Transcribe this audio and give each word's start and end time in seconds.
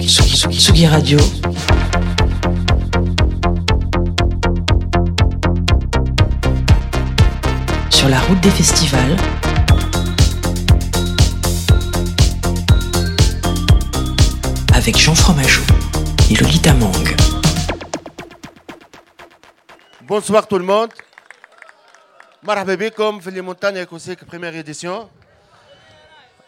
Tsugi, 0.00 0.08
Tsugi 0.08 0.86
Radio. 0.86 1.18
Sur 7.90 8.08
la 8.08 8.20
route 8.20 8.40
des 8.40 8.50
festivals. 8.50 9.16
Avec 14.74 14.96
Jean 14.96 15.14
Fromageau 15.14 15.62
et 16.30 16.34
Lolita 16.34 16.72
Mang. 16.74 17.16
Bonsoir 20.02 20.46
tout 20.48 20.58
le 20.58 20.64
monde. 20.64 20.92
مرحبا 22.42 22.74
بكم 22.74 23.20
في 23.20 23.28
اللي 23.28 23.40
مونتانيا 23.40 23.84
كوسيك 23.84 24.24
بريمير 24.24 24.52
ايديسيون 24.52 25.08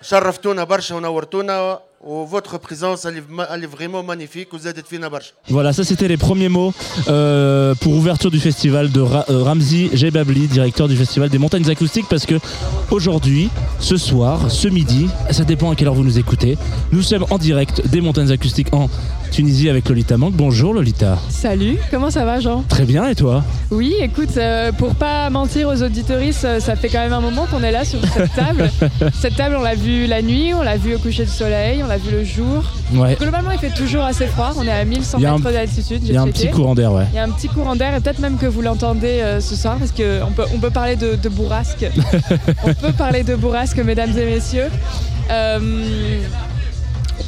شرفتونا 0.03 0.65
برشا 0.65 0.95
ونورتونا 0.95 1.81
Oh, 2.06 2.26
votre 2.26 2.58
présence, 2.58 3.06
elle 3.06 3.24
est, 3.64 3.66
vraiment 3.66 4.04
magnifique. 4.04 4.50
Vous 4.52 4.68
êtes 4.68 4.86
fina 4.86 5.10
Voilà, 5.48 5.72
ça 5.72 5.86
c'était 5.86 6.10
les 6.10 6.18
premiers 6.18 6.50
mots 6.50 6.74
euh, 7.08 7.74
pour 7.76 7.94
ouverture 7.94 8.30
du 8.30 8.42
festival 8.42 8.92
de 8.92 9.00
euh, 9.00 9.44
Ramzi 9.44 9.90
Jebabli, 9.94 10.48
directeur 10.48 10.90
du 10.90 10.98
festival 10.98 11.30
des 11.30 11.38
montagnes 11.38 11.70
acoustiques, 11.70 12.08
parce 12.10 12.26
que 12.26 12.36
aujourd'hui, 12.92 13.50
ce 13.80 13.96
soir, 13.96 14.52
ce 14.52 14.68
midi, 14.68 15.08
ça 15.32 15.46
dépend 15.46 15.72
à 15.72 15.76
quelle 15.76 15.88
heure 15.88 15.94
vous 15.94 16.04
nous 16.04 16.20
écoutez, 16.20 16.58
nous 16.92 17.04
sommes 17.04 17.26
en 17.30 17.38
direct 17.38 17.88
des 17.88 18.02
montagnes 18.02 18.32
acoustiques 18.32 18.74
en 18.74 18.90
Tunisie 19.34 19.68
avec 19.68 19.90
Lolita 19.90 20.16
Mank. 20.16 20.34
Bonjour 20.36 20.76
Lolita. 20.76 21.18
Salut, 21.28 21.78
comment 21.90 22.12
ça 22.12 22.24
va 22.24 22.40
Jean? 22.40 22.64
Très 22.70 22.86
bien 22.86 23.08
et 23.10 23.16
toi? 23.16 23.44
Oui, 23.72 23.96
écoute, 24.00 24.38
euh, 24.38 24.72
pour 24.72 24.94
pas 24.94 25.28
mentir 25.32 25.68
aux 25.70 25.82
auditoristes, 25.82 26.46
euh, 26.46 26.60
ça 26.60 26.76
fait 26.76 26.88
quand 26.88 27.00
même 27.00 27.14
un 27.14 27.20
moment 27.20 27.48
qu'on 27.50 27.64
est 27.64 27.72
là 27.72 27.84
sur 27.84 28.00
cette 28.14 28.32
table. 28.36 28.70
cette 29.20 29.36
table, 29.36 29.56
on 29.58 29.64
l'a 29.64 29.74
vue 29.74 30.06
la 30.06 30.22
nuit, 30.22 30.54
on 30.54 30.62
l'a 30.62 30.78
vue 30.78 30.94
au 30.94 31.00
coucher 31.00 31.24
du 31.26 31.32
soleil, 31.32 31.82
on 31.84 31.88
l'a 31.88 31.98
vue 31.98 32.12
le 32.12 32.24
jour. 32.24 32.64
Ouais, 32.94 33.16
Globalement, 33.20 33.50
il 33.50 33.58
fait 33.58 33.74
toujours 33.74 34.04
assez 34.04 34.28
froid, 34.28 34.52
on 34.56 34.68
est 34.68 34.72
à 34.72 34.86
1100 34.86 35.18
Il 35.18 35.24
y 35.24 35.26
a 35.26 35.32
un- 35.34 35.38
mètres 35.40 35.52
d'altitude, 35.52 36.02
il 36.06 36.14
y 36.14 36.18
a 36.18 36.22
un 36.22 36.28
petit 36.28 36.52
courant 36.52 36.76
d'air, 36.76 36.94
ouais. 36.94 37.06
Il 37.12 37.16
y 37.16 37.20
a 37.20 37.24
un 37.24 37.32
petit 37.32 37.48
courant 37.48 37.76
d'air 37.76 37.96
et 37.96 38.02
peut-être 38.02 38.20
même 38.20 38.38
que 38.38 38.46
vous 38.46 38.62
l'entendez 38.62 39.20
euh, 39.22 39.42
ce 39.42 39.56
soir 39.56 39.78
parce 39.80 39.92
qu'on 39.92 40.32
peut, 40.36 40.46
on 40.54 40.60
peut 40.60 40.70
parler 40.70 40.96
de, 40.96 41.16
de 41.16 41.30
bourrasque. 41.30 41.88
on 42.66 42.74
peut 42.76 42.94
parler 42.94 43.24
de 43.24 43.34
bourrasque, 43.34 43.78
mesdames 43.80 44.16
et 44.16 44.26
messieurs. 44.26 44.70
Euh, 45.32 46.20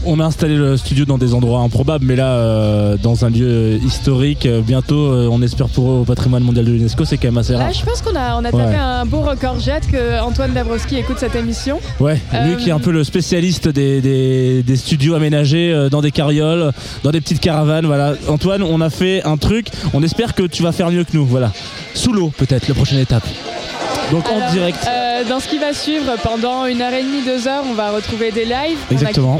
On 0.07 0.19
a 0.19 0.23
installé 0.25 0.55
le 0.55 0.77
studio 0.77 1.03
dans 1.05 1.17
des 1.17 1.33
endroits 1.33 1.61
improbables, 1.61 2.05
mais 2.05 2.15
là, 2.15 2.27
euh, 2.27 2.95
dans 3.01 3.25
un 3.25 3.29
lieu 3.31 3.79
historique, 3.83 4.45
euh, 4.45 4.61
bientôt, 4.61 5.07
euh, 5.11 5.27
on 5.31 5.41
espère 5.41 5.67
pour 5.67 5.89
eux 5.89 5.95
au 6.01 6.03
patrimoine 6.03 6.43
mondial 6.43 6.63
de 6.65 6.71
l'UNESCO, 6.71 7.05
c'est 7.05 7.17
quand 7.17 7.29
même 7.29 7.39
assez 7.39 7.55
rare. 7.55 7.73
je 7.73 7.83
pense 7.83 8.01
qu'on 8.03 8.15
a, 8.15 8.35
on 8.35 8.45
a 8.45 8.51
tapé 8.51 8.57
Ouais. 8.57 8.75
un 8.75 9.05
beau 9.05 9.21
record 9.21 9.59
jet 9.59 9.81
que 9.91 10.21
Antoine 10.21 10.53
Dabrowski 10.53 10.97
écoute 10.97 11.17
cette 11.19 11.35
émission. 11.35 11.79
Ouais, 11.99 12.19
lui 12.45 12.55
qui 12.57 12.69
est 12.69 12.71
un 12.71 12.79
peu 12.79 12.91
le 12.91 13.03
spécialiste 13.03 13.67
des, 13.67 13.99
des- 13.99 14.61
des 14.61 14.75
studios 14.75 15.15
aménagés 15.15 15.87
dans 15.89 16.01
des 16.01 16.11
carrioles, 16.11 16.71
dans 17.03 17.11
des 17.11 17.19
petites 17.21 17.39
caravanes. 17.39 17.87
Voilà, 17.87 18.13
Antoine, 18.27 18.61
on 18.61 18.81
a 18.81 18.91
fait 18.91 19.23
un 19.23 19.37
truc. 19.37 19.69
On 19.95 20.03
espère 20.03 20.35
que 20.35 20.43
tu 20.43 20.61
vas 20.61 20.71
faire 20.71 20.91
mieux 20.91 21.03
que 21.03 21.15
nous. 21.17 21.25
Voilà, 21.25 21.51
sous 21.95 22.13
l'eau 22.13 22.31
peut-être 22.37 22.67
la 22.67 22.75
prochaine 22.75 22.99
étape. 22.99 23.25
Donc 24.11 24.25
en 24.29 24.51
direct. 24.51 24.77
dans 25.29 25.39
ce 25.39 25.47
qui 25.47 25.57
va 25.57 25.73
suivre, 25.73 26.05
pendant 26.21 26.67
une 26.67 26.81
heure 26.83 26.93
et 26.93 27.01
demie, 27.01 27.23
deux 27.25 27.47
heures, 27.47 27.63
on 27.67 27.73
va 27.73 27.89
retrouver 27.91 28.31
des 28.31 28.45
lives 28.45 28.77
a 28.89 28.93
Exactement. 28.93 29.37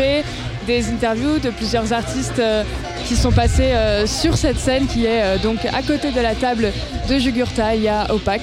Des 0.66 0.90
interviews 0.90 1.40
de 1.40 1.50
plusieurs 1.50 1.94
artistes 1.94 2.40
euh, 2.40 2.64
qui 3.06 3.16
sont 3.16 3.32
passés 3.32 3.72
euh, 3.74 4.08
sur 4.08 4.36
cette 4.38 4.58
scène 4.60 4.88
qui 4.88 5.06
est 5.06 5.22
euh, 5.22 5.38
donc 5.38 5.60
à 5.66 5.82
côté 5.82 6.12
de 6.12 6.20
la 6.20 6.34
table 6.34 6.72
de 7.10 7.20
Jugurta. 7.20 7.76
Il 7.76 7.84
y 7.84 7.88
a 7.88 8.12
Opac, 8.14 8.42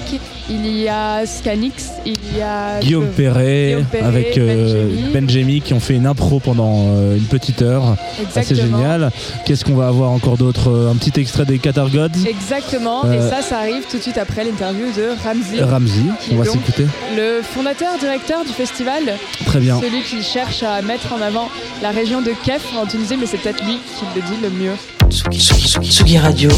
il 0.49 0.65
y 0.67 0.87
a 0.87 1.25
Scanix, 1.25 1.91
il 2.05 2.15
y 2.37 2.41
a 2.41 2.79
Guillaume 2.79 3.07
Perret, 3.07 3.65
Guillaume 3.67 3.85
Perret, 3.85 4.07
avec 4.07 4.39
Benjemi. 4.39 5.11
Benjemi 5.13 5.61
qui 5.61 5.73
ont 5.73 5.79
fait 5.79 5.95
une 5.95 6.07
impro 6.07 6.39
pendant 6.39 6.87
une 7.15 7.25
petite 7.25 7.61
heure. 7.61 7.95
Exactement. 8.21 8.77
génial. 8.77 9.11
Qu'est-ce 9.45 9.65
qu'on 9.65 9.75
va 9.75 9.87
avoir 9.87 10.11
encore 10.11 10.37
d'autre 10.37 10.89
Un 10.91 10.95
petit 10.95 11.19
extrait 11.19 11.45
des 11.45 11.59
Qatar 11.59 11.89
Gods? 11.89 12.25
Exactement, 12.27 13.03
et 13.11 13.19
ça, 13.19 13.41
ça 13.41 13.59
arrive 13.59 13.83
tout 13.89 13.97
de 13.97 14.01
suite 14.01 14.17
après 14.17 14.43
l'interview 14.43 14.85
de 14.95 15.09
Ramzi, 15.23 15.61
Ramzi, 15.61 16.05
on 16.31 16.35
va 16.35 16.45
s'écouter. 16.45 16.85
le 17.15 17.41
fondateur, 17.41 17.97
directeur 17.99 18.45
du 18.45 18.51
festival, 18.51 19.03
Très 19.45 19.59
bien. 19.59 19.79
celui 19.81 20.01
qui 20.03 20.23
cherche 20.23 20.63
à 20.63 20.81
mettre 20.81 21.13
en 21.13 21.21
avant 21.21 21.49
la 21.81 21.91
région 21.91 22.12
de 22.21 22.33
Kef 22.43 22.75
en 22.75 22.85
Tunisie, 22.85 23.17
mais 23.17 23.25
c'est 23.25 23.37
peut-être 23.37 23.63
lui 23.65 23.79
qui 23.97 24.05
le 24.15 24.21
dit 24.21 24.41
le 24.41 24.49
mieux. 24.49 24.75
Tsugi, 25.09 25.39
Tsugi, 25.39 25.67
Tsugi, 25.67 25.91
Tsugi 25.91 26.17
Radio. 26.17 26.49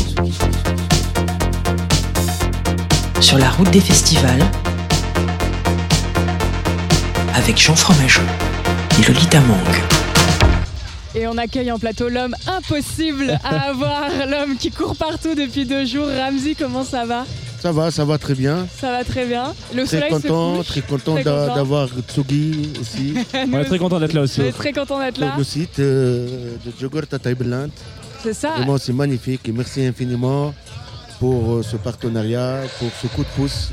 Sur 3.22 3.38
la 3.38 3.50
route 3.52 3.70
des 3.72 3.80
festivals. 3.80 4.44
Avec 7.34 7.58
Jean 7.58 7.76
Fromageau 7.76 8.22
et 9.00 9.04
Lolita 9.08 9.40
Mang. 9.42 9.58
Et 11.14 11.28
on 11.28 11.38
accueille 11.38 11.72
en 11.72 11.80
plateau 11.80 12.10
l'homme 12.10 12.36
impossible 12.48 13.40
à 13.44 13.70
avoir, 13.70 14.10
l'homme 14.28 14.58
qui 14.58 14.72
court 14.72 14.96
partout 14.98 15.36
depuis 15.36 15.66
deux 15.66 15.86
jours. 15.86 16.08
Ramzi, 16.08 16.56
comment 16.56 16.84
ça 16.84 17.06
va? 17.06 17.26
Ça 17.66 17.72
va, 17.72 17.90
ça 17.90 18.06
va 18.06 18.20
très 18.20 18.36
bien. 18.36 18.68
Ça 18.80 18.92
va 18.92 19.04
très 19.04 19.26
bien. 19.26 19.52
Le 19.74 19.86
Très 19.88 19.98
soleil 19.98 20.12
content, 20.12 20.54
se 20.54 20.58
couche. 20.60 20.68
très 20.68 20.82
content 20.82 21.14
Très 21.16 21.24
d'a- 21.24 21.32
content. 21.48 21.56
d'avoir 21.56 21.90
Tsugi 22.08 22.74
aussi. 22.80 23.16
On 23.34 23.60
est 23.60 23.64
très 23.66 23.80
content 23.80 24.00
d'être 24.00 24.14
là 24.14 24.22
aussi. 24.22 24.42
On 24.42 24.44
est 24.46 24.52
très 24.52 24.72
content 24.72 25.00
d'être 25.00 25.18
là. 25.18 25.34
Le 25.36 25.44
site 25.44 25.80
euh, 25.80 26.52
de 26.64 26.72
Jogurta 26.80 27.18
Taibeland. 27.18 27.70
C'est 28.22 28.34
ça. 28.36 28.52
Vraiment, 28.52 28.78
c'est 28.78 28.94
magnifique 28.94 29.50
et 29.50 29.52
merci 29.52 29.84
infiniment 29.84 30.54
pour 31.20 31.54
euh, 31.56 31.64
ce 31.64 31.76
partenariat, 31.78 32.60
pour 32.78 32.90
ce 33.02 33.08
coup 33.08 33.24
de 33.24 33.30
pouce 33.36 33.70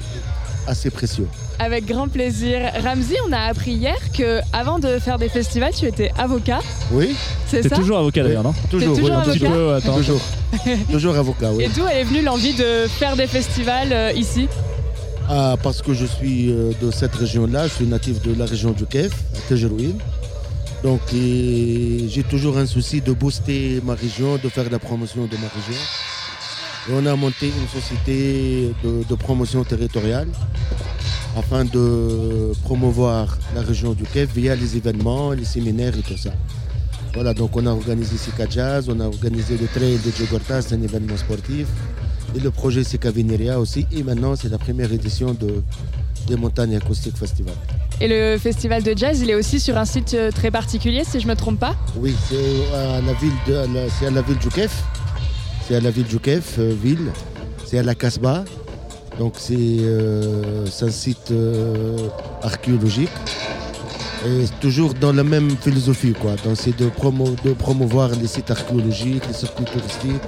assez 0.67 0.89
précieux. 0.89 1.29
Avec 1.65 1.87
grand 1.87 2.09
plaisir. 2.09 2.59
Ramzi, 2.83 3.15
on 3.29 3.33
a 3.33 3.39
appris 3.39 3.71
hier 3.75 3.97
que 4.13 4.41
avant 4.53 4.81
de 4.81 4.99
faire 4.99 5.17
des 5.17 5.29
festivals, 5.29 5.73
tu 5.73 5.87
étais 5.87 6.11
avocat. 6.19 6.59
Oui, 6.91 7.15
C'est 7.47 7.63
ça 7.69 7.77
toujours 7.77 7.99
avocat 7.99 8.25
d'ailleurs, 8.25 8.43
non 8.43 8.53
toujours, 8.69 8.97
toujours 8.97 9.11
oui, 9.11 9.23
avocat 9.31 9.49
peu, 9.49 9.75
attends. 9.75 9.97
toujours, 9.97 10.21
toujours 10.91 11.17
avocat, 11.17 11.53
oui. 11.53 11.63
Et 11.63 11.69
d'où 11.69 11.87
est 11.87 12.03
venue 12.03 12.23
l'envie 12.23 12.55
de 12.55 12.89
faire 12.89 13.15
des 13.15 13.29
festivals 13.29 13.93
euh, 13.93 14.11
ici? 14.13 14.49
Ah, 15.31 15.55
parce 15.63 15.83
que 15.83 15.95
je 15.95 16.05
suis 16.05 16.51
euh, 16.51 16.73
de 16.83 16.91
cette 16.91 17.15
région-là, 17.15 17.69
je 17.69 17.75
suis 17.75 17.87
natif 17.87 18.21
de 18.23 18.35
la 18.37 18.45
région 18.47 18.73
du 18.73 18.85
Kef, 18.85 19.13
à 19.37 19.49
Tajerouine. 19.49 19.99
Donc 20.83 21.01
j'ai 21.13 22.25
toujours 22.29 22.59
un 22.59 22.67
souci 22.67 23.01
de 23.01 23.13
booster 23.13 23.81
ma 23.85 23.95
région, 23.95 24.37
de 24.43 24.49
faire 24.49 24.69
la 24.69 24.81
promotion 24.81 25.27
de 25.27 25.37
ma 25.37 25.47
région. 25.47 25.81
Et 26.89 26.93
on 26.93 27.07
a 27.07 27.15
monté 27.15 27.47
une 27.47 27.81
société 27.81 28.73
de, 28.83 29.05
de 29.09 29.15
promotion 29.15 29.63
territoriale 29.63 30.27
afin 31.37 31.65
de 31.65 32.53
promouvoir 32.63 33.39
la 33.55 33.63
région 33.63 33.93
du 33.93 34.05
Kef 34.05 34.35
via 34.35 34.55
les 34.55 34.77
événements, 34.77 35.33
les 35.33 35.45
séminaires 35.45 35.97
et 35.97 36.03
tout 36.03 36.17
ça. 36.17 36.31
Voilà, 37.15 37.35
donc 37.35 37.57
on 37.57 37.67
a 37.67 37.71
organisé 37.71 38.17
Sika 38.17 38.47
Jazz, 38.49 38.89
on 38.89 38.99
a 39.01 39.07
organisé 39.07 39.59
le 39.59 39.67
trail 39.67 39.99
de 39.99 40.11
Jogorta, 40.11 40.63
c'est 40.63 40.75
un 40.75 40.83
événement 40.83 41.17
sportif. 41.17 41.67
Et 42.35 42.41
le 42.41 42.51
projet 42.51 42.83
Sika 42.85 43.11
Veneria 43.11 43.61
aussi. 43.61 43.87
Et 43.93 44.03
maintenant, 44.03 44.35
c'est 44.37 44.49
la 44.49 44.57
première 44.57 44.91
édition 44.91 45.35
de, 45.35 45.63
des 46.27 46.37
Montagnes 46.37 46.77
Acoustiques 46.77 47.17
Festival. 47.17 47.55
Et 48.01 48.09
le 48.09 48.39
festival 48.39 48.83
de 48.83 48.97
jazz, 48.97 49.21
il 49.21 49.29
est 49.29 49.35
aussi 49.35 49.61
sur 49.61 49.77
un 49.77 49.85
site 49.85 50.15
euh, 50.15 50.31
très 50.31 50.51
particulier, 50.51 51.05
si 51.05 51.21
je 51.21 51.29
me 51.29 51.37
trompe 51.37 51.59
pas? 51.59 51.77
Oui, 51.97 52.15
c'est 52.29 52.75
à 52.75 53.03
la 53.03 53.13
ville 53.13 53.33
de, 53.47 53.89
c'est 53.99 54.07
à 54.07 54.11
la 54.11 54.23
ville 54.23 54.39
du 54.39 54.49
Kef. 54.49 54.83
C'est 55.69 55.77
à 55.77 55.81
la 55.81 55.91
ville 55.91 56.07
du 56.07 56.19
Kef, 56.19 56.57
euh, 56.59 56.75
ville. 56.83 57.13
C'est 57.67 57.79
à 57.79 57.83
la 57.83 57.95
Casbah. 57.95 58.45
Donc 59.19 59.35
c'est 59.37 59.55
euh, 59.57 60.67
c'est 60.67 60.87
un 60.87 60.91
site 60.91 61.31
euh, 61.31 61.97
archéologique. 62.43 63.11
Et 64.25 64.45
toujours 64.61 64.95
dans 64.95 65.13
la 65.13 65.25
même 65.25 65.51
philosophie, 65.61 66.13
quoi. 66.13 66.33
Donc 66.45 66.57
c'est 66.57 66.77
de, 66.77 66.89
promo- 66.89 67.35
de 67.45 67.53
promouvoir 67.55 68.11
les 68.11 68.29
sites 68.29 68.53
archéologiques, 68.53 69.25
les 69.27 69.35
circuits 69.35 69.65
touristiques, 69.65 70.23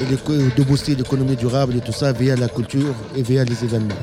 et 0.00 0.04
de, 0.04 0.50
de 0.56 0.62
booster 0.62 0.94
l'économie 0.94 1.34
durable 1.34 1.74
et 1.76 1.80
tout 1.80 1.92
ça 1.92 2.12
via 2.12 2.36
la 2.36 2.48
culture 2.48 2.94
et 3.16 3.22
via 3.22 3.42
les 3.44 3.64
événements. 3.64 3.96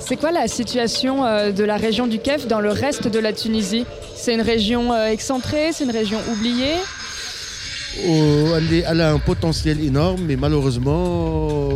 C'est 0.00 0.16
quoi 0.16 0.32
la 0.32 0.48
situation 0.48 1.24
euh, 1.24 1.50
de 1.50 1.64
la 1.64 1.78
région 1.78 2.06
du 2.06 2.18
Kef 2.18 2.46
dans 2.46 2.60
le 2.60 2.70
reste 2.70 3.08
de 3.08 3.18
la 3.18 3.32
Tunisie? 3.32 3.86
C'est 4.14 4.34
une 4.34 4.42
région 4.42 4.94
excentrée, 5.06 5.70
c'est 5.72 5.84
une 5.84 5.90
région 5.90 6.18
oubliée? 6.30 6.76
Oh, 8.06 8.54
elle, 8.54 8.72
est- 8.74 8.84
elle 8.86 9.00
a 9.00 9.12
un 9.12 9.18
potentiel 9.18 9.80
énorme, 9.82 10.20
mais 10.26 10.36
malheureusement, 10.36 11.70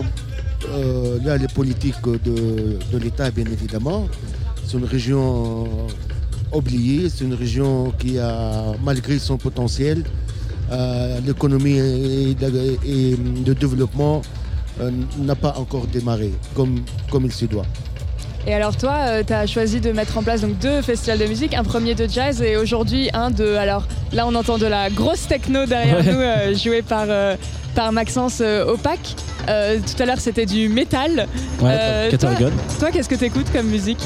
euh, 0.69 1.19
là, 1.25 1.37
les 1.37 1.49
politiques 1.49 2.03
de, 2.05 2.99
l'État, 2.99 3.31
bien 3.31 3.47
évidemment, 3.47 4.09
c'est 4.65 4.77
une 4.79 4.85
région 4.85 5.69
oubliée, 6.53 7.09
c'est 7.09 7.25
une 7.25 7.35
région 7.35 7.93
qui 7.99 8.19
a, 8.19 8.73
malgré 8.83 9.19
son 9.19 9.37
potentiel, 9.39 10.05
euh, 10.71 11.21
l'économie 11.27 11.79
et, 11.79 12.31
et 12.33 13.17
le 13.47 13.55
développement 13.55 14.23
euh, 14.81 14.91
n'a 15.19 15.35
pas 15.35 15.55
encore 15.59 15.87
démarré 15.87 16.33
comme, 16.55 16.81
comme 17.11 17.27
il 17.27 17.33
se 17.33 17.45
doit. 17.45 17.67
Et 18.47 18.55
alors 18.55 18.77
toi, 18.77 19.23
tu 19.27 19.33
as 19.33 19.47
choisi 19.47 19.81
de 19.81 19.93
mettre 19.93 20.19
en 20.19 20.23
place 20.23 20.41
donc 20.41 20.59
deux 20.59 20.83
festivals 20.83 21.19
de 21.19 21.27
musique, 21.27 21.55
un 21.55 21.63
premier 21.63 21.95
de 21.95 22.09
jazz 22.09 22.43
et 22.43 22.57
aujourd'hui 22.57 23.09
un 23.15 23.31
de... 23.31 23.55
Alors 23.55 23.87
là, 24.13 24.27
on 24.27 24.35
entend 24.35 24.59
de 24.59 24.67
la 24.67 24.91
grosse 24.91 25.29
techno 25.29 25.65
derrière 25.67 25.99
Ouais. 25.99 26.13
nous, 26.13 26.19
euh, 26.21 26.55
jouée 26.55 26.83
par, 26.83 27.05
euh, 27.09 27.37
par 27.75 27.93
Maxence 27.93 28.39
euh, 28.41 28.65
Opac. 28.67 28.99
Euh, 29.49 29.79
tout 29.79 30.03
à 30.03 30.07
l'heure, 30.07 30.19
c'était 30.21 30.47
du 30.47 30.69
métal. 30.69 31.27
Ouais, 31.61 31.71
Euh, 31.81 32.11
toi-. 32.19 32.31
Toi, 32.81 32.91
qu'est-ce 32.91 33.09
que 33.09 33.15
tu 33.15 33.25
écoutes 33.25 33.51
comme 33.53 33.67
musique? 33.67 34.01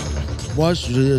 Moi, 0.55 0.75
je, 0.75 1.19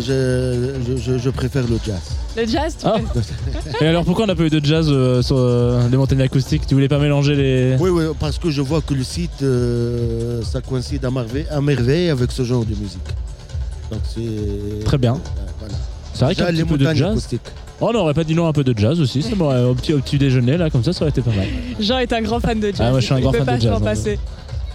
je- 0.86 0.96
je- 0.96 1.18
je 1.18 1.30
préfère 1.30 1.62
le 1.62 1.78
jazz. 1.84 2.00
Le 2.40 2.46
jazz, 2.46 2.76
tu 2.78 2.86
Ah. 2.86 2.96
Et 3.80 3.86
alors 3.86 4.04
pourquoi 4.04 4.24
on 4.24 4.26
n'a 4.28 4.34
pas 4.34 4.44
eu 4.44 4.50
de 4.50 4.64
jazz 4.64 4.86
euh, 4.90 5.22
sur 5.22 5.36
euh, 5.38 5.88
les 5.90 5.96
montagnes 5.96 6.22
acoustiques? 6.22 6.66
Tu 6.66 6.74
voulais 6.74 6.88
pas 6.88 6.98
mélanger 6.98 7.34
les. 7.34 7.76
Oui, 7.80 7.90
oui, 7.90 8.04
parce 8.18 8.38
que 8.38 8.50
je 8.50 8.62
vois 8.62 8.80
que 8.80 8.94
le 8.94 9.02
site, 9.02 9.42
euh, 9.42 10.42
ça 10.42 10.60
coïncide 10.60 11.04
à 11.04 11.10
merveille, 11.10 11.46
à 11.50 11.60
merveille 11.60 12.10
avec 12.10 12.30
ce 12.32 12.42
genre 12.44 12.64
de 12.64 12.74
musique. 12.74 13.00
Donc 13.90 14.00
c'est. 14.04 14.84
Très 14.84 14.98
bien. 14.98 15.14
Euh, 15.14 15.40
voilà. 15.58 15.74
C'est 16.14 16.24
vrai 16.24 16.34
qu'il 16.34 16.42
y 16.44 16.46
a 16.46 16.48
un 16.48 16.52
petit 16.52 16.58
les 16.62 16.64
peu 16.64 16.78
de 16.78 16.84
jazz. 16.94 17.10
acoustiques. 17.12 17.40
Oh, 17.80 17.90
on 17.92 17.94
aurait 17.96 18.14
pas 18.14 18.24
dit 18.24 18.34
non 18.34 18.48
un 18.48 18.52
peu 18.52 18.64
de 18.64 18.76
jazz 18.76 19.00
aussi. 19.00 19.22
Ça 19.22 19.36
m'aurait- 19.36 19.62
au 19.62 19.74
petit, 19.74 19.92
au 19.94 19.98
petit 20.00 20.18
déjeuner 20.18 20.56
là, 20.56 20.68
comme 20.68 20.82
ça, 20.82 20.92
ça 20.92 21.02
aurait 21.02 21.10
été 21.10 21.20
pas 21.20 21.30
mal. 21.30 21.46
Jean 21.80 21.98
est 21.98 22.12
un 22.12 22.22
grand 22.22 22.40
fan 22.40 22.58
de 22.58 22.68
jazz. 22.68 22.80
Ah, 22.80 22.90
moi, 22.90 22.98
je 23.00 23.04
suis 23.06 23.14
un 23.14 23.20
grand 23.20 23.30
peut 23.30 23.38
fan 23.38 23.46
pas 23.46 23.56
de 23.56 23.60
jazz, 23.62 23.70
s'en 23.72 23.78
hein. 23.78 23.84
passer. 23.84 24.18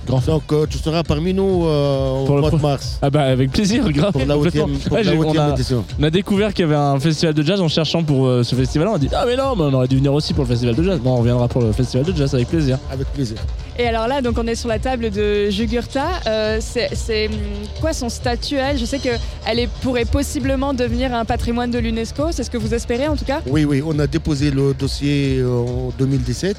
Grand 0.08 0.20
fan. 0.20 0.34
Donc 0.36 0.44
euh, 0.52 0.66
tu 0.70 0.78
seras 0.78 1.04
parmi 1.04 1.34
nous 1.34 1.66
euh, 1.66 2.22
au 2.22 2.26
Pour 2.26 2.36
le 2.36 2.42
mois 2.42 2.52
de 2.52 2.56
mars 2.58 3.00
Ah 3.02 3.10
bah 3.10 3.22
avec 3.24 3.52
plaisir, 3.52 3.90
grave. 3.92 4.12
pour 4.12 4.26
la 4.26 4.36
complètement. 4.36 4.66
huitième 4.68 4.80
pour 4.88 4.98
Ouais, 4.98 5.04
la 5.04 5.12
j'ai- 5.12 5.18
on, 5.18 5.38
a, 5.40 5.50
édition. 5.52 5.86
on 6.00 6.04
a 6.04 6.10
découvert 6.10 6.54
qu'il 6.54 6.64
y 6.64 6.68
avait 6.68 6.76
un 6.76 7.00
festival 7.00 7.34
de 7.34 7.44
jazz 7.44 7.62
en 7.62 7.68
cherchant 7.68 8.04
pour 8.04 8.28
euh, 8.28 8.44
ce 8.44 8.56
festival. 8.56 8.88
On 8.90 8.96
a 8.96 9.00
dit 9.00 9.10
ah 9.16 9.24
mais 9.26 9.36
non, 9.36 9.56
mais 9.56 9.64
on 9.64 9.74
aurait 9.74 9.88
dû 9.88 9.98
venir 9.98 10.14
aussi 10.14 10.34
pour 10.34 10.44
le 10.44 10.50
festival 10.50 10.76
de 10.76 10.84
jazz. 10.84 11.00
Bon, 11.00 11.12
on 11.16 11.18
reviendra 11.18 11.48
pour 11.48 11.62
le 11.62 11.72
festival 11.72 12.06
de 12.06 12.16
jazz 12.16 12.34
avec 12.36 12.48
plaisir. 12.50 12.78
Avec 12.92 13.08
plaisir. 13.14 13.38
Et 13.80 13.88
alors 13.88 14.08
là, 14.08 14.22
donc 14.22 14.38
on 14.38 14.46
est 14.46 14.56
sur 14.56 14.70
la 14.70 14.78
table 14.80 15.10
de 15.10 15.50
Jugurtha. 15.50 16.06
Euh, 16.28 16.60
c'est 16.62 17.28
hum, 17.28 17.34
quoi 17.82 17.94
son 17.94 18.10
statut 18.10 18.56
elle? 18.58 18.78
Je 18.78 18.86
sais 18.86 19.00
qu'elle 19.00 19.60
est- 19.60 19.70
pourrait 19.82 20.06
possiblement 20.06 20.74
devenir 20.74 21.14
un 21.14 21.26
patrimoine 21.26 21.72
de 21.72 21.80
l'UNESCO. 21.80 22.28
C'est 22.32 22.44
ce 22.44 22.50
que 22.52 22.58
vous 22.58 22.74
espérez 22.74 23.08
en 23.08 23.16
tout 23.16 23.26
cas? 23.26 23.42
Oui, 23.48 23.66
oui, 23.66 23.82
on 23.86 23.98
a 24.00 24.06
déposé 24.08 24.52
le 24.52 24.74
dossier 24.74 25.40
euh, 25.40 25.50
en 25.50 25.92
2017 25.98 26.56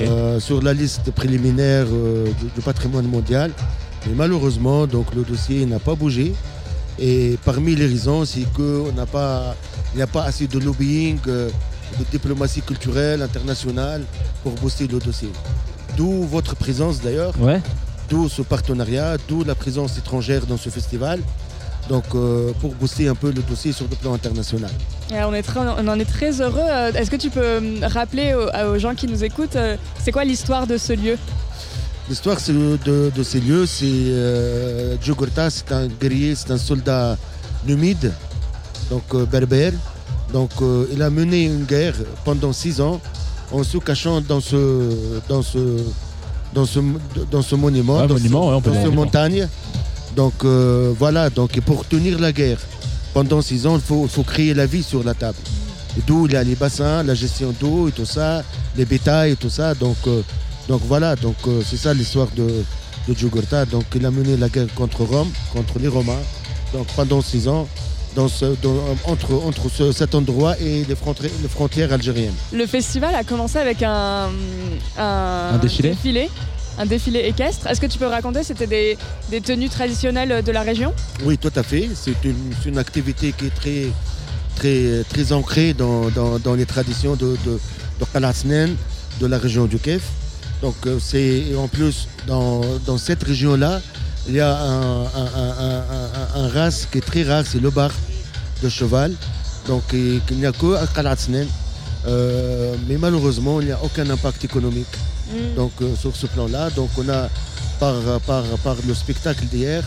Euh, 0.00 0.40
sur 0.40 0.62
la 0.62 0.72
liste 0.74 1.10
préliminaire 1.12 1.86
euh, 1.90 2.26
du, 2.40 2.46
du 2.54 2.60
patrimoine 2.60 3.06
mondial. 3.06 3.50
Mais 4.06 4.14
malheureusement, 4.14 4.86
donc 4.86 5.14
le 5.14 5.22
dossier 5.22 5.64
n'a 5.66 5.78
pas 5.78 5.94
bougé. 5.94 6.34
Et 6.98 7.38
parmi 7.44 7.74
les 7.76 7.86
raisons, 7.86 8.24
c'est 8.24 8.46
qu'il 8.54 8.94
n'a 8.96 9.06
pas, 9.06 9.54
il 9.92 9.96
n'y 9.98 10.02
a 10.02 10.06
pas 10.06 10.24
assez 10.24 10.46
de 10.46 10.58
lobbying, 10.58 11.18
euh, 11.28 11.48
de 11.98 12.04
diplomatie 12.10 12.62
culturelle 12.62 13.22
internationale 13.22 14.02
pour 14.42 14.52
booster 14.52 14.86
le 14.88 14.98
dossier. 14.98 15.30
D'où 15.96 16.22
votre 16.24 16.56
présence 16.56 17.00
d'ailleurs, 17.00 17.34
Ouais. 17.40 17.60
d'où 18.08 18.28
ce 18.28 18.42
partenariat, 18.42 19.16
d'où 19.28 19.44
la 19.44 19.54
présence 19.54 19.96
étrangère 19.98 20.46
dans 20.46 20.56
ce 20.56 20.68
festival. 20.68 21.20
Donc 21.88 22.04
euh, 22.14 22.52
pour 22.60 22.74
booster 22.74 23.06
un 23.08 23.14
peu 23.14 23.30
le 23.30 23.42
dossier 23.42 23.72
sur 23.72 23.86
le 23.88 23.94
plan 23.96 24.12
international. 24.14 24.70
Et 25.14 25.22
on, 25.22 25.32
est 25.32 25.42
très- 25.42 25.60
on 25.60 25.86
en 25.86 25.98
est 26.00 26.04
très 26.04 26.40
heureux. 26.40 26.58
Euh, 26.68 26.92
Est-ce 26.92 27.10
que 27.10 27.16
tu 27.16 27.30
peux 27.30 27.58
hum, 27.58 27.78
rappeler 27.84 28.34
aux, 28.34 28.74
aux 28.74 28.78
gens 28.78 28.94
qui 28.94 29.06
nous 29.06 29.22
écoutent, 29.22 29.54
euh, 29.56 29.76
c'est 30.02 30.10
quoi 30.10 30.24
l'histoire 30.24 30.66
de 30.66 30.78
ce 30.78 30.92
lieu? 30.94 31.16
L'histoire 32.08 32.36
de, 32.46 33.10
de 33.14 33.22
ces 33.22 33.40
lieux, 33.40 33.66
c'est 33.66 33.84
euh, 33.86 34.96
c'est 35.50 35.72
un 35.72 35.86
guerrier, 35.88 36.34
c'est 36.36 36.50
un 36.52 36.58
soldat 36.58 37.16
numide, 37.66 38.12
donc 38.90 39.02
euh, 39.14 39.24
berbère. 39.26 39.72
Donc 40.32 40.50
euh, 40.62 40.86
il 40.92 41.02
a 41.02 41.10
mené 41.10 41.44
une 41.44 41.64
guerre 41.64 41.94
pendant 42.24 42.52
six 42.52 42.80
ans 42.80 43.00
en 43.52 43.62
se 43.64 43.78
cachant 43.78 44.20
dans 44.20 44.40
ce, 44.40 44.56
dans 45.28 45.42
ce, 45.42 45.58
dans 46.54 46.64
ce, 46.64 46.80
dans 47.30 47.42
ce 47.42 47.54
monument, 47.54 47.98
Ouais, 48.00 48.06
dans, 48.08 48.14
monument, 48.14 48.42
ce- 48.44 48.48
ouais, 48.50 48.54
on 48.56 48.60
peut 48.60 48.70
dans 48.70 48.76
dire 48.76 48.82
cette 48.82 48.94
monument. 48.94 49.04
montagne. 49.04 49.48
Donc 50.16 50.32
euh, 50.44 50.92
voilà, 50.98 51.28
donc 51.30 51.56
et 51.56 51.60
pour 51.60 51.84
tenir 51.86 52.18
la 52.18 52.32
guerre 52.32 52.58
pendant 53.12 53.40
six 53.42 53.66
ans, 53.66 53.76
il 53.76 53.82
faut, 53.82 54.22
créer 54.22 54.52
la 54.54 54.66
vie 54.66 54.82
sur 54.82 55.02
la 55.04 55.14
table. 55.14 55.38
Et 55.98 56.02
D'où 56.06 56.26
il 56.26 56.32
y 56.32 56.36
a 56.36 56.42
les 56.44 56.54
bassins, 56.54 57.02
la 57.02 57.14
gestion 57.14 57.54
d'eau 57.60 57.88
et 57.88 57.92
tout 57.92 58.04
ça, 58.04 58.42
les 58.76 58.84
bétails 58.84 59.32
et 59.32 59.36
tout 59.36 59.48
ça. 59.50 59.74
Donc, 59.74 59.96
euh, 60.06 60.22
donc 60.68 60.82
voilà, 60.86 61.16
donc 61.16 61.36
euh, 61.46 61.62
c'est 61.64 61.76
ça 61.78 61.94
l'histoire 61.94 62.28
de, 62.36 62.46
de 63.08 63.14
Jugurtha. 63.16 63.64
Donc 63.66 63.84
il 63.94 64.04
a 64.04 64.10
mené 64.10 64.36
la 64.36 64.48
guerre 64.48 64.66
contre 64.74 65.02
Rome, 65.04 65.30
contre 65.52 65.78
les 65.78 65.88
Romains. 65.88 66.22
Donc 66.74 66.86
pendant 66.96 67.22
six 67.22 67.46
ans, 67.48 67.66
dans 68.14 68.28
ce, 68.28 68.46
dans- 68.62 68.82
entre, 69.06 69.32
entre 69.34 69.70
ce- 69.70 69.92
cet 69.92 70.14
endroit 70.14 70.58
et 70.60 70.84
les 70.86 70.96
frontières, 70.96 71.30
les 71.42 71.48
frontières 71.48 71.92
algériennes. 71.92 72.34
Le 72.52 72.66
festival 72.66 73.14
a 73.14 73.24
commencé 73.24 73.58
avec 73.58 73.82
un, 73.82 74.28
un, 74.98 75.50
Un 75.54 75.58
défilé 75.58 76.28
un 76.78 76.86
défilé 76.86 77.20
équestre. 77.20 77.66
Est-ce 77.66 77.80
que 77.80 77.86
tu 77.86 77.98
peux 77.98 78.06
raconter 78.06 78.42
C'était 78.42 78.66
des, 79.30 79.40
tenues 79.40 79.68
traditionnelles 79.68 80.42
de 80.42 80.52
la 80.52 80.62
région? 80.62 80.92
Oui, 81.24 81.38
tout 81.38 81.52
à 81.54 81.62
fait. 81.62 81.88
C'est 81.94 82.16
une, 82.66 82.78
activité 82.78 83.32
qui 83.32 83.46
est 83.46 83.90
très, 84.54 85.04
très, 85.04 85.32
ancrée 85.32 85.74
dans, 85.74 86.54
les 86.56 86.66
traditions 86.66 87.16
de, 87.16 87.36
de, 87.46 87.58
de 89.20 89.26
la 89.26 89.38
région 89.38 89.66
du 89.66 89.78
Kef. 89.78 90.02
Donc, 90.62 90.74
euh, 90.86 90.98
c'est 91.00 91.54
en 91.56 91.68
plus, 91.68 92.08
dans, 92.26 92.62
cette 92.98 93.22
région-là, 93.22 93.80
il 94.28 94.34
y 94.34 94.40
a 94.40 94.58
un, 94.58 96.48
race 96.48 96.88
qui 96.90 96.98
est 96.98 97.06
très 97.06 97.22
rare, 97.22 97.44
c'est 97.46 97.60
le 97.60 97.70
bar 97.70 97.90
de 98.62 98.68
cheval. 98.68 99.12
Donc, 99.68 99.86
qu'il 99.88 100.36
n'y 100.36 100.46
a 100.46 100.52
que 100.52 100.74
à. 100.74 100.86
Euh, 102.08 102.74
mais 102.88 102.98
malheureusement, 102.98 103.60
il 103.60 103.66
n'y 103.66 103.72
a 103.72 103.82
aucun 103.82 104.08
impact 104.08 104.44
économique 104.44 104.86
donc 105.56 105.72
euh, 105.82 105.94
sur 105.96 106.14
ce 106.14 106.26
plan-là. 106.26 106.70
Donc 106.70 106.90
on 106.98 107.08
a 107.08 107.28
par, 107.80 107.94
par, 108.26 108.42
par 108.64 108.76
le 108.86 108.94
spectacle 108.94 109.44
d'hier, 109.46 109.82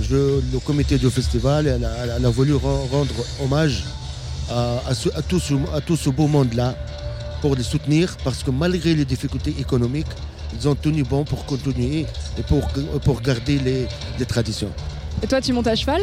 je- 0.00 0.40
le 0.52 0.58
comité 0.64 0.98
du 0.98 1.10
festival 1.10 1.66
elle 1.66 1.84
a, 1.84 2.16
elle 2.16 2.24
a 2.24 2.30
voulu 2.30 2.54
ren- 2.54 2.86
rendre 2.90 3.14
hommage 3.42 3.84
à, 4.50 4.78
à 4.88 4.94
ce, 4.94 5.08
à 5.16 5.22
tout 5.22 5.40
ce, 5.40 5.54
à 5.74 5.80
tout 5.80 5.96
ce 5.96 6.10
beau 6.10 6.26
monde-là 6.26 6.74
pour 7.40 7.54
les 7.56 7.62
soutenir 7.62 8.16
parce 8.24 8.42
que 8.42 8.50
malgré 8.50 8.94
les 8.94 9.04
difficultés 9.04 9.54
économiques, 9.58 10.12
ils 10.58 10.68
ont 10.68 10.74
tenu 10.74 11.02
bon 11.04 11.24
pour 11.24 11.46
continuer 11.46 12.04
et 12.38 12.42
pour, 12.42 12.66
pour 13.04 13.20
garder 13.22 13.58
les, 13.58 13.86
les 14.18 14.26
traditions. 14.26 14.70
Et 15.22 15.26
toi, 15.26 15.40
tu 15.40 15.52
montes 15.52 15.66
à 15.68 15.76
cheval? 15.76 16.02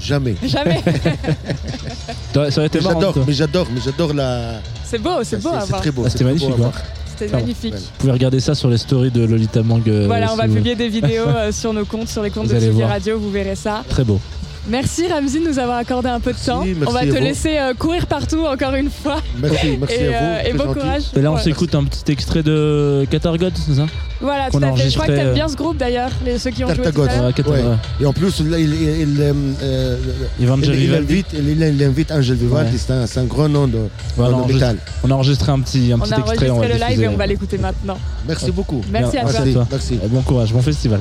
Jamais. 0.00 0.36
Jamais. 0.46 0.82
Ça 2.34 2.40
aurait 2.58 2.66
été 2.66 2.80
marrant. 2.80 3.00
J'adore, 3.00 3.24
mais 3.26 3.32
j'adore, 3.32 3.66
mais 3.74 3.80
j'adore 3.84 4.12
la. 4.14 4.60
c'est 4.84 4.98
beau, 4.98 5.24
c'est 5.24 5.42
beau 5.42 5.48
à 5.50 5.60
C'est 5.62 5.68
voir. 5.68 5.80
très 5.80 5.90
beau. 5.90 6.02
Ah, 6.04 6.10
c'est 6.10 6.18
c'était 6.18 6.24
très 6.24 6.34
beau 6.34 6.48
magnifique, 6.48 6.52
à 6.52 6.70
voir. 6.70 6.72
C'était 7.18 7.32
magnifique. 7.36 7.74
Vous 7.74 7.80
pouvez 7.98 8.12
regarder 8.12 8.40
ça 8.40 8.54
sur 8.54 8.68
les 8.68 8.78
stories 8.78 9.10
de 9.10 9.24
Lolita 9.24 9.62
Mang. 9.62 9.82
euh, 9.88 10.04
Voilà, 10.06 10.26
on 10.28 10.32
si 10.32 10.36
va 10.38 10.46
vous- 10.46 10.54
publier 10.54 10.74
des 10.74 10.88
vidéos 10.88 11.24
euh, 11.28 11.52
sur 11.52 11.72
nos 11.72 11.84
comptes, 11.84 12.08
sur 12.08 12.22
les 12.22 12.30
comptes 12.30 12.46
Vous 12.48 12.54
de 12.60 12.70
voir. 12.70 12.90
Radio, 12.90 13.18
vous 13.18 13.30
verrez 13.30 13.54
ça. 13.56 13.84
Très 13.88 14.04
beau. 14.04 14.20
Merci 14.68 15.06
Ramzi 15.06 15.40
de 15.40 15.48
nous 15.48 15.58
avoir 15.60 15.78
accordé 15.78 16.08
un 16.08 16.18
peu 16.18 16.32
de 16.32 16.36
Merci, 16.36 16.46
temps. 16.46 16.64
merci 16.64 16.82
on 16.88 16.90
va 16.92 17.00
te 17.02 17.22
laisser 17.22 17.56
euh, 17.56 17.72
courir 17.74 18.06
partout 18.06 18.44
encore 18.44 18.74
une 18.74 18.90
fois. 18.90 19.18
Merci, 19.40 19.76
merci 19.78 19.94
et, 19.94 20.06
à 20.14 20.18
vous. 20.18 20.26
euh, 20.26 20.42
et 20.44 20.52
bon 20.54 20.64
gentil. 20.64 20.80
courage. 20.80 21.02
Et 21.16 21.20
là, 21.22 21.30
on 21.30 21.36
Ouais. 21.36 21.42
s'écoute 21.42 21.74
un 21.74 21.84
petit 21.84 22.10
extrait 22.10 22.42
de 22.42 23.06
Catargot, 23.10 23.46
c'est 23.54 23.74
ça 23.74 23.86
Voilà, 24.20 24.50
tout 24.50 24.58
a 24.58 24.66
à 24.66 24.72
fait. 24.74 24.90
Je 24.90 24.94
crois 24.94 25.06
que 25.06 25.12
enregistré, 25.12 25.14
t'aimes 25.16 25.26
euh, 25.28 25.34
bien 25.34 25.48
ce 25.48 25.54
groupe 25.56 25.76
d'ailleurs, 25.76 26.10
les, 26.24 26.38
ceux 26.38 26.50
qui 26.50 26.64
ont 26.64 26.68
joué 26.68 26.76
tout 26.78 26.82
Tartagot. 26.82 27.02
à 27.04 27.16
l'heure. 27.16 27.70
Ouais. 27.70 27.76
Et 28.00 28.06
en 28.06 28.12
plus, 28.12 28.40
là, 28.40 28.58
il, 28.58 28.74
il, 28.74 28.82
il, 29.12 29.20
euh, 29.20 29.96
il- 30.40 30.48
invite, 30.94 31.26
il, 31.32 31.48
il 31.62 31.82
invite 31.84 32.10
Angel 32.10 32.36
Vivaldi, 32.36 32.72
Ouais. 32.72 32.78
c'est 32.84 32.92
un, 32.92 33.06
c'est 33.06 33.20
un 33.20 33.24
grand 33.24 33.48
nom 33.48 33.68
de, 33.68 33.78
Voilà, 34.16 34.36
on, 34.36 34.46
métal. 34.46 34.78
on 35.04 35.10
a 35.10 35.14
enregistré 35.14 35.52
un 35.52 35.60
petit, 35.60 35.92
un 35.92 35.96
On 35.96 35.98
petit 36.00 36.14
a 36.14 36.18
extrait. 36.18 36.50
enregistré 36.50 36.78
va 36.78 36.88
le 36.88 36.92
live 36.94 37.02
et 37.04 37.08
on 37.08 37.16
va 37.16 37.26
l'écouter 37.26 37.58
maintenant. 37.58 37.98
Merci 38.26 38.50
beaucoup. 38.50 38.82
Merci 38.90 39.16
à 39.18 39.20
toi. 39.22 39.66
Merci, 39.70 39.98
bon 40.08 40.22
courage, 40.22 40.52
bon 40.52 40.60
festival. 40.62 41.00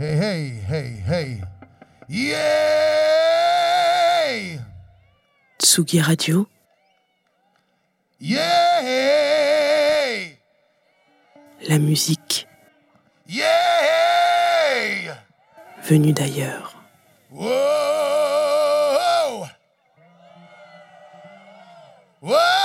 Hey, 0.00 0.16
hey, 0.16 0.64
hey, 0.66 0.96
hey. 1.04 1.44
Yeah! 2.08 2.32
Tsugi 5.58 6.00
Radio, 6.00 6.46
Yeah! 8.18 8.80
la 11.68 11.78
musique 11.78 12.48
Yeah! 13.28 15.18
venue 15.82 16.14
d'ailleurs. 16.14 16.82
Whoa! 17.30 17.50
Whoa! 22.22 22.59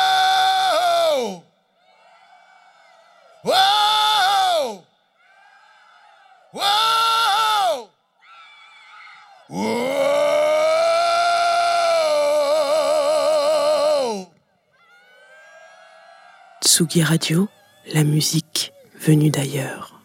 Tsugi 16.76 17.04
Radio, 17.04 17.48
la 17.94 18.04
musique 18.04 18.74
venue 19.00 19.30
d'ailleurs. 19.30 20.02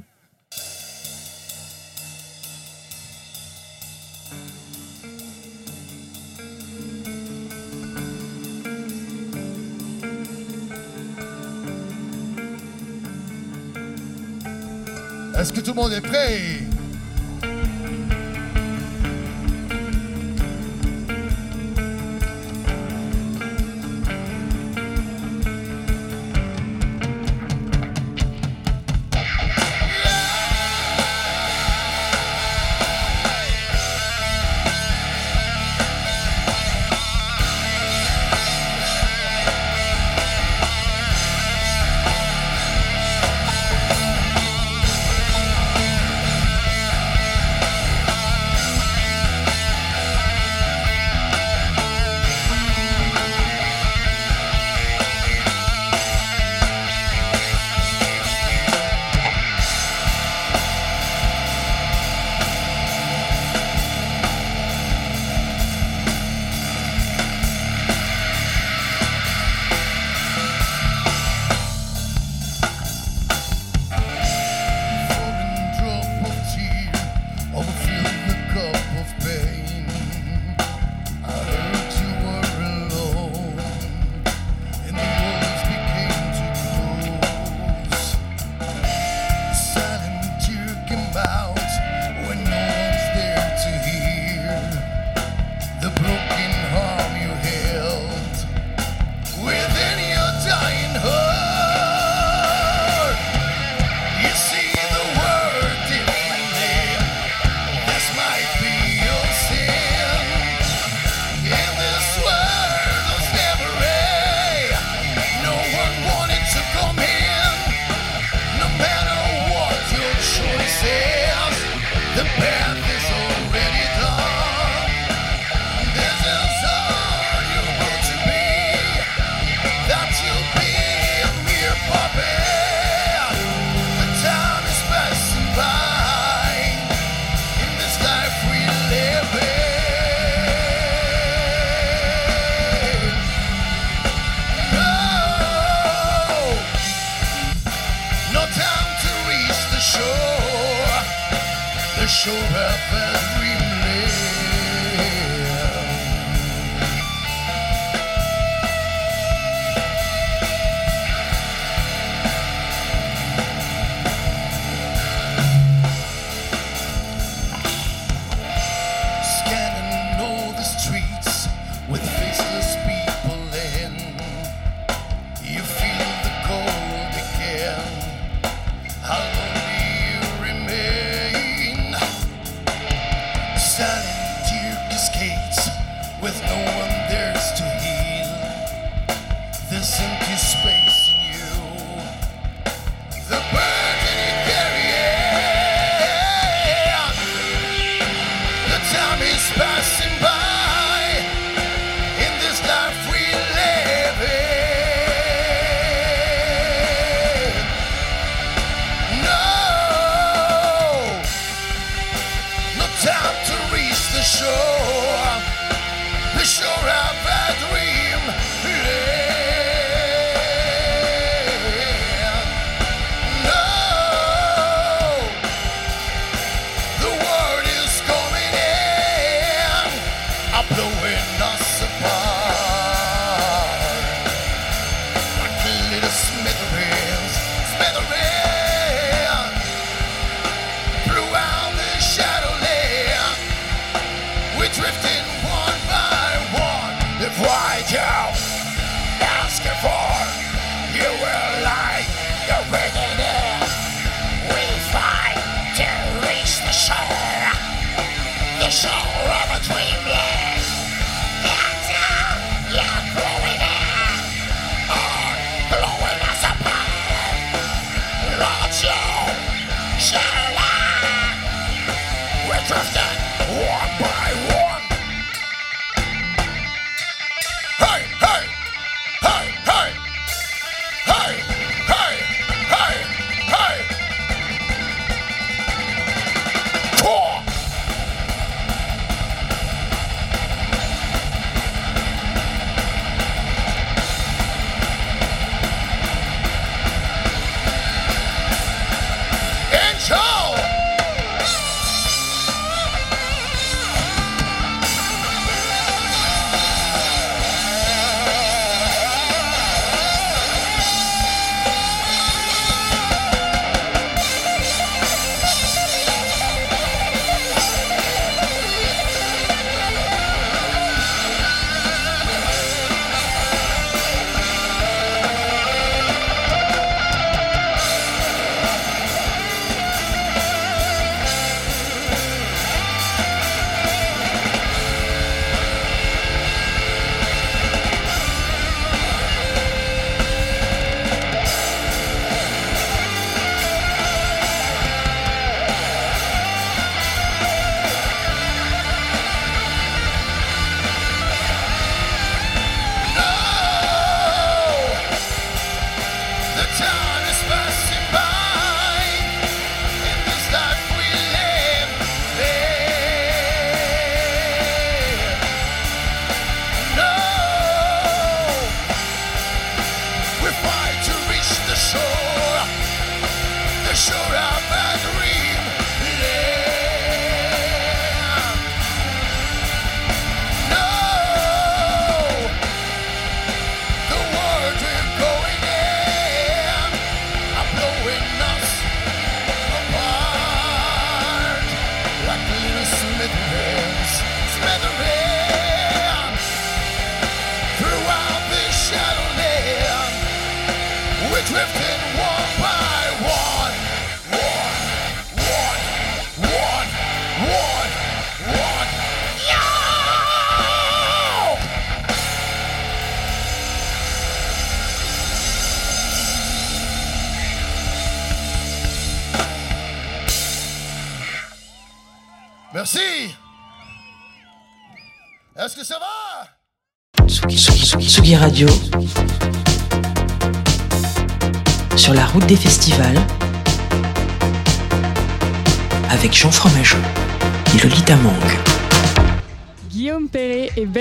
Est-ce 15.37 15.53
que 15.53 15.61
tout 15.61 15.71
le 15.71 15.75
monde 15.75 15.93
est 15.93 16.01
prêt? 16.01 16.70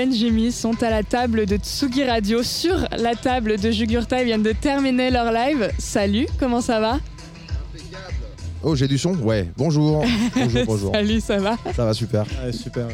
Benjimi 0.02 0.50
sont 0.50 0.82
à 0.82 0.88
la 0.88 1.02
table 1.02 1.44
de 1.44 1.58
Tsugi 1.58 2.04
Radio 2.04 2.42
sur 2.42 2.88
la 2.96 3.14
table 3.14 3.58
de 3.60 3.70
Jugurta. 3.70 4.22
Ils 4.22 4.24
viennent 4.24 4.42
de 4.42 4.52
terminer 4.52 5.10
leur 5.10 5.30
live. 5.30 5.70
Salut, 5.78 6.26
comment 6.38 6.62
ça 6.62 6.80
va? 6.80 7.00
Oh, 8.62 8.74
j'ai 8.74 8.88
du 8.88 8.96
son? 8.96 9.14
Ouais, 9.16 9.50
bonjour. 9.58 10.02
Bonjour, 10.34 10.64
bonjour. 10.64 10.94
Salut, 10.94 11.20
ça 11.20 11.36
va? 11.36 11.56
Ça 11.76 11.84
va 11.84 11.92
super. 11.92 12.24
Ouais, 12.42 12.50
super. 12.52 12.86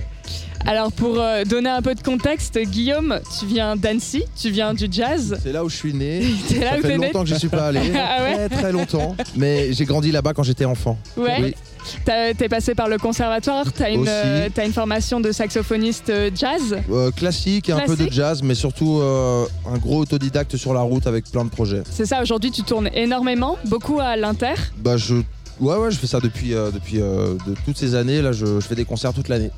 Alors 0.67 0.91
pour 0.91 1.21
euh, 1.21 1.45
donner 1.45 1.71
un 1.71 1.81
peu 1.81 1.95
de 1.95 2.03
contexte, 2.03 2.59
Guillaume, 2.59 3.21
tu 3.39 3.47
viens 3.47 3.77
d'Annecy, 3.77 4.25
tu 4.35 4.51
viens 4.51 4.75
du 4.75 4.89
jazz. 4.91 5.39
C'est 5.41 5.53
là 5.53 5.65
où 5.65 5.69
je 5.69 5.77
suis 5.77 5.95
né. 5.95 6.25
C'est 6.49 6.59
là 6.59 6.71
Ça 6.71 6.79
où 6.79 6.83
fait 6.83 6.89
t'es 6.89 6.99
né 6.99 7.07
longtemps 7.07 7.23
que 7.23 7.29
je 7.29 7.35
suis 7.37 7.49
pas 7.49 7.69
allé. 7.69 7.81
Ah 7.95 8.25
ouais? 8.25 8.49
Très 8.49 8.49
très 8.49 8.73
longtemps. 8.73 9.15
Mais 9.37 9.73
j'ai 9.73 9.85
grandi 9.85 10.11
là-bas 10.11 10.33
quand 10.35 10.43
j'étais 10.43 10.65
enfant. 10.65 10.99
Ouais. 11.17 11.37
Oui. 11.41 11.55
T'es 12.07 12.49
passé 12.49 12.77
par 12.77 12.89
le 12.89 12.99
conservatoire, 12.99 13.65
t'as 13.73 13.91
une, 13.91 14.07
euh, 14.07 14.49
une 14.65 14.73
formation 14.73 15.19
de 15.19 15.33
saxophoniste 15.33 16.09
euh, 16.11 16.31
jazz? 16.33 16.77
Euh, 16.89 17.11
classique 17.11 17.69
et 17.69 17.73
un 17.73 17.81
peu 17.81 17.97
de 17.97 18.09
jazz, 18.09 18.43
mais 18.45 18.55
surtout 18.55 19.01
euh, 19.01 19.45
un 19.69 19.77
gros 19.77 19.99
autodidacte 19.99 20.57
sur 20.57 20.73
la 20.73 20.83
route 20.83 21.09
avec 21.09 21.29
plein 21.29 21.45
de 21.45 21.51
projets. 21.51 21.83
C'est 21.91 22.07
ça, 22.07 22.23
aujourd'hui 22.23 22.53
tu 22.53 22.63
tournes 22.63 22.89
énormément, 22.95 23.59
beaucoup 23.65 23.99
à 23.99 24.17
l'Inter? 24.17 24.55
Bah 24.79 24.97
je. 24.97 25.17
Ouais 25.59 25.75
ouais 25.77 25.91
je 25.91 25.99
fais 25.99 26.07
ça 26.07 26.21
depuis, 26.21 26.51
depuis 26.51 26.99
de 26.99 27.55
toutes 27.65 27.77
ces 27.77 27.97
années 27.97 28.23
là 28.23 28.31
je, 28.31 28.61
je 28.61 28.67
fais 28.67 28.77
des 28.77 28.85
concerts 28.85 29.13
toute 29.13 29.29
l'année. 29.29 29.51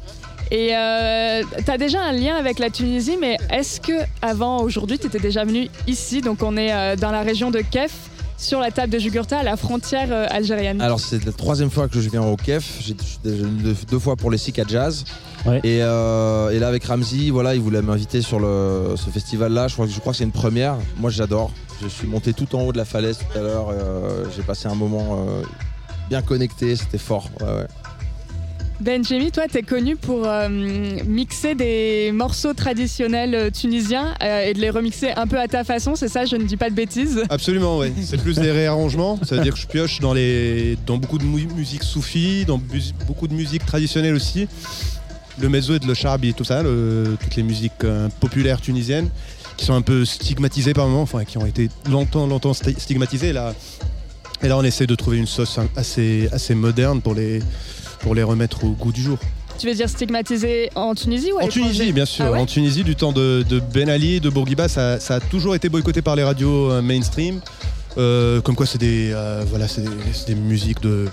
Et 0.51 0.71
euh, 0.75 1.43
t'as 1.67 1.77
déjà 1.77 2.01
un 2.01 2.13
lien 2.13 2.35
avec 2.37 2.59
la 2.59 2.71
Tunisie, 2.71 3.19
mais 3.21 3.37
est-ce 3.51 3.79
que 3.83 3.93
avant 4.23 4.63
aujourd'hui 4.63 4.99
t'étais 4.99 5.19
déjà 5.19 5.45
venu 5.45 5.69
ici? 5.87 6.23
Donc 6.23 6.43
on 6.43 6.57
est 6.57 6.97
dans 6.97 7.11
la 7.11 7.21
région 7.21 7.51
de 7.51 7.59
Kef, 7.59 7.93
sur 8.39 8.61
la 8.61 8.71
table 8.71 8.93
de 8.93 8.99
Jugurtha, 8.99 9.41
à 9.41 9.43
la 9.43 9.57
frontière 9.57 10.09
euh, 10.11 10.27
algérienne. 10.31 10.81
Alors 10.81 11.01
c'est 11.01 11.25
la 11.25 11.33
troisième 11.33 11.71
fois 11.71 11.89
que 11.89 12.01
je 12.01 12.09
viens 12.09 12.23
au 12.23 12.37
KEF, 12.37 12.79
j'ai 12.81 12.95
deux, 13.25 13.75
deux 13.91 13.99
fois 13.99 14.17
pour 14.17 14.31
les 14.31 14.39
Sika 14.39 14.63
Jazz. 14.67 15.05
Ouais. 15.45 15.61
Et, 15.65 15.83
euh, 15.83 16.51
et 16.51 16.59
là 16.59 16.69
avec 16.69 16.85
Ramzi, 16.85 17.31
voilà, 17.31 17.55
il 17.55 17.61
voulait 17.61 17.83
m'inviter 17.83 18.23
sur 18.23 18.41
le, 18.41 18.95
ce 18.97 19.11
festival 19.11 19.53
là, 19.53 19.69
je 19.69 19.75
crois, 19.75 19.87
que- 19.87 19.93
je 19.93 20.01
crois 20.01 20.13
que 20.13 20.17
c'est 20.19 20.25
une 20.25 20.33
première. 20.33 20.77
Moi 20.97 21.11
j'adore, 21.11 21.51
je 21.83 21.89
suis 21.89 22.07
monté 22.09 22.33
tout 22.33 22.55
en 22.57 22.63
haut 22.63 22.73
de 22.73 22.79
la 22.79 22.85
falaise 22.85 23.19
tout 23.19 23.39
à 23.39 23.43
l'heure, 23.43 23.69
euh, 23.73 24.25
j'ai 24.37 24.43
passé 24.43 24.69
un 24.69 24.75
moment 24.75 25.25
euh, 25.29 25.43
bien 26.09 26.23
connecté, 26.23 26.75
c'était 26.77 26.99
fort. 26.99 27.29
Ouais, 27.41 27.47
ouais. 27.47 27.67
Benjimi, 28.81 29.33
toi, 29.33 29.45
t'es 29.51 29.63
connu 29.63 29.97
pour 29.97 30.25
euh, 30.25 30.49
mixer 30.49 31.57
des 31.57 32.13
morceaux 32.13 32.55
traditionnels 32.55 33.35
euh, 33.35 33.51
tunisiens 33.51 34.15
euh, 34.23 34.45
et 34.45 34.55
de 34.55 34.61
les 34.61 34.71
remixer 34.71 35.11
un 35.17 35.27
peu 35.27 35.37
à 35.39 35.49
ta 35.49 35.65
façon, 35.65 35.97
c'est 35.97 36.07
ça? 36.07 36.25
Je 36.27 36.37
ne 36.37 36.45
dis 36.45 36.57
pas 36.57 36.71
de 36.71 36.77
bêtises. 36.77 37.23
Absolument, 37.29 37.79
oui. 37.79 37.93
C'est 38.01 38.23
plus 38.23 38.37
des 38.37 38.53
réarrangements. 38.53 39.19
Ça 39.25 39.35
veut 39.35 39.43
dire 39.43 39.55
que 39.55 39.59
je 39.59 39.67
pioche 39.67 39.99
dans, 39.99 40.15
les, 40.15 40.79
dans 40.87 40.97
beaucoup 40.97 41.19
de 41.19 41.25
mu- 41.25 41.49
musique 41.57 41.83
soufie, 41.83 42.45
dans 42.45 42.61
beaucoup 43.09 43.27
de 43.27 43.35
musique 43.35 43.67
traditionnelle 43.67 44.15
aussi. 44.15 44.47
Le 45.41 45.49
mezzo 45.49 45.75
et 45.75 45.81
le 45.85 45.95
charbi, 45.95 46.33
tout 46.33 46.45
ça, 46.45 46.63
toutes 46.63 47.35
les 47.37 47.43
musiques 47.43 47.85
populaires 48.21 48.61
tunisiennes 48.61 49.09
qui 49.57 49.65
sont 49.65 49.75
un 49.75 49.83
peu 49.83 50.05
stigmatisées 50.05 50.73
par 50.73 50.87
moments, 50.87 51.03
enfin 51.03 51.25
qui 51.25 51.37
ont 51.37 51.47
été 51.47 51.69
longtemps, 51.91 52.29
longtemps 52.29 52.53
sti- 52.53 52.79
stigmatisées. 52.79 53.33
Là, 53.33 53.55
et 54.41 54.47
là, 54.47 54.57
on 54.57 54.63
essaie 54.63 54.87
de 54.87 54.95
trouver 54.95 55.19
une 55.19 55.27
sauce 55.27 55.59
hein, 55.59 55.69
assez, 55.75 56.29
assez 56.33 56.55
moderne 56.55 57.01
pour 57.01 57.15
les, 57.15 57.41
pour 58.01 58.15
les 58.15 58.23
remettre 58.23 58.65
au 58.65 58.71
goût 58.71 58.93
du 58.93 59.03
jour. 59.03 59.19
Tu 59.59 59.67
veux 59.67 59.75
dire 59.75 59.89
stigmatisé 59.89 60.71
en 60.77 60.95
Tunisie 60.95 61.33
ou 61.33 61.41
En 61.41 61.49
Tunisie, 61.49 61.93
bien 61.93 62.05
sûr. 62.05 62.27
Ah 62.27 62.33
ouais 62.33 62.39
en 62.39 62.47
Tunisie, 62.47 62.85
du 62.85 62.95
temps 62.95 63.13
de, 63.13 63.45
de 63.49 63.59
Ben 63.59 63.89
Ali, 63.89 64.21
de 64.21 64.31
Bourguiba, 64.31 64.69
ça, 64.69 65.01
ça 65.01 65.17
a 65.17 65.21
toujours 65.21 65.57
été 65.57 65.69
boycotté 65.69 66.01
par 66.01 66.15
les 66.15 66.23
radios 66.23 66.71
euh, 66.71 66.81
mainstream. 66.81 67.41
Euh, 67.97 68.41
comme 68.41 68.55
quoi, 68.55 68.67
c'est 68.67 68.79
des, 68.79 69.11
euh, 69.13 69.43
voilà, 69.49 69.67
c'est 69.67 69.83
des, 70.27 70.35
musiques 70.37 70.81
de, 70.81 71.07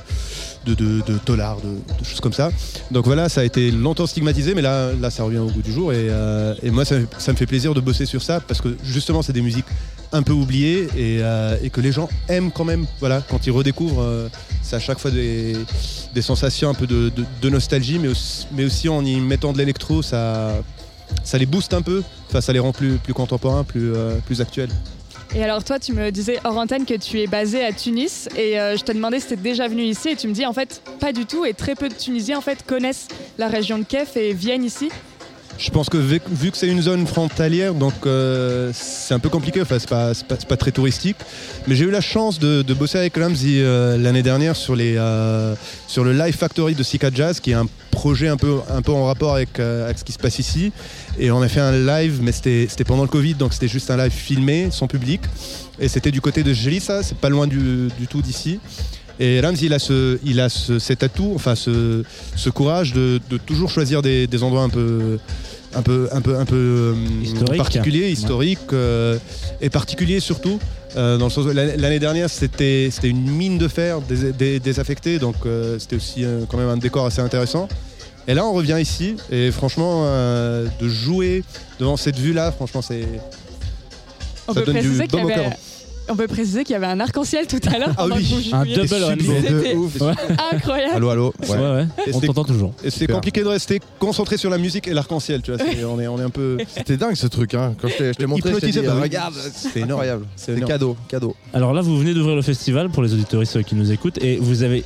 de, 0.67 0.75
de, 0.75 1.01
de 1.01 1.19
dollars, 1.25 1.57
de, 1.61 1.69
de 1.99 2.05
choses 2.05 2.19
comme 2.19 2.33
ça. 2.33 2.51
Donc 2.91 3.05
voilà, 3.05 3.29
ça 3.29 3.41
a 3.41 3.43
été 3.43 3.71
longtemps 3.71 4.05
stigmatisé, 4.05 4.53
mais 4.53 4.61
là, 4.61 4.91
là 4.93 5.09
ça 5.09 5.23
revient 5.23 5.39
au 5.39 5.47
goût 5.49 5.63
du 5.63 5.71
jour. 5.71 5.91
Et, 5.91 6.07
euh, 6.09 6.53
et 6.61 6.69
moi, 6.69 6.85
ça, 6.85 6.97
ça 7.17 7.31
me 7.31 7.37
fait 7.37 7.47
plaisir 7.47 7.73
de 7.73 7.81
bosser 7.81 8.05
sur 8.05 8.21
ça 8.21 8.39
parce 8.39 8.61
que 8.61 8.77
justement, 8.83 9.23
c'est 9.23 9.33
des 9.33 9.41
musiques 9.41 9.65
un 10.15 10.23
peu 10.23 10.31
oubliées 10.31 10.87
et, 10.95 11.19
euh, 11.21 11.57
et 11.61 11.69
que 11.69 11.81
les 11.81 11.91
gens 11.91 12.09
aiment 12.29 12.51
quand 12.51 12.63
même. 12.63 12.85
Voilà, 12.99 13.21
quand 13.29 13.45
ils 13.45 13.51
redécouvrent, 13.51 14.01
euh, 14.01 14.29
c'est 14.61 14.77
à 14.77 14.79
chaque 14.79 14.99
fois 14.99 15.11
des, 15.11 15.55
sensations 16.21 16.69
un 16.69 16.73
peu 16.73 16.87
de, 16.87 17.49
nostalgie, 17.49 17.99
mais 17.99 18.07
aussi, 18.07 18.47
mais 18.53 18.63
aussi 18.63 18.89
en 18.89 19.03
y 19.03 19.19
mettant 19.19 19.51
de 19.51 19.57
l'électro, 19.57 20.01
ça, 20.01 20.55
ça 21.23 21.37
les 21.37 21.45
booste 21.45 21.73
un 21.73 21.81
peu. 21.81 22.01
Enfin, 22.29 22.41
ça 22.41 22.53
les 22.53 22.59
rend 22.59 22.71
plus, 22.71 22.97
plus 22.97 23.13
contemporains, 23.13 23.63
plus, 23.63 23.93
euh, 23.93 24.15
plus 24.25 24.41
actuels. 24.41 24.69
Et 25.35 25.43
alors 25.43 25.63
toi, 25.63 25.79
tu 25.79 25.91
me 25.91 26.11
disais 26.11 26.39
hors 26.45 26.57
antenne 26.57 26.85
que 26.85 26.93
tu 26.93 27.19
es 27.19 27.27
basé 27.27 27.65
à 27.65 27.73
Tunis 27.73 28.29
et 28.37 28.53
je 28.53 28.83
te 28.83 28.93
demandais 28.93 29.19
si 29.19 29.27
tu 29.27 29.35
déjà 29.35 29.67
venu 29.67 29.81
ici 29.81 30.09
et 30.09 30.15
tu 30.15 30.29
me 30.29 30.33
dis 30.33 30.45
en 30.45 30.53
fait 30.53 30.81
pas 30.99 31.11
du 31.11 31.25
tout 31.25 31.43
et 31.43 31.53
très 31.53 31.75
peu 31.75 31.89
de 31.89 31.93
Tunisiens 31.93 32.37
en 32.37 32.41
fait 32.41 32.63
connaissent 32.65 33.07
la 33.37 33.49
région 33.49 33.79
de 33.79 33.83
Kef 33.83 34.15
et 34.15 34.33
viennent 34.33 34.63
ici. 34.63 34.89
Je 35.57 35.69
pense 35.69 35.89
que 35.89 35.97
vu, 35.97 36.19
que 36.19 36.57
c'est 36.57 36.67
une 36.67 36.81
zone 36.81 37.07
frontalière, 37.07 37.73
donc 37.73 37.93
euh, 38.05 38.71
c'est 38.73 39.13
un 39.13 39.19
peu 39.19 39.29
compliqué. 39.29 39.61
Enfin, 39.61 39.77
c'est 39.79 39.87
pas, 39.87 40.11
pas, 40.47 40.57
très 40.57 40.71
touristique. 40.71 41.15
Mais 41.67 41.75
j'ai 41.75 41.85
eu 41.85 41.91
la 41.91 42.01
chance 42.01 42.39
de, 42.39 42.61
bosser 42.73 42.97
avec 42.97 43.15
Ramsey 43.15 43.61
euh, 43.61 43.97
l'année 43.97 44.23
dernière 44.23 44.55
sur, 44.55 44.75
les, 44.75 44.95
euh, 44.97 45.55
sur 45.87 46.03
le 46.03 46.11
Live 46.11 46.35
Factory 46.35 46.75
de 46.75 46.83
Sika 46.83 47.09
Jazz, 47.13 47.39
qui 47.39 47.51
est 47.51 47.55
un 47.55 47.67
projet 47.89 48.27
un 48.27 48.35
peu, 48.35 48.57
un 48.69 48.81
peu 48.81 48.91
en 48.91 49.05
rapport 49.05 49.33
avec, 49.33 49.57
avec 49.59 49.97
ce 49.97 50.03
qui 50.03 50.11
se 50.11 50.19
passe 50.19 50.39
ici. 50.39 50.73
Et 51.17 51.31
on 51.31 51.41
a 51.41 51.47
fait 51.47 51.61
un 51.61 51.71
live, 51.71 52.19
mais 52.21 52.33
c'était 52.33 52.67
c'était 52.69 52.83
pendant 52.83 53.03
le 53.03 53.09
Covid, 53.09 53.35
donc 53.35 53.53
c'était 53.53 53.69
juste 53.69 53.89
un 53.89 53.97
live 53.97 54.11
filmé, 54.11 54.67
sans 54.71 54.87
public. 54.87 55.21
Et 55.79 55.87
c'était 55.87 56.11
du 56.11 56.19
côté 56.19 56.43
de 56.43 56.53
Gelissa, 56.53 57.01
c'est 57.01 57.17
pas 57.17 57.29
loin 57.29 57.47
du, 57.47 57.87
du 57.97 58.07
tout 58.07 58.21
d'ici. 58.21 58.59
Et 59.19 59.39
Ramsey, 59.39 59.67
il 59.67 59.73
a, 59.73 59.79
ce, 59.79 60.17
il 60.25 60.39
a 60.41 60.49
ce- 60.49 60.77
cet 60.79 61.01
atout, 61.03 61.31
enfin 61.35 61.55
ce, 61.55 62.03
ce 62.35 62.49
courage 62.49 62.91
de, 62.93 63.19
de 63.29 63.37
toujours 63.37 63.69
choisir 63.69 64.01
des, 64.01 64.27
des 64.27 64.43
endroits 64.43 64.63
un 64.63 64.69
peu, 64.69 65.17
un 65.73 65.81
peu, 65.81 66.09
un 66.11 66.21
peu, 66.21 66.37
un 66.37 66.45
peu 66.45 66.55
euh, 66.55 66.93
Historique. 67.23 67.57
particuliers, 67.57 68.09
historiques 68.11 68.59
euh, 68.73 69.17
et 69.61 69.69
particuliers 69.69 70.19
surtout. 70.19 70.59
euh, 70.97 71.17
dans 71.17 71.25
le 71.25 71.31
sens 71.31 71.45
où 71.45 71.51
l'année 71.51 71.99
dernière, 71.99 72.29
c'était 72.29 72.89
c'était 72.91 73.09
une 73.09 73.29
mine 73.29 73.57
de 73.57 73.67
fer 73.69 73.99
dés- 74.01 74.33
dés- 74.33 74.59
désaffectée, 74.59 75.17
donc 75.19 75.35
euh, 75.45 75.77
c'était 75.79 75.95
aussi 75.97 76.23
euh, 76.25 76.43
quand 76.49 76.57
même 76.57 76.69
un 76.69 76.77
décor 76.77 77.05
assez 77.05 77.21
intéressant. 77.21 77.67
Et 78.27 78.33
là, 78.33 78.43
on 78.45 78.53
revient 78.53 78.79
ici, 78.81 79.15
et 79.31 79.51
franchement, 79.51 80.03
euh, 80.05 80.65
de 80.81 80.87
jouer 80.89 81.43
devant 81.79 81.95
cette 81.95 82.17
vue-là, 82.17 82.51
franchement, 82.51 82.81
c'est. 82.81 83.05
On 84.47 84.53
Ça 84.53 84.59
peut 84.61 84.65
donne 84.67 84.75
du 84.75 84.81
préciser 84.81 85.07
qu'il 85.07 85.19
y 85.19 85.21
baume 85.21 85.31
au 85.31 85.33
avait 85.33 85.43
cœur. 85.49 85.57
On 86.09 86.15
peut 86.15 86.27
préciser 86.27 86.63
qu'il 86.63 86.73
y 86.73 86.75
avait 86.75 86.85
un 86.85 86.99
arc-en-ciel 86.99 87.47
tout 87.47 87.59
à 87.67 87.77
l'heure. 87.79 87.89
Ah 87.91 88.03
pendant 88.03 88.15
oui. 88.15 88.23
que 88.23 88.27
vous 88.49 88.55
Un 88.55 88.63
jouiez. 88.63 88.75
double 88.75 89.03
rainbow. 89.03 89.33
C'était 89.41 90.03
Ouais, 90.03 90.13
incroyable. 90.53 90.93
Allô 90.95 91.09
allô 91.09 91.33
ouais, 91.41 91.49
Ouais. 91.49 91.57
ouais. 91.57 91.87
Et 92.07 92.11
On 92.13 92.19
c'est- 92.19 92.27
t'entend 92.27 92.43
toujours. 92.43 92.73
Et 92.83 92.89
c'est 92.89 92.99
Super. 92.99 93.15
compliqué 93.15 93.41
de 93.41 93.47
rester 93.47 93.79
concentré 93.99 94.37
sur 94.37 94.49
la 94.49 94.57
musique 94.57 94.87
et 94.87 94.93
l'arc-en-ciel, 94.93 95.41
tu 95.41 95.51
vois. 95.53 95.59
c'est- 95.65 95.83
on, 95.85 95.99
est, 95.99 96.07
on 96.07 96.19
est 96.19 96.23
un 96.23 96.29
peu. 96.29 96.57
C'était 96.75 96.97
dingue 96.97 97.15
ce 97.15 97.27
truc 97.27 97.53
hein. 97.53 97.73
Quand 97.81 97.87
je 97.87 97.97
t'ai 97.97 98.07
je 98.13 98.17
t'ai 98.17 98.25
montré, 98.25 98.49
je 98.51 98.55
t'ai 98.59 98.67
Hypnotisé 98.67 98.81
dit, 98.81 98.87
par- 98.87 99.01
regarde, 99.01 99.33
c'est 99.53 99.83
incroyable. 99.83 100.25
C'est 100.35 100.51
énorme. 100.53 100.67
cadeau, 100.71 100.97
cadeau. 101.07 101.35
Alors 101.53 101.73
là, 101.73 101.81
vous 101.81 101.97
venez 101.97 102.13
d'ouvrir 102.13 102.35
le 102.35 102.41
festival 102.41 102.89
pour 102.89 103.03
les 103.03 103.13
auditoristes 103.13 103.63
qui 103.63 103.75
nous 103.75 103.91
écoutent 103.91 104.23
et 104.23 104.37
vous 104.37 104.63
avez 104.63 104.83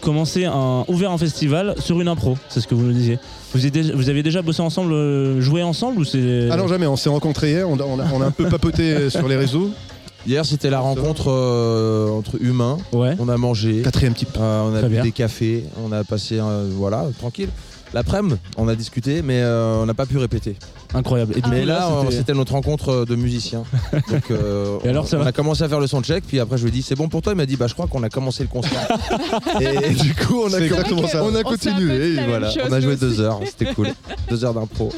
commencé 0.00 0.46
un 0.46 0.84
ouvert 0.88 1.12
un 1.12 1.18
festival 1.18 1.74
sur 1.78 2.00
une 2.00 2.08
impro. 2.08 2.36
C'est 2.48 2.60
ce 2.60 2.66
que 2.66 2.74
vous 2.74 2.82
nous 2.82 2.92
disiez. 2.92 3.18
Vous, 3.54 3.60
avez 3.60 3.70
déjà, 3.70 3.94
vous 3.94 4.08
avez 4.08 4.22
déjà 4.22 4.42
bossé 4.42 4.60
ensemble, 4.62 4.92
euh, 4.94 5.40
joué 5.40 5.62
ensemble 5.62 6.00
ou 6.00 6.04
c'est 6.04 6.48
Ah 6.50 6.56
non, 6.56 6.66
jamais, 6.66 6.86
on 6.86 6.96
s'est 6.96 7.08
rencontrés 7.10 7.50
hier, 7.50 7.68
on 7.68 7.78
a, 7.78 7.84
on 7.84 8.00
a- 8.00 8.06
on 8.12 8.20
a 8.20 8.26
un 8.26 8.30
peu 8.30 8.48
papoté 8.48 9.10
sur 9.10 9.28
les 9.28 9.36
réseaux. 9.36 9.70
Hier 10.26 10.46
c'était 10.46 10.70
la 10.70 10.78
rencontre 10.80 11.30
euh, 11.30 12.08
entre 12.10 12.40
humains. 12.40 12.78
Ouais. 12.92 13.16
On 13.18 13.28
a 13.28 13.36
mangé, 13.36 13.82
Quatrième 13.82 14.14
type. 14.14 14.36
euh, 14.38 14.62
on 14.62 14.74
a 14.74 14.78
Très 14.78 14.88
bu 14.88 14.94
bien. 14.94 15.02
des 15.02 15.12
cafés, 15.12 15.64
on 15.84 15.90
a 15.92 16.04
passé 16.04 16.38
euh, 16.40 16.68
voilà 16.72 17.06
tranquille. 17.18 17.48
L'après-midi, 17.94 18.36
on 18.56 18.68
a 18.68 18.74
discuté, 18.74 19.20
mais 19.20 19.42
euh, 19.42 19.82
on 19.82 19.84
n'a 19.86 19.92
pas 19.92 20.06
pu 20.06 20.16
répéter. 20.16 20.56
Incroyable. 20.94 21.34
Et 21.36 21.42
du 21.42 21.50
Mais 21.50 21.60
coup, 21.60 21.66
là, 21.66 21.88
c'était- 22.04 22.16
c'était 22.16 22.32
notre 22.32 22.52
rencontre 22.52 23.04
de 23.04 23.16
musiciens. 23.16 23.64
Donc, 24.10 24.30
euh, 24.30 24.78
Et 24.82 24.88
alors, 24.88 25.04
on, 25.04 25.06
ça 25.06 25.18
on 25.18 25.20
va 25.20 25.26
a 25.26 25.32
commencé 25.32 25.62
à 25.62 25.68
faire 25.68 25.78
le 25.80 25.86
soundcheck, 25.86 26.24
puis 26.26 26.40
après 26.40 26.56
je 26.56 26.62
lui 26.62 26.68
ai 26.70 26.72
dit 26.72 26.80
c'est 26.82 26.94
bon 26.94 27.08
pour 27.08 27.20
toi? 27.20 27.34
Il 27.34 27.36
m'a 27.36 27.44
dit 27.44 27.56
bah 27.56 27.66
je 27.66 27.74
crois 27.74 27.88
qu'on 27.88 28.02
a 28.02 28.08
commencé 28.08 28.44
le 28.44 28.48
concert. 28.48 28.88
et, 29.60 29.90
du 29.90 30.14
coup 30.14 30.40
on 30.42 30.46
a, 30.46 30.50
C'est 30.52 30.68
com- 30.68 30.78
exactement 30.78 31.06
ça. 31.06 31.22
on 31.22 31.26
a 31.26 31.28
On 31.28 31.32
s'est 31.32 31.38
un 31.40 31.42
peu 31.42 31.50
continué. 31.50 31.98
dit 31.98 32.04
et 32.04 32.14
la 32.14 32.20
même 32.22 32.30
voilà, 32.30 32.50
chose, 32.50 32.62
on 32.66 32.72
a 32.72 32.80
joué 32.80 32.96
deux 32.96 33.12
aussi. 33.12 33.20
heures, 33.20 33.40
c'était 33.44 33.74
cool, 33.74 33.88
deux 34.30 34.42
heures 34.44 34.54
d'impro. 34.54 34.90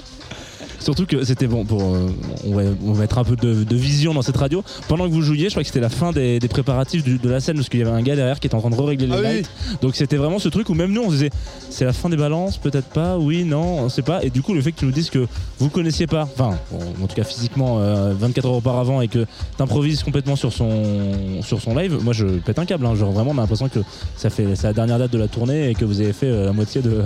Surtout 0.85 1.07
que 1.07 1.25
c'était 1.25 1.47
bon 1.47 1.65
pour. 1.65 1.83
euh, 1.83 2.09
on, 2.47 2.55
va, 2.55 2.63
on 2.87 2.93
va 2.93 3.01
mettre 3.01 3.19
un 3.19 3.25
peu 3.25 3.37
de, 3.37 3.65
de 3.65 3.77
vision 3.77 4.15
dans 4.15 4.23
cette 4.23 4.37
radio. 4.37 4.63
Pendant 4.87 5.09
que 5.09 5.13
vous 5.13 5.23
jouiez, 5.23 5.47
je 5.47 5.51
crois 5.51 5.63
que 5.63 5.67
c'était 5.67 5.81
la 5.81 5.89
fin 5.89 6.13
des, 6.13 6.39
des 6.39 6.49
préparatifs 6.49 7.03
du- 7.03 7.19
de 7.19 7.29
la 7.31 7.41
scène 7.41 7.57
parce 7.57 7.69
qu'il 7.69 7.81
y 7.81 7.83
avait 7.83 7.91
un 7.91 8.03
gars 8.03 8.15
derrière 8.17 8.39
qui 8.39 8.47
était 8.47 8.55
en 8.55 8.61
train 8.61 8.71
de 8.71 8.81
régler 8.81 9.07
les 9.07 9.13
Ah 9.15 9.21
oui. 9.23 9.43
Donc 9.83 9.97
c'était 9.97 10.17
vraiment 10.17 10.39
ce 10.39 10.49
truc 10.49 10.69
où 10.69 10.75
même 10.75 10.93
nous 10.93 11.03
on 11.03 11.07
se 11.09 11.15
disait 11.15 11.31
c'est 11.71 11.85
la 11.85 11.93
fin 11.93 12.09
des 12.09 12.17
balances, 12.17 12.59
peut-être 12.59 12.89
pas, 12.89 13.17
oui, 13.19 13.45
non, 13.45 13.79
on 13.81 13.89
sait 13.89 14.03
pas. 14.03 14.23
Et 14.23 14.31
du 14.31 14.43
coup, 14.43 14.55
le 14.55 14.61
fait 14.61 14.73
que 14.73 14.79
tu 14.79 14.85
nous 14.85 14.93
dises 14.93 15.11
que 15.11 15.27
vous 15.59 15.71
connaissiez 15.71 16.07
pas, 16.07 16.23
enfin, 16.23 16.57
bon, 16.71 16.79
en 17.03 17.07
tout 17.07 17.17
cas 17.17 17.25
physiquement, 17.25 17.79
euh, 17.81 18.13
24 18.19 18.47
heures 18.47 18.53
auparavant 18.55 19.01
et 19.01 19.09
que 19.09 19.25
t'improvises 19.57 20.03
complètement 20.03 20.37
sur 20.37 20.53
son, 20.53 21.41
sur 21.43 21.61
son 21.61 21.75
live, 21.75 21.99
moi 22.03 22.13
je 22.13 22.27
pète 22.27 22.59
un 22.59 22.67
câble. 22.67 22.85
hein. 22.87 22.95
Genre 22.95 23.11
vraiment, 23.11 23.31
on 23.31 23.39
a 23.39 23.41
l'impression 23.41 23.69
que 23.69 23.81
ça 24.17 24.29
fait 24.31 24.45
c'est 24.55 24.67
la 24.67 24.73
dernière 24.75 24.99
date 24.99 25.13
de 25.13 25.19
la 25.19 25.29
tournée 25.29 25.71
et 25.71 25.75
que 25.75 25.85
vous 25.87 26.01
avez 26.01 26.13
fait 26.13 26.27
euh, 26.29 26.45
la 26.47 26.53
moitié 26.53 26.83
de, 26.83 27.03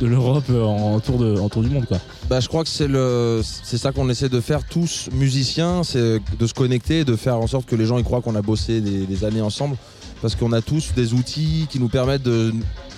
de 0.00 0.06
l'Europe 0.06 0.44
euh, 0.50 0.62
en 0.64 0.98
tour, 1.00 1.18
de, 1.18 1.38
en 1.38 1.48
tour 1.48 1.62
du 1.62 1.68
monde 1.68 1.84
quoi. 1.86 1.98
Bah, 2.30 2.40
je 2.40 2.48
crois 2.48 2.64
que 2.64 2.70
c'est 2.70 2.88
le, 2.88 3.17
c'est 3.42 3.78
ça 3.78 3.92
qu'on 3.92 4.08
essaie 4.08 4.28
de 4.28 4.40
faire 4.40 4.64
tous 4.64 5.08
musiciens, 5.12 5.82
c'est 5.84 6.20
de 6.38 6.46
se 6.46 6.54
connecter, 6.54 7.04
de 7.04 7.16
faire 7.16 7.36
en 7.36 7.46
sorte 7.46 7.66
que 7.66 7.76
les 7.76 7.86
gens 7.86 7.98
y 7.98 8.04
croient 8.04 8.20
qu'on 8.20 8.34
a 8.34 8.42
bossé 8.42 8.80
des, 8.80 9.24
années 9.24 9.40
ensemble, 9.40 9.76
parce 10.22 10.34
qu'on 10.34 10.52
a 10.52 10.60
tous 10.62 10.92
des 10.94 11.12
outils 11.14 11.66
qui 11.70 11.78
nous 11.78 11.88
permettent 11.88 12.22
de 12.22 12.52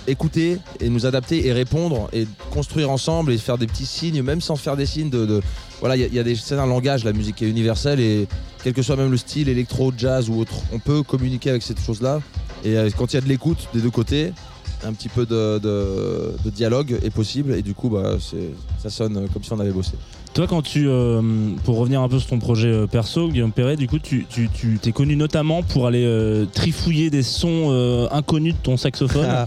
écouter 0.07 0.57
et 0.79 0.89
nous 0.89 1.05
adapter 1.05 1.45
et 1.45 1.53
répondre 1.53 2.09
et 2.11 2.25
construire 2.51 2.89
ensemble 2.89 3.31
et 3.31 3.37
faire 3.37 3.57
des 3.59 3.67
petits 3.67 3.85
signes, 3.85 4.23
même 4.23 4.41
sans 4.41 4.55
faire 4.55 4.75
des 4.75 4.87
signes 4.87 5.11
de, 5.11 5.41
voilà, 5.79 5.95
il 5.95 6.01
y 6.01 6.03
a- 6.03 6.07
il 6.07 6.15
y, 6.15 6.19
a 6.19 6.23
des, 6.23 6.35
c'est 6.35 6.55
un 6.55 6.65
langage, 6.65 7.03
la 7.03 7.13
musique 7.13 7.41
est 7.43 7.49
universelle 7.49 7.99
et 7.99 8.27
quel 8.63 8.73
que 8.73 8.81
soit 8.81 8.95
même 8.95 9.11
le 9.11 9.17
style, 9.17 9.47
électro, 9.49 9.93
jazz 9.95 10.29
ou 10.29 10.39
autre, 10.39 10.55
on 10.73 10.79
peut 10.79 11.03
communiquer 11.03 11.51
avec 11.51 11.61
cette 11.61 11.79
chose-là. 11.79 12.19
Et 12.63 12.77
euh, 12.77 12.89
quand 12.97 13.13
il 13.13 13.15
y 13.15 13.17
a 13.17 13.21
de 13.21 13.27
l'écoute 13.27 13.67
des 13.73 13.81
deux 13.81 13.89
côtés, 13.91 14.33
un 14.85 14.93
petit 14.93 15.09
peu 15.09 15.25
de, 15.25 15.59
de- 15.59 16.33
de 16.43 16.49
dialogue 16.49 16.97
est 17.03 17.09
possible 17.09 17.53
et 17.53 17.61
du 17.61 17.73
coup 17.73 17.89
bah, 17.89 18.15
ça 18.81 18.89
sonne 18.89 19.27
comme 19.33 19.43
si 19.43 19.51
on 19.53 19.59
avait 19.59 19.71
bossé. 19.71 19.91
Toi, 20.33 20.47
quand 20.47 20.61
tu, 20.61 20.87
euh, 20.87 21.21
pour 21.65 21.75
revenir 21.77 21.99
un 21.99 22.07
peu 22.07 22.17
sur 22.17 22.29
ton 22.29 22.39
projet 22.39 22.69
euh, 22.69 22.87
perso, 22.87 23.27
Guillaume 23.27 23.51
Perret, 23.51 23.75
du 23.75 23.89
coup, 23.89 23.99
tu, 23.99 24.25
tu, 24.29 24.47
tu 24.53 24.79
t'es 24.81 24.93
connu 24.93 25.17
notamment 25.17 25.61
pour 25.61 25.87
aller 25.87 26.05
euh, 26.05 26.45
trifouiller 26.45 27.09
des 27.09 27.21
sons 27.21 27.65
euh, 27.69 28.07
inconnus 28.11 28.53
de 28.53 28.59
ton 28.63 28.77
saxophone. 28.77 29.27
Ah. 29.29 29.45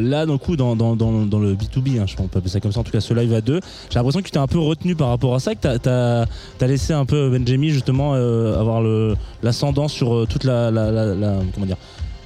Là, 0.00 0.26
coup, 0.36 0.56
dans, 0.56 0.74
dans, 0.74 0.96
dans, 0.96 1.24
dans 1.26 1.38
le 1.38 1.54
B2B, 1.54 2.00
hein, 2.00 2.06
je 2.08 2.16
pense 2.16 2.26
pas 2.26 2.38
appeler 2.40 2.50
ça 2.50 2.58
comme 2.58 2.72
ça, 2.72 2.80
en 2.80 2.82
tout 2.82 2.90
cas 2.90 3.00
ce 3.00 3.14
live 3.14 3.32
à 3.34 3.40
deux, 3.40 3.60
j'ai 3.88 3.94
l'impression 3.94 4.18
que 4.18 4.24
tu 4.24 4.32
t'es 4.32 4.38
un 4.38 4.48
peu 4.48 4.58
retenu 4.58 4.96
par 4.96 5.10
rapport 5.10 5.32
à 5.36 5.38
ça, 5.38 5.54
que 5.54 5.60
t'as, 5.60 5.78
t'as, 5.78 6.26
t'as 6.58 6.66
laissé 6.66 6.92
un 6.92 7.04
peu 7.04 7.30
Benjamin 7.30 7.68
justement 7.68 8.14
avoir 8.14 8.82
l'ascendant 9.44 9.86
sur 9.86 10.26
toute 10.28 10.42
la, 10.42 10.72
la, 10.72 10.90
la- 10.90 11.14
la- 11.14 11.38
comment 11.54 11.66
dire, 11.66 11.76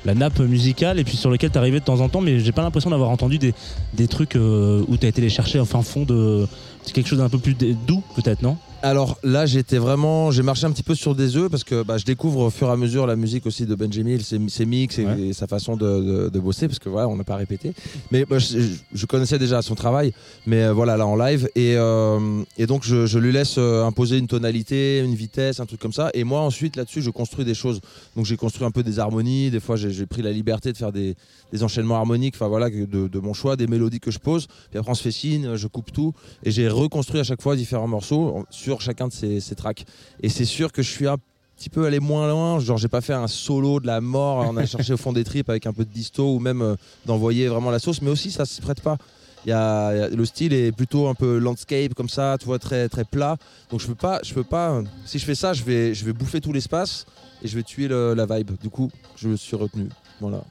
la 0.04 0.14
nappe 0.14 0.40
musicale 0.40 0.98
et 0.98 1.04
puis 1.04 1.16
sur 1.16 1.30
lequel 1.30 1.50
t'arrivais 1.50 1.80
de 1.80 1.84
temps 1.84 2.00
en 2.00 2.08
temps, 2.08 2.20
mais 2.20 2.40
j'ai 2.40 2.52
pas 2.52 2.62
l'impression 2.62 2.90
d'avoir 2.90 3.10
entendu 3.10 3.38
des, 3.38 4.08
trucs 4.08 4.36
euh, 4.36 4.84
où 4.88 4.96
t'as 4.96 5.08
été 5.08 5.20
les 5.20 5.28
chercher 5.28 5.58
au 5.60 5.64
fin 5.64 5.82
fond 5.82 6.04
de. 6.04 6.46
C'est 6.82 6.92
quelque 6.92 7.08
chose 7.08 7.18
d'un 7.18 7.28
peu 7.28 7.38
plus 7.38 7.54
doux, 7.54 8.02
peut-être, 8.14 8.42
non? 8.42 8.56
Alors 8.80 9.18
là, 9.24 9.44
j'étais 9.44 9.78
vraiment, 9.78 10.30
j'ai 10.30 10.44
marché 10.44 10.64
un 10.64 10.70
petit 10.70 10.84
peu 10.84 10.94
sur 10.94 11.16
des 11.16 11.36
œufs 11.36 11.50
parce 11.50 11.64
que 11.64 11.82
bah, 11.82 11.98
je 11.98 12.04
découvre 12.04 12.42
au 12.42 12.50
fur 12.50 12.68
et 12.68 12.70
à 12.70 12.76
mesure 12.76 13.08
la 13.08 13.16
musique 13.16 13.44
aussi 13.44 13.66
de 13.66 13.74
Benjamin, 13.74 14.16
ses, 14.20 14.38
ses 14.48 14.66
mix 14.66 14.98
et, 15.00 15.04
Ouais. 15.04 15.20
et 15.20 15.32
sa 15.32 15.48
façon 15.48 15.76
de, 15.76 15.84
de- 16.00 16.28
de 16.28 16.38
bosser 16.38 16.68
parce 16.68 16.78
que 16.78 16.88
voilà, 16.88 17.08
on 17.08 17.16
n'a 17.16 17.24
pas 17.24 17.34
répété. 17.34 17.72
Mais 18.12 18.24
bah, 18.24 18.38
je, 18.38 18.58
je 18.92 19.06
connaissais 19.06 19.36
déjà 19.40 19.62
son 19.62 19.74
travail, 19.74 20.12
mais 20.46 20.62
euh, 20.62 20.72
voilà 20.72 20.96
là 20.96 21.08
en 21.08 21.16
live 21.16 21.48
et, 21.56 21.74
euh, 21.76 22.42
et 22.56 22.66
donc 22.66 22.84
je, 22.84 23.06
je 23.06 23.18
lui 23.18 23.32
laisse 23.32 23.56
euh, 23.58 23.84
imposer 23.84 24.16
une 24.16 24.28
tonalité, 24.28 25.00
une 25.00 25.14
vitesse, 25.16 25.58
un 25.58 25.66
truc 25.66 25.80
comme 25.80 25.92
ça. 25.92 26.10
Et 26.14 26.22
moi 26.22 26.40
ensuite 26.42 26.76
là-dessus, 26.76 27.02
je 27.02 27.10
construis 27.10 27.44
des 27.44 27.54
choses. 27.54 27.80
Donc 28.14 28.26
j'ai 28.26 28.36
construit 28.36 28.64
un 28.64 28.70
peu 28.70 28.84
des 28.84 29.00
harmonies. 29.00 29.50
Des 29.50 29.60
fois, 29.60 29.74
j'ai 29.74 30.06
pris 30.06 30.22
la 30.22 30.30
liberté 30.30 30.70
de 30.72 30.76
faire 30.76 30.92
des, 30.92 31.16
des 31.52 31.64
enchaînements 31.64 31.96
harmoniques, 31.96 32.34
enfin 32.36 32.46
voilà, 32.48 32.70
de, 32.70 32.84
de 33.08 33.18
mon 33.18 33.32
choix, 33.32 33.56
des 33.56 33.66
mélodies 33.66 33.98
que 33.98 34.12
je 34.12 34.20
pose. 34.20 34.46
Puis 34.70 34.78
après, 34.78 34.92
on 34.92 34.94
se 34.94 35.02
fait 35.02 35.10
signe, 35.10 35.56
je 35.56 35.66
coupe 35.66 35.92
tout 35.92 36.12
et 36.44 36.52
j'ai 36.52 36.68
reconstruit 36.68 37.18
à 37.18 37.24
chaque 37.24 37.42
fois 37.42 37.56
différents 37.56 37.88
morceaux 37.88 38.44
sur 38.50 38.67
chacun 38.80 39.08
de 39.08 39.12
ces, 39.12 39.40
ces 39.40 39.54
tracks. 39.54 39.84
Et 40.22 40.28
c'est 40.28 40.44
sûr 40.44 40.70
que 40.72 40.82
je 40.82 40.90
suis 40.90 41.06
un 41.08 41.16
petit 41.56 41.70
peu 41.70 41.86
allé 41.86 41.98
moins 41.98 42.28
loin, 42.28 42.60
genre 42.60 42.78
j'ai 42.78 42.86
pas 42.88 43.00
fait 43.00 43.14
un 43.14 43.26
solo 43.26 43.80
de 43.80 43.86
la 43.86 44.00
mort, 44.00 44.46
on 44.48 44.56
a 44.56 44.64
cherché 44.66 44.92
au 44.92 44.96
fond 44.96 45.12
des 45.12 45.24
tripes 45.24 45.50
avec 45.50 45.66
un 45.66 45.72
peu 45.72 45.84
de 45.84 45.90
disto 45.92 46.34
ou 46.34 46.38
même 46.38 46.62
euh, 46.62 46.76
d'envoyer 47.04 47.48
vraiment 47.48 47.70
la 47.72 47.80
sauce, 47.80 48.00
mais 48.00 48.10
aussi 48.10 48.30
ça 48.30 48.44
se 48.44 48.60
prête 48.62 48.80
pas. 48.80 48.96
Il 49.44 49.50
y 49.50 49.52
a, 49.52 49.94
y 49.96 50.00
a- 50.02 50.08
le 50.08 50.24
style 50.24 50.52
est 50.52 50.70
plutôt 50.72 51.08
un 51.08 51.14
peu 51.14 51.38
landscape 51.38 51.94
comme 51.94 52.08
ça, 52.08 52.36
tu 52.38 52.46
vois, 52.46 52.58
très 52.60 52.88
très 52.88 53.04
plat. 53.04 53.36
Donc 53.70 53.80
je 53.80 53.86
peux 53.88 53.94
pas, 53.94 54.20
je 54.22 54.34
peux 54.34 54.44
pas. 54.44 54.82
Si 55.04 55.18
je 55.18 55.24
fais 55.24 55.34
ça, 55.34 55.52
je 55.52 55.62
vais, 55.64 55.94
je 55.94 56.04
vais 56.04 56.12
bouffer 56.12 56.40
tout 56.40 56.52
l'espace 56.52 57.06
et 57.42 57.48
je 57.48 57.56
vais 57.56 57.62
tuer 57.62 57.88
la 57.88 58.26
vibe. 58.26 58.52
Du 58.62 58.68
coup, 58.68 58.90
je 59.16 59.28
me 59.28 59.36
suis 59.36 59.56
retenu. 59.56 59.88
Voilà. 60.20 60.42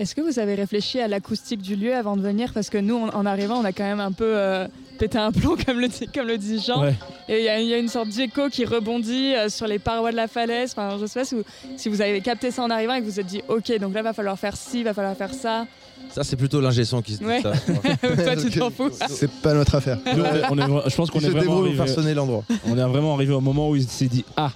Est-ce 0.00 0.14
que 0.14 0.22
vous 0.22 0.38
avez 0.38 0.54
réfléchi 0.54 0.98
à 0.98 1.08
l'acoustique 1.08 1.60
du 1.60 1.76
lieu 1.76 1.94
avant 1.94 2.16
de 2.16 2.22
venir? 2.22 2.52
Parce 2.54 2.70
que 2.70 2.78
nous, 2.78 2.96
en, 2.96 3.10
en 3.10 3.26
arrivant, 3.26 3.60
on 3.60 3.64
a 3.64 3.72
quand 3.72 3.84
même 3.84 4.00
un 4.00 4.12
peu 4.12 4.24
euh, 4.34 4.66
pété 4.98 5.18
un 5.18 5.30
plomb, 5.30 5.56
comme 5.66 5.78
le, 5.78 5.88
dit- 5.88 6.06
comme 6.14 6.26
le 6.26 6.38
dit 6.38 6.58
Jean. 6.58 6.80
Ouais. 6.82 6.94
Et 7.28 7.40
il 7.40 7.44
y, 7.44 7.48
a- 7.50 7.60
il 7.60 7.66
y 7.66 7.74
a 7.74 7.78
une 7.78 7.88
sorte 7.88 8.08
d'écho 8.08 8.48
qui 8.48 8.64
rebondit 8.64 9.34
euh, 9.34 9.50
sur 9.50 9.66
les 9.66 9.78
parois 9.78 10.10
de 10.10 10.16
la 10.16 10.26
falaise. 10.26 10.72
Enfin, 10.74 10.96
je 10.98 11.04
sais 11.04 11.20
pas 11.20 11.24
si 11.26 11.34
vous, 11.34 11.42
si 11.76 11.90
vous 11.90 12.00
avez 12.00 12.22
capté 12.22 12.50
ça 12.50 12.62
en 12.62 12.70
arrivant 12.70 12.94
et 12.94 13.00
que 13.00 13.04
vous 13.04 13.10
vous 13.10 13.20
êtes 13.20 13.26
dit, 13.26 13.42
ok, 13.48 13.78
donc 13.78 13.92
là, 13.92 14.00
va 14.00 14.14
falloir 14.14 14.38
faire 14.38 14.56
ci, 14.56 14.82
va 14.82 14.94
falloir 14.94 15.14
faire 15.14 15.34
ça. 15.34 15.66
Ça, 16.10 16.24
c'est 16.24 16.36
plutôt 16.36 16.62
l'ingé 16.62 16.84
son 16.86 17.02
qui 17.02 17.12
se 17.12 17.18
dit 17.18 17.26
Ouais. 17.26 17.42
ça. 17.42 17.52
Toi, 18.24 18.36
tu 18.36 18.58
t'en 18.58 18.70
fous. 18.70 18.88
C'est 19.10 19.30
pas 19.30 19.52
notre 19.52 19.74
affaire. 19.74 19.98
Nous, 20.16 20.22
on 20.22 20.58
est- 20.58 20.64
on 20.70 20.78
est- 20.86 20.90
je 20.90 20.96
pense 20.96 21.10
qu'on 21.10 21.20
est 21.20 21.28
vraiment 21.28 21.60
arrivé, 21.60 21.76
faire 21.76 21.88
sonner 21.88 22.14
l'endroit. 22.14 22.42
on 22.66 22.76
est 22.78 22.82
vraiment 22.88 23.14
arrivé 23.14 23.34
au 23.34 23.40
moment 23.42 23.68
où 23.68 23.76
il 23.76 23.86
s'est 23.86 24.06
dit 24.08 24.24
ah. 24.36 24.50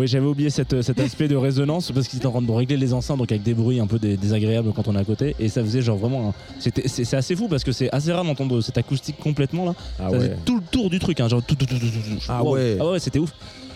Oui, 0.00 0.06
j'avais 0.08 0.26
oublié 0.26 0.48
cette- 0.50 0.80
cet 0.80 0.98
aspect 1.06 1.28
de 1.28 1.36
résonance 1.36 1.92
parce 1.92 2.08
qu'il 2.08 2.16
était 2.18 2.26
en 2.26 2.30
train 2.30 2.40
de 2.42 2.50
régler 2.50 2.76
les 2.78 2.94
enceintes 2.94 3.18
donc 3.18 3.30
avec 3.30 3.42
des 3.42 3.52
bruits 3.54 3.80
un 3.80 3.86
peu 3.86 3.98
dé- 3.98 4.16
désagréables 4.16 4.72
quand 4.74 4.88
on 4.88 4.96
est 4.96 4.98
à 4.98 5.04
côté 5.04 5.36
et 5.38 5.48
ça 5.50 5.62
faisait 5.62 5.82
genre 5.82 5.98
vraiment 5.98 6.30
un- 6.30 6.70
c'est 6.86 7.14
assez 7.14 7.36
fou 7.36 7.48
parce 7.48 7.64
que 7.64 7.72
c'est 7.72 7.90
assez 7.94 8.10
rare 8.12 8.24
d'entendre 8.24 8.60
cette 8.62 8.78
acoustique 8.78 9.18
complètement 9.18 9.66
là. 9.66 9.74
Ah 9.98 10.08
ça 10.10 10.16
faisait 10.16 10.36
tout 10.46 10.56
le 10.56 10.62
tour 10.70 10.88
du 10.88 10.98
truc 10.98 11.20
hein, 11.20 11.28
genre 11.28 11.42
tout, 11.42 11.54
tout, 11.54 11.66
tout, 11.66 11.78
tout, 11.78 11.86
tout, 11.86 12.10
tout. 12.16 12.24
Ah 12.28 12.42
Wow. 12.42 12.54
ouais. 12.54 12.76
Ah 12.80 12.90
ouais, 12.92 12.98
c'était 12.98 13.18
ouf. 13.18 13.30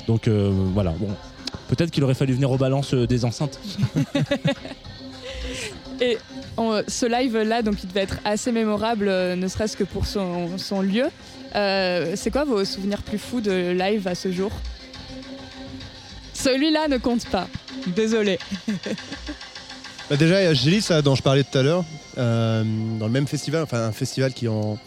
Donc 0.09 0.27
euh, 0.29 0.51
voilà, 0.73 0.93
bon. 0.99 1.09
Peut-être 1.69 1.91
qu'il 1.91 2.03
aurait 2.05 2.15
fallu 2.15 2.33
venir 2.33 2.51
aux 2.51 2.57
balances 2.59 2.95
euh, 2.95 3.07
des 3.07 3.25
enceintes. 3.27 3.59
Et 6.01 6.19
on- 6.57 6.83
ce 6.89 7.07
live-là, 7.07 7.63
donc, 7.63 7.77
il 7.83 7.89
devait 7.89 8.01
être 8.03 8.19
assez 8.25 8.51
mémorable, 8.53 9.07
euh, 9.09 9.37
ne 9.37 9.47
serait-ce 9.49 9.77
que 9.77 9.85
pour 9.85 10.07
son, 10.07 10.59
son 10.59 10.81
lieu. 10.83 11.05
Euh, 11.55 12.15
c'est 12.17 12.31
quoi 12.31 12.45
vos 12.45 12.65
souvenirs 12.65 13.03
plus 13.03 13.19
fous 13.19 13.41
de 13.41 13.71
live 13.71 14.09
à 14.09 14.15
ce 14.15 14.33
jour? 14.33 14.51
Celui-là 16.45 16.89
ne 16.89 16.99
compte 16.99 17.27
pas. 17.27 17.49
Désolé. 17.87 18.39
Bah 20.11 20.19
déjà, 20.19 20.43
il 20.43 20.45
y 20.45 20.49
a 20.49 20.53
Gélis, 20.53 20.87
dont 21.03 21.15
je 21.15 21.23
parlais 21.23 21.45
tout 21.45 21.57
à 21.57 21.63
l'heure, 21.63 21.83
euh, 22.19 22.63
dans 22.99 23.07
le 23.07 23.11
même 23.11 23.27
festival, 23.27 23.63
enfin 23.63 23.87
un 23.87 23.91
festival 23.91 24.35
qui 24.35 24.45
est 24.45 24.49
en, 24.49 24.79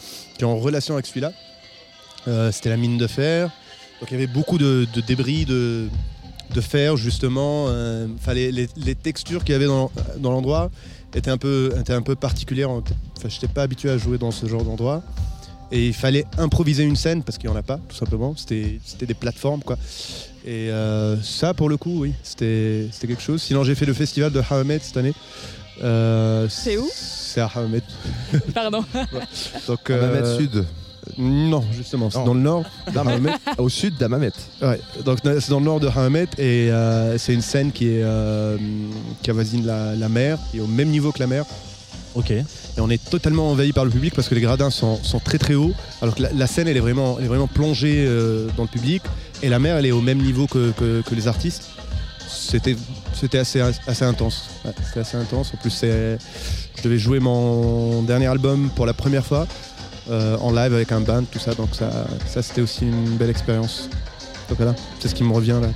relation 0.43 0.93
avec 0.93 1.07
celui-là. 1.07 1.33
Euh, 2.27 2.51
C'était 2.51 2.69
la 2.69 2.77
mine 2.77 2.99
de 2.99 3.07
fer. 3.07 3.49
Donc 3.99 4.11
il 4.11 4.13
y 4.13 4.17
avait 4.17 4.31
beaucoup 4.31 4.59
de, 4.59 4.85
débris 5.07 5.45
de, 5.45 5.89
fer, 6.61 6.97
justement. 6.97 7.65
Euh, 7.69 8.05
les, 8.27 8.95
textures 8.95 9.43
qu'il 9.43 9.53
y 9.53 9.55
avait 9.55 9.65
dans, 9.65 9.89
l'endroit 10.21 10.69
étaient 11.15 11.31
un 11.31 11.39
peu, 11.39 11.73
un 11.89 12.01
peu 12.03 12.13
particulières. 12.13 12.69
Enfin, 12.69 12.93
je 13.27 13.33
n'étais 13.33 13.47
pas 13.47 13.63
habitué 13.63 13.89
à 13.89 13.97
jouer 13.97 14.19
dans 14.19 14.29
ce 14.29 14.45
genre 14.45 14.63
d'endroit. 14.63 15.01
Et 15.71 15.87
il 15.87 15.93
fallait 15.95 16.25
improviser 16.37 16.83
une 16.83 16.95
scène 16.95 17.23
parce 17.23 17.39
qu'il 17.39 17.49
n'y 17.49 17.55
en 17.55 17.59
a 17.59 17.63
pas, 17.63 17.79
tout 17.89 17.95
simplement. 17.95 18.35
C'était 18.37 18.79
des 19.01 19.15
plateformes, 19.15 19.63
quoi. 19.63 19.77
Et 20.47 20.71
euh, 20.71 21.21
ça, 21.21 21.53
pour 21.53 21.67
le 21.67 21.75
coup, 21.75 21.99
oui, 22.03 22.13
c'était 22.23 22.87
c'était 22.93 23.07
quelque 23.07 23.21
chose. 23.21 23.41
Sinon, 23.41 23.65
j'ai 23.65 23.75
fait 23.75 23.85
le 23.85 23.93
festival 23.93 24.31
de 24.31 24.41
Hamed 24.49 24.81
cette 24.81 24.95
année. 24.95 25.13
Euh, 25.83 26.47
C'est 26.49 26.77
où 26.77 26.87
C'est 26.93 27.41
à 27.41 27.51
Hamed. 27.53 27.83
Pardon. 28.53 28.83
Donc, 29.67 29.89
Amamet 29.89 30.19
euh, 30.19 30.37
Sud. 30.37 30.65
Non, 31.17 31.63
justement, 31.75 32.09
c'est 32.09 32.19
Non. 32.19 32.25
dans 32.25 32.33
le 32.33 32.39
nord. 32.39 32.63
D'Amamet. 32.93 33.31
Au 33.57 33.67
sud 33.69 33.97
d'Amamet. 33.97 34.31
Ouais, 34.61 34.79
donc 35.05 35.19
c'est 35.23 35.49
dans 35.49 35.59
le 35.59 35.65
nord 35.65 35.79
de 35.79 35.87
Hamet 35.87 36.27
et 36.37 36.69
euh, 36.69 37.17
c'est 37.17 37.33
une 37.33 37.41
scène 37.41 37.71
qui 37.71 37.87
est 37.87 38.03
euh, 38.03 38.57
qui 39.23 39.29
avoisine 39.29 39.65
la, 39.65 39.95
la 39.95 40.09
mer, 40.09 40.37
qui 40.51 40.57
est 40.57 40.61
au 40.61 40.67
même 40.67 40.89
niveau 40.89 41.11
que 41.13 41.19
la 41.19 41.27
mer. 41.27 41.45
Ok. 42.13 42.31
Et 42.31 42.43
on 42.79 42.89
est 42.89 43.03
totalement 43.09 43.51
envahi 43.51 43.71
par 43.71 43.85
le 43.85 43.91
public 43.91 44.13
parce 44.15 44.27
que 44.27 44.35
les 44.35 44.41
gradins 44.41 44.69
sont, 44.69 45.01
sont 45.03 45.19
très 45.19 45.37
très 45.37 45.53
hauts, 45.55 45.73
alors 46.01 46.13
que 46.15 46.23
la, 46.23 46.31
la 46.33 46.47
scène 46.47 46.67
elle 46.67 46.75
est 46.77 46.81
vraiment, 46.81 47.17
elle 47.19 47.25
est 47.25 47.29
vraiment 47.29 47.47
plongée 47.47 48.03
euh, 48.05 48.47
dans 48.57 48.63
le 48.63 48.69
public 48.69 49.01
et 49.43 49.49
la 49.49 49.59
mer 49.59 49.77
elle 49.77 49.85
est 49.85 49.91
au 49.91 50.01
même 50.01 50.19
niveau 50.21 50.47
que, 50.47 50.71
que- 50.71 51.01
que 51.01 51.15
les 51.15 51.27
artistes. 51.27 51.69
C'était 52.29 52.75
c'était 53.13 53.39
assez, 53.39 53.61
assez 53.61 54.05
intense. 54.05 54.49
Ouais, 54.65 54.71
c'était 54.85 54.99
assez 54.99 55.17
intense. 55.17 55.51
En 55.53 55.57
plus, 55.57 55.69
c'est- 55.71 56.17
je 56.75 56.81
devais 56.83 56.99
jouer 56.99 57.19
mon 57.19 58.01
dernier 58.03 58.27
album 58.27 58.69
pour 58.75 58.85
la 58.85 58.93
première 58.93 59.25
fois 59.25 59.47
euh, 60.09 60.37
en 60.37 60.51
live 60.51 60.73
avec 60.73 60.91
un 60.91 61.01
band, 61.01 61.23
tout 61.31 61.39
ça. 61.39 61.53
Donc 61.55 61.69
ça, 61.73 61.89
ça 62.27 62.41
c'était 62.41 62.61
aussi 62.61 62.83
une 62.85 63.17
belle 63.17 63.29
expérience. 63.29 63.89
Donc 64.49 64.57
voilà, 64.57 64.75
c'est 64.99 65.07
ce 65.09 65.15
qui 65.15 65.23
me 65.23 65.33
revient 65.33 65.57
là. 65.61 65.69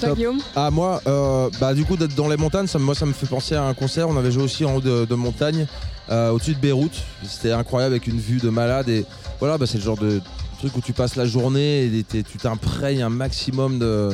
Toi. 0.00 0.14
Guillaume? 0.14 0.40
Ah 0.56 0.70
moi, 0.70 1.00
euh, 1.06 1.48
bah 1.60 1.74
du 1.74 1.84
coup 1.84 1.96
d'être 1.96 2.14
dans 2.14 2.28
les 2.28 2.36
montagnes, 2.38 2.66
ça, 2.66 2.78
me- 2.78 2.84
moi 2.84 2.94
ça 2.94 3.04
me 3.06 3.12
fait 3.12 3.26
penser 3.26 3.54
à 3.54 3.64
un 3.64 3.74
concert. 3.74 4.08
On 4.08 4.16
avait 4.16 4.32
joué 4.32 4.42
aussi 4.42 4.64
en 4.64 4.76
haut 4.76 4.80
de, 4.80 5.04
de 5.04 5.14
montagne, 5.14 5.66
euh, 6.10 6.30
au-dessus 6.30 6.54
de 6.54 6.58
Beyrouth. 6.60 7.02
C'était 7.26 7.52
incroyable 7.52 7.94
avec 7.94 8.06
une 8.06 8.18
vue 8.18 8.38
de 8.38 8.48
malade 8.48 8.88
et 8.88 9.04
voilà, 9.38 9.56
bah, 9.58 9.66
c'est 9.66 9.78
le 9.78 9.84
genre 9.84 9.98
de 9.98 10.20
truc 10.60 10.76
où 10.76 10.80
tu 10.80 10.92
passes 10.92 11.16
la 11.16 11.24
journée 11.26 11.84
et 11.84 12.04
tu 12.04 12.38
t'imprègnes 12.38 13.02
un 13.02 13.08
maximum 13.08 13.78
de, 13.78 14.10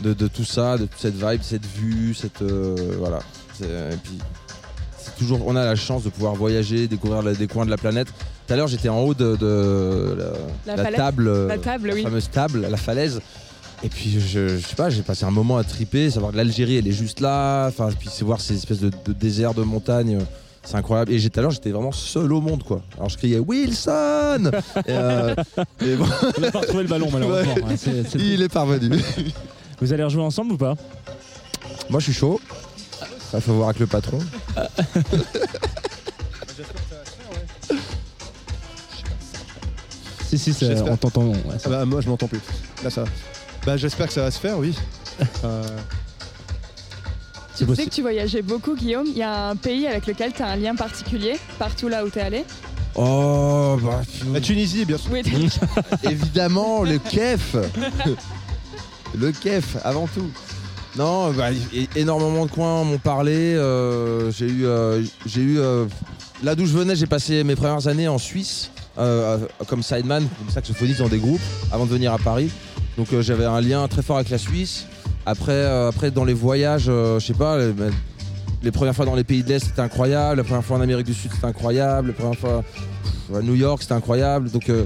de, 0.00 0.14
de 0.14 0.26
tout 0.28 0.44
ça, 0.44 0.76
de 0.78 0.86
toute 0.86 0.98
cette 1.00 1.14
vibe, 1.14 1.42
cette 1.42 1.66
vue, 1.66 2.14
cette 2.14 2.42
euh, 2.42 2.74
voilà. 2.98 3.18
C'est- 3.52 3.64
Et 3.66 3.96
puis 4.02 4.18
c'est 4.98 5.14
toujours, 5.16 5.40
on 5.46 5.54
a 5.56 5.64
la 5.64 5.76
chance 5.76 6.02
de 6.04 6.08
pouvoir 6.08 6.34
voyager, 6.34 6.88
découvrir 6.88 7.22
la- 7.22 7.34
des 7.34 7.46
coins 7.46 7.66
de 7.66 7.70
la 7.70 7.76
planète. 7.76 8.08
Tout 8.46 8.52
à 8.54 8.56
l'heure, 8.56 8.68
j'étais 8.68 8.88
en 8.88 9.00
haut 9.00 9.14
de, 9.14 9.36
de 9.36 10.16
la, 10.66 10.76
La 10.76 10.82
falaise 10.84 10.96
table, 10.98 11.28
euh, 11.28 11.46
La 11.48 11.58
table, 11.58 11.90
oui. 11.94 12.02
fameuse 12.02 12.30
table, 12.30 12.66
la 12.70 12.76
falaise. 12.76 13.20
Et 13.82 13.88
puis 13.90 14.18
je, 14.18 14.48
je 14.48 14.66
sais 14.66 14.76
pas, 14.76 14.88
j'ai 14.88 15.02
passé 15.02 15.24
un 15.26 15.30
moment 15.30 15.58
à 15.58 15.64
triper, 15.64 16.10
savoir 16.10 16.32
que 16.32 16.38
l'Algérie 16.38 16.76
elle 16.76 16.88
est 16.88 16.92
juste 16.92 17.20
là, 17.20 17.66
enfin 17.68 17.90
puis 17.98 18.08
c'est 18.10 18.24
voir 18.24 18.40
ces 18.40 18.54
espèces 18.54 18.80
de, 18.80 18.90
de 19.04 19.12
déserts 19.12 19.52
de 19.52 19.62
montagne, 19.62 20.16
euh, 20.16 20.24
c'est 20.64 20.76
incroyable. 20.76 21.12
Et 21.12 21.18
j'étais 21.18 21.38
alors 21.40 21.50
j'étais 21.50 21.70
vraiment 21.70 21.92
seul 21.92 22.32
au 22.32 22.40
monde 22.40 22.62
quoi. 22.64 22.80
Alors 22.96 23.08
je 23.08 23.16
criais 23.18 23.38
Wilson 23.38 24.50
et, 24.76 24.82
euh, 24.88 25.34
et 25.80 25.94
bon, 25.96 26.06
On 26.36 26.40
n'a 26.40 26.50
pas 26.50 26.60
retrouvé 26.60 26.82
le 26.84 26.88
ballon 26.88 27.08
malheureusement. 27.12 27.54
Ouais, 27.54 27.76
c'est- 27.76 28.08
c'est- 28.08 28.18
il 28.18 28.42
est 28.42 28.48
parvenu. 28.48 28.98
Vous 29.80 29.92
allez 29.92 30.04
rejouer 30.04 30.22
ensemble 30.22 30.52
ou 30.52 30.56
pas? 30.56 30.74
Moi 31.90 32.00
je 32.00 32.04
suis 32.04 32.14
chaud. 32.14 32.40
Ça 33.30 33.40
faut 33.40 33.52
voir 33.54 33.68
avec 33.70 33.80
le 33.80 33.86
patron. 33.86 34.18
Si 40.26 40.38
si, 40.38 40.52
c'est- 40.52 40.66
J'espère. 40.66 40.92
on 40.92 40.96
t'entend. 40.96 41.26
ouais, 41.26 41.34
ça- 41.58 41.66
Ah 41.66 41.68
bah, 41.70 41.84
moi 41.84 42.00
je 42.00 42.08
m'entends 42.08 42.26
plus. 42.28 42.40
Là 42.82 42.90
ça. 42.90 43.04
va. 43.04 43.10
Bah 43.66 43.76
j'espère 43.76 44.06
que 44.08 44.12
ça 44.12 44.22
va 44.22 44.30
se 44.30 44.38
faire, 44.40 44.58
oui. 44.58 44.74
Euh, 45.44 45.62
Tu 47.56 47.64
disais 47.64 47.66
possible. 47.66 47.90
que 47.90 47.94
tu 47.94 48.02
voyageais 48.02 48.42
beaucoup, 48.42 48.74
Guillaume. 48.74 49.06
Il 49.06 49.16
y 49.16 49.22
a 49.22 49.48
un 49.50 49.56
pays 49.56 49.86
avec 49.86 50.06
lequel 50.06 50.32
tu 50.32 50.42
as 50.42 50.48
un 50.48 50.56
lien 50.56 50.74
particulier, 50.74 51.34
partout 51.58 51.88
là 51.88 52.04
où 52.04 52.10
tu 52.10 52.18
es 52.18 52.22
allé 52.22 52.44
Oh 52.96 53.76
bah 53.82 54.02
la 54.32 54.40
Tunisie, 54.40 54.84
bien 54.84 54.98
sûr. 54.98 55.10
Oui, 55.12 55.22
évidemment 56.04 56.82
le 56.82 56.98
kef. 56.98 57.56
le 59.18 59.32
kef 59.32 59.76
avant 59.84 60.06
tout. 60.06 60.30
Non, 60.96 61.32
bah, 61.32 61.48
énormément 61.96 62.46
de 62.46 62.50
coins 62.52 62.84
m'ont 62.84 62.98
parlé. 62.98 63.32
euh, 63.34 64.30
j'ai 64.30 64.46
eu, 64.46 64.64
euh, 64.64 65.02
j'ai 65.26 65.40
eu 65.40 65.58
euh, 65.58 65.86
là 66.44 66.54
d'où 66.54 66.66
je 66.66 66.72
venais, 66.72 66.94
j'ai 66.94 67.06
passé 67.08 67.42
mes 67.42 67.56
premières 67.56 67.88
années 67.88 68.06
en 68.06 68.18
Suisse 68.18 68.70
comme 69.66 69.82
sideman, 69.82 70.24
comme 70.38 70.50
saxophoniste 70.50 71.00
dans 71.00 71.08
des 71.08 71.18
groupes 71.18 71.40
avant 71.72 71.84
de 71.84 71.90
venir 71.90 72.12
à 72.12 72.18
Paris. 72.18 72.50
Donc 72.96 73.12
euh, 73.12 73.22
j'avais 73.22 73.44
un 73.44 73.60
lien 73.60 73.86
très 73.88 74.02
fort 74.02 74.16
avec 74.16 74.30
la 74.30 74.38
Suisse. 74.38 74.86
Après, 75.26 75.52
euh, 75.52 75.88
après 75.88 76.10
dans 76.10 76.24
les 76.24 76.34
voyages, 76.34 76.86
euh, 76.88 77.18
je 77.18 77.26
sais 77.26 77.32
pas, 77.34 77.56
les, 77.58 77.72
les 78.62 78.70
premières 78.70 78.94
fois 78.94 79.04
dans 79.06 79.14
les 79.14 79.24
pays 79.24 79.42
de 79.42 79.48
l'Est 79.48 79.64
c'était 79.66 79.80
incroyable, 79.80 80.36
la 80.38 80.44
première 80.44 80.64
fois 80.64 80.76
en 80.76 80.80
Amérique 80.80 81.06
du 81.06 81.14
Sud 81.14 81.30
c'était 81.32 81.46
incroyable, 81.46 82.08
la 82.08 82.14
première 82.14 82.38
fois 82.38 82.62
à 83.34 83.40
New 83.40 83.54
York 83.54 83.80
c'était 83.82 83.94
incroyable. 83.94 84.50
Donc 84.50 84.68
euh, 84.68 84.84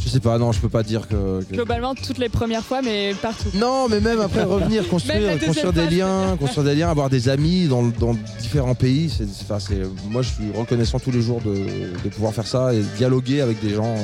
je 0.00 0.08
sais 0.10 0.20
pas, 0.20 0.38
non, 0.38 0.52
je 0.52 0.60
peux 0.60 0.68
pas 0.68 0.82
dire 0.84 1.08
que- 1.08 1.42
que 1.42 1.54
Globalement, 1.54 1.94
toutes 1.94 2.18
les 2.18 2.28
premières 2.28 2.62
fois, 2.62 2.82
mais 2.82 3.14
partout. 3.20 3.48
non, 3.54 3.88
mais 3.88 3.98
même 4.00 4.20
après 4.20 4.44
revenir, 4.44 4.86
construire, 4.88 5.38
construire 5.44 5.72
des 5.72 5.88
liens, 5.88 6.36
construire 6.38 6.64
des 6.64 6.74
liens, 6.76 6.88
avoir 6.90 7.10
des 7.10 7.28
amis 7.28 7.66
dans, 7.66 7.82
dans 7.82 8.14
différents 8.40 8.74
pays. 8.76 9.10
C'est, 9.10 9.26
c'est- 9.28 9.82
moi, 10.08 10.22
je 10.22 10.28
suis 10.28 10.52
reconnaissant 10.56 10.98
tous 11.00 11.10
les 11.10 11.20
jours 11.22 11.40
de, 11.40 11.52
de 12.04 12.08
pouvoir 12.10 12.32
faire 12.32 12.46
ça 12.46 12.72
et 12.74 12.82
dialoguer 12.96 13.40
avec 13.40 13.60
des 13.60 13.74
gens 13.74 13.96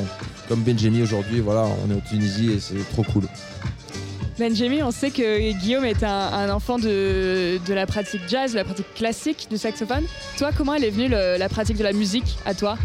comme 0.48 0.62
Benjamin 0.62 1.02
aujourd'hui. 1.02 1.40
Voilà, 1.40 1.66
on 1.86 1.90
est 1.92 1.94
en 1.96 2.00
Tunisie 2.00 2.50
et 2.52 2.58
c'est 2.60 2.74
trop 2.92 3.04
cool. 3.04 3.24
Benjamin, 4.38 4.84
on 4.84 4.90
sait 4.90 5.10
que 5.10 5.52
Guillaume 5.52 5.84
est 5.84 6.02
un, 6.02 6.50
enfant 6.50 6.78
de, 6.78 7.58
la 7.68 7.86
pratique 7.86 8.22
jazz, 8.28 8.52
de 8.52 8.56
la 8.56 8.64
pratique 8.64 8.92
classique 8.94 9.46
du 9.48 9.56
saxophone. 9.56 10.04
Toi, 10.38 10.50
comment 10.56 10.74
est 10.74 10.90
venue 10.90 11.08
la 11.08 11.48
pratique 11.48 11.76
de 11.76 11.84
la 11.84 11.92
musique 11.92 12.36
à 12.44 12.54
toi? 12.54 12.76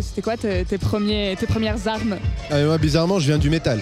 C'était 0.00 0.22
quoi 0.22 0.36
tes, 0.36 0.64
tes 0.64 0.78
premiers, 0.78 1.36
tes 1.38 1.46
premières 1.46 1.86
armes 1.88 2.16
Ah, 2.50 2.54
mais 2.56 2.64
moi, 2.64 2.78
bizarrement, 2.78 3.18
je 3.18 3.26
viens 3.26 3.38
du 3.38 3.50
métal. 3.50 3.80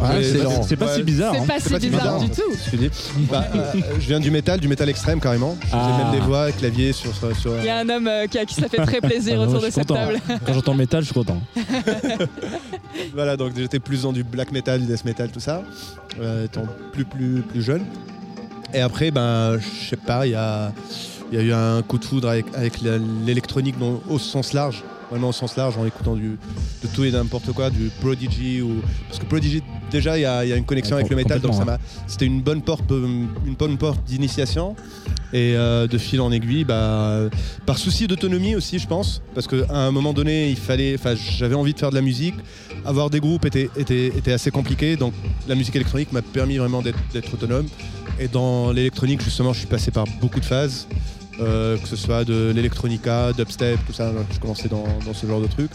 Ah, 0.00 0.12
j'ai- 0.20 0.30
excellent. 0.30 0.62
C'est 0.62 0.76
pas 0.76 0.94
si 0.94 1.02
bizarre. 1.02 1.32
C'est 1.34 1.40
hein. 1.40 1.44
pas 1.48 1.54
c'est 1.58 1.64
si 1.68 1.70
pas 1.74 1.80
si 1.80 1.88
bizarre 1.90 2.20
bizarre, 2.20 2.46
du 2.70 2.88
tout. 2.88 2.90
Bah, 3.28 3.44
euh, 3.56 3.72
je 3.98 4.06
viens 4.06 4.20
du 4.20 4.30
métal, 4.30 4.60
du 4.60 4.68
métal 4.68 4.88
extrême 4.88 5.18
carrément. 5.20 5.56
Je 5.62 5.66
faisais 5.66 5.76
Ah. 5.80 5.98
même 6.04 6.12
des 6.20 6.24
voix, 6.24 6.52
clavier 6.52 6.92
sur. 6.92 7.12
sur, 7.14 7.36
sur- 7.36 7.58
Il 7.58 7.64
y 7.64 7.68
a 7.68 7.78
un 7.78 7.88
homme 7.88 8.06
euh, 8.06 8.26
qui, 8.28 8.38
a- 8.38 8.44
qui 8.44 8.54
ça 8.54 8.68
fait 8.68 8.76
très 8.86 9.00
plaisir 9.00 9.38
Ah, 9.40 9.46
autour 9.48 9.60
de 9.60 9.68
cette 9.70 9.88
content. 9.88 9.94
table. 9.96 10.20
Quand 10.46 10.52
j'entends 10.54 10.74
métal, 10.74 11.00
je 11.00 11.06
suis 11.06 11.14
content. 11.14 11.40
Voilà, 13.14 13.36
donc 13.36 13.52
j'étais 13.56 13.78
plus 13.80 14.02
dans 14.02 14.12
du 14.12 14.22
black 14.22 14.52
metal, 14.52 14.80
du 14.80 14.86
death 14.86 15.04
metal, 15.04 15.30
tout 15.30 15.40
ça, 15.40 15.62
euh, 16.20 16.44
étant 16.44 16.64
plus, 16.92 17.04
plus, 17.04 17.42
plus 17.42 17.62
jeune. 17.62 17.84
Et 18.72 18.80
après, 18.80 19.10
ben, 19.10 19.58
je 19.58 19.88
sais 19.90 19.96
pas, 19.96 20.26
il 20.26 20.32
y 20.32 20.36
a, 20.36 20.72
il 21.32 21.38
y 21.38 21.40
a 21.40 21.44
eu 21.44 21.52
un 21.52 21.82
coup 21.82 21.98
de 21.98 22.04
foudre 22.04 22.28
avec, 22.28 22.46
avec 22.54 22.74
l'électronique 23.26 23.78
dans- 23.78 24.00
au 24.08 24.18
sens 24.18 24.52
large, 24.52 24.82
vraiment 25.10 25.30
au 25.30 25.32
sens 25.32 25.56
large, 25.56 25.76
en 25.76 25.84
écoutant 25.84 26.14
du, 26.14 26.38
de 26.82 26.88
tout 26.94 27.04
et 27.04 27.10
n'importe 27.10 27.52
quoi, 27.52 27.70
du 27.70 27.90
Prodigy 28.00 28.62
ou 28.62 28.80
parce 29.08 29.18
que 29.18 29.26
Prodigy 29.26 29.62
déjà 29.90 30.16
il 30.18 30.22
y 30.22 30.24
a, 30.24 30.44
il 30.44 30.48
y 30.48 30.52
a 30.52 30.56
une 30.56 30.64
connexion 30.64 30.96
Ouais, 30.96 31.02
avec 31.02 31.10
le 31.10 31.16
métal, 31.16 31.40
donc 31.40 31.54
ça 31.54 31.64
m'a, 31.64 31.78
c'était 32.06 32.26
une 32.26 32.40
bonne 32.40 32.62
porte, 32.62 32.90
euh, 32.90 33.24
une 33.46 33.54
bonne 33.54 33.76
porte 33.76 34.02
d'initiation. 34.04 34.74
Et 35.32 35.54
euh, 35.54 35.86
de 35.86 35.96
fil 35.96 36.20
en 36.20 36.32
aiguille, 36.32 36.64
bah, 36.64 37.20
par 37.64 37.78
souci 37.78 38.08
d'autonomie 38.08 38.56
aussi, 38.56 38.80
je 38.80 38.88
pense, 38.88 39.22
parce 39.32 39.46
qu'à 39.46 39.64
un 39.70 39.92
moment 39.92 40.12
donné, 40.12 40.50
il 40.50 40.56
fallait, 40.56 40.96
j'avais 41.38 41.54
envie 41.54 41.72
de 41.72 41.78
faire 41.78 41.90
de 41.90 41.94
la 41.94 42.00
musique. 42.00 42.34
Avoir 42.84 43.10
des 43.10 43.20
groupes 43.20 43.44
était, 43.44 43.70
était, 43.76 44.08
était 44.08 44.32
assez 44.32 44.50
compliqué, 44.50 44.96
donc 44.96 45.14
la 45.46 45.54
musique 45.54 45.76
électronique 45.76 46.12
m'a 46.12 46.22
permis 46.22 46.56
vraiment 46.56 46.82
d'être 46.82 47.32
autonome. 47.32 47.68
Et 48.18 48.26
dans 48.26 48.72
l'électronique, 48.72 49.22
justement, 49.22 49.52
je 49.52 49.60
suis 49.60 49.68
passé 49.68 49.92
par 49.92 50.04
beaucoup 50.20 50.40
de 50.40 50.44
phases, 50.44 50.88
euh, 51.40 51.76
que 51.78 51.86
ce 51.88 51.96
soit 51.96 52.24
de 52.24 52.52
l'électronica, 52.54 53.32
dubstep, 53.32 53.78
tout 53.86 53.92
ça. 53.92 54.12
Je 54.32 54.38
commençais 54.40 54.68
dans, 54.68 54.84
dans 55.06 55.14
ce 55.14 55.26
genre 55.26 55.40
de 55.40 55.46
trucs. 55.46 55.70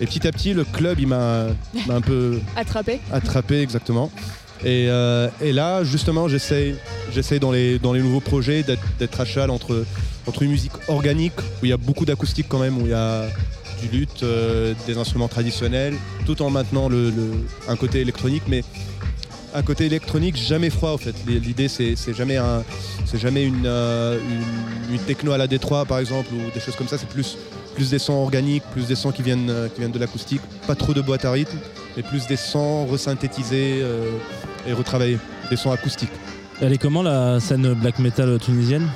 Et 0.00 0.06
petit 0.06 0.26
à 0.26 0.32
petit, 0.32 0.52
le 0.54 0.64
club, 0.64 1.00
il 1.00 1.06
m'a 1.08 1.46
un 1.88 2.00
peu 2.00 2.40
Attrapé. 2.56 3.00
attrapé 3.12 3.60
exactement. 3.62 4.10
Et, 4.64 4.86
euh, 4.88 5.28
et 5.40 5.52
là, 5.52 5.84
justement, 5.84 6.26
j'essaye, 6.28 6.74
dans 7.40 7.52
les, 7.52 7.78
dans 7.78 7.92
les 7.92 8.00
nouveaux 8.02 8.20
projets 8.20 8.62
d'être, 8.64 8.82
d'être 8.98 9.20
à 9.20 9.24
cheval 9.24 9.50
entre, 9.50 9.84
entre 10.26 10.42
une 10.42 10.50
musique 10.50 10.72
organique, 10.88 11.38
où 11.62 11.64
il 11.66 11.68
y 11.68 11.72
a 11.72 11.76
beaucoup 11.76 12.04
d'acoustique 12.04 12.46
quand 12.48 12.58
même, 12.58 12.76
où 12.78 12.82
il 12.86 12.90
y 12.90 12.94
a 12.94 13.26
du 13.80 13.96
luth, 13.96 14.24
euh, 14.24 14.74
des 14.88 14.98
instruments 14.98 15.28
traditionnels, 15.28 15.94
tout 16.26 16.42
en 16.42 16.50
maintenant 16.50 16.88
le, 16.88 17.10
le- 17.10 17.44
un 17.68 17.76
côté 17.76 18.00
électronique, 18.00 18.42
mais 18.48 18.64
un 19.54 19.62
côté 19.62 19.86
électronique 19.86 20.36
jamais 20.36 20.70
froid 20.70 20.90
en 20.92 20.98
fait. 20.98 21.14
L'idée 21.26 21.68
c'est, 21.68 21.94
jamais, 22.14 22.36
un, 22.36 22.64
c'est 23.06 23.18
jamais 23.18 23.44
une, 23.44 23.64
euh, 23.66 24.18
une, 24.88 24.94
une 24.94 25.00
techno 25.00 25.32
à 25.32 25.38
la 25.38 25.46
Détroit 25.46 25.84
par 25.84 25.98
exemple, 25.98 26.28
ou 26.34 26.50
des 26.52 26.60
choses 26.60 26.76
comme 26.76 26.88
ça, 26.88 26.98
c'est 26.98 27.08
plus, 27.08 27.36
plus 27.74 27.90
des 27.90 27.98
sons 27.98 28.14
organiques, 28.14 28.62
plus 28.72 28.86
des 28.86 28.94
sons 28.94 29.12
qui 29.12 29.22
viennent, 29.22 29.50
euh, 29.50 29.68
qui 29.68 29.80
viennent 29.80 29.92
de 29.92 29.98
l'acoustique, 29.98 30.40
pas 30.66 30.74
trop 30.74 30.92
de 30.94 31.00
boîte 31.00 31.24
à 31.24 31.32
rythme 31.32 31.58
mais 31.96 32.02
plus 32.04 32.26
des 32.28 32.36
sons 32.36 32.86
resynthétisés 32.86 33.80
euh, 33.82 34.08
et 34.68 34.72
retravaillés, 34.72 35.18
des 35.50 35.56
sons 35.56 35.72
acoustiques. 35.72 36.10
Elle 36.60 36.72
est 36.72 36.78
comment 36.78 37.02
la 37.02 37.40
scène 37.40 37.72
black 37.74 37.98
metal 37.98 38.38
tunisienne? 38.38 38.88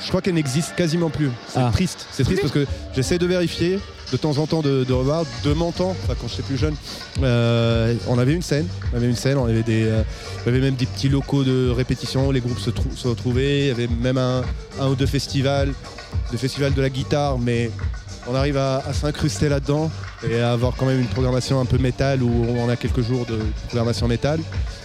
Je 0.00 0.08
crois 0.08 0.22
qu'elle 0.22 0.34
n'existe 0.34 0.74
quasiment 0.76 1.10
plus. 1.10 1.30
C'est 1.48 1.58
Ah. 1.58 1.70
triste. 1.72 2.06
C'est 2.10 2.22
triste 2.24 2.40
parce 2.42 2.52
que 2.54 2.66
j'essaie 2.94 3.18
de 3.18 3.26
vérifier, 3.26 3.80
de 4.12 4.16
temps 4.16 4.38
en 4.38 4.46
temps 4.46 4.62
de, 4.62 4.90
revoir. 4.92 5.24
De 5.44 5.52
mon 5.52 5.70
temps, 5.72 5.94
quand 6.08 6.28
j'étais 6.28 6.42
plus 6.42 6.56
jeune, 6.56 6.74
euh, 7.22 7.94
on 8.08 8.18
avait 8.18 8.32
une 8.32 8.42
scène. 8.42 8.66
Des, 8.94 9.84
euh, 9.84 10.02
on 10.44 10.48
avait 10.48 10.60
même 10.60 10.74
des 10.76 10.86
petits 10.86 11.08
locaux 11.08 11.44
de 11.44 11.70
répétition, 11.70 12.30
les 12.30 12.40
groupes 12.40 12.58
se, 12.58 12.70
trou- 12.70 12.94
se 12.96 13.08
retrouvaient. 13.08 13.60
Il 13.60 13.66
y 13.68 13.70
avait 13.70 13.88
même 13.88 14.18
un, 14.18 14.42
ou 14.88 14.94
deux 14.94 15.06
festivals, 15.06 15.72
le 16.32 16.38
festival 16.38 16.72
de 16.74 16.80
la 16.80 16.90
guitare, 16.90 17.38
mais 17.38 17.70
on 18.26 18.34
arrive 18.34 18.56
à, 18.56 18.82
s'incruster 18.92 19.48
là-dedans 19.48 19.90
et 20.28 20.40
à 20.40 20.52
avoir 20.52 20.74
quand 20.76 20.86
même 20.86 21.00
une 21.00 21.06
programmation 21.06 21.60
un 21.60 21.64
peu 21.64 21.78
métal 21.78 22.22
où 22.22 22.46
on 22.58 22.68
a 22.68 22.76
quelques 22.76 23.02
jours 23.02 23.24
de 23.26 23.38
programmation 23.68 24.08
métal. 24.08 24.40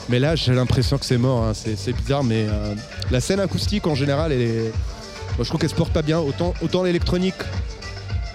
Mais 0.09 0.19
là, 0.19 0.35
j'ai 0.35 0.53
l'impression 0.53 0.97
que 0.97 1.05
c'est 1.05 1.17
mort. 1.17 1.43
hein. 1.45 1.53
C'est, 1.53 1.93
bizarre, 1.93 2.23
mais 2.23 2.45
euh, 2.49 2.75
la 3.09 3.21
scène 3.21 3.39
acoustique 3.39 3.87
en 3.87 3.95
général, 3.95 4.33
je 5.39 5.43
trouve 5.45 5.59
qu'elle 5.59 5.69
se 5.69 5.75
porte 5.75 5.93
pas 5.93 6.01
bien. 6.01 6.19
Autant 6.19 6.83
l'électronique, 6.83 7.35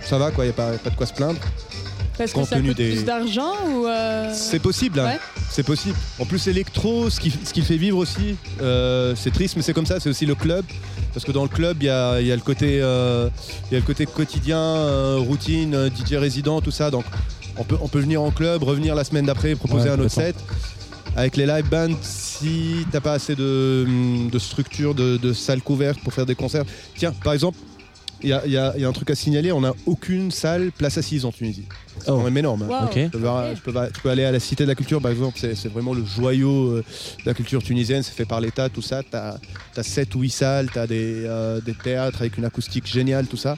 ça 0.09 0.19
va, 0.19 0.31
quoi. 0.31 0.45
Il 0.45 0.49
n'y 0.49 0.53
a 0.53 0.57
pas, 0.57 0.73
pas 0.73 0.91
de 0.91 0.97
quoi 0.97 1.07
se 1.07 1.13
plaindre. 1.13 1.39
Parce 2.17 2.33
que 2.33 2.43
ça 2.45 2.57
coûte 2.61 2.77
des- 2.77 2.91
plus 2.95 3.05
d'argent 3.05 3.53
ou. 3.69 3.87
euh, 3.87 4.33
C'est 4.35 4.59
possible, 4.59 4.99
hein. 4.99 5.05
Ouais. 5.07 5.19
c'est 5.51 5.63
possible. 5.63 5.95
En 6.19 6.25
plus, 6.25 6.47
l'électro, 6.47 7.09
ce 7.11 7.21
qui, 7.21 7.31
ce 7.31 7.53
qui 7.53 7.61
le 7.61 7.67
fait 7.67 7.77
vivre 7.77 7.97
aussi, 7.99 8.35
euh, 8.61 9.15
c'est 9.17 9.31
triste, 9.33 9.55
mais 9.57 9.63
c'est 9.63 9.73
comme 9.73 9.87
ça. 9.87 10.01
C'est 10.01 10.09
aussi 10.11 10.27
le 10.27 10.35
club, 10.35 10.65
parce 11.15 11.25
que 11.25 11.31
dans 11.31 11.45
le 11.45 11.49
club, 11.49 11.77
il 11.81 11.87
y 11.87 11.91
a, 11.91 12.21
y 12.21 12.33
a 12.33 12.35
le 12.35 12.43
côté, 12.43 12.81
euh, 12.83 13.29
y 13.71 13.77
a 13.77 13.79
le 13.79 13.85
côté 13.85 14.05
quotidien, 14.07 14.59
euh, 14.59 15.19
routine, 15.21 15.89
DJ 15.97 16.15
résident, 16.15 16.61
tout 16.61 16.73
ça. 16.73 16.91
Donc, 16.91 17.05
on 17.57 17.63
peut, 17.63 17.77
on 17.81 17.87
peut 17.87 18.01
venir 18.01 18.21
en 18.21 18.33
club, 18.33 18.65
revenir 18.65 18.97
la 18.97 19.05
semaine 19.05 19.27
d'après, 19.27 19.55
proposer 19.55 19.89
Ouais, 19.89 19.95
un 19.95 20.01
autre 20.01 20.11
set. 20.11 20.35
Avec 21.17 21.37
les 21.37 21.47
live 21.47 21.69
bands, 21.69 21.97
si 22.03 22.85
t'as 22.93 23.01
pas 23.01 23.13
assez 23.13 23.35
de, 23.37 23.87
de 24.31 24.39
structure, 24.41 24.95
de, 24.95 25.17
de 25.17 25.33
salles 25.33 25.63
couvertes 25.63 26.01
pour 26.01 26.13
faire 26.13 26.27
des 26.27 26.35
concerts. 26.37 26.65
Tiens, 26.97 27.13
par 27.25 27.33
exemple, 27.33 27.59
il 28.23 28.29
y 28.31 28.33
a, 28.33 28.43
il 28.47 28.53
y 28.53 28.57
a- 28.57 28.73
il 28.77 28.83
y 28.83 28.85
a 28.85 28.89
un 28.89 28.93
truc 28.93 29.11
à 29.11 29.15
signaler, 29.15 29.53
on 29.53 29.61
n'a 29.61 29.73
aucune 29.87 30.31
salle 30.31 30.71
place 30.77 30.99
assise 30.99 31.25
en 31.25 31.33
Tunisie. 31.33 31.65
C'est 32.01 32.11
Oh. 32.11 32.17
quand 32.19 32.25
même 32.25 32.37
énorme. 32.39 32.63
hein. 32.71 32.89
Tu 32.93 33.09
peux, 33.11 33.19
voir- 33.19 33.55
tu 33.55 33.61
peux 33.61 33.71
va- 33.71 33.91
tu 33.91 34.01
peux 34.01 34.11
aller 34.11 34.25
à 34.25 34.33
la 34.33 34.41
Cité 34.41 34.65
de 34.65 34.69
la 34.69 34.75
Culture, 34.75 35.01
par 35.01 35.11
exemple, 35.11 35.39
c'est 35.41 35.55
c'est 35.55 35.69
vraiment 35.69 35.95
le 35.95 36.05
joyau 36.05 36.69
euh, 36.73 36.85
de 37.23 37.27
la 37.27 37.35
culture 37.35 37.63
tunisienne, 37.63 38.03
c'est 38.03 38.15
fait 38.15 38.25
par 38.25 38.41
l'État, 38.41 38.69
tout 38.69 38.83
ça. 38.83 39.03
Tu 39.03 39.17
as, 39.17 39.39
7 39.83 40.15
ou 40.15 40.21
8 40.21 40.31
salles, 40.31 40.69
tu 40.73 40.79
as 40.79 40.87
des, 40.87 41.25
euh, 41.27 41.61
des 41.61 41.75
théâtres 41.75 42.21
avec 42.21 42.37
une 42.39 42.45
acoustique 42.45 42.87
géniale, 42.87 43.27
tout 43.27 43.37
ça. 43.37 43.57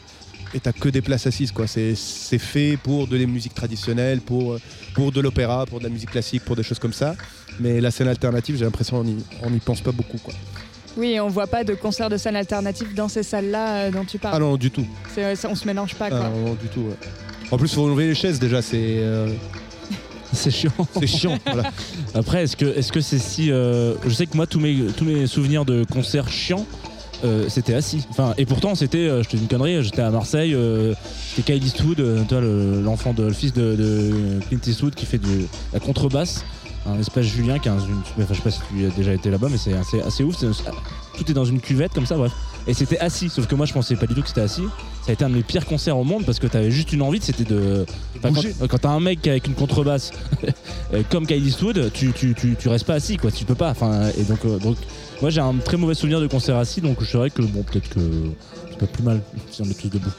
Et 0.53 0.59
tu 0.59 0.73
que 0.73 0.89
des 0.89 1.01
places 1.01 1.27
assises. 1.29 1.53
quoi. 1.53 1.67
C'est 1.69 1.95
c'est 1.95 2.39
fait 2.39 2.77
pour 2.83 3.07
de 3.07 3.17
la 3.17 3.25
musique 3.27 3.55
traditionnelle, 3.55 4.21
pour, 4.21 4.55
euh, 4.55 4.61
pour 4.95 5.13
de 5.13 5.21
l'opéra, 5.21 5.65
pour 5.65 5.79
de 5.79 5.85
la 5.85 5.91
musique 5.91 6.11
classique, 6.11 6.45
pour 6.45 6.57
des 6.57 6.65
choses 6.65 6.81
comme 6.81 6.93
ça. 6.93 7.15
Mais 7.61 7.81
la 7.81 7.91
scène 7.93 8.09
alternative, 8.09 8.57
j'ai 8.59 8.65
l'impression 8.65 8.97
qu'on 8.99 9.05
n'y 9.05 9.17
on 9.43 9.51
n'y 9.51 9.61
pense 9.61 9.81
pas 9.81 9.93
beaucoup. 9.93 10.19
Quoi. 10.19 10.35
Oui, 10.97 11.19
on 11.21 11.29
voit 11.29 11.47
pas 11.47 11.65
de 11.65 11.75
concert 11.75 12.09
de 12.09 12.17
scène 12.17 12.37
alternative 12.37 12.95
dans 12.95 13.09
ces 13.09 13.23
salles-là 13.23 13.75
euh, 13.87 13.91
dont 13.91 14.05
tu 14.05 14.19
Ah 14.23 14.31
parles. 14.31 14.43
non, 14.43 14.57
du 14.57 14.71
tout. 14.71 14.85
C'est- 15.15 15.37
ça- 15.37 15.49
on 15.51 15.55
se 15.55 15.67
mélange 15.67 15.95
pas, 15.95 16.07
Ah 16.07 16.11
quoi. 16.11 16.19
non, 16.31 16.49
non, 16.49 16.55
du 16.55 16.67
tout. 16.69 16.81
ouais. 16.81 16.97
En 17.51 17.57
plus, 17.59 17.69
il 17.71 17.75
faut 17.75 17.85
enlever 17.85 18.09
les 18.09 18.15
chaises 18.15 18.39
déjà, 18.39 18.61
c'est 18.63 18.77
euh, 18.79 19.29
C'est 20.33 20.51
chiant. 20.51 20.73
c'est 21.01 21.07
chiant. 21.07 21.39
voilà. 21.47 21.71
Après, 22.15 22.45
est-ce 22.45 22.57
que 22.57 22.65
est-ce 22.77 22.93
que 22.93 23.01
c'est 23.01 23.19
si 23.19 23.51
euh, 23.51 23.95
Je 24.05 24.11
sais 24.11 24.27
que 24.27 24.37
moi, 24.37 24.47
tous 24.47 24.61
mes 24.61 24.77
tous 24.97 25.05
mes 25.05 25.27
souvenirs 25.27 25.65
de 25.65 25.85
concerts 25.85 26.29
chiants, 26.29 26.67
euh, 27.25 27.49
c'était 27.49 27.75
assis. 27.75 28.07
Enfin, 28.11 28.35
et 28.39 28.47
pourtant, 28.47 28.75
c'était, 28.75 28.99
euh, 29.09 29.23
je 29.23 29.29
te 29.29 29.37
dis 29.37 29.43
une 29.43 29.49
connerie, 29.49 29.83
j'étais 29.83 30.03
à 30.03 30.11
Marseille, 30.11 30.55
euh, 30.55 30.95
c'était 31.35 31.53
Kyle 31.55 31.65
Eastwood, 31.65 32.01
euh, 32.01 32.23
le- 32.31 32.81
l'enfant 32.83 33.13
de 33.13 33.25
le 33.25 33.33
fils 33.33 33.53
de, 33.53 33.75
de 33.75 34.13
Clint 34.49 34.61
Eastwood 34.67 34.95
qui 34.95 35.07
fait 35.07 35.19
de 35.19 35.47
la 35.73 35.81
contrebasse. 35.81 36.45
Un 36.87 36.99
espace 36.99 37.27
Julien 37.27 37.59
qui 37.59 37.69
a 37.69 37.73
une, 37.73 37.79
enfin, 37.79 38.27
je 38.31 38.35
sais 38.35 38.41
pas 38.43 38.51
si 38.51 38.61
tu 38.73 38.87
as 38.87 38.91
déjà 38.91 39.13
été 39.13 39.31
là-bas, 39.31 39.49
mais 39.51 39.59
c'est 39.59 39.75
assez, 39.75 40.01
assez 40.01 40.25
ouf. 40.25 40.37
tout 40.39 41.31
est 41.31 41.35
dans 41.35 41.45
une 41.45 41.61
cuvette 41.61 41.93
comme 41.93 42.07
ça, 42.07 42.17
bref. 42.17 42.33
Et 42.67 42.73
c'était 42.75 42.99
assis, 42.99 43.29
sauf 43.29 43.47
que 43.47 43.55
moi 43.55 43.67
je 43.67 43.73
pensais 43.73 43.97
pas 43.97 44.07
du 44.07 44.15
tout 44.15 44.23
que 44.23 44.29
c'était 44.29 44.41
assis. 44.41 44.65
Ça 45.05 45.11
a 45.11 45.13
été 45.13 45.25
un 45.25 45.31
de 45.31 45.35
mes 45.35 45.43
pires 45.43 45.67
concerts 45.67 45.97
au 45.99 46.05
monde 46.05 46.25
parce 46.25 46.39
que 46.39 46.47
t'avais 46.47 46.71
juste 46.71 46.93
une 46.93 47.03
envie, 47.03 47.21
c'était 47.21 47.45
de. 47.45 47.85
Enfin, 48.23 48.33
quand 48.59 48.67
quand 48.69 48.79
t'as 48.79 48.91
un 48.91 49.01
mec 49.01 49.27
avec 49.27 49.47
une 49.47 49.55
contrebasse 49.55 50.11
euh, 50.95 51.03
comme 51.11 51.27
Kyle 51.27 51.47
Eastwood, 51.47 51.91
tu, 51.93 52.13
tu, 52.13 52.35
tu, 52.35 52.57
tu 52.59 52.69
restes 52.69 52.87
pas 52.87 52.95
assis, 52.95 53.17
quoi. 53.19 53.31
Tu 53.31 53.45
peux 53.45 53.55
pas. 53.55 53.71
Enfin, 53.71 54.09
et 54.19 54.23
donc, 54.25 54.39
euh, 54.45 54.59
donc 54.59 54.77
moi 55.21 55.31
j'ai 55.31 55.41
un 55.41 55.55
très 55.55 55.77
mauvais 55.77 55.95
souvenir 55.95 56.21
de 56.21 56.27
concert 56.27 56.57
assis, 56.57 56.81
donc 56.81 57.03
je 57.03 57.11
dirais 57.11 57.31
que 57.31 57.43
bon, 57.43 57.63
peut-être 57.63 57.89
que 57.91 58.01
c'est 58.71 58.79
pas 58.79 58.87
plus 58.87 59.03
mal 59.03 59.21
si 59.51 59.61
on 59.63 59.67
est 59.67 59.79
tous 59.79 59.89
debout. 59.89 60.11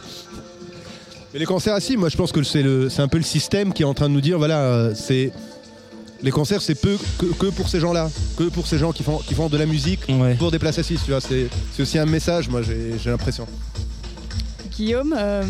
Mais 1.34 1.40
les 1.40 1.46
concerts 1.46 1.76
assis, 1.76 1.96
moi 1.98 2.10
je 2.10 2.18
pense 2.18 2.32
que 2.32 2.44
c'est 2.44 2.62
le- 2.64 2.90
c'est 2.90 3.02
un 3.02 3.08
peu 3.08 3.18
le 3.18 3.24
système 3.24 3.72
qui 3.74 3.84
est 3.84 3.86
en 3.86 3.94
train 3.94 4.10
de 4.10 4.14
nous 4.14 4.22
dire 4.22 4.38
voilà, 4.38 4.60
euh, 4.60 4.94
c'est 4.96 5.32
Les 6.24 6.32
concerts, 6.32 6.62
c'est 6.62 6.76
peu 6.76 6.98
que, 7.18 7.26
que 7.26 7.48
pour 7.48 7.68
ces 7.70 7.80
gens-là, 7.80 8.10
que 8.38 8.44
pour 8.50 8.68
ces 8.68 8.78
gens 8.78 8.92
qui 8.92 9.02
font, 9.04 9.18
qui 9.18 9.34
font 9.34 9.50
de 9.50 9.58
la 9.58 9.66
musique 9.66 10.02
Ouais. 10.10 10.36
pour 10.36 10.52
des 10.52 10.60
places 10.60 10.78
assises. 10.80 11.00
Tu 11.04 11.12
vois, 11.12 11.22
c'est 11.22 11.48
c'est 11.74 11.82
aussi 11.82 11.98
un 11.98 12.06
message. 12.06 12.48
Moi, 12.50 12.62
j'ai 12.62 12.94
j'ai 13.04 13.10
l'impression. 13.10 13.48
Guillaume, 14.76 15.14
euh, 15.18 15.44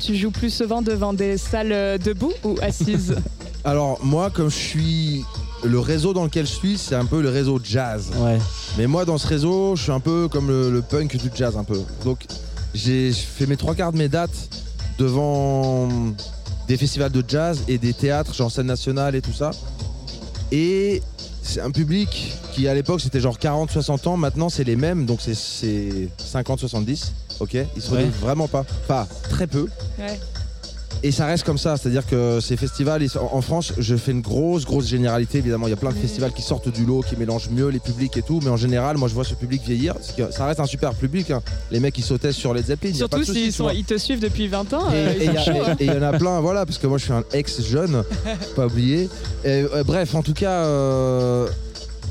tu 0.00 0.14
joues 0.16 0.30
plus 0.30 0.50
souvent 0.50 0.82
devant 0.82 1.12
des 1.12 1.36
salles 1.38 1.72
euh, 1.72 1.98
debout 1.98 2.32
ou 2.44 2.56
assises 2.60 3.14
Alors 3.64 3.98
moi, 4.04 4.30
comme 4.30 4.50
je 4.50 4.56
suis 4.56 5.24
le 5.64 5.78
réseau 5.78 6.12
dans 6.12 6.24
lequel 6.24 6.46
je 6.46 6.52
suis, 6.52 6.76
c'est 6.78 6.96
un 6.96 7.04
peu 7.06 7.22
le 7.22 7.28
réseau 7.30 7.60
jazz. 7.62 8.10
Ouais. 8.18 8.38
Mais 8.78 8.86
moi, 8.88 9.04
dans 9.04 9.18
ce 9.18 9.26
réseau, 9.28 9.76
je 9.76 9.84
suis 9.84 9.92
un 9.92 10.00
peu 10.00 10.26
comme 10.28 10.48
le, 10.48 10.70
le 10.70 10.82
punk 10.82 11.16
du 11.16 11.30
jazz, 11.34 11.56
un 11.56 11.62
peu. 11.64 11.80
Donc, 12.04 12.26
j'ai 12.74 13.12
fait 13.12 13.46
mes 13.46 13.56
trois 13.56 13.74
quarts 13.76 13.92
de 13.92 13.98
mes 13.98 14.08
dates 14.08 14.48
devant 14.98 15.88
des 16.68 16.76
festivals 16.76 17.12
de 17.12 17.24
jazz 17.26 17.62
et 17.68 17.78
des 17.78 17.92
théâtres, 17.94 18.34
genre 18.34 18.50
scène 18.50 18.66
nationale 18.66 19.14
et 19.14 19.20
tout 19.22 19.32
ça. 19.32 19.52
Et 20.54 21.00
c'est 21.42 21.60
un 21.62 21.70
public 21.70 22.34
qui, 22.52 22.68
à 22.68 22.74
l'époque, 22.74 23.00
c'était 23.00 23.20
genre 23.20 23.38
40-60 23.38 24.06
ans. 24.06 24.16
Maintenant, 24.18 24.50
c'est 24.50 24.64
les 24.64 24.76
mêmes, 24.76 25.06
donc 25.06 25.20
c'est- 25.22 25.34
c'est 25.34 26.08
50-70. 26.18 27.12
Ok? 27.40 27.56
Ils 27.74 27.82
se 27.82 27.90
Ouais. 27.94 28.04
vraiment 28.20 28.46
pas. 28.48 28.64
Pas 28.86 29.08
très 29.30 29.46
peu. 29.46 29.66
Ouais. 29.98 30.20
Et 31.04 31.10
ça 31.10 31.26
reste 31.26 31.42
comme 31.44 31.58
ça, 31.58 31.76
c'est-à-dire 31.76 32.06
que 32.06 32.38
ces 32.40 32.56
festivals, 32.56 33.04
en 33.32 33.40
France, 33.40 33.72
je 33.78 33.96
fais 33.96 34.12
une 34.12 34.20
grosse, 34.20 34.64
grosse 34.64 34.86
généralité. 34.86 35.38
Évidemment, 35.38 35.66
il 35.66 35.70
y 35.70 35.72
a 35.72 35.76
plein 35.76 35.90
de 35.90 35.96
Mhm. 35.96 36.02
festivals 36.02 36.32
qui 36.32 36.42
sortent 36.42 36.68
du 36.68 36.84
lot, 36.84 37.02
qui 37.02 37.16
mélangent 37.16 37.48
mieux 37.50 37.68
les 37.70 37.80
publics 37.80 38.16
et 38.16 38.22
tout. 38.22 38.38
Mais 38.44 38.50
en 38.50 38.56
général, 38.56 38.96
moi, 38.98 39.08
je 39.08 39.14
vois 39.14 39.24
ce 39.24 39.34
public 39.34 39.62
vieillir. 39.66 39.94
que 40.16 40.30
Ça 40.30 40.46
reste 40.46 40.60
un 40.60 40.66
super 40.66 40.94
public. 40.94 41.32
hein. 41.32 41.42
Les 41.72 41.80
mecs, 41.80 41.98
ils 41.98 42.04
sautaient 42.04 42.30
sur 42.32 42.54
les 42.54 42.62
Zeppelin. 42.62 42.94
Surtout 42.94 43.24
s'ils 43.24 43.52
ils 43.74 43.84
te 43.84 43.98
suivent 43.98 44.20
depuis 44.20 44.46
20 44.46 44.72
ans, 44.74 44.90
Et 44.92 44.94
euh, 44.94 45.12
il 45.22 45.28
hein. 45.30 45.76
et 45.80 45.86
il 45.86 45.92
y 45.92 45.96
en 45.98 46.02
a 46.02 46.12
plein, 46.16 46.40
voilà, 46.40 46.64
parce 46.66 46.78
que 46.78 46.86
moi 46.86 46.98
je 46.98 47.04
suis 47.04 47.12
un 47.12 47.24
ex-jeune, 47.32 48.04
pas 48.56 48.66
oublier. 48.66 49.08
Et, 49.44 49.64
euh, 49.74 49.82
bref, 49.84 50.14
en 50.14 50.22
tout 50.22 50.34
cas, 50.34 50.64
euh, 50.66 51.48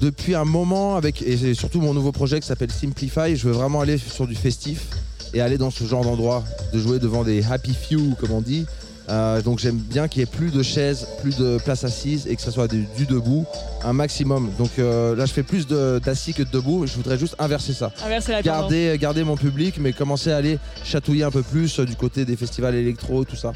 depuis 0.01 0.35
un 0.35 0.43
moment, 0.45 0.95
avec 0.97 1.21
et 1.21 1.53
surtout 1.53 1.79
mon 1.79 1.93
nouveau 1.93 2.11
projet 2.11 2.39
qui 2.41 2.47
s'appelle 2.47 2.71
Simplify, 2.71 3.35
je 3.37 3.47
veux 3.47 3.53
vraiment 3.53 3.79
aller 3.81 3.97
sur 3.97 4.27
du 4.27 4.35
festif 4.35 4.87
et 5.33 5.39
aller 5.39 5.57
dans 5.57 5.71
ce 5.71 5.85
genre 5.85 6.03
d'endroit, 6.03 6.43
de 6.73 6.79
jouer 6.79 6.99
devant 6.99 7.23
des 7.23 7.41
happy 7.49 7.73
few, 7.73 8.15
comme 8.19 8.31
on 8.31 8.41
dit. 8.41 8.65
Euh, 9.11 9.41
donc 9.41 9.59
j'aime 9.59 9.75
bien 9.77 10.07
qu'il 10.07 10.21
y 10.21 10.23
ait 10.23 10.25
plus 10.25 10.51
de 10.51 10.63
chaises, 10.63 11.05
plus 11.21 11.37
de 11.37 11.57
places 11.57 11.83
assises 11.83 12.27
et 12.27 12.35
que 12.35 12.41
ça 12.41 12.49
soit 12.51 12.67
du, 12.69 12.87
du 12.97 13.05
debout, 13.05 13.45
un 13.83 13.93
maximum. 13.93 14.49
Donc 14.57 14.71
euh, 14.79 15.15
là 15.15 15.25
je 15.25 15.33
fais 15.33 15.43
plus 15.43 15.67
d'assis 15.67 16.33
que 16.33 16.43
de 16.43 16.49
debout, 16.49 16.87
je 16.87 16.93
voudrais 16.95 17.17
juste 17.17 17.35
inverser 17.39 17.73
ça 17.73 17.91
Inverser 18.05 18.31
la 18.31 18.41
garder, 18.41 18.97
garder 18.99 19.23
mon 19.23 19.35
public, 19.35 19.75
mais 19.79 19.91
commencer 19.91 20.31
à 20.31 20.37
aller 20.37 20.59
chatouiller 20.83 21.23
un 21.25 21.31
peu 21.31 21.43
plus 21.43 21.79
euh, 21.79 21.85
du 21.85 21.95
côté 21.95 22.23
des 22.25 22.35
festivals 22.37 22.73
électro, 22.75 23.25
tout 23.25 23.35
ça. 23.35 23.51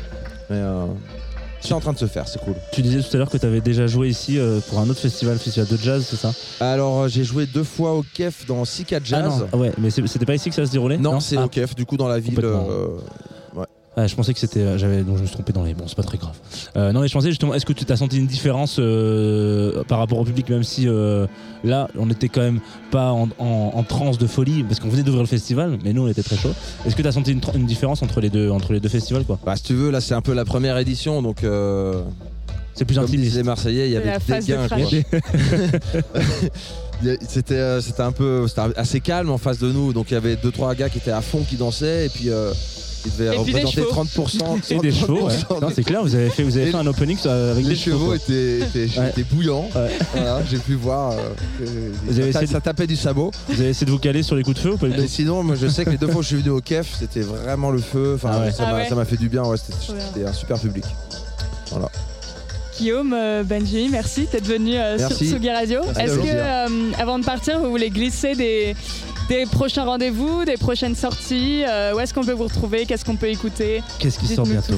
Mais 0.50 0.58
euh, 0.58 0.86
c'est 1.62 1.74
en 1.74 1.80
train 1.80 1.94
de 1.94 1.98
se 1.98 2.06
faire, 2.06 2.28
c'est 2.28 2.40
cool. 2.44 2.54
Tu 2.74 2.82
disais 2.82 3.02
tout 3.02 3.16
à 3.16 3.18
l'heure 3.18 3.30
que 3.30 3.38
tu 3.38 3.46
avais 3.46 3.62
déjà 3.62 3.88
joué 3.88 4.10
ici 4.10 4.38
euh, 4.38 4.60
pour 4.70 4.80
un 4.80 4.90
autre 4.90 5.00
festival, 5.00 5.38
festival 5.40 5.68
de 5.68 5.78
jazz, 5.78 6.06
c'est 6.08 6.18
ça? 6.18 6.34
Alors 6.60 7.04
euh, 7.04 7.08
j'ai 7.08 7.24
joué 7.24 7.46
deux 7.46 7.64
fois 7.64 7.94
au 7.94 8.04
KEF 8.14 8.46
dans 8.46 8.66
Sika 8.66 9.00
Jazz. 9.04 9.24
Ah 9.26 9.40
non, 9.40 9.48
ah 9.54 9.58
ouais, 9.58 9.72
mais 9.80 9.90
c'était 9.90 10.26
pas 10.26 10.36
ici 10.36 10.50
que 10.50 10.56
ça 10.56 10.66
se 10.66 10.72
déroulait? 10.72 10.98
Non, 10.98 11.20
c'est 11.20 11.38
Ah, 11.38 11.46
au 11.46 11.48
KEF, 11.48 11.76
du 11.76 11.86
coup 11.86 11.98
dans 11.98 12.08
la 12.10 12.20
ville. 12.20 12.38
Euh, 12.44 12.88
ah, 13.98 14.08
je 14.08 14.16
pensais 14.16 14.34
que 14.34 14.40
c'était. 14.40 14.60
euh, 14.60 14.78
J'avais, 14.78 15.04
donc 15.04 15.16
je 15.18 15.22
me 15.22 15.28
suis 15.28 15.34
trompé 15.36 15.54
dans 15.54 15.64
les. 15.64 15.74
Bon, 15.74 15.86
c'est 15.88 15.96
pas 15.96 16.04
très 16.04 16.18
grave. 16.18 16.36
Euh, 16.76 16.92
non, 16.92 17.00
mais 17.02 17.08
je 17.08 17.14
pensais 17.14 17.30
justement, 17.30 17.54
est-ce 17.54 17.66
que 17.66 17.74
tu 17.74 17.86
as 17.92 17.96
senti 17.98 18.18
une 18.18 18.28
différence 18.28 18.78
euh, 18.80 19.84
par 19.88 20.00
rapport 20.00 20.20
au 20.20 20.24
public, 20.26 20.50
même 20.50 20.64
si 20.64 20.88
euh, 20.88 21.28
là, 21.64 21.88
on 21.98 22.10
était 22.10 22.30
quand 22.30 22.42
même 22.42 22.60
pas 22.92 23.12
en, 23.12 23.30
en- 23.40 23.72
en 23.74 23.84
transe 23.84 24.18
de 24.18 24.28
folie, 24.28 24.64
parce 24.64 24.80
qu'on 24.80 24.90
venait 24.90 25.04
d'ouvrir 25.04 25.22
le 25.24 25.28
festival, 25.28 25.78
mais 25.84 25.94
nous, 25.94 26.04
on 26.04 26.08
était 26.08 26.24
très 26.24 26.38
chaud. 26.38 26.54
Est-ce 26.86 26.96
que 26.96 27.02
tu 27.02 27.08
as 27.08 27.12
senti 27.14 27.32
une, 27.32 27.66
différence 27.66 28.02
entre 28.04 28.20
les 28.22 28.30
deux, 28.30 28.50
entre 28.50 28.74
les 28.74 28.80
deux 28.80 28.90
festivals, 28.90 29.24
quoi? 29.24 29.40
Bah, 29.46 29.56
si 29.56 29.64
tu 29.64 29.74
veux, 29.74 29.90
là 29.92 30.02
c'est 30.02 30.14
un 30.14 30.22
peu 30.22 30.34
la 30.34 30.46
première 30.46 30.78
édition, 30.78 31.22
donc 31.22 31.44
euh, 31.44 32.02
C'est 32.74 32.86
plus 32.86 32.96
comme 32.96 33.06
intimiste. 33.06 33.36
les 33.38 33.44
Marseillais, 33.44 33.90
il 33.90 33.92
y 33.92 33.96
C'est 33.96 34.00
avait 34.34 34.42
des 34.42 34.46
de 34.46 34.48
gains. 34.48 34.68
a- 37.12 37.16
C'était 37.28 37.82
c'était 37.82 38.02
un 38.02 38.12
peu 38.12 38.48
c'était 38.48 38.62
assez 38.78 39.00
calme 39.00 39.30
en 39.30 39.38
face 39.38 39.60
de 39.60 39.72
nous, 39.72 39.94
donc 39.94 40.12
il 40.12 40.16
y 40.16 40.18
avait 40.18 40.36
deux 40.36 40.52
trois 40.52 40.74
gars 40.76 40.90
qui 40.90 40.98
étaient 40.98 41.12
à 41.12 41.22
fond 41.22 41.44
qui 41.48 41.56
dansaient 41.56 42.08
et 42.08 42.10
puis 42.10 42.30
Et 43.08 43.44
puis 43.44 43.54
des 43.54 43.62
représenter 43.62 43.72
chevaux. 43.90 44.04
30%. 44.04 44.74
Et 44.74 44.80
des 44.80 44.92
chevaux, 44.92 45.28
ouais. 45.28 45.34
30% 45.34 45.62
Non, 45.62 45.68
c'est 45.74 45.84
clair, 45.84 46.02
vous 46.04 46.16
avez 46.16 46.30
fait, 46.30 46.44
vous 46.44 46.58
avez 46.58 46.68
Et 46.68 46.72
fait 46.72 46.78
un 46.78 46.88
opening 46.88 47.18
euh, 47.26 47.52
avec 47.52 47.64
les 47.64 47.70
des 47.72 47.76
chevaux 47.76 48.08
quoi. 48.08 48.16
étaient, 48.16 48.60
étaient, 48.60 49.00
Ouais. 49.00 49.10
étaient 49.10 49.24
bouillants. 49.24 49.70
Ouais. 49.76 49.90
Voilà, 50.14 50.42
j'ai 50.50 50.58
pu 50.58 50.76
voir. 50.76 51.12
euh, 51.12 51.16
que 51.60 51.64
Vous 52.12 52.20
avez 52.20 52.32
ça, 52.32 52.40
essayé 52.40 52.48
de- 52.48 52.52
ça 52.54 52.62
tapait 52.62 52.88
du 52.88 52.96
sabot. 52.96 53.32
Vous 53.50 53.60
avez 53.62 53.70
essayé 53.70 53.86
de 53.86 53.92
vous 53.92 54.00
caler 54.00 54.24
sur 54.24 54.36
les 54.36 54.44
coups 54.44 54.56
de 54.58 54.62
feu 54.62 54.72
ou 54.74 54.78
pas 54.78 54.88
du 54.88 54.94
Mais 54.94 55.02
tout 55.04 55.08
sinon, 55.08 55.44
moi, 55.44 55.56
je 55.56 55.68
sais 55.68 55.86
que 55.86 55.90
les 55.92 55.98
deux 55.98 56.08
fois 56.08 56.20
où 56.20 56.24
je 56.24 56.28
suis 56.28 56.38
venu 56.38 56.50
au 56.50 56.62
KEF, 56.62 56.96
c'était 57.00 57.22
vraiment 57.22 57.72
le 57.72 57.80
feu. 57.80 58.14
Enfin, 58.16 58.32
Ah 58.34 58.40
ouais. 58.42 58.52
ça 58.52 58.64
Ah 58.68 58.72
m'a 58.72 58.78
ouais. 58.80 58.90
ça 58.90 58.96
m'a 58.96 59.06
fait 59.06 59.18
du 59.18 59.30
bien. 59.30 59.44
Ouais, 59.44 59.58
c'était 59.58 59.78
Trop 59.80 59.94
bien. 59.94 60.02
c'était 60.14 60.26
un 60.28 60.34
super 60.34 60.60
public. 60.60 60.86
Guillaume, 62.78 63.14
euh, 63.14 63.44
Benji, 63.44 63.88
merci 63.90 64.28
d'être 64.30 64.46
venu 64.48 64.76
euh, 64.76 64.98
sur 64.98 65.08
Merci. 65.08 65.30
Tsugi 65.30 65.50
Radio. 65.50 65.80
Merci, 65.96 66.02
Est-ce 66.02 66.16
que, 66.20 66.28
euh, 66.28 66.92
avant 67.00 67.18
de 67.20 67.24
partir, 67.24 67.60
vous 67.60 67.70
voulez 67.70 67.90
glisser 67.90 68.36
des, 68.36 68.76
des 69.30 69.46
prochains 69.46 69.86
rendez-vous, 69.86 70.46
des 70.46 70.58
prochaines 70.58 70.96
sorties 70.96 71.64
euh, 71.68 71.94
Où 71.96 72.00
est-ce 72.00 72.14
qu'on 72.14 72.24
peut 72.24 72.34
vous 72.34 72.46
retrouver 72.46 72.86
Qu'est-ce 72.86 73.06
qu'on 73.06 73.16
peut 73.16 73.30
écouter? 73.30 73.84
Qu'est-ce 74.00 74.20
qui 74.20 74.28
sort 74.28 74.46
bientôt? 74.46 74.74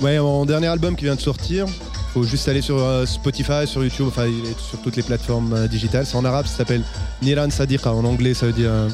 Ouais, 0.00 0.18
mon 0.18 0.44
dernier 0.44 0.66
album 0.66 0.96
qui 0.96 1.04
vient 1.04 1.14
de 1.14 1.20
sortir. 1.20 1.66
Faut 2.12 2.24
juste 2.24 2.46
aller 2.48 2.62
sur 2.62 2.78
euh, 2.78 3.06
Spotify, 3.06 3.66
sur 3.66 3.82
YouTube, 3.82 4.06
enfin 4.08 4.26
il 4.26 4.44
est 4.44 4.58
sur 4.60 4.80
toutes 4.82 4.96
les 4.96 5.02
plateformes 5.02 5.52
euh, 5.52 5.66
digitales. 5.66 6.06
C'est 6.06 6.16
en 6.16 6.24
arabe, 6.24 6.46
ça 6.46 6.58
s'appelle 6.58 6.82
Niran 7.22 7.50
Sadiqa. 7.50 7.92
En 7.92 8.04
anglais, 8.04 8.34
ça 8.34 8.46
veut 8.46 8.52
dire 8.52 8.70
euh, 8.70 8.88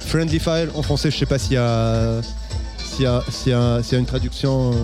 Friendly 0.00 0.38
Fire. 0.38 0.68
En 0.76 0.82
français, 0.82 1.10
je 1.10 1.16
sais 1.16 1.26
pas 1.26 1.38
s'il 1.38 1.54
y 1.54 1.56
a, 1.56 2.20
s'il 2.94 3.04
y 3.04 3.06
a, 3.06 3.22
s'il 3.30 3.52
y 3.52 3.54
a- 3.54 3.82
s'il 3.82 3.92
y 3.92 3.96
a 3.96 3.98
une 3.98 4.06
traduction. 4.06 4.70
euh, 4.72 4.74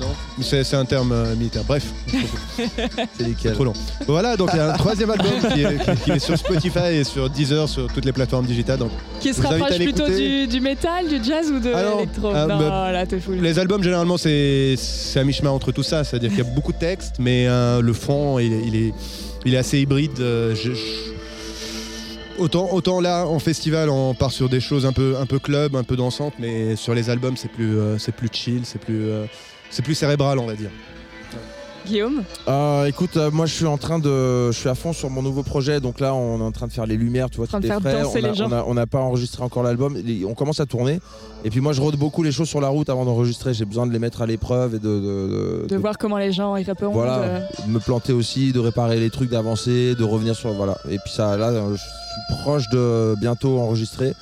non, 0.00 0.06
c'est 0.42 0.64
c'est 0.64 0.76
un 0.76 0.84
terme 0.84 1.12
euh, 1.12 1.34
militaire. 1.34 1.64
Bref, 1.66 1.84
C'est 2.56 3.26
lesquels 3.26 3.52
trop 3.54 3.64
long. 3.64 3.72
Voilà, 4.06 4.36
donc 4.36 4.50
il 4.52 4.56
y 4.56 4.60
a 4.60 4.72
un 4.72 4.76
troisième 4.76 5.10
album 5.10 5.32
qui 5.52 5.62
est, 5.62 5.78
qui- 5.84 6.00
qui 6.04 6.10
est 6.12 6.18
sur 6.18 6.36
Spotify 6.38 6.94
et 6.94 7.04
sur 7.04 7.28
Deezer, 7.28 7.68
sur 7.68 7.92
toutes 7.92 8.04
les 8.04 8.12
plateformes 8.12 8.46
digitales. 8.46 8.78
Donc 8.78 8.90
Qui 9.20 9.32
se 9.34 9.40
vous 9.40 9.46
invite 9.48 9.60
à 9.60 9.64
rapproche 9.64 9.78
plutôt 9.84 10.06
l'écouter. 10.06 10.46
du, 10.46 10.46
du 10.48 10.60
métal, 10.60 11.08
du 11.08 11.22
jazz 11.22 11.50
ou 11.50 11.60
de 11.60 11.72
Alors, 11.72 11.96
l'électro? 12.00 12.28
euh, 12.34 12.46
Non, 12.46 12.58
bah, 12.58 12.92
là, 12.92 13.06
t'es 13.06 13.20
fou. 13.20 13.32
Les 13.32 13.58
albums, 13.58 13.82
généralement, 13.82 14.16
c'est 14.16 14.74
c'est 14.76 15.20
à 15.20 15.24
mi-chemin 15.24 15.50
entre 15.50 15.72
tout 15.72 15.82
ça. 15.82 16.04
C'est-à-dire 16.04 16.30
qu'il 16.30 16.38
y 16.38 16.42
a 16.42 16.44
beaucoup 16.50 16.72
de 16.72 16.78
textes, 16.78 17.16
mais 17.18 17.46
euh, 17.48 17.80
le 17.82 17.92
fond, 17.92 18.38
il 18.38 18.52
est, 18.52 18.62
il 18.66 18.76
est, 18.76 18.94
il 19.44 19.54
est 19.54 19.58
assez 19.58 19.80
hybride. 19.80 20.18
Euh, 20.20 20.54
je- 20.54 20.72
je- 20.72 21.17
Autant, 22.38 23.00
là, 23.00 23.26
en 23.26 23.40
festival, 23.40 23.90
on 23.90 24.14
part 24.14 24.30
sur 24.30 24.48
des 24.48 24.60
choses 24.60 24.86
un 24.86 24.92
peu, 24.92 25.16
un 25.18 25.26
peu 25.26 25.40
club, 25.40 25.74
un 25.74 25.82
peu 25.82 25.96
dansantes, 25.96 26.34
mais 26.38 26.76
sur 26.76 26.94
les 26.94 27.10
albums, 27.10 27.36
c'est 27.36 27.50
plus, 27.50 27.76
euh, 27.76 27.96
plus 28.16 28.28
chill, 28.32 28.62
euh, 28.90 29.26
c'est 29.70 29.84
plus 29.84 29.94
cérébral, 29.96 30.38
on 30.38 30.46
va 30.46 30.54
dire. 30.54 30.70
Guillaume 31.88 32.22
Euh, 32.48 32.84
écoute, 32.86 33.16
euh, 33.16 33.30
moi 33.30 33.46
je 33.46 33.54
suis 33.54 33.66
en 33.66 33.78
train 33.78 33.98
de, 33.98 34.50
je 34.50 34.56
suis 34.58 34.68
à 34.68 34.74
fond 34.74 34.92
sur 34.92 35.10
mon 35.10 35.22
nouveau 35.22 35.42
projet. 35.42 35.80
Donc 35.80 36.00
là, 36.00 36.14
on 36.14 36.38
est 36.40 36.42
en 36.42 36.52
train 36.52 36.66
de 36.66 36.72
faire 36.72 36.86
les 36.86 36.96
lumières, 36.96 37.30
tu 37.30 37.38
vois, 37.38 37.46
tout 37.46 37.52
est 37.66 37.68
frais. 37.80 38.02
on 38.66 38.74
n'a 38.74 38.86
pas 38.86 38.98
enregistré 39.00 39.42
encore 39.42 39.62
l'album. 39.62 39.96
On 40.26 40.34
commence 40.34 40.60
à 40.60 40.66
tourner. 40.66 41.00
Et 41.44 41.50
puis 41.50 41.60
moi, 41.60 41.72
je 41.72 41.80
rôde 41.80 41.96
beaucoup 41.96 42.22
les 42.22 42.32
choses 42.32 42.48
sur 42.48 42.60
la 42.60 42.68
route 42.68 42.88
avant 42.90 43.04
d'enregistrer. 43.04 43.54
J'ai 43.54 43.64
besoin 43.64 43.86
de 43.86 43.92
les 43.92 43.98
mettre 43.98 44.22
à 44.22 44.26
l'épreuve 44.26 44.74
et 44.74 44.78
de, 44.78 44.88
de, 44.88 45.00
de- 45.00 45.62
De 45.62 45.66
de- 45.68 45.76
voir 45.80 45.96
comment 45.98 46.18
les 46.18 46.32
gens 46.32 46.56
y 46.56 46.62
répondent. 46.64 46.92
voilà, 46.92 47.18
euh, 47.18 47.40
de 47.66 47.70
me 47.70 47.78
planter 47.78 48.12
aussi, 48.12 48.52
de 48.52 48.58
réparer 48.60 48.98
les 49.00 49.10
trucs, 49.10 49.30
d'avancer, 49.30 49.94
de 49.94 50.04
revenir 50.04 50.34
sur 50.34 50.52
voilà. 50.52 50.76
Et 50.90 50.98
puis 50.98 51.12
ça, 51.12 51.36
là, 51.36 51.48
euh, 51.50 51.72
je 51.74 51.76
suis 51.80 52.42
proche 52.42 52.68
de 52.70 53.14
bientôt 53.20 53.58
enregistrer. 53.60 54.14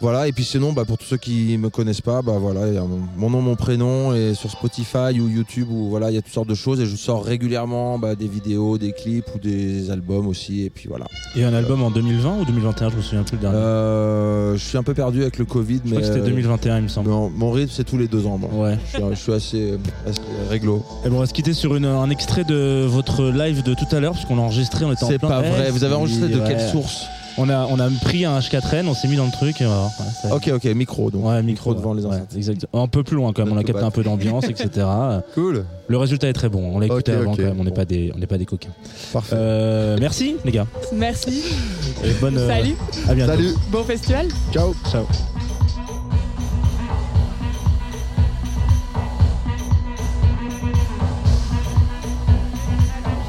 Voilà, 0.00 0.28
et 0.28 0.32
puis 0.32 0.44
sinon, 0.44 0.72
bah, 0.72 0.84
pour 0.84 0.96
tous 0.96 1.06
ceux 1.06 1.16
qui 1.16 1.58
me 1.58 1.70
connaissent 1.70 2.00
pas, 2.00 2.22
bah 2.22 2.34
voilà, 2.38 2.68
il 2.68 2.74
y 2.74 2.76
a 2.76 2.82
mon, 2.82 3.00
mon 3.16 3.30
nom, 3.30 3.40
mon 3.42 3.56
prénom, 3.56 4.14
et 4.14 4.34
sur 4.34 4.48
Spotify 4.48 5.18
ou 5.20 5.28
YouTube, 5.28 5.66
où 5.72 5.88
voilà, 5.88 6.10
il 6.12 6.14
y 6.14 6.18
a 6.18 6.22
toutes 6.22 6.32
sortes 6.32 6.48
de 6.48 6.54
choses, 6.54 6.80
et 6.80 6.86
je 6.86 6.94
sors 6.94 7.24
régulièrement 7.24 7.98
bah, 7.98 8.14
des 8.14 8.28
vidéos, 8.28 8.78
des 8.78 8.92
clips 8.92 9.24
ou 9.34 9.38
des 9.40 9.90
albums 9.90 10.28
aussi, 10.28 10.62
et 10.62 10.70
puis 10.70 10.86
voilà. 10.88 11.06
Et 11.34 11.42
un 11.42 11.52
album 11.52 11.82
en 11.82 11.90
2020 11.90 12.38
ou 12.42 12.44
2021 12.44 12.90
Je 12.90 12.96
me 12.96 13.02
souviens 13.02 13.22
plus 13.24 13.34
le 13.36 13.40
dernier? 13.42 13.56
Euh, 13.58 14.52
je 14.56 14.64
suis 14.64 14.78
un 14.78 14.84
peu 14.84 14.94
perdu 14.94 15.22
avec 15.22 15.36
le 15.36 15.44
Covid, 15.44 15.80
je 15.84 15.90
mais 15.90 15.96
crois 15.96 16.00
que 16.02 16.06
c'était 16.06 16.20
euh, 16.20 16.26
2021, 16.30 16.76
il 16.76 16.82
me 16.84 16.88
semble. 16.88 17.10
non, 17.10 17.28
mon 17.34 17.50
rythme 17.50 17.72
c'est 17.74 17.82
tous 17.84 17.98
les 17.98 18.06
deux 18.06 18.24
ans. 18.26 18.38
moi. 18.38 18.50
Ouais. 18.52 18.78
Je, 18.92 18.98
suis, 18.98 19.02
je 19.10 19.14
suis 19.16 19.32
assez, 19.32 19.72
assez 20.06 20.20
réglo. 20.48 20.84
Et 21.04 21.08
bon, 21.08 21.16
on 21.16 21.20
va 21.20 21.26
se 21.26 21.34
quitter 21.34 21.52
sur 21.54 21.74
une- 21.74 21.84
un 21.86 22.08
extrait 22.10 22.44
de 22.44 22.84
votre 22.86 23.24
live 23.24 23.64
de 23.64 23.74
tout 23.74 23.86
à 23.90 23.98
l'heure, 23.98 24.12
puisqu'on 24.12 24.38
a 24.38 24.42
enregistré, 24.42 24.84
on 24.84 24.92
était 24.92 25.02
en 25.04 25.08
C'est 25.08 25.18
pas 25.18 25.42
Eh, 25.44 25.48
vrai. 25.50 25.70
Vous 25.72 25.82
avez 25.82 25.94
enregistré 25.96 26.28
de 26.28 26.38
ouais. 26.38 26.44
quelle 26.46 26.60
source? 26.70 27.02
On 27.38 27.48
a, 27.48 27.66
on 27.70 27.78
a 27.78 27.88
pris 28.02 28.24
un 28.24 28.38
H4N, 28.38 28.86
on 28.88 28.94
s'est 28.94 29.08
mis 29.08 29.16
dans 29.16 29.24
le 29.26 29.30
truc 29.32 29.60
et. 29.60 29.66
Ouais, 29.66 29.72
ça- 30.22 30.34
Ok, 30.34 30.50
ok, 30.54 30.64
micro 30.74 31.10
donc. 31.10 31.24
Ouais, 31.24 31.42
micro, 31.42 31.72
devant 31.74 31.94
les 31.94 32.02
ouais, 32.04 32.08
enceintes. 32.16 32.34
exactement. 32.36 32.82
Un 32.82 32.88
peu 32.88 33.02
plus 33.02 33.16
loin 33.16 33.32
quand 33.32 33.44
même, 33.44 33.54
on 33.54 33.56
a 33.58 33.64
capté 33.64 33.82
un 33.84 33.90
peu 33.90 34.02
d'ambiance, 34.02 34.44
etc. 34.48 34.86
Cool. 35.34 35.64
Le 35.86 35.96
résultat 35.96 36.28
est 36.28 36.32
très 36.32 36.48
bon, 36.48 36.72
on 36.74 36.78
l'a 36.80 36.86
écouté 36.86 37.12
Ok, 37.12 37.18
avant 37.20 37.30
ok, 37.32 37.36
quand 37.38 37.42
même, 37.44 37.60
on 37.60 37.64
n'est 37.64 37.70
bon. 37.70 37.76
pas, 37.76 37.84
des- 37.84 38.12
on 38.14 38.18
n'est 38.18 38.26
pas 38.26 38.38
des 38.38 38.44
coquins. 38.46 38.68
Parfait. 39.12 39.36
Euh, 39.38 39.96
merci 40.00 40.36
les 40.44 40.52
gars, 40.52 40.66
Merci. 40.94 41.42
et 42.04 42.12
bonne. 42.20 42.36
euh, 42.36 42.48
Salut. 42.48 42.74
À 43.08 43.14
bientôt. 43.14 43.32
Salut. 43.32 43.54
Bon 43.70 43.84
festival. 43.84 44.26
Ciao. 44.52 44.74
Ciao. 44.90 45.04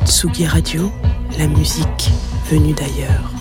Tsugi 0.06 0.46
Radio, 0.46 0.92
la 1.38 1.48
musique 1.48 2.12
venue 2.50 2.74
d'ailleurs. 2.74 3.32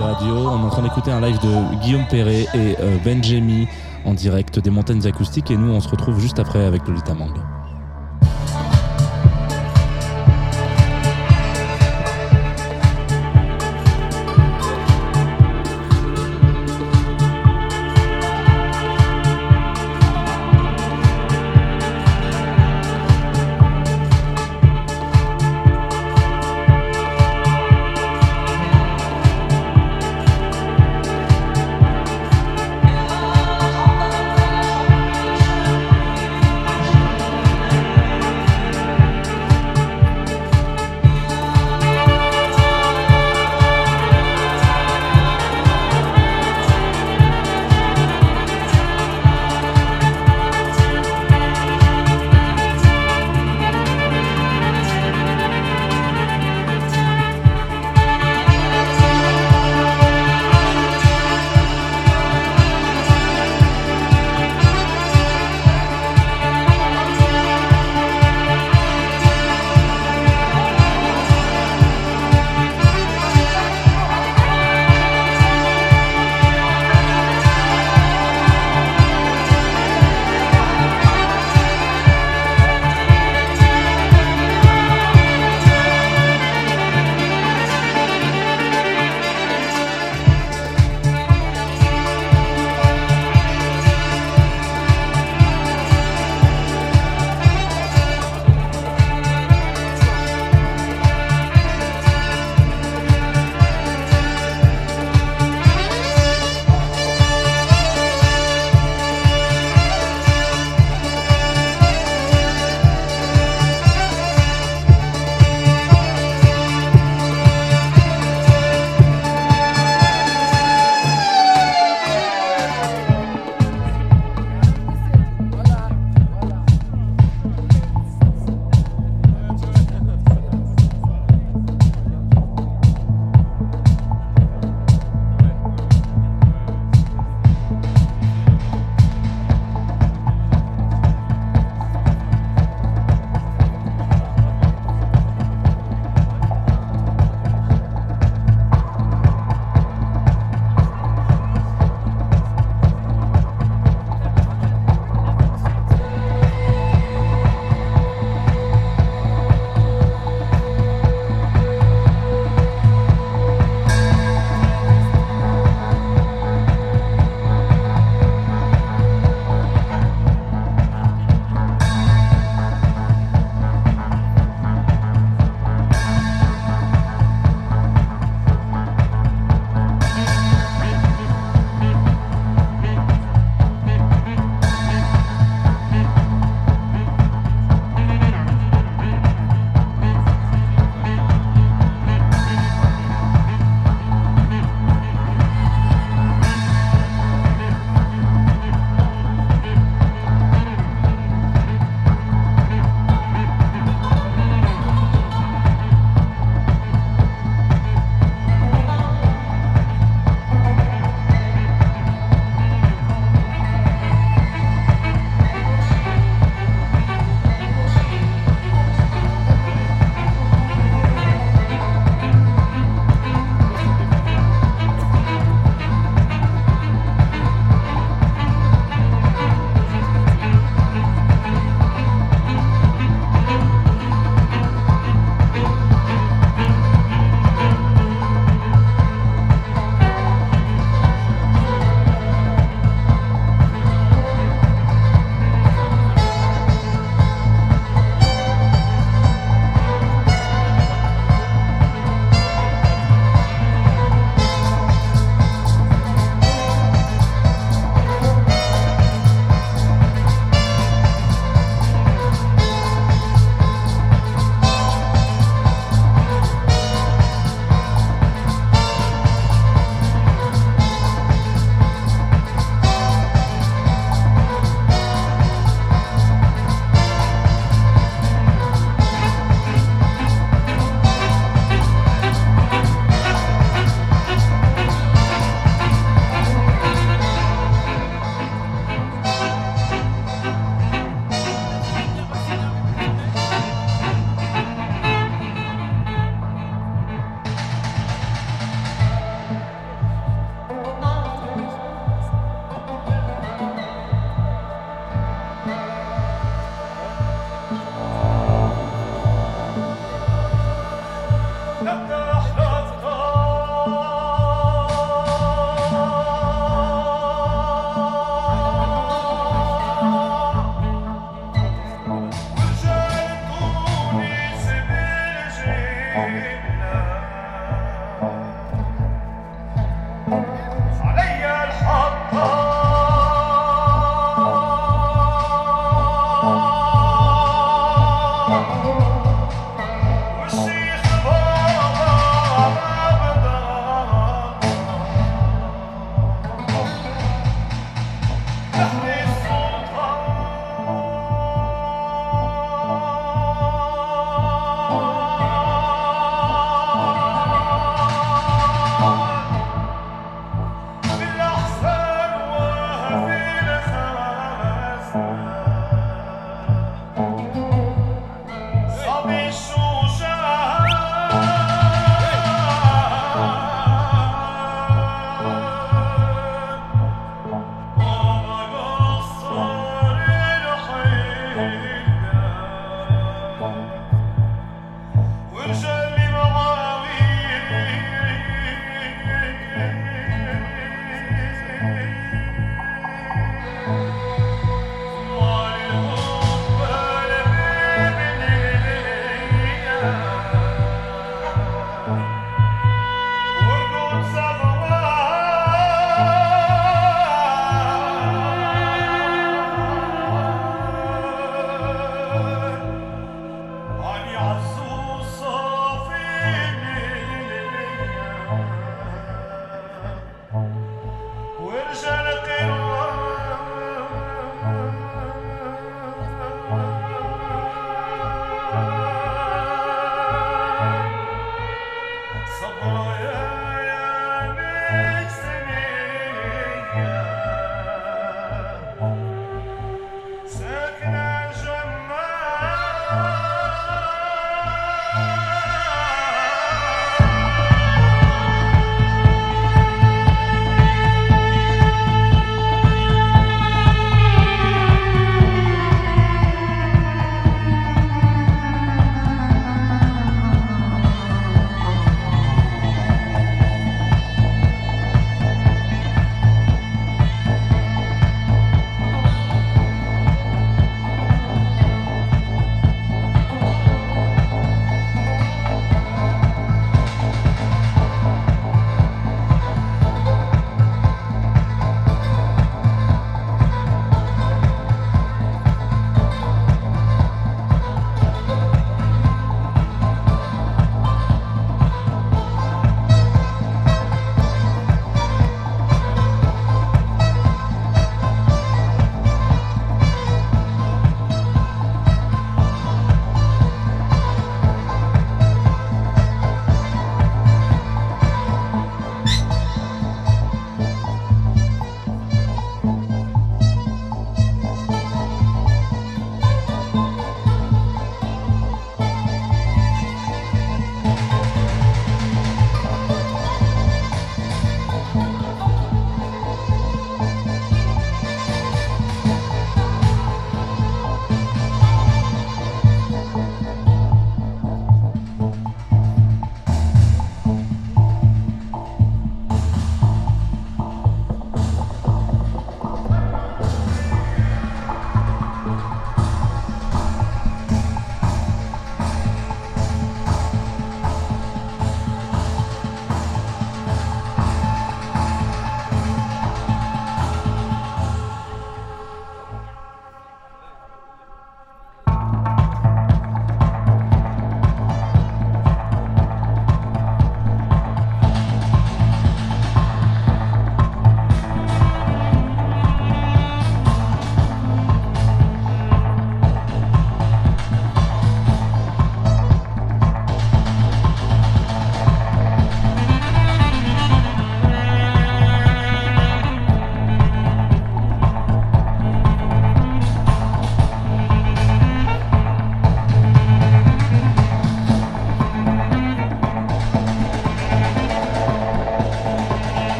On 0.00 0.62
est 0.62 0.66
en 0.66 0.70
train 0.70 0.82
d'écouter 0.82 1.10
un 1.10 1.20
live 1.20 1.38
de 1.40 1.82
Guillaume 1.82 2.06
Perret 2.08 2.46
et 2.54 2.76
euh, 2.80 2.98
Benjemi 3.04 3.66
en 4.04 4.14
direct 4.14 4.58
des 4.58 4.70
montagnes 4.70 5.04
acoustiques. 5.06 5.50
Et 5.50 5.56
nous, 5.56 5.72
on 5.72 5.80
se 5.80 5.88
retrouve 5.88 6.20
juste 6.20 6.38
après 6.38 6.64
avec 6.64 6.86
Lolita 6.86 7.14
Mang. 7.14 7.47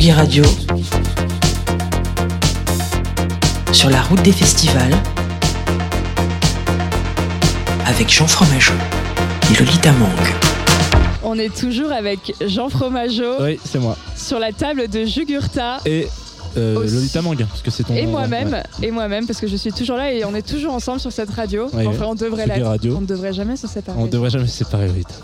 Tsugi, 0.00 0.12
Tsugi 0.12 0.12
Radio. 0.12 0.44
Sur 3.72 3.90
la 3.90 4.00
route 4.00 4.22
des 4.22 4.32
festivals. 4.32 4.94
Avec 7.86 8.08
Jean 8.10 8.26
Fromageau 8.26 8.72
et 9.50 9.58
Lolita 9.58 9.92
Mang. 9.92 10.08
On 11.22 11.38
est 11.38 11.54
toujours 11.54 11.92
avec 11.92 12.34
Jean 12.46 12.70
Fromageau 12.70 13.42
Oui, 13.42 13.60
c'est 13.62 13.78
moi. 13.78 13.96
sur 14.16 14.38
la 14.38 14.52
table 14.52 14.88
de 14.88 15.04
Jugurtha. 15.04 15.78
Et 15.84 16.08
euh, 16.56 16.78
Aussi. 16.78 16.94
Lolita 16.94 17.20
Mang, 17.20 17.36
parce 17.36 17.60
que 17.60 17.70
c'est 17.70 17.82
ton. 17.84 17.94
Et 17.94 18.06
moi-même, 18.06 18.52
ouais. 18.52 18.86
et 18.88 18.90
moi-même, 18.90 19.26
parce 19.26 19.38
que 19.38 19.48
je 19.48 19.56
suis 19.56 19.72
toujours 19.72 19.96
là 19.98 20.12
et 20.12 20.24
on 20.24 20.34
est 20.34 20.46
toujours 20.46 20.72
ensemble 20.72 21.00
sur 21.00 21.12
cette 21.12 21.30
radio. 21.30 21.68
Ouais, 21.74 21.86
enfin, 21.86 22.06
on 22.08 22.14
devrait 22.14 22.44
Tsugi 22.44 22.58
l'être. 22.58 22.66
Radio. 22.68 22.94
On 22.96 23.00
ne 23.02 23.06
devrait 23.06 23.34
jamais 23.34 23.56
se 23.56 23.66
séparer. 23.66 23.98
On 24.00 24.06
devrait 24.06 24.30
jamais 24.30 24.46
se 24.46 24.56
séparer, 24.56 24.86
Lolita. 24.86 25.14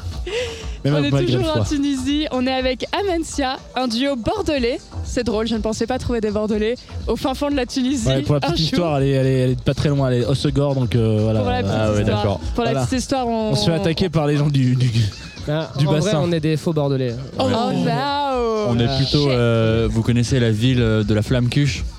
Même 0.90 1.10
On 1.12 1.18
est 1.18 1.24
toujours 1.26 1.56
en 1.56 1.64
Tunisie, 1.64 2.26
on 2.32 2.46
est 2.46 2.52
avec 2.52 2.86
Amencia, 2.92 3.56
un 3.74 3.88
duo 3.88 4.16
bordelais. 4.16 4.78
C'est 5.04 5.24
drôle, 5.24 5.46
je 5.46 5.54
ne 5.54 5.60
pensais 5.60 5.86
pas 5.86 5.98
trouver 5.98 6.20
des 6.20 6.30
bordelais 6.30 6.74
au 7.06 7.16
fin 7.16 7.34
fond 7.34 7.50
de 7.50 7.56
la 7.56 7.66
Tunisie. 7.66 8.06
Ouais, 8.06 8.22
pour 8.22 8.34
la 8.34 8.40
petite 8.40 8.60
histoire, 8.60 8.98
elle 8.98 9.04
est, 9.04 9.10
elle, 9.12 9.26
est, 9.26 9.38
elle 9.40 9.50
est 9.50 9.60
pas 9.62 9.74
très 9.74 9.88
loin, 9.88 10.10
elle 10.10 10.22
est 10.22 10.26
Osegor, 10.26 10.74
donc 10.74 10.94
euh, 10.94 11.18
voilà. 11.22 11.40
Pour 11.40 11.50
la 11.50 11.62
petite 11.62 11.74
Ah 11.78 11.92
ouais, 11.92 12.00
histoire, 12.02 12.38
pour 12.54 12.64
la 12.64 12.74
petite 12.74 12.92
histoire, 12.98 13.26
on, 13.28 13.50
On 13.50 13.54
se 13.54 13.64
fait 13.66 13.76
attaquer 13.76 14.08
par 14.08 14.26
les 14.26 14.36
gens 14.36 14.48
du. 14.48 14.74
du... 14.76 14.90
Ah, 15.48 15.70
Du 15.78 15.86
en 15.86 15.90
vrai, 15.92 16.00
bassin. 16.00 16.20
on 16.24 16.32
est 16.32 16.40
des 16.40 16.56
faux 16.56 16.72
bordelais. 16.72 17.14
Oh, 17.38 17.48
no 17.48 17.56
On 18.68 18.78
est 18.80 18.96
plutôt. 18.96 19.30
euh, 19.30 19.86
vous 19.88 20.02
connaissez 20.02 20.40
la 20.40 20.50
ville 20.50 20.78
de 20.78 21.14
la 21.14 21.22
Flamme 21.22 21.48
Cuche 21.48 21.84
Oh 21.88 21.95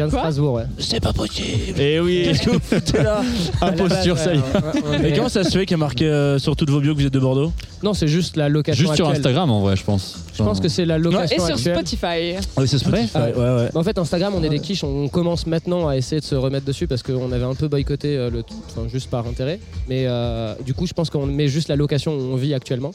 vient 0.00 0.06
de 0.06 0.10
Quoi 0.10 0.20
Strasbourg, 0.20 0.54
ouais. 0.54 0.64
C'est 0.78 1.00
pas 1.00 1.12
possible 1.12 1.48
Eh 1.78 2.00
oui 2.00 2.22
Qu'est-ce 2.24 2.42
que 2.42 2.50
vous 2.50 2.60
foutez 2.60 3.02
là 3.02 3.22
Imposture, 3.60 4.18
ça 4.18 4.34
y 4.34 4.38
est. 4.38 4.98
Mais 5.02 5.12
comment 5.12 5.28
ça 5.28 5.44
se 5.44 5.50
fait 5.50 5.66
qu'il 5.66 5.72
y 5.72 5.74
a 5.74 5.78
marqué 5.78 6.06
euh, 6.06 6.38
sur 6.38 6.56
toutes 6.56 6.70
vos 6.70 6.80
bios 6.80 6.94
que 6.94 7.00
vous 7.00 7.06
êtes 7.06 7.12
de 7.12 7.18
Bordeaux 7.20 7.52
Non, 7.82 7.94
c'est 7.94 8.08
juste 8.08 8.36
la 8.36 8.48
location 8.48 8.80
Juste 8.84 8.96
sur 8.96 9.06
actuelle. 9.06 9.20
Instagram 9.20 9.50
en 9.50 9.60
vrai, 9.60 9.76
je 9.76 9.84
pense. 9.84 10.18
Je 10.34 10.42
pense 10.42 10.60
que 10.60 10.68
c'est 10.68 10.84
la 10.84 10.96
Et 10.96 11.00
location 11.00 11.36
sur 11.46 11.54
actuelle. 11.54 11.74
Spotify. 11.76 12.46
Oui, 12.56 12.66
c'est 12.68 12.78
Spotify, 12.78 13.08
Ah 13.14 13.24
ouais, 13.24 13.32
ouais. 13.36 13.68
Bah, 13.72 13.80
en 13.80 13.82
fait, 13.84 13.98
Instagram, 13.98 14.32
on 14.36 14.42
est 14.42 14.48
des 14.48 14.60
quiches. 14.60 14.84
On 14.84 15.08
commence 15.08 15.46
maintenant 15.46 15.88
à 15.88 15.96
essayer 15.96 16.20
de 16.20 16.26
se 16.26 16.34
remettre 16.34 16.64
dessus 16.66 16.86
parce 16.86 17.02
qu'on 17.02 17.30
avait 17.32 17.44
un 17.44 17.54
peu 17.54 17.68
boycotté 17.68 18.16
euh, 18.16 18.30
le, 18.30 18.42
enfin, 18.70 18.88
juste 18.88 19.10
par 19.10 19.26
intérêt. 19.26 19.60
Mais 19.88 20.04
euh, 20.06 20.54
du 20.64 20.74
coup, 20.74 20.86
je 20.86 20.92
pense 20.94 21.10
qu'on 21.10 21.26
met 21.26 21.48
juste 21.48 21.68
la 21.68 21.76
location 21.76 22.12
où 22.14 22.20
on 22.32 22.36
vit 22.36 22.54
actuellement. 22.54 22.92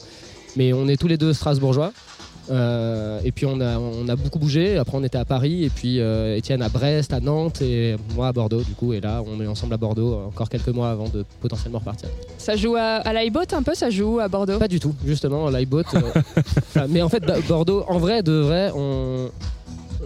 Mais 0.56 0.72
on 0.72 0.88
est 0.88 0.96
tous 0.96 1.08
les 1.08 1.18
deux 1.18 1.32
strasbourgeois. 1.34 1.92
Euh, 2.50 3.20
et 3.24 3.32
puis 3.32 3.44
on 3.46 3.60
a, 3.60 3.78
on 3.78 4.08
a 4.08 4.16
beaucoup 4.16 4.38
bougé. 4.38 4.76
Après, 4.78 4.96
on 4.96 5.02
était 5.04 5.18
à 5.18 5.24
Paris. 5.24 5.64
Et 5.64 5.70
puis 5.70 6.00
euh, 6.00 6.36
Étienne 6.36 6.62
à 6.62 6.68
Brest, 6.68 7.12
à 7.12 7.20
Nantes 7.20 7.60
et 7.62 7.96
moi 8.14 8.28
à 8.28 8.32
Bordeaux. 8.32 8.62
Du 8.62 8.72
coup, 8.74 8.92
et 8.92 9.00
là, 9.00 9.22
on 9.26 9.40
est 9.42 9.46
ensemble 9.46 9.74
à 9.74 9.76
Bordeaux 9.76 10.14
euh, 10.14 10.26
encore 10.26 10.48
quelques 10.48 10.68
mois 10.68 10.90
avant 10.90 11.08
de 11.08 11.24
potentiellement 11.40 11.78
repartir. 11.78 12.08
Ça 12.38 12.56
joue 12.56 12.76
à, 12.76 12.96
à 12.96 13.12
l'iBot 13.12 13.40
un 13.52 13.62
peu, 13.62 13.74
ça 13.74 13.90
joue 13.90 14.20
à 14.20 14.28
Bordeaux? 14.28 14.58
Pas 14.58 14.68
du 14.68 14.80
tout, 14.80 14.94
justement, 15.04 15.48
l'iBot. 15.50 15.82
enfin, 16.56 16.86
mais 16.88 17.02
en 17.02 17.08
fait, 17.08 17.20
Ba- 17.20 17.40
Bordeaux, 17.48 17.84
en 17.88 17.98
vrai, 17.98 18.22
de 18.22 18.32
vrai, 18.32 18.70
on, 18.74 19.28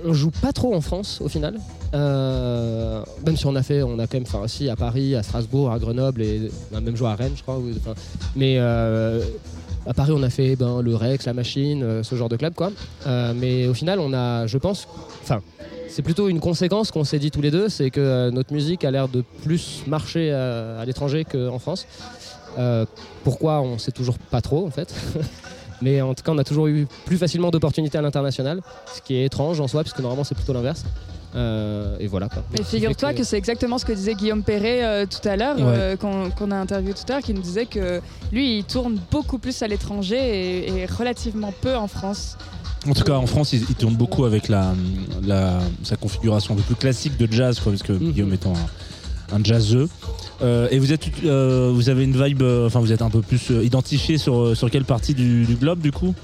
on 0.06 0.12
joue 0.14 0.30
pas 0.30 0.52
trop 0.52 0.74
en 0.74 0.80
France 0.80 1.20
au 1.22 1.28
final. 1.28 1.58
Euh, 1.92 3.02
même 3.26 3.36
si 3.36 3.46
on 3.46 3.56
a 3.56 3.62
fait, 3.62 3.82
on 3.82 3.98
a 3.98 4.06
quand 4.06 4.14
même 4.18 4.26
fait 4.26 4.36
aussi 4.38 4.68
à 4.68 4.76
Paris, 4.76 5.14
à 5.16 5.22
Strasbourg, 5.24 5.72
à 5.72 5.78
Grenoble 5.80 6.22
et 6.22 6.48
on 6.72 6.76
a 6.76 6.80
même 6.80 6.96
joué 6.96 7.08
à 7.08 7.16
Rennes, 7.16 7.32
je 7.36 7.42
crois. 7.42 7.56
enfin, 7.56 7.94
mais 8.36 8.56
euh, 8.58 9.20
à 9.86 9.94
Paris, 9.94 10.12
on 10.14 10.22
a 10.22 10.30
fait 10.30 10.56
ben, 10.56 10.82
le 10.82 10.94
Rex, 10.94 11.26
la 11.26 11.32
Machine, 11.32 11.82
euh, 11.82 12.02
ce 12.02 12.14
genre 12.14 12.28
de 12.28 12.36
club, 12.36 12.54
quoi. 12.54 12.70
Euh, 13.06 13.32
mais 13.34 13.66
au 13.66 13.74
final, 13.74 13.98
on 14.00 14.12
a, 14.12 14.46
je 14.46 14.58
pense, 14.58 14.86
enfin. 15.22 15.40
C'est 15.88 16.02
plutôt 16.02 16.28
une 16.28 16.38
conséquence 16.38 16.92
qu'on 16.92 17.02
s'est 17.02 17.18
dit 17.18 17.32
tous 17.32 17.40
les 17.40 17.50
deux, 17.50 17.68
c'est 17.68 17.90
que 17.90 18.00
euh, 18.00 18.30
notre 18.30 18.52
musique 18.52 18.84
a 18.84 18.92
l'air 18.92 19.08
de 19.08 19.24
plus 19.42 19.82
marcher 19.88 20.30
à 20.30 20.84
l'étranger 20.84 21.24
qu'en 21.24 21.58
France. 21.58 21.86
Pourquoi 23.24 23.60
on 23.60 23.76
sait 23.76 23.90
toujours 23.90 24.16
pas 24.16 24.40
trop 24.40 24.64
en 24.64 24.70
fait. 24.70 24.94
Mais 25.82 26.00
en 26.00 26.14
tout 26.14 26.22
cas, 26.22 26.30
on 26.30 26.38
a 26.38 26.44
toujours 26.44 26.68
eu 26.68 26.86
plus 27.06 27.16
facilement 27.16 27.50
d'opportunités 27.50 27.98
à 27.98 28.02
l'international, 28.02 28.60
ce 28.94 29.00
qui 29.00 29.16
est 29.16 29.24
étrange 29.24 29.60
en 29.60 29.66
soi, 29.66 29.82
puisque 29.82 29.98
normalement 29.98 30.22
c'est 30.22 30.36
plutôt 30.36 30.52
l'inverse. 30.52 30.84
Euh, 31.36 31.96
et 32.00 32.08
voilà 32.08 32.28
quoi. 32.28 32.42
Figure-toi 32.64 33.14
que 33.14 33.22
c'est 33.22 33.38
exactement 33.38 33.78
ce 33.78 33.84
que 33.84 33.92
disait 33.92 34.14
Guillaume 34.14 34.42
Perret 34.42 34.82
euh, 34.84 35.06
tout 35.06 35.26
à 35.28 35.36
l'heure, 35.36 35.56
Ouais. 35.58 35.62
euh, 35.66 35.96
qu'on 35.96 36.50
a 36.50 36.56
interviewé 36.56 36.92
tout 36.94 37.04
à 37.08 37.12
l'heure, 37.16 37.22
qui 37.22 37.32
nous 37.34 37.40
disait 37.42 37.66
que 37.66 38.00
lui, 38.32 38.58
il 38.58 38.64
tourne 38.64 38.98
beaucoup 39.12 39.38
plus 39.38 39.62
à 39.62 39.68
l'étranger 39.68 40.16
et, 40.18 40.68
et 40.82 40.86
relativement 40.86 41.52
peu 41.60 41.76
en 41.76 41.86
France. 41.86 42.36
En 42.88 42.94
tout 42.94 43.04
cas, 43.04 43.14
en 43.14 43.26
France, 43.26 43.52
il, 43.52 43.62
il 43.68 43.74
tourne 43.76 43.94
beaucoup 43.94 44.24
avec 44.24 44.48
la, 44.48 44.72
la- 45.22 45.60
sa 45.84 45.96
configuration 45.96 46.54
un 46.54 46.56
peu 46.56 46.62
plus 46.62 46.74
classique 46.76 47.16
de 47.16 47.30
jazz, 47.30 47.60
quoi, 47.60 47.72
parce 47.72 47.82
que 47.82 47.92
Mhm. 47.92 48.10
Guillaume 48.12 48.32
étant 48.32 48.54
un, 49.32 49.36
un 49.36 49.44
jazzeux. 49.44 49.88
Euh, 50.42 50.66
et 50.70 50.78
vous 50.78 50.92
êtes, 50.92 51.02
euh, 51.24 51.70
vous 51.72 51.90
avez 51.90 52.02
une 52.04 52.20
vibe, 52.20 52.42
euh, 52.42 52.66
enfin, 52.66 52.80
vous 52.80 52.90
êtes 52.90 53.02
un 53.02 53.10
peu 53.10 53.20
plus 53.20 53.50
identifié 53.62 54.16
sur, 54.18 54.56
sur 54.56 54.70
quelle 54.70 54.86
partie 54.86 55.12
du, 55.14 55.44
du 55.44 55.54
globe, 55.56 55.80
du 55.80 55.92
coup? 55.92 56.14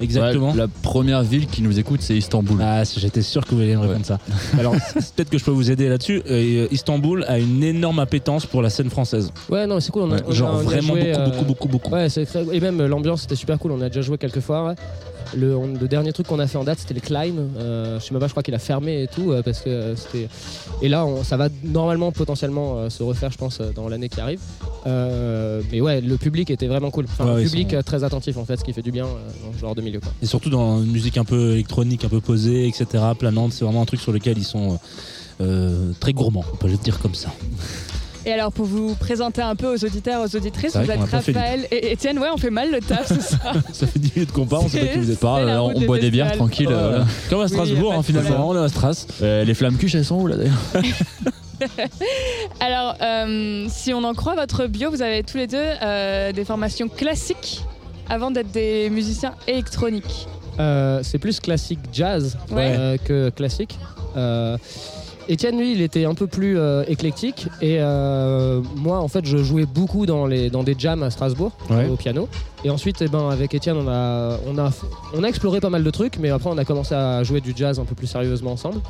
Exactement. 0.00 0.50
Ouais, 0.52 0.56
la 0.56 0.68
première 0.68 1.22
ville 1.22 1.46
qui 1.46 1.62
nous 1.62 1.78
écoute, 1.78 2.00
c'est 2.02 2.16
Istanbul. 2.16 2.58
Ah, 2.62 2.82
j'étais 2.84 3.22
sûr 3.22 3.44
que 3.46 3.54
vous 3.54 3.60
alliez 3.60 3.76
me 3.76 3.80
répondre 3.82 4.06
ça. 4.06 4.18
Alors, 4.58 4.72
peut-être 5.16 5.28
que 5.30 5.38
je 5.38 5.44
peux 5.44 5.50
vous 5.50 5.70
aider 5.70 5.88
là-dessus. 5.88 6.22
Euh, 6.30 6.66
Istanbul 6.70 7.24
a 7.28 7.38
une 7.38 7.62
énorme 7.62 7.98
appétence 7.98 8.46
pour 8.46 8.62
la 8.62 8.70
scène 8.70 8.90
française. 8.90 9.32
Ouais, 9.50 9.66
non, 9.66 9.74
mais 9.76 9.80
c'est 9.80 9.92
cool. 9.92 10.02
On 10.02 10.10
a, 10.12 10.14
Ouais, 10.16 10.22
on 10.26 10.30
a- 10.30 10.34
genre 10.34 10.54
on 10.54 10.58
a 10.58 10.62
vraiment 10.62 10.94
joué, 10.94 11.00
beaucoup, 11.12 11.20
euh, 11.20 11.24
beaucoup, 11.30 11.44
beaucoup, 11.44 11.68
beaucoup. 11.68 11.90
Ouais, 11.94 12.08
c'est 12.08 12.24
très- 12.26 12.44
et 12.52 12.60
même 12.60 12.80
euh, 12.80 12.88
l'ambiance 12.88 13.22
c'était 13.22 13.36
super 13.36 13.58
cool. 13.58 13.72
On 13.72 13.80
a 13.80 13.88
déjà 13.88 14.00
joué 14.00 14.16
quelques 14.18 14.40
fois. 14.40 14.74
Le, 15.36 15.56
on- 15.56 15.68
le 15.74 15.86
dernier 15.88 16.12
truc 16.12 16.26
qu'on 16.26 16.38
a 16.40 16.46
fait 16.46 16.58
en 16.58 16.64
date, 16.64 16.78
c'était 16.80 16.94
le 16.94 17.00
Klein. 17.00 17.32
Euh, 17.56 18.00
je 18.00 18.04
sais 18.04 18.12
même 18.12 18.20
pas, 18.20 18.26
je 18.26 18.32
crois 18.32 18.42
qu'il 18.42 18.54
a 18.54 18.58
fermé 18.58 19.02
et 19.04 19.06
tout 19.06 19.30
euh, 19.32 19.42
parce 19.42 19.60
que 19.60 19.70
euh, 19.70 19.96
c'était. 19.96 20.28
Et 20.82 20.88
là, 20.88 21.04
on- 21.06 21.22
ça 21.24 21.36
va 21.36 21.48
normalement 21.62 22.10
potentiellement 22.12 22.78
euh, 22.78 22.90
se 22.90 23.02
refaire, 23.02 23.30
je 23.30 23.38
pense, 23.38 23.60
dans 23.74 23.88
l'année 23.88 24.08
qui 24.08 24.20
arrive. 24.20 24.40
Mais 25.72 25.80
ouais, 25.80 26.00
le 26.00 26.16
public 26.16 26.50
était 26.50 26.66
vraiment 26.66 26.90
cool. 26.90 27.04
Enfin, 27.04 27.26
Ouais, 27.34 27.42
le 27.44 27.48
public 27.48 27.70
sont- 27.72 27.82
très 27.82 28.04
attentif 28.04 28.36
en 28.36 28.44
fait, 28.44 28.56
ce 28.56 28.64
qui 28.64 28.72
fait 28.72 28.82
du 28.82 28.90
bien 28.92 29.04
dans 29.04 29.52
ce 29.54 29.58
genre 29.60 29.74
de 29.74 29.82
milieu. 29.82 30.00
Quoi. 30.00 30.12
Et 30.22 30.26
surtout 30.26 30.50
dans 30.50 30.82
une 30.82 30.90
musique 30.90 31.16
un 31.16 31.24
peu 31.24 31.52
électronique, 31.52 32.04
un 32.04 32.08
peu 32.08 32.20
posée, 32.20 32.66
etc., 32.66 32.86
planante. 33.18 33.52
C'est 33.52 33.64
vraiment 33.64 33.82
un 33.82 33.86
truc 33.86 34.00
sur 34.00 34.12
lequel 34.12 34.38
ils 34.38 34.44
sont 34.44 34.78
euh, 35.40 35.92
très 36.00 36.12
gourmands, 36.12 36.44
on 36.52 36.56
peut 36.56 36.68
le 36.68 36.76
dire 36.76 36.98
comme 36.98 37.14
ça. 37.14 37.30
Et 38.30 38.32
alors, 38.32 38.52
pour 38.52 38.64
vous 38.64 38.94
présenter 38.94 39.42
un 39.42 39.56
peu 39.56 39.74
aux 39.74 39.84
auditeurs, 39.84 40.22
aux 40.22 40.36
auditrices, 40.36 40.76
vous 40.76 40.88
êtes 40.88 41.00
Raphaël 41.00 41.66
et 41.72 41.90
Étienne. 41.90 42.16
Ouais, 42.16 42.28
on 42.32 42.36
fait 42.36 42.50
mal 42.50 42.70
le 42.70 42.78
taf, 42.78 43.08
c'est 43.08 43.20
ça. 43.20 43.38
Ça 43.72 43.88
fait 43.88 43.98
10 43.98 44.12
minutes 44.14 44.30
qu'on 44.30 44.46
parle, 44.46 44.66
on 44.66 44.68
sait 44.68 44.78
pas 44.78 44.86
qui 44.92 44.98
vous 45.00 45.10
êtes. 45.10 45.18
Pas, 45.18 45.40
euh, 45.40 45.58
on 45.58 45.72
des 45.80 45.84
boit 45.84 45.98
des 45.98 46.12
bières 46.12 46.30
tranquille. 46.30 46.68
euh. 46.70 47.02
Comme 47.28 47.40
à 47.40 47.46
Oui, 47.46 47.48
Strasbourg, 47.48 47.90
pas 47.90 47.98
hein, 47.98 48.02
finalement, 48.04 48.54
est 48.54 48.58
à 48.64 48.68
Stras. 48.68 49.06
Euh, 49.20 49.42
les 49.42 49.52
flammes 49.54 49.76
cuches, 49.76 49.96
elles 49.96 50.04
sont 50.04 50.20
où 50.20 50.28
là 50.28 50.36
d'ailleurs 50.36 50.54
Alors, 52.60 52.94
euh, 53.02 53.66
si 53.68 53.92
on 53.92 54.04
en 54.04 54.14
croit 54.14 54.36
votre 54.36 54.66
bio, 54.66 54.90
vous 54.90 55.02
avez 55.02 55.24
tous 55.24 55.36
les 55.36 55.48
deux 55.48 55.56
euh, 55.82 56.30
des 56.30 56.44
formations 56.44 56.86
classiques 56.88 57.64
avant 58.08 58.30
d'être 58.30 58.52
des 58.52 58.90
musiciens 58.90 59.34
électroniques. 59.48 60.28
Euh, 60.60 61.00
c'est 61.02 61.18
plus 61.18 61.40
classique 61.40 61.80
jazz 61.92 62.38
Ouais. 62.52 62.76
euh, 62.78 62.96
que 62.96 63.30
classique. 63.30 63.76
Étienne, 65.30 65.56
lui, 65.58 65.72
il 65.72 65.80
était 65.80 66.04
un 66.04 66.14
peu 66.14 66.26
plus 66.26 66.58
euh, 66.58 66.82
éclectique. 66.88 67.46
Et 67.62 67.76
euh, 67.78 68.60
moi, 68.76 68.98
en 68.98 69.06
fait, 69.08 69.24
je 69.24 69.38
jouais 69.38 69.64
beaucoup 69.64 70.04
dans, 70.04 70.26
les, 70.26 70.50
dans 70.50 70.64
des 70.64 70.74
jams 70.76 71.02
à 71.04 71.10
Strasbourg, 71.10 71.52
Ouais. 71.70 71.86
au 71.88 71.94
piano. 71.96 72.28
Et 72.64 72.70
ensuite, 72.70 73.00
eh 73.00 73.06
ben, 73.08 73.28
avec 73.30 73.54
Étienne, 73.54 73.76
on 73.76 73.88
a, 73.88 74.38
on, 74.46 74.58
a, 74.58 74.70
on 75.14 75.22
a 75.22 75.28
exploré 75.28 75.60
pas 75.60 75.70
mal 75.70 75.84
de 75.84 75.90
trucs, 75.90 76.18
mais 76.18 76.30
après, 76.30 76.50
on 76.50 76.58
a 76.58 76.64
commencé 76.64 76.94
à 76.94 77.22
jouer 77.22 77.40
du 77.40 77.52
jazz 77.56 77.78
un 77.78 77.84
peu 77.84 77.94
plus 77.94 78.08
sérieusement 78.08 78.52
ensemble. 78.52 78.80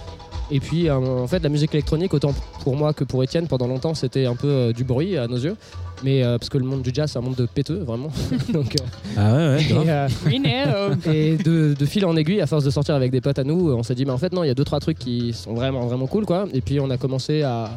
Et 0.50 0.60
puis, 0.60 0.88
euh, 0.88 0.96
en 0.96 1.26
fait, 1.26 1.40
la 1.42 1.48
musique 1.50 1.74
électronique, 1.74 2.14
autant 2.14 2.32
pour 2.64 2.74
moi 2.74 2.92
que 2.94 3.04
pour 3.04 3.22
Étienne, 3.22 3.46
pendant 3.46 3.66
longtemps, 3.68 3.94
c'était 3.94 4.24
un 4.26 4.34
peu 4.34 4.72
du 4.72 4.82
bruit 4.82 5.16
à 5.18 5.28
nos 5.28 5.36
yeux. 5.38 5.56
Mais 6.02 6.22
euh, 6.22 6.38
parce 6.38 6.48
que 6.48 6.58
le 6.58 6.64
monde 6.64 6.82
du 6.82 6.90
jazz, 6.94 7.10
c'est 7.12 7.18
un 7.18 7.22
monde 7.22 7.34
de 7.36 7.46
péteux, 7.46 7.78
vraiment. 7.84 8.08
Donc, 8.52 8.74
euh, 8.80 8.84
Ah 9.18 9.34
ouais, 9.34 9.62
et, 9.62 9.88
euh, 9.90 10.94
et 11.12 11.36
de, 11.36 11.74
de 11.78 11.84
fil 11.86 12.04
en 12.06 12.16
aiguille, 12.16 12.40
à 12.40 12.46
force 12.46 12.64
de 12.64 12.70
sortir 12.70 12.94
avec 12.94 13.10
des 13.10 13.20
potes 13.20 13.38
à 13.38 13.44
nous, 13.44 13.70
on 13.72 13.82
s'est 13.82 13.94
dit, 13.94 14.04
mais 14.06 14.12
en 14.12 14.18
fait, 14.18 14.32
non, 14.32 14.42
il 14.42 14.46
y 14.48 14.50
a 14.50 14.54
deux, 14.54 14.64
trois 14.64 14.80
trucs 14.80 14.98
qui 14.98 15.32
sont 15.34 15.52
vraiment, 15.54 15.86
vraiment 15.86 16.06
cool, 16.06 16.24
quoi. 16.24 16.46
Et 16.54 16.60
puis, 16.62 16.80
on 16.80 16.88
a 16.90 16.96
commencé 16.96 17.42
à, 17.42 17.70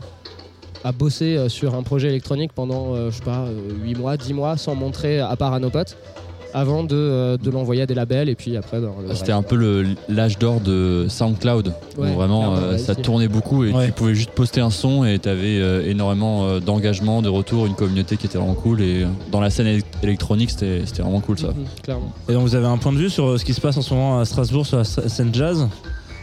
à 0.83 0.91
bosser 0.91 1.49
sur 1.49 1.75
un 1.75 1.83
projet 1.83 2.07
électronique 2.09 2.51
pendant, 2.53 2.95
euh, 2.95 3.11
je 3.11 3.17
sais 3.17 3.23
pas, 3.23 3.45
8 3.83 3.95
mois, 3.95 4.15
10 4.17 4.33
mois, 4.33 4.57
sans 4.57 4.75
montrer 4.75 5.19
à 5.19 5.35
part 5.35 5.53
à 5.53 5.59
nos 5.59 5.69
potes, 5.69 5.97
avant 6.53 6.83
de, 6.83 6.95
euh, 6.95 7.37
de 7.37 7.49
l'envoyer 7.49 7.81
à 7.81 7.85
des 7.85 7.93
labels. 7.93 8.29
Et 8.29 8.35
puis 8.35 8.55
après, 8.57 8.79
le 8.79 8.87
Ah, 9.09 9.15
C'était 9.15 9.31
un 9.31 9.41
peu 9.41 9.55
le- 9.55 9.85
l'âge 10.09 10.37
d'or 10.37 10.59
de 10.59 11.05
SoundCloud. 11.09 11.73
Ouais, 11.97 12.09
où 12.09 12.13
vraiment, 12.13 12.39
clairement, 12.41 12.57
euh, 12.57 12.71
ouais, 12.73 12.77
ça 12.77 12.95
tournait 12.95 13.27
beaucoup 13.27 13.63
et 13.63 13.71
Ouais. 13.73 13.87
tu 13.87 13.91
pouvais 13.91 14.15
juste 14.15 14.31
poster 14.31 14.61
un 14.61 14.69
son 14.69 15.03
et 15.05 15.19
tu 15.19 15.29
avais 15.29 15.89
énormément 15.89 16.45
euh, 16.45 16.59
d'engagement, 16.59 17.21
de 17.21 17.29
retour, 17.29 17.65
une 17.65 17.75
communauté 17.75 18.17
qui 18.17 18.25
était 18.27 18.37
vraiment 18.37 18.53
cool. 18.53 18.81
Et 18.81 19.05
dans 19.31 19.39
la 19.41 19.49
scène 19.49 19.67
éle- 19.67 19.83
électronique, 20.03 20.51
c'était 20.51 20.81
c'était 20.85 21.01
vraiment 21.01 21.19
cool 21.21 21.39
ça. 21.39 21.47
Mhm, 21.47 21.53
clairement. 21.83 22.11
Et 22.29 22.33
donc 22.33 22.43
vous 22.43 22.55
avez 22.55 22.67
un 22.67 22.77
point 22.77 22.91
de 22.93 22.97
vue 22.97 23.09
sur 23.09 23.39
ce 23.39 23.45
qui 23.45 23.53
se 23.53 23.61
passe 23.61 23.77
en 23.77 23.81
ce 23.81 23.93
moment 23.93 24.19
à 24.19 24.25
Strasbourg 24.25 24.65
sur 24.65 24.77
la 24.77 24.83
sc- 24.83 25.07
scène 25.07 25.29
jazz? 25.33 25.67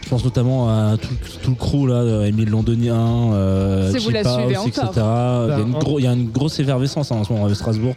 Je 0.03 0.09
pense 0.09 0.25
notamment 0.25 0.67
à 0.69 0.97
tout, 0.97 1.07
tout 1.43 1.51
le 1.51 1.55
crew 1.55 1.87
là, 1.87 2.25
Émile 2.27 2.49
Londonien, 2.49 3.31
euh, 3.33 3.91
Si 3.91 3.97
vous 4.03 4.09
la 4.09 4.21
etc. 4.21 4.33
encore. 4.57 4.91
il, 4.93 4.97
y 4.97 5.53
a 5.53 5.57
Ben, 5.57 5.67
une 5.67 5.75
en- 5.75 5.79
gros- 5.79 5.99
il 5.99 6.03
y 6.03 6.07
a 6.07 6.11
une 6.13 6.29
grosse 6.29 6.59
effervescence 6.59 7.11
hein, 7.11 7.17
en 7.17 7.23
ce 7.23 7.31
moment 7.31 7.45
à 7.45 7.53
Strasbourg 7.53 7.93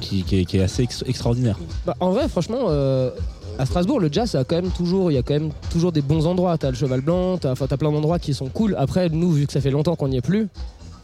qui, 0.00 0.22
qui 0.22 0.40
est, 0.40 0.44
qui 0.44 0.58
est 0.58 0.62
assez 0.62 0.82
ex- 0.82 1.04
extraordinaire. 1.06 1.58
Bah, 1.86 1.94
en 2.00 2.10
vrai, 2.10 2.28
franchement, 2.28 2.66
euh, 2.68 3.10
à 3.58 3.66
Strasbourg, 3.66 4.00
le 4.00 4.08
jazz, 4.12 4.30
ça 4.30 4.40
a 4.40 4.44
quand 4.44 4.56
même 4.56 4.70
toujours, 4.70 5.10
il 5.10 5.14
y 5.14 5.18
a 5.18 5.22
quand 5.22 5.34
même 5.34 5.50
toujours 5.70 5.92
des 5.92 6.02
bons 6.02 6.26
endroits. 6.26 6.58
T'as 6.58 6.70
le 6.70 6.76
Cheval 6.76 7.00
Blanc, 7.00 7.38
t'as, 7.38 7.54
t'as 7.54 7.76
plein 7.76 7.90
d'endroits 7.92 8.18
qui 8.18 8.34
sont 8.34 8.46
cool. 8.48 8.74
Après, 8.78 9.08
nous, 9.08 9.30
vu 9.32 9.46
que 9.46 9.52
ça 9.52 9.60
fait 9.60 9.70
longtemps 9.70 9.96
qu'on 9.96 10.08
n'y 10.08 10.16
est 10.18 10.20
plus, 10.22 10.48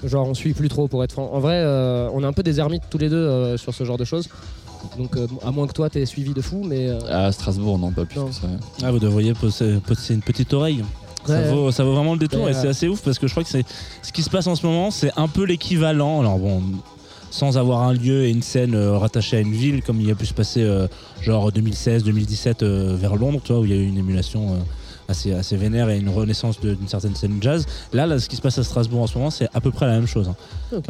genre 0.04 0.26
on 0.28 0.34
suit 0.34 0.52
plus 0.52 0.68
trop 0.68 0.88
pour 0.88 1.02
être 1.04 1.12
franc. 1.12 1.30
En 1.32 1.40
vrai, 1.40 1.54
euh, 1.56 2.08
on 2.12 2.22
est 2.22 2.26
un 2.26 2.32
peu 2.32 2.42
des 2.42 2.58
ermites 2.60 2.82
tous 2.90 2.98
les 2.98 3.08
deux 3.08 3.16
euh, 3.16 3.56
sur 3.56 3.72
ce 3.74 3.84
genre 3.84 3.96
de 3.98 4.04
choses. 4.04 4.28
Donc 4.98 5.16
euh, 5.16 5.28
à 5.46 5.52
moins 5.52 5.68
que 5.68 5.72
toi 5.72 5.88
t'aies 5.88 6.04
suivi 6.06 6.34
de 6.34 6.40
fou, 6.42 6.62
mais 6.68 6.88
euh, 6.88 6.98
À 7.28 7.30
Strasbourg, 7.30 7.78
non, 7.78 7.92
pas 7.92 8.04
plus 8.04 8.18
Non. 8.18 8.26
que 8.26 8.34
ça. 8.34 8.48
Ah, 8.82 8.90
vous 8.90 8.98
devriez 8.98 9.32
poser, 9.32 9.76
poser 9.86 10.14
une 10.14 10.22
petite 10.22 10.52
oreille. 10.52 10.82
Ça, 11.24 11.34
Ouais. 11.34 11.50
vaut, 11.52 11.70
ça 11.70 11.84
vaut 11.84 11.94
vraiment 11.94 12.14
le 12.14 12.18
détour 12.18 12.42
Ouais, 12.42 12.50
et 12.50 12.54
c'est 12.54 12.66
assez 12.66 12.88
ouf 12.88 13.00
parce 13.00 13.16
que 13.20 13.28
je 13.28 13.32
crois 13.32 13.44
que 13.44 13.48
c'est 13.48 13.64
ce 14.02 14.10
qui 14.12 14.24
se 14.24 14.28
passe 14.28 14.48
en 14.48 14.56
ce 14.56 14.66
moment, 14.66 14.90
c'est 14.90 15.12
un 15.16 15.28
peu 15.28 15.44
l'équivalent. 15.44 16.18
Alors 16.18 16.36
bon, 16.40 16.60
sans 17.32 17.56
avoir 17.58 17.82
un 17.82 17.94
lieu 17.94 18.24
et 18.26 18.30
une 18.30 18.42
scène 18.42 18.74
euh, 18.74 18.96
rattachée 18.98 19.38
à 19.38 19.40
une 19.40 19.52
ville, 19.52 19.82
comme 19.82 20.00
il 20.00 20.10
a 20.10 20.14
pu 20.14 20.26
se 20.26 20.34
passer 20.34 20.62
euh, 20.62 20.86
genre 21.22 21.50
2016-2017 21.50 22.56
euh, 22.62 22.94
vers 22.96 23.16
Londres, 23.16 23.40
tu 23.42 23.52
vois, 23.52 23.62
où 23.62 23.64
il 23.64 23.70
y 23.70 23.74
a 23.74 23.76
eu 23.76 23.86
une 23.86 23.96
émulation 23.98 24.58
assez, 25.08 25.32
assez 25.32 25.56
vénère 25.56 25.88
et 25.90 25.98
une 25.98 26.08
renaissance 26.10 26.60
d'une 26.60 26.86
certaine 26.88 27.14
scène 27.16 27.38
jazz. 27.40 27.66
Là, 27.92 28.06
là, 28.06 28.18
ce 28.18 28.28
qui 28.28 28.36
se 28.36 28.42
passe 28.42 28.58
à 28.58 28.64
Strasbourg 28.64 29.00
en 29.02 29.06
ce 29.06 29.16
moment, 29.18 29.30
c'est 29.30 29.48
à 29.54 29.60
peu 29.62 29.70
près 29.70 29.86
la 29.86 29.92
même 29.94 30.06
chose. 30.06 30.28
hein. 30.28 30.36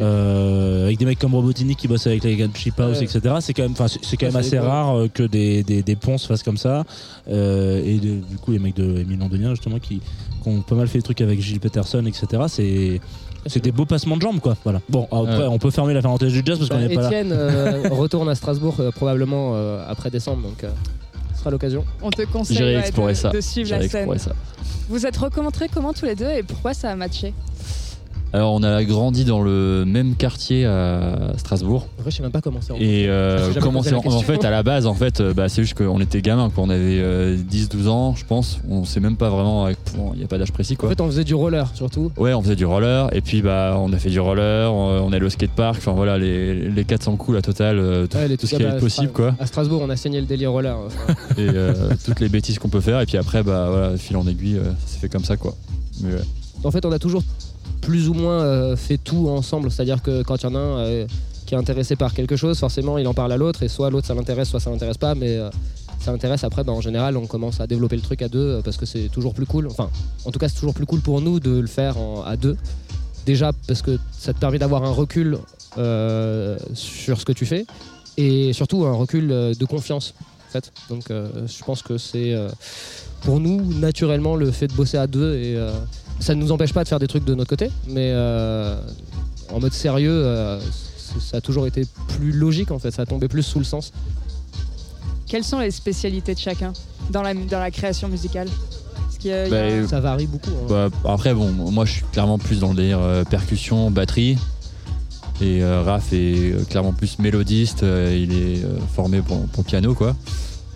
Euh, 0.01 0.85
avec 0.85 0.97
des 0.99 1.05
mecs 1.05 1.19
comme 1.19 1.33
Robotini 1.33 1.75
qui 1.75 1.87
bossent 1.87 2.07
avec 2.07 2.23
les 2.23 2.35
gars 2.35 2.47
de 2.47 2.55
Chip 2.55 2.79
House, 2.79 2.99
Ouais. 2.99 3.03
etc. 3.05 3.35
C'est 3.41 3.53
quand 3.53 3.63
même, 3.63 3.75
c'est 4.03 4.17
quand 4.17 4.25
Ouais, 4.27 4.31
même 4.33 4.35
assez 4.41 4.59
rare 4.59 4.97
euh, 4.97 5.07
que 5.07 5.23
des, 5.23 5.63
des, 5.63 5.81
des 5.81 5.95
ponts 5.95 6.17
se 6.17 6.27
fassent 6.27 6.43
comme 6.43 6.57
ça. 6.57 6.83
Euh, 7.29 7.81
et 7.85 7.97
de- 7.99 8.19
du 8.19 8.37
coup, 8.41 8.51
les 8.51 8.59
mecs 8.59 8.75
de 8.75 8.99
Émile 8.99 9.19
Londonien, 9.19 9.49
justement, 9.51 9.79
qui, 9.79 9.99
qui 10.41 10.49
ont 10.49 10.61
pas 10.61 10.75
mal 10.75 10.87
fait 10.87 10.99
des 10.99 11.03
trucs 11.03 11.21
avec 11.21 11.41
Gilles 11.41 11.59
Peterson, 11.59 12.05
etc. 12.05 12.43
C'est 12.47 13.01
c'est 13.47 13.63
des 13.63 13.71
beaux 13.71 13.85
passements 13.85 14.17
de 14.17 14.21
jambes, 14.21 14.39
quoi. 14.39 14.55
Voilà. 14.63 14.81
Bon, 14.89 15.03
après, 15.11 15.37
Ouais. 15.37 15.47
on 15.47 15.57
peut 15.59 15.71
fermer 15.71 15.93
la 15.93 16.01
parenthèse 16.01 16.31
du 16.31 16.41
jazz 16.45 16.57
parce 16.57 16.69
qu'on 16.69 16.77
bah, 16.77 16.87
n'est 16.87 16.95
pas 16.95 17.01
là. 17.01 17.07
Étienne 17.07 17.31
euh, 17.31 17.89
retourne 17.91 18.29
à 18.29 18.35
Strasbourg 18.35 18.75
euh, 18.79 18.91
probablement 18.91 19.51
euh, 19.55 19.83
après 19.87 20.09
décembre, 20.09 20.43
donc 20.43 20.63
euh, 20.63 20.69
ce 21.33 21.39
sera 21.39 21.51
l'occasion. 21.51 21.83
On 22.01 22.09
te 22.09 22.21
conseille 22.23 22.57
ouais, 22.77 23.09
de, 23.09 23.13
ça. 23.13 23.29
de 23.29 23.41
suivre 23.41 23.67
J'irai 23.67 23.81
la 23.83 23.89
scène. 23.89 23.99
explorer 24.01 24.19
ça. 24.19 24.31
Vous 24.89 25.05
êtes 25.05 25.17
rencontrés 25.17 25.67
comment 25.73 25.93
tous 25.93 26.05
les 26.05 26.15
deux 26.15 26.29
et 26.29 26.43
pourquoi 26.43 26.73
ça 26.73 26.91
a 26.91 26.95
matché? 26.95 27.33
Alors, 28.33 28.53
on 28.53 28.63
a 28.63 28.83
grandi 28.83 29.25
dans 29.25 29.41
le 29.43 29.85
même 29.85 30.15
quartier 30.15 30.65
à 30.65 31.33
Strasbourg. 31.37 31.87
En 31.99 32.01
vrai, 32.01 32.09
je 32.11 32.15
sais 32.17 32.23
même 32.23 32.31
pas 32.31 32.41
comment 32.41 32.59
c'est. 32.61 32.73
Et 32.81 33.07
euh, 33.07 33.53
comment 33.61 33.83
c'est 33.83 33.93
en, 33.93 33.99
en 34.03 34.19
fait 34.21 34.43
à 34.43 34.49
la 34.49 34.63
base 34.63 34.87
en 34.87 34.95
fait 34.95 35.21
euh, 35.21 35.33
bah, 35.35 35.49
c'est 35.49 35.61
juste 35.61 35.75
qu'on 35.77 35.99
était 36.01 36.21
gamins 36.23 36.49
quoi. 36.49 36.63
on 36.63 36.69
avait 36.69 36.99
euh, 36.99 37.37
10-12 37.37 37.87
ans 37.89 38.15
je 38.15 38.25
pense 38.25 38.59
on 38.69 38.85
sait 38.85 38.99
même 38.99 39.17
pas 39.17 39.29
vraiment 39.29 39.67
bon, 39.95 40.11
il 40.13 40.19
n'y 40.19 40.23
a 40.23 40.27
pas 40.27 40.37
d'âge 40.39 40.51
précis 40.51 40.73
En 40.73 40.77
quoi 40.77 40.89
fait, 40.89 40.99
on 41.01 41.05
faisait 41.07 41.23
du 41.23 41.35
roller 41.35 41.67
surtout. 41.75 42.11
ouais 42.17 42.33
on 42.33 42.41
faisait 42.41 42.55
du 42.55 42.65
roller 42.65 43.07
et 43.15 43.21
puis 43.21 43.41
bah 43.43 43.75
on 43.79 43.93
a 43.93 43.97
fait 43.97 44.09
du 44.09 44.19
roller 44.19 44.73
on, 44.73 44.99
on 45.05 45.13
allait 45.13 45.25
au 45.25 45.29
skatepark 45.29 45.77
enfin 45.77 45.91
voilà 45.93 46.17
les, 46.17 46.69
les 46.69 46.83
400 46.85 47.15
coups 47.17 47.35
la 47.35 47.41
totale 47.43 47.77
euh, 47.77 48.07
tout, 48.07 48.17
Ouais, 48.17 48.35
tout 48.35 48.47
ce 48.47 48.55
qui 48.55 48.63
est 48.63 48.79
possible 48.79 49.09
à- 49.09 49.15
quoi 49.15 49.35
À 49.39 49.45
Strasbourg, 49.45 49.81
on 49.85 49.89
a 49.89 49.95
saigné 49.95 50.19
le 50.19 50.25
délire 50.27 50.51
roller. 50.51 50.75
Enfin, 50.77 51.13
et 51.37 51.47
euh, 51.49 51.73
toutes 52.03 52.19
les 52.19 52.29
bêtises 52.29 52.57
qu'on 52.59 52.69
peut 52.69 52.81
faire 52.81 52.99
et 52.99 53.05
puis 53.05 53.17
après 53.17 53.43
bah 53.43 53.67
voilà 53.69 53.97
fil 53.97 54.17
en 54.17 54.25
aiguille 54.27 54.57
euh, 54.57 54.63
ça 54.85 54.93
s'est 54.93 54.99
fait 54.99 55.09
comme 55.09 55.23
ça 55.25 55.37
quoi 55.37 55.53
mais 56.01 56.13
ouais. 56.13 56.21
En 56.63 56.71
fait, 56.71 56.85
on 56.85 56.91
a 56.93 56.99
toujours 56.99 57.23
plus 57.83 58.07
ou 58.07 58.13
moins 58.13 58.41
euh, 58.41 58.75
fait 58.75 58.97
tout 58.97 59.27
ensemble. 59.29 59.69
C'est-à-dire 59.69 60.01
que 60.01 60.23
quand 60.23 60.37
il 60.37 60.43
y 60.43 60.47
en 60.47 60.55
a 60.55 60.59
un 60.59 60.79
euh, 60.79 61.07
qui 61.45 61.53
est 61.53 61.57
intéressé 61.57 61.95
par 61.95 62.13
quelque 62.13 62.37
chose, 62.37 62.57
forcément, 62.57 62.97
il 62.97 63.07
en 63.07 63.13
parle 63.13 63.33
à 63.33 63.37
l'autre, 63.37 63.61
et 63.63 63.67
soit 63.67 63.89
l'autre 63.89 64.07
ça 64.07 64.15
l'intéresse, 64.15 64.49
soit 64.49 64.61
ça 64.61 64.69
l'intéresse 64.69 64.97
pas. 64.97 65.15
Mais 65.15 65.37
euh, 65.37 65.49
ça 65.99 66.11
l'intéresse 66.11 66.45
après, 66.45 66.63
bah, 66.63 66.71
en 66.71 66.81
général, 66.81 67.17
on 67.17 67.27
commence 67.27 67.59
à 67.59 67.67
développer 67.67 67.97
le 67.97 68.01
truc 68.01 68.21
à 68.21 68.29
deux 68.29 68.61
parce 68.63 68.77
que 68.77 68.85
c'est 68.85 69.09
toujours 69.09 69.33
plus 69.33 69.45
cool. 69.45 69.67
Enfin, 69.67 69.89
en 70.25 70.31
tout 70.31 70.39
cas, 70.39 70.47
c'est 70.47 70.59
toujours 70.59 70.73
plus 70.73 70.85
cool 70.85 71.01
pour 71.01 71.19
nous 71.19 71.39
de 71.41 71.59
le 71.59 71.67
faire 71.67 71.95
à 72.25 72.37
deux. 72.37 72.57
Déjà 73.25 73.51
parce 73.67 73.81
que 73.81 73.99
ça 74.17 74.33
te 74.33 74.39
permet 74.39 74.59
d'avoir 74.59 74.83
un 74.85 74.91
recul 74.91 75.37
sur 76.73 77.19
ce 77.19 77.25
que 77.25 77.31
tu 77.31 77.45
fais, 77.45 77.65
et 78.17 78.53
surtout 78.53 78.85
un 78.85 78.93
recul 78.93 79.27
de 79.27 79.65
confiance. 79.65 80.13
Donc, 80.89 81.05
je 81.09 81.63
pense 81.63 81.81
que 81.81 81.97
c'est 81.97 82.35
pour 83.21 83.39
nous 83.39 83.61
naturellement 83.79 84.35
le 84.35 84.51
fait 84.51 84.67
de 84.67 84.73
bosser 84.73 84.97
à 84.97 85.07
deux 85.07 85.35
et 85.35 85.57
ça 86.19 86.35
ne 86.35 86.41
nous 86.41 86.51
empêche 86.51 86.73
pas 86.73 86.83
de 86.83 86.89
faire 86.89 86.99
des 86.99 87.07
trucs 87.07 87.25
de 87.25 87.35
notre 87.35 87.49
côté, 87.49 87.69
mais 87.87 88.11
euh, 88.13 88.79
en 89.51 89.59
mode 89.59 89.73
sérieux, 89.73 90.11
euh, 90.11 90.59
ça 91.19 91.37
a 91.37 91.41
toujours 91.41 91.67
été 91.67 91.85
plus 92.17 92.31
logique 92.31 92.71
en 92.71 92.79
fait, 92.79 92.91
ça 92.91 93.01
a 93.03 93.05
tombé 93.05 93.27
plus 93.27 93.43
sous 93.43 93.59
le 93.59 93.65
sens. 93.65 93.91
Quelles 95.27 95.43
sont 95.43 95.59
les 95.59 95.71
spécialités 95.71 96.33
de 96.35 96.39
chacun 96.39 96.73
dans 97.11 97.21
la, 97.21 97.33
dans 97.33 97.59
la 97.59 97.71
création 97.71 98.07
musicale? 98.07 98.47
Y 99.23 99.31
a- 99.31 99.49
Bah, 99.49 99.61
a- 99.63 99.87
Ça 99.87 100.01
varie 100.01 100.27
beaucoup. 100.27 100.49
hein. 100.49 100.67
Bah, 100.69 100.89
après, 101.13 101.33
bon, 101.33 101.49
moi 101.51 101.85
je 101.85 101.93
suis 101.93 102.03
clairement 102.11 102.37
plus 102.37 102.59
dans 102.59 102.71
le 102.71 102.75
délire 102.75 102.99
euh, 102.99 103.23
percussion, 103.23 103.89
batterie. 103.89 104.37
Et 105.41 105.63
euh, 105.63 105.81
Raph 105.81 106.11
est 106.11 106.51
euh, 106.53 106.63
clairement 106.69 106.91
plus 106.91 107.17
mélodiste, 107.19 107.83
euh, 107.83 108.13
il 108.21 108.33
est 108.33 108.63
euh, 108.65 108.77
formé 108.93 109.21
pour, 109.21 109.39
pour 109.47 109.63
piano 109.63 109.93
quoi. 109.95 110.15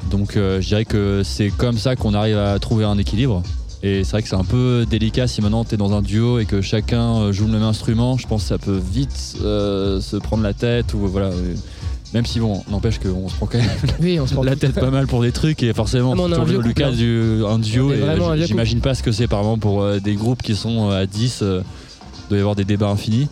Donc 0.10 0.38
euh, 0.38 0.62
je 0.62 0.68
dirais 0.68 0.86
que 0.86 1.24
c'est 1.26 1.50
comme 1.50 1.78
ça 1.78 1.96
qu'on 1.98 2.14
arrive 2.14 2.38
à 2.38 2.58
trouver 2.58 2.86
un 2.86 2.98
équilibre. 2.98 3.44
Et 3.84 4.04
c'est 4.04 4.12
vrai 4.12 4.24
que 4.24 4.28
c'est 4.30 4.36
un 4.36 4.44
peu 4.44 4.86
délicat 4.90 5.28
si 5.28 5.42
maintenant 5.42 5.64
tu 5.64 5.76
es 5.76 5.78
dans 5.78 5.94
un 5.94 6.02
duo 6.02 6.40
et 6.40 6.46
que 6.46 6.62
chacun 6.62 7.18
euh, 7.18 7.32
joue 7.32 7.46
le 7.46 7.52
même 7.52 7.64
instrument. 7.64 8.18
Je 8.18 8.26
pense 8.28 8.42
que 8.44 8.48
ça 8.50 8.58
peut 8.58 8.80
vite 8.92 9.36
euh, 9.44 10.02
se 10.02 10.18
prendre 10.18 10.42
la 10.44 10.54
tête 10.54 10.94
ou 10.96 11.00
voilà. 11.08 11.28
euh, 11.28 11.54
Même 12.14 12.26
si 12.26 12.40
bon, 12.40 12.64
n'empêche 12.72 12.98
qu'on 13.00 13.30
se 13.30 13.36
prend 13.36 13.46
quand 13.46 13.60
même 13.60 13.68
Oui, 14.02 14.20
on 14.20 14.26
se 14.26 14.34
prend 14.34 14.44
la 14.44 14.56
tête 14.56 14.74
pas 14.74 14.90
mal 14.90 15.06
pour 15.06 15.22
des 15.22 15.32
trucs 15.32 15.62
et 15.62 15.74
forcément 15.74 16.14
Ah, 16.18 16.22
on 16.22 16.32
a 16.32 16.36
un 16.36 16.40
dans 16.40 16.44
vieux 16.46 16.58
le 16.58 16.64
couple, 16.64 16.74
cas 16.74 16.88
hein. 16.88 16.92
du 16.92 17.44
un 17.48 17.60
duo 17.60 17.92
et 17.94 18.02
j'imagine 18.46 18.80
pas 18.82 18.96
ce 18.96 19.04
que 19.04 19.12
c'est 19.12 19.28
par 19.28 19.42
exemple 19.42 19.60
pour 19.60 19.84
euh, 19.84 20.00
des 20.00 20.16
groupes 20.16 20.42
qui 20.42 20.56
sont 20.56 20.90
à 20.90 21.06
10 21.06 21.40
euh, 21.44 21.62
il 22.26 22.30
doit 22.30 22.38
y 22.38 22.42
avoir 22.42 22.56
des 22.56 22.66
débats 22.66 22.90
infinis 22.90 23.28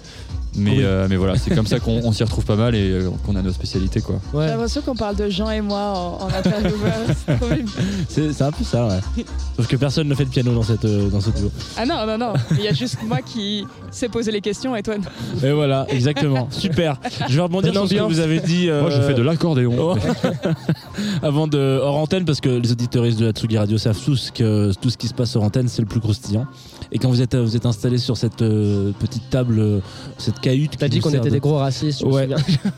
mais, 0.57 0.71
Oui. 0.71 0.77
euh, 0.83 1.07
mais 1.09 1.15
voilà 1.15 1.35
c'est 1.37 1.53
comme 1.53 1.67
ça 1.67 1.79
qu'on 1.79 2.01
on 2.03 2.11
s'y 2.11 2.23
retrouve 2.23 2.45
pas 2.45 2.55
mal 2.55 2.75
et 2.75 2.89
euh, 2.91 3.09
qu'on 3.25 3.35
a 3.35 3.41
nos 3.41 3.51
spécialités 3.51 4.01
quoi 4.01 4.15
J'ai 4.33 4.39
l'impression 4.47 4.81
qu'on 4.81 4.95
parle 4.95 5.15
de 5.15 5.29
Jean 5.29 5.49
et 5.49 5.61
moi 5.61 5.93
en, 5.95 6.25
en. 6.25 6.29
C'est 8.09 8.41
un 8.41 8.51
peu 8.51 8.63
ça, 8.63 8.87
ouais. 8.87 9.25
Sauf 9.57 9.67
que 9.67 9.75
personne 9.75 10.07
ne 10.07 10.15
fait 10.15 10.25
de 10.25 10.29
piano 10.29 10.53
dans, 10.53 10.63
cette, 10.63 10.85
euh, 10.85 11.09
dans 11.09 11.21
ce 11.21 11.29
duo. 11.31 11.51
ah 11.77 11.85
non, 11.85 12.05
non, 12.05 12.17
non. 12.17 12.33
Il 12.51 12.61
y 12.63 12.67
a 12.67 12.73
juste 12.73 12.97
moi 13.05 13.19
qui 13.21 13.65
sais 13.91 14.09
poser 14.09 14.31
les 14.31 14.41
questions 14.41 14.75
et 14.75 14.83
toi 14.83 14.95
non. 14.97 15.47
Et 15.47 15.51
voilà, 15.51 15.85
exactement. 15.89 16.47
Super. 16.51 16.97
Je 17.29 17.35
vais 17.35 17.41
rebondir 17.41 17.73
sur 17.73 17.87
ce 17.87 17.93
que 17.95 18.01
vous 18.01 18.19
avez 18.19 18.39
dit. 18.39 18.69
euh, 18.69 19.23
l'accordéon 19.23 19.73
Oh. 19.77 19.95
Avant 21.23 21.47
de 21.47 21.79
hors 21.81 21.97
antenne, 21.97 22.25
parce 22.25 22.39
que 22.41 22.49
les 22.49 22.71
auditeuristes 22.71 23.19
de 23.19 23.25
la 23.25 23.31
Tsugi 23.31 23.57
Radio 23.57 23.77
savent 23.77 23.99
tous 24.03 24.31
que 24.33 24.71
tout 24.79 24.89
ce 24.89 24.97
qui 24.97 25.07
se 25.07 25.13
passe 25.13 25.35
hors 25.35 25.43
antenne, 25.43 25.67
c'est 25.67 25.81
le 25.81 25.87
plus 25.87 25.99
croustillant. 25.99 26.45
Et 26.91 26.97
quand 26.99 27.09
vous 27.09 27.21
êtes, 27.21 27.35
vous 27.35 27.55
êtes 27.55 27.65
installé 27.65 27.97
sur 27.97 28.15
cette 28.17 28.41
euh, 28.41 28.91
petite 28.99 29.29
table, 29.29 29.59
euh, 29.59 29.79
cette 30.17 30.39
cahute, 30.39 30.77
T'as 30.77 30.87
dit 30.87 30.99
qu'on 30.99 31.09
était 31.09 31.19
de- 31.19 31.29
des 31.29 31.39
gros 31.39 31.57
racistes, 31.57 32.03
Ouais. 32.03 32.27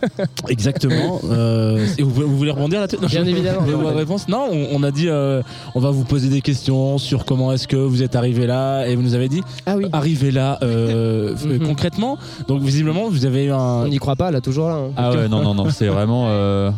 Exactement. 0.50 1.20
Euh, 1.30 1.86
et 1.98 2.04
vous, 2.04 2.12
vous 2.12 2.38
voulez 2.38 2.52
rebondir 2.52 2.80
là-dessus? 2.82 2.98
Bien 3.06 3.24
je- 3.26 3.30
évidemment. 3.30 3.62
réponse 3.96 4.28
Non, 4.28 4.48
on, 4.52 4.68
on 4.80 4.84
a 4.84 4.92
dit, 4.92 5.10
euh, 5.10 5.42
on 5.76 5.80
va 5.80 5.92
vous 5.92 6.04
poser 6.04 6.30
des 6.30 6.42
questions 6.42 6.98
sur 6.98 7.26
comment 7.26 7.52
est-ce 7.52 7.68
que 7.68 7.76
vous 7.76 8.04
êtes 8.04 8.16
arrivé 8.16 8.48
là, 8.48 8.86
et 8.86 8.96
vous 8.96 9.02
nous 9.02 9.14
avez 9.16 9.30
dit, 9.30 9.42
Ah 9.66 9.76
oui, 9.78 9.86
arrivé 9.92 10.32
là 10.32 10.60
Mhm. 10.62 11.60
concrètement. 11.66 12.18
Donc 12.48 12.62
visiblement, 12.62 13.10
vous 13.10 13.26
avez 13.26 13.46
eu 13.46 13.52
un. 13.52 13.58
on 13.84 13.88
n'y 13.88 13.98
croit 13.98 14.16
pas 14.16 14.32
là, 14.32 14.42
toujours 14.42 14.70
là. 14.70 14.76
hein. 14.76 14.92
ah 14.98 15.12
ouais 15.12 15.28
non 15.28 15.42
non 15.44 15.54
non 15.54 15.70
c'est 15.70 15.88
vraiment 15.88 16.26
euh, 16.30 16.72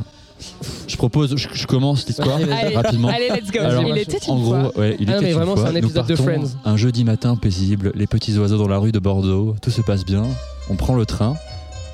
je 0.88 0.96
propose 0.98 1.36
je, 1.38 1.48
je 1.54 1.68
commence 1.68 2.06
l'histoire 2.08 2.40
rapidement 2.74 3.10
allez, 3.10 3.30
let's 3.30 3.52
go. 3.52 3.60
Alors, 3.62 3.84
il 3.84 3.98
était 3.98 4.18
une 4.28 4.34
En 4.34 4.38
fois. 4.44 4.60
gros, 4.72 4.80
ouais, 4.82 4.96
il 5.00 5.10
Ah 5.10 5.14
non, 5.14 5.18
était 5.18 5.26
mais 5.26 5.32
une 5.32 5.38
vraiment, 5.38 5.56
c'est 5.56 5.64
un 5.64 5.72
Nous 5.72 5.78
épisode 5.78 6.06
de 6.08 6.16
partons 6.16 6.24
Friends. 6.24 6.48
Un 6.66 6.78
jeudi 6.78 7.04
matin 7.04 7.36
paisible, 7.36 7.92
les 7.96 8.08
petits 8.08 8.38
oiseaux 8.38 8.58
dans 8.58 8.68
la 8.68 8.78
rue 8.78 8.92
de 8.92 9.00
Bordeaux, 9.00 9.56
tout 9.62 9.72
se 9.72 9.82
passe 9.82 10.06
bien. 10.06 10.24
On 10.70 10.76
prend 10.76 10.96
le 10.96 11.06
train, 11.06 11.36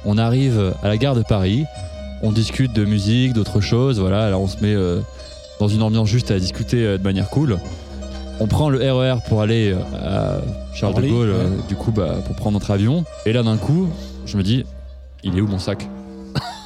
on 0.05 0.17
arrive 0.17 0.73
à 0.83 0.87
la 0.87 0.97
gare 0.97 1.15
de 1.15 1.23
Paris, 1.23 1.65
on 2.21 2.31
discute 2.31 2.73
de 2.73 2.85
musique, 2.85 3.33
d'autres 3.33 3.61
choses, 3.61 3.99
voilà. 3.99 4.25
Alors 4.25 4.41
on 4.41 4.47
se 4.47 4.57
met 4.61 4.73
euh, 4.73 4.99
dans 5.59 5.67
une 5.67 5.81
ambiance 5.81 6.07
juste 6.09 6.31
à 6.31 6.39
discuter 6.39 6.83
euh, 6.85 6.97
de 6.97 7.03
manière 7.03 7.29
cool. 7.29 7.57
On 8.41 8.47
prend 8.47 8.69
le 8.69 8.79
RER 8.79 9.19
pour 9.29 9.41
aller 9.41 9.73
euh, 9.73 9.77
à 9.97 10.41
Charles 10.75 11.01
de 11.01 11.07
Gaulle, 11.07 11.29
euh, 11.29 11.43
ouais. 11.45 11.67
du 11.69 11.75
coup, 11.75 11.91
bah, 11.91 12.15
pour 12.25 12.35
prendre 12.35 12.53
notre 12.59 12.71
avion. 12.71 13.05
Et 13.25 13.31
là, 13.31 13.43
d'un 13.43 13.55
coup, 13.55 13.87
je 14.25 14.35
me 14.37 14.43
dis, 14.43 14.65
il 15.23 15.37
est 15.37 15.41
où 15.41 15.47
mon 15.47 15.57
sac? 15.59 15.87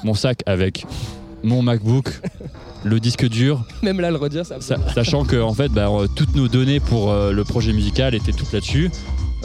Mon 0.04 0.16
sac 0.16 0.42
avec 0.48 0.86
mon 1.44 1.62
MacBook, 1.62 2.22
le 2.84 3.00
disque 3.00 3.28
dur, 3.28 3.64
Même 3.84 4.00
là, 4.00 4.12
le 4.12 4.18
redire, 4.18 4.46
ça. 4.46 4.60
Sa- 4.62 4.78
sachant 4.94 5.24
que 5.26 5.42
en 5.42 5.54
fait, 5.54 5.70
bah, 5.70 5.90
toutes 6.16 6.36
nos 6.36 6.48
données 6.48 6.80
pour 6.80 7.12
euh, 7.12 7.32
le 7.32 7.44
projet 7.44 7.74
musical 7.74 8.16
étaient 8.16 8.32
toutes 8.34 8.52
là-dessus. 8.54 8.90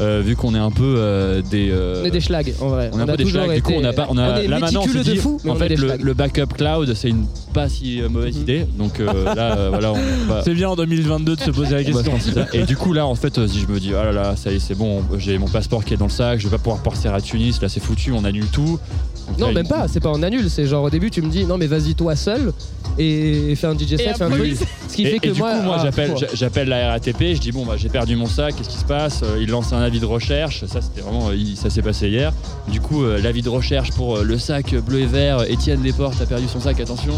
Euh, 0.00 0.22
vu 0.24 0.34
qu'on 0.34 0.56
est 0.56 0.58
un 0.58 0.72
peu 0.72 0.96
euh, 0.98 1.40
des, 1.40 1.68
euh, 1.70 2.02
On 2.02 2.06
est 2.06 2.10
des 2.10 2.18
schlags, 2.20 2.52
en 2.60 2.66
vrai. 2.68 2.90
on 2.92 2.98
est 2.98 3.02
un 3.02 3.06
peu 3.06 3.16
des 3.16 3.26
schlags, 3.26 3.54
du 3.54 3.62
coup 3.62 3.74
on 3.76 3.84
a 3.84 3.92
pas, 3.92 4.08
on 4.10 4.18
a, 4.18 4.40
est 4.40 4.48
là 4.48 4.58
maintenant 4.58 4.80
on 4.84 4.88
se 4.88 4.98
dit, 4.98 5.14
de 5.14 5.20
fou, 5.20 5.40
en 5.46 5.50
on 5.50 5.54
fait 5.54 5.68
le, 5.76 6.14
backup 6.14 6.46
cloud 6.56 6.92
c'est 6.94 7.10
une 7.10 7.26
pas 7.52 7.68
si 7.68 8.02
euh, 8.02 8.08
mauvaise 8.08 8.34
Mhm. 8.34 8.42
idée, 8.42 8.66
donc 8.76 8.98
euh, 8.98 9.06
là 9.36 9.56
euh, 9.56 9.68
voilà 9.70 9.92
on 9.92 10.26
va, 10.26 10.42
C'est 10.42 10.52
bien 10.52 10.68
en 10.68 10.74
2022 10.74 11.36
de 11.36 11.40
se 11.40 11.50
poser 11.52 11.76
la 11.76 11.82
on 11.82 12.02
question. 12.02 12.12
Et 12.54 12.64
du 12.64 12.76
coup 12.76 12.92
là 12.92 13.06
en 13.06 13.14
fait 13.14 13.46
si 13.46 13.60
je 13.60 13.68
me 13.68 13.78
dis 13.78 13.92
ah 13.96 14.04
là 14.06 14.10
là 14.10 14.34
ça 14.34 14.50
y 14.50 14.56
est 14.56 14.58
c'est 14.58 14.74
bon 14.74 15.00
j'ai 15.16 15.38
mon 15.38 15.46
passeport 15.46 15.84
qui 15.84 15.94
est 15.94 15.96
dans 15.96 16.06
le 16.06 16.10
sac, 16.10 16.40
je 16.40 16.48
vais 16.48 16.56
pas 16.56 16.58
pouvoir 16.62 16.82
partir 16.82 17.14
à 17.14 17.20
Tunis, 17.20 17.62
là 17.62 17.68
c'est 17.68 17.78
foutu, 17.78 18.10
on 18.10 18.24
annule 18.24 18.46
tout. 18.48 18.80
Donc 19.28 19.38
Non, 19.38 19.46
là, 19.46 19.52
même 19.54 19.64
il- 19.64 19.68
pas, 19.68 19.86
c'est 19.86 20.00
pas 20.00 20.10
en 20.10 20.22
annule, 20.24 20.50
c'est 20.50 20.66
genre 20.66 20.82
au 20.82 20.90
début 20.90 21.10
tu 21.12 21.22
me 21.22 21.30
dis 21.30 21.44
non 21.44 21.56
mais 21.56 21.68
vas-y 21.68 21.94
toi 21.94 22.16
seul 22.16 22.52
et 22.98 23.54
fais 23.56 23.66
un 23.68 23.74
DJ 23.78 23.92
Et 23.92 23.96
set, 23.98 24.16
fais 24.18 24.24
un 24.24 24.30
truc. 24.30 24.56
Ce 24.88 24.94
qui 24.96 25.06
Et, 25.06 25.10
fait 25.12 25.18
que 25.18 25.30
moi, 25.36 25.56
coup, 25.56 25.62
moi, 25.62 25.76
ah, 25.80 25.90
j'appelle, 26.34 26.68
la 26.68 26.90
RATP, 26.92 27.34
je 27.34 27.40
dis 27.40 27.50
bon, 27.50 27.64
bah, 27.66 27.74
j'ai 27.76 27.88
perdu 27.88 28.14
mon 28.14 28.26
sac, 28.26 28.54
qu'est-ce 28.54 28.68
qui 28.68 28.76
se 28.76 28.84
passe? 28.84 29.22
Il 29.40 29.48
lance 29.50 29.72
un 29.72 29.80
avis 29.84 30.00
de 30.00 30.06
recherche, 30.06 30.64
ça 30.66 30.80
c'était 30.82 31.00
vraiment, 31.02 31.28
euh, 31.30 31.36
ça 31.54 31.70
s'est 31.70 31.82
passé 31.82 32.08
hier. 32.08 32.32
Du 32.72 32.80
coup, 32.80 33.04
euh, 33.04 33.20
l'avis 33.22 33.42
de 33.42 33.48
recherche 33.48 33.92
pour 33.92 34.16
euh, 34.16 34.22
le 34.24 34.36
sac 34.38 34.74
bleu 34.74 35.00
et 35.00 35.06
vert, 35.06 35.42
Étienne 35.48 35.80
Desportes 35.82 36.20
a 36.20 36.26
perdu 36.26 36.48
son 36.48 36.58
sac, 36.60 36.80
attention. 36.80 37.14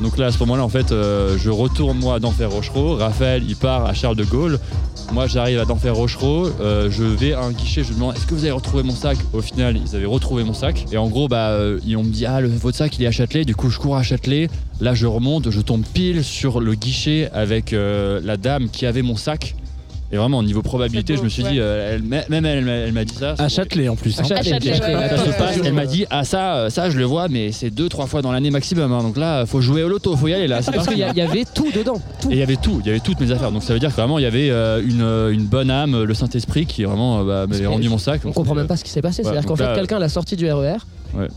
Donc 0.00 0.18
là, 0.18 0.26
à 0.26 0.32
ce 0.32 0.38
moment-là, 0.40 0.64
en 0.64 0.68
fait, 0.68 0.88
je 0.90 1.50
retourne 1.50 1.98
moi 1.98 2.16
à 2.16 2.46
Rochereau. 2.48 2.96
Raphaël, 2.96 3.44
il 3.46 3.54
part 3.54 3.86
à 3.86 3.94
Charles 3.94 4.16
de 4.16 4.24
Gaulle. 4.24 4.58
Moi, 5.12 5.28
j'arrive 5.28 5.60
à 5.60 5.64
d'Enfer 5.64 5.94
Rochereau. 5.94 6.48
Je 6.58 7.04
vais 7.04 7.32
à 7.32 7.42
un 7.44 7.52
guichet. 7.52 7.84
Je 7.84 7.92
demande 7.92 8.16
est-ce 8.16 8.26
que 8.26 8.34
vous 8.34 8.42
avez 8.42 8.50
retrouvé 8.50 8.82
mon 8.82 8.92
sac? 8.92 9.16
Au 9.32 9.40
final, 9.40 9.76
ils 9.76 9.94
avaient 9.94 10.04
retrouvé 10.04 10.42
mon 10.42 10.52
sac. 10.52 10.84
Et 10.90 10.96
en 10.96 11.06
gros, 11.06 11.28
bah, 11.28 11.50
euh, 11.50 11.78
ils- 11.86 11.96
on 11.96 12.02
me 12.02 12.10
dit 12.10 12.26
ah, 12.26 12.40
le, 12.40 12.48
votre 12.48 12.76
sac, 12.76 12.98
il 12.98 13.04
est 13.04 13.06
à 13.06 13.12
Châtelet. 13.12 13.44
Du 13.44 13.54
coup, 13.54 13.70
je 13.70 13.78
cours 13.78 13.94
à 13.94 14.02
Châtelet. 14.02 14.50
Là, 14.80 14.94
je 14.94 15.06
remonte. 15.06 15.50
Je 15.50 15.60
tombe 15.60 15.84
pile 15.94 16.24
sur 16.24 16.58
le 16.60 16.74
guichet 16.74 17.30
avec 17.32 17.70
la 17.72 18.36
dame 18.36 18.70
qui 18.70 18.86
avait 18.86 19.02
mon 19.02 19.14
sac. 19.16 19.54
Et 20.14 20.16
vraiment, 20.16 20.38
au 20.38 20.42
niveau 20.44 20.62
probabilité, 20.62 21.16
je 21.16 21.22
me 21.22 21.28
suis 21.28 21.42
dit, 21.42 21.58
euh, 21.58 21.94
elle, 21.96 22.02
même 22.02 22.44
elle, 22.44 22.58
elle 22.58 22.64
m'a- 22.64 22.70
elle 22.70 22.92
m'a 22.92 23.04
dit 23.04 23.14
ça. 23.14 23.34
À 23.36 23.48
Châtelet 23.48 23.88
en 23.88 23.96
plus. 23.96 24.16
À 24.20 24.22
Châtelet, 24.22 24.52
ouais, 24.52 24.60
ouais, 24.78 25.18
se 25.18 25.36
passe, 25.36 25.58
elle 25.64 25.72
m'a 25.72 25.86
dit 25.86 26.06
ah 26.08 26.22
ça 26.22 26.70
ça 26.70 26.88
je 26.88 26.96
le 26.98 27.04
vois 27.04 27.26
mais 27.28 27.50
c'est 27.50 27.70
deux 27.70 27.88
trois 27.88 28.06
fois 28.06 28.22
dans 28.22 28.30
l'année 28.30 28.50
maximum 28.50 28.92
hein. 28.92 29.02
donc 29.02 29.16
là 29.16 29.44
faut 29.46 29.60
jouer 29.60 29.82
au 29.82 29.88
loto 29.88 30.14
faut 30.16 30.28
y 30.28 30.34
aller 30.34 30.46
là 30.46 30.62
c'est 30.62 30.70
Parce 30.72 30.86
qu'il 30.86 30.96
y, 30.98 31.00
y 31.00 31.20
avait 31.20 31.44
tout 31.52 31.70
dedans. 31.74 32.00
Tout. 32.20 32.30
et 32.30 32.34
il 32.34 32.38
y 32.38 32.42
avait 32.42 32.56
tout 32.56 32.80
il 32.80 32.86
y 32.86 32.90
avait 32.90 33.00
toutes 33.00 33.20
mes 33.20 33.30
affaires 33.32 33.50
donc 33.50 33.62
ça 33.64 33.72
veut 33.72 33.80
dire 33.80 33.90
que 33.90 33.96
vraiment 33.96 34.18
il 34.18 34.22
y 34.22 34.26
avait 34.26 34.50
euh, 34.50 34.80
une, 34.86 35.02
euh, 35.02 35.32
une 35.32 35.46
bonne 35.46 35.70
âme 35.70 36.04
le 36.04 36.14
Saint 36.14 36.28
Esprit 36.28 36.66
qui 36.66 36.84
vraiment 36.84 37.24
bah, 37.24 37.46
m'avait 37.48 37.66
rendu 37.66 37.88
mon 37.88 37.98
sac 37.98 38.20
On 38.24 38.32
comprend 38.32 38.54
même 38.54 38.66
pas 38.68 38.76
ce 38.76 38.84
qui 38.84 38.90
s'est 38.90 39.02
passé. 39.02 39.22
C'est-à-dire 39.24 39.44
qu'en 39.46 39.56
fait, 39.56 39.74
quelqu'un 39.74 39.98
l'a 39.98 40.08
sorti 40.08 40.36
du 40.36 40.50
RER 40.50 40.76
Ouais. 41.14 41.28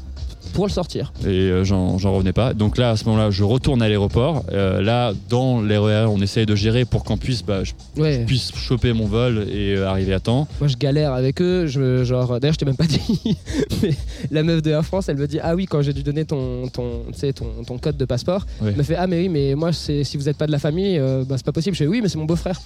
Pour 0.54 0.66
le 0.66 0.72
sortir. 0.72 1.12
et 1.24 1.28
euh, 1.28 1.64
j'en 1.64 1.98
revenais 1.98 2.34
pas 2.34 2.54
donc 2.54 2.78
là 2.78 2.92
à 2.92 2.96
ce 2.98 3.06
moment 3.06 3.18
là 3.18 3.30
je 3.32 3.44
retourne 3.44 3.82
à 3.82 3.88
l'aéroport 3.88 4.44
Euh, 4.52 4.82
là 4.82 5.14
dans 5.30 5.62
l'RER 5.62 6.06
on 6.10 6.22
essaye 6.22 6.46
de 6.46 6.56
gérer 6.56 6.86
pour 6.86 7.04
qu'on 7.04 7.18
puisse 7.18 7.44
bah, 7.44 7.64
je 7.64 7.74
Ouais. 8.02 8.24
puisse 8.26 8.52
choper 8.56 8.94
mon 8.94 9.06
vol 9.06 9.46
et 9.52 9.76
euh, 9.76 9.88
arriver 9.88 10.14
à 10.14 10.20
temps 10.20 10.48
Moi, 10.60 10.68
je 10.68 10.78
galère 10.78 11.14
avec 11.14 11.42
eux. 11.42 11.66
Je, 11.68 12.04
genre, 12.04 12.40
d'ailleurs, 12.40 12.54
je 12.54 12.60
t'ai 12.60 12.66
même 12.66 12.76
pas 12.76 12.86
dit. 12.86 13.38
mais 13.82 13.94
la 14.32 14.44
meuf 14.44 14.62
de 14.62 14.72
Air 14.72 14.84
France, 14.86 15.10
elle 15.10 15.18
me 15.18 15.28
dit 15.28 15.40
Ah 15.42 15.56
oui, 15.56 15.66
quand 15.66 15.82
j'ai 15.82 15.94
dû 15.94 16.04
donner 16.04 16.26
ton, 16.26 16.68
ton, 16.70 17.04
ton, 17.36 17.64
ton 17.66 17.78
code 17.78 17.98
de 17.98 18.06
passeport, 18.06 18.46
Ouais. 18.62 18.70
elle 18.72 18.78
me 18.78 18.84
fait 18.84 18.96
Ah, 18.96 19.08
mais 19.08 19.20
oui, 19.22 19.30
mais 19.30 19.56
moi, 19.56 19.72
c'est, 19.74 20.04
si 20.04 20.18
vous 20.18 20.26
n'êtes 20.26 20.38
pas 20.38 20.48
de 20.48 20.52
la 20.52 20.60
famille, 20.60 21.00
bah, 21.28 21.36
c'est 21.38 21.46
pas 21.46 21.52
possible. 21.52 21.76
Je 21.76 21.84
fais 21.84 21.88
Oui, 21.88 22.00
mais 22.02 22.10
c'est 22.10 22.18
mon 22.18 22.26
beau-frère. 22.26 22.60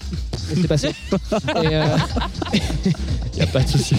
Et 0.52 0.56
c'est 0.62 0.68
passé. 0.68 0.90
et, 1.64 1.76
pas 3.48 3.62
de 3.62 3.68
souci 3.68 3.96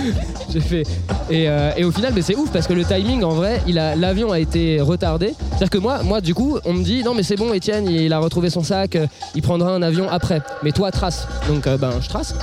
j'ai 0.52 0.60
fait. 0.60 0.82
Et, 1.30 1.48
euh, 1.48 1.70
et 1.76 1.84
au 1.84 1.90
final, 1.90 2.12
mais 2.14 2.22
c'est 2.22 2.36
ouf 2.36 2.50
parce 2.50 2.66
que 2.66 2.72
le 2.72 2.84
timing, 2.84 3.22
en 3.24 3.30
vrai, 3.30 3.60
il 3.66 3.78
a, 3.78 3.96
l'avion 3.96 4.30
a 4.32 4.38
été 4.38 4.80
retardé. 4.80 5.34
C'est-à-dire 5.50 5.70
que 5.70 5.78
moi, 5.78 6.02
moi, 6.02 6.20
du 6.20 6.34
coup, 6.34 6.58
on 6.64 6.72
me 6.72 6.82
dit 6.82 7.02
Non, 7.02 7.14
mais 7.14 7.22
c'est 7.22 7.36
bon, 7.36 7.52
Étienne, 7.52 7.88
il 7.88 8.12
a 8.12 8.18
retrouvé 8.18 8.50
son 8.50 8.62
sac, 8.62 8.96
euh, 8.96 9.06
il 9.34 9.42
prendra 9.42 9.70
un 9.70 9.82
avion 9.82 10.08
après. 10.08 10.40
Mais 10.62 10.72
toi, 10.72 10.90
trace. 10.90 11.26
Donc, 11.48 11.66
euh, 11.66 11.76
ben, 11.76 11.90
je 12.00 12.08
trace. 12.08 12.34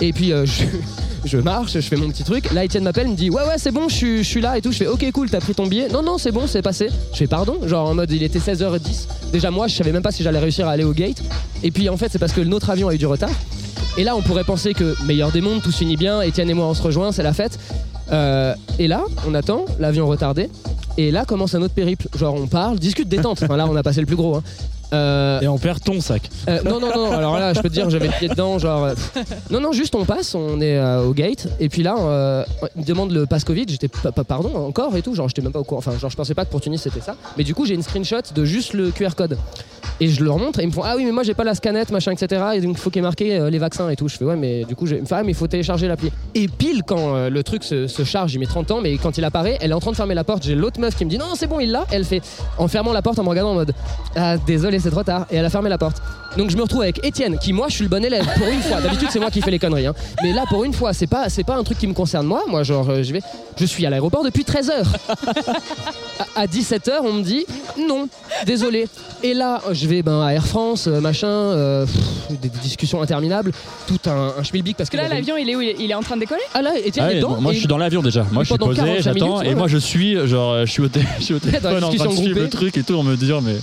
Et 0.00 0.12
puis, 0.12 0.32
euh, 0.32 0.44
je. 1.24 1.38
Marche, 1.38 1.72
je 1.72 1.80
fais 1.80 1.96
mon 1.96 2.08
petit 2.10 2.24
truc. 2.24 2.52
Là, 2.52 2.64
Étienne 2.64 2.84
m'appelle, 2.84 3.08
me 3.08 3.14
dit 3.14 3.30
Ouais, 3.30 3.42
ouais, 3.42 3.58
c'est 3.58 3.70
bon, 3.70 3.88
je 3.88 4.22
suis, 4.22 4.40
là 4.40 4.58
et 4.58 4.60
tout. 4.60 4.72
Je 4.72 4.78
fais 4.78 4.86
Ok, 4.86 5.10
cool, 5.12 5.30
t'as 5.30 5.40
pris 5.40 5.54
ton 5.54 5.66
billet. 5.66 5.88
Non, 5.88 6.02
non, 6.02 6.18
c'est 6.18 6.32
bon, 6.32 6.46
c'est 6.46 6.62
passé. 6.62 6.88
Je 7.12 7.18
fais 7.18 7.26
Pardon? 7.26 7.58
Genre 7.66 7.88
en 7.88 7.94
mode, 7.94 8.10
il 8.10 8.22
était 8.22 8.38
16h10. 8.38 9.08
Déjà, 9.32 9.50
moi, 9.50 9.66
je 9.66 9.74
savais 9.74 9.92
même 9.92 10.02
pas 10.02 10.12
si 10.12 10.22
j'allais 10.22 10.38
réussir 10.38 10.68
à 10.68 10.72
aller 10.72 10.84
au 10.84 10.92
gate. 10.92 11.22
Et 11.62 11.70
puis, 11.70 11.88
en 11.88 11.96
fait, 11.96 12.08
c'est 12.10 12.18
parce 12.18 12.32
que 12.32 12.40
notre 12.40 12.70
avion 12.70 12.88
a 12.88 12.94
eu 12.94 12.98
du 12.98 13.06
retard. 13.06 13.30
Et 13.98 14.04
là, 14.04 14.14
on 14.14 14.22
pourrait 14.22 14.44
penser 14.44 14.74
que 14.74 14.94
meilleur 15.04 15.32
des 15.32 15.40
mondes, 15.40 15.62
tout 15.62 15.72
se 15.72 15.78
finit 15.78 15.96
bien. 15.96 16.20
Étienne 16.20 16.50
et 16.50 16.54
moi, 16.54 16.66
on 16.66 16.74
se 16.74 16.82
rejoint, 16.82 17.12
c'est 17.12 17.22
la 17.22 17.32
fête. 17.32 17.58
Euh, 18.12 18.54
et 18.78 18.88
là, 18.88 19.02
on 19.26 19.34
attend, 19.34 19.64
l'avion 19.78 20.06
retardé. 20.06 20.48
Et 20.98 21.10
là 21.10 21.24
commence 21.24 21.54
un 21.54 21.62
autre 21.62 21.74
périple. 21.74 22.08
Genre, 22.16 22.34
on 22.34 22.46
parle, 22.46 22.78
discute 22.78 23.08
détente. 23.08 23.42
Enfin, 23.42 23.56
là, 23.56 23.66
on 23.68 23.76
a 23.76 23.82
passé 23.82 24.00
le 24.00 24.06
plus 24.06 24.16
gros. 24.16 24.36
hein. 24.36 24.42
Euh, 24.92 25.40
Et 25.40 25.48
on 25.48 25.58
perd 25.58 25.82
ton 25.82 26.00
sac. 26.00 26.30
euh, 26.48 26.62
non, 26.62 26.78
non, 26.78 26.90
non, 26.94 27.10
alors 27.10 27.38
là, 27.40 27.52
je 27.52 27.60
peux 27.60 27.68
te 27.68 27.74
dire, 27.74 27.90
j'avais 27.90 28.06
le 28.06 28.12
pied 28.12 28.28
dedans, 28.28 28.56
genre. 28.60 28.84
euh, 28.84 28.94
non, 29.50 29.58
non, 29.60 29.72
juste 29.72 29.96
on 29.96 30.04
passe, 30.04 30.36
on 30.36 30.60
est 30.60 30.78
euh, 30.78 31.02
au 31.02 31.12
gate, 31.12 31.48
et 31.58 31.68
puis 31.68 31.82
là, 31.82 31.96
euh, 31.98 32.44
il 32.76 32.82
me 32.82 32.86
demande 32.86 33.10
le 33.10 33.26
pass 33.26 33.42
Covid, 33.42 33.64
j'étais 33.68 33.88
pardon, 34.28 34.54
encore 34.54 34.96
et 34.96 35.02
tout, 35.02 35.12
genre, 35.16 35.26
j'étais 35.28 35.42
même 35.42 35.50
pas 35.50 35.58
au 35.58 35.64
courant, 35.64 35.80
enfin, 35.80 35.98
genre, 35.98 36.08
je 36.08 36.14
pensais 36.16 36.34
pas 36.34 36.44
que 36.44 36.50
pour 36.52 36.60
Tunis 36.60 36.80
c'était 36.80 37.00
ça, 37.00 37.16
mais 37.36 37.42
du 37.42 37.52
coup, 37.52 37.66
j'ai 37.66 37.74
une 37.74 37.82
screenshot 37.82 38.20
de 38.32 38.44
juste 38.44 38.74
le 38.74 38.92
QR 38.92 39.10
code. 39.16 39.36
Et 40.00 40.08
je 40.08 40.22
leur 40.22 40.38
montre, 40.38 40.60
et 40.60 40.62
ils 40.64 40.68
me 40.68 40.72
font, 40.72 40.82
ah 40.84 40.94
oui, 40.96 41.04
mais 41.04 41.12
moi 41.12 41.22
j'ai 41.22 41.34
pas 41.34 41.44
la 41.44 41.54
scanette, 41.54 41.90
machin, 41.90 42.12
etc., 42.12 42.42
et 42.54 42.60
donc 42.60 42.76
il 42.76 42.80
faut 42.80 42.90
qu'il 42.90 43.02
y 43.02 43.32
euh, 43.32 43.50
les 43.50 43.58
vaccins 43.58 43.88
et 43.88 43.96
tout. 43.96 44.08
Je 44.08 44.16
fais, 44.16 44.24
ouais, 44.24 44.36
mais 44.36 44.64
du 44.64 44.76
coup, 44.76 44.86
fait, 44.86 45.02
ah, 45.10 45.22
il 45.26 45.34
faut 45.34 45.46
télécharger 45.46 45.88
l'appli. 45.88 46.10
Et 46.34 46.48
pile 46.48 46.82
quand 46.86 47.16
euh, 47.16 47.30
le 47.30 47.42
truc 47.42 47.64
se, 47.64 47.86
se 47.86 48.04
charge, 48.04 48.34
il 48.34 48.38
met 48.38 48.46
30 48.46 48.70
ans, 48.72 48.80
mais 48.82 48.96
quand 48.98 49.16
il 49.16 49.24
apparaît, 49.24 49.56
elle 49.60 49.70
est 49.70 49.74
en 49.74 49.80
train 49.80 49.92
de 49.92 49.96
fermer 49.96 50.14
la 50.14 50.24
porte, 50.24 50.42
j'ai 50.44 50.54
l'autre 50.54 50.80
meuf 50.80 50.96
qui 50.96 51.04
me 51.04 51.10
dit, 51.10 51.18
non, 51.18 51.34
c'est 51.34 51.46
bon, 51.46 51.60
il 51.60 51.70
l'a, 51.70 51.86
elle 51.90 52.04
fait, 52.04 52.20
en 52.58 52.68
fermant 52.68 52.92
la 52.92 53.02
porte, 53.02 53.18
en 53.18 53.24
me 53.24 53.28
regardant 53.28 53.52
en 53.52 53.54
mode, 53.54 53.72
ah, 54.16 54.36
désolé, 54.36 54.78
c'est 54.80 54.90
trop 54.90 55.02
tard, 55.02 55.26
et 55.30 55.36
elle 55.36 55.44
a 55.44 55.50
fermé 55.50 55.70
la 55.70 55.78
porte. 55.78 56.02
Donc 56.36 56.50
je 56.50 56.56
me 56.56 56.62
retrouve 56.62 56.82
avec 56.82 57.04
Étienne, 57.04 57.38
qui 57.38 57.52
moi 57.52 57.68
je 57.68 57.74
suis 57.74 57.84
le 57.84 57.88
bon 57.88 58.04
élève 58.04 58.26
pour 58.36 58.46
une 58.48 58.60
fois. 58.60 58.80
D'habitude 58.80 59.08
c'est 59.10 59.18
moi 59.20 59.30
qui 59.30 59.40
fais 59.40 59.50
les 59.50 59.58
conneries, 59.58 59.86
hein. 59.86 59.94
mais 60.22 60.32
là 60.32 60.44
pour 60.48 60.64
une 60.64 60.72
fois 60.72 60.92
c'est 60.92 61.06
pas 61.06 61.28
c'est 61.28 61.44
pas 61.44 61.56
un 61.56 61.64
truc 61.64 61.78
qui 61.78 61.86
me 61.86 61.94
concerne 61.94 62.26
moi. 62.26 62.42
Moi 62.48 62.62
genre 62.62 62.88
euh, 62.90 63.02
je 63.02 63.12
vais, 63.12 63.20
je 63.58 63.64
suis 63.64 63.86
à 63.86 63.90
l'aéroport 63.90 64.22
depuis 64.24 64.44
13 64.44 64.70
heures. 64.70 64.86
À, 66.34 66.46
17 66.46 66.88
h 66.88 66.92
on 67.02 67.12
me 67.12 67.22
dit 67.22 67.44
non, 67.88 68.08
désolé. 68.46 68.88
Et 69.22 69.34
là 69.34 69.60
je 69.72 69.86
vais 69.86 70.02
ben 70.02 70.22
à 70.22 70.32
Air 70.32 70.46
France, 70.46 70.86
euh, 70.86 71.00
machin, 71.00 71.26
euh, 71.28 71.84
pff, 71.86 72.38
des, 72.40 72.48
des 72.48 72.58
discussions 72.58 73.02
interminables, 73.02 73.52
tout 73.86 73.98
un, 74.06 74.32
un 74.38 74.42
schmilblick 74.42 74.76
parce 74.78 74.88
que 74.90 74.96
là, 74.96 75.08
l'avion, 75.08 75.36
il 75.36 75.48
est 75.50 75.56
où? 75.56 75.60
Il 75.60 75.68
est, 75.70 75.76
il 75.78 75.90
est 75.90 75.94
en 75.94 76.00
train 76.02 76.14
de 76.16 76.20
décoller? 76.20 76.40
Ah 76.54 76.62
là 76.62 76.72
Étienne 76.78 77.06
Ah 77.08 77.12
est 77.12 77.16
dedans. 77.16 77.38
moi 77.40 77.52
je 77.52 77.58
suis 77.58 77.66
dans 77.66 77.76
l'avion 77.78 78.02
déjà 78.02 78.24
moi 78.32 78.44
je 78.44 78.48
suis 78.48 78.58
posé 78.58 78.76
45 78.80 79.02
j'attends 79.02 79.42
et 79.42 79.48
ouais, 79.48 79.54
moi 79.54 79.68
je 79.68 79.76
suis 79.78 80.26
genre 80.26 80.64
je 80.64 80.70
suis 80.70 80.82
au, 80.82 80.88
té- 80.88 81.00
je 81.18 81.24
suis 81.24 81.34
au 81.34 81.38
téléphone 81.38 81.84
en 81.84 81.92
train 81.92 82.06
de 82.08 82.12
suivre 82.12 82.40
le 82.40 82.48
truc 82.48 82.76
et 82.78 82.82
tout 82.82 82.94
on 82.94 83.02
me 83.02 83.16
dire 83.16 83.40
mais 83.42 83.56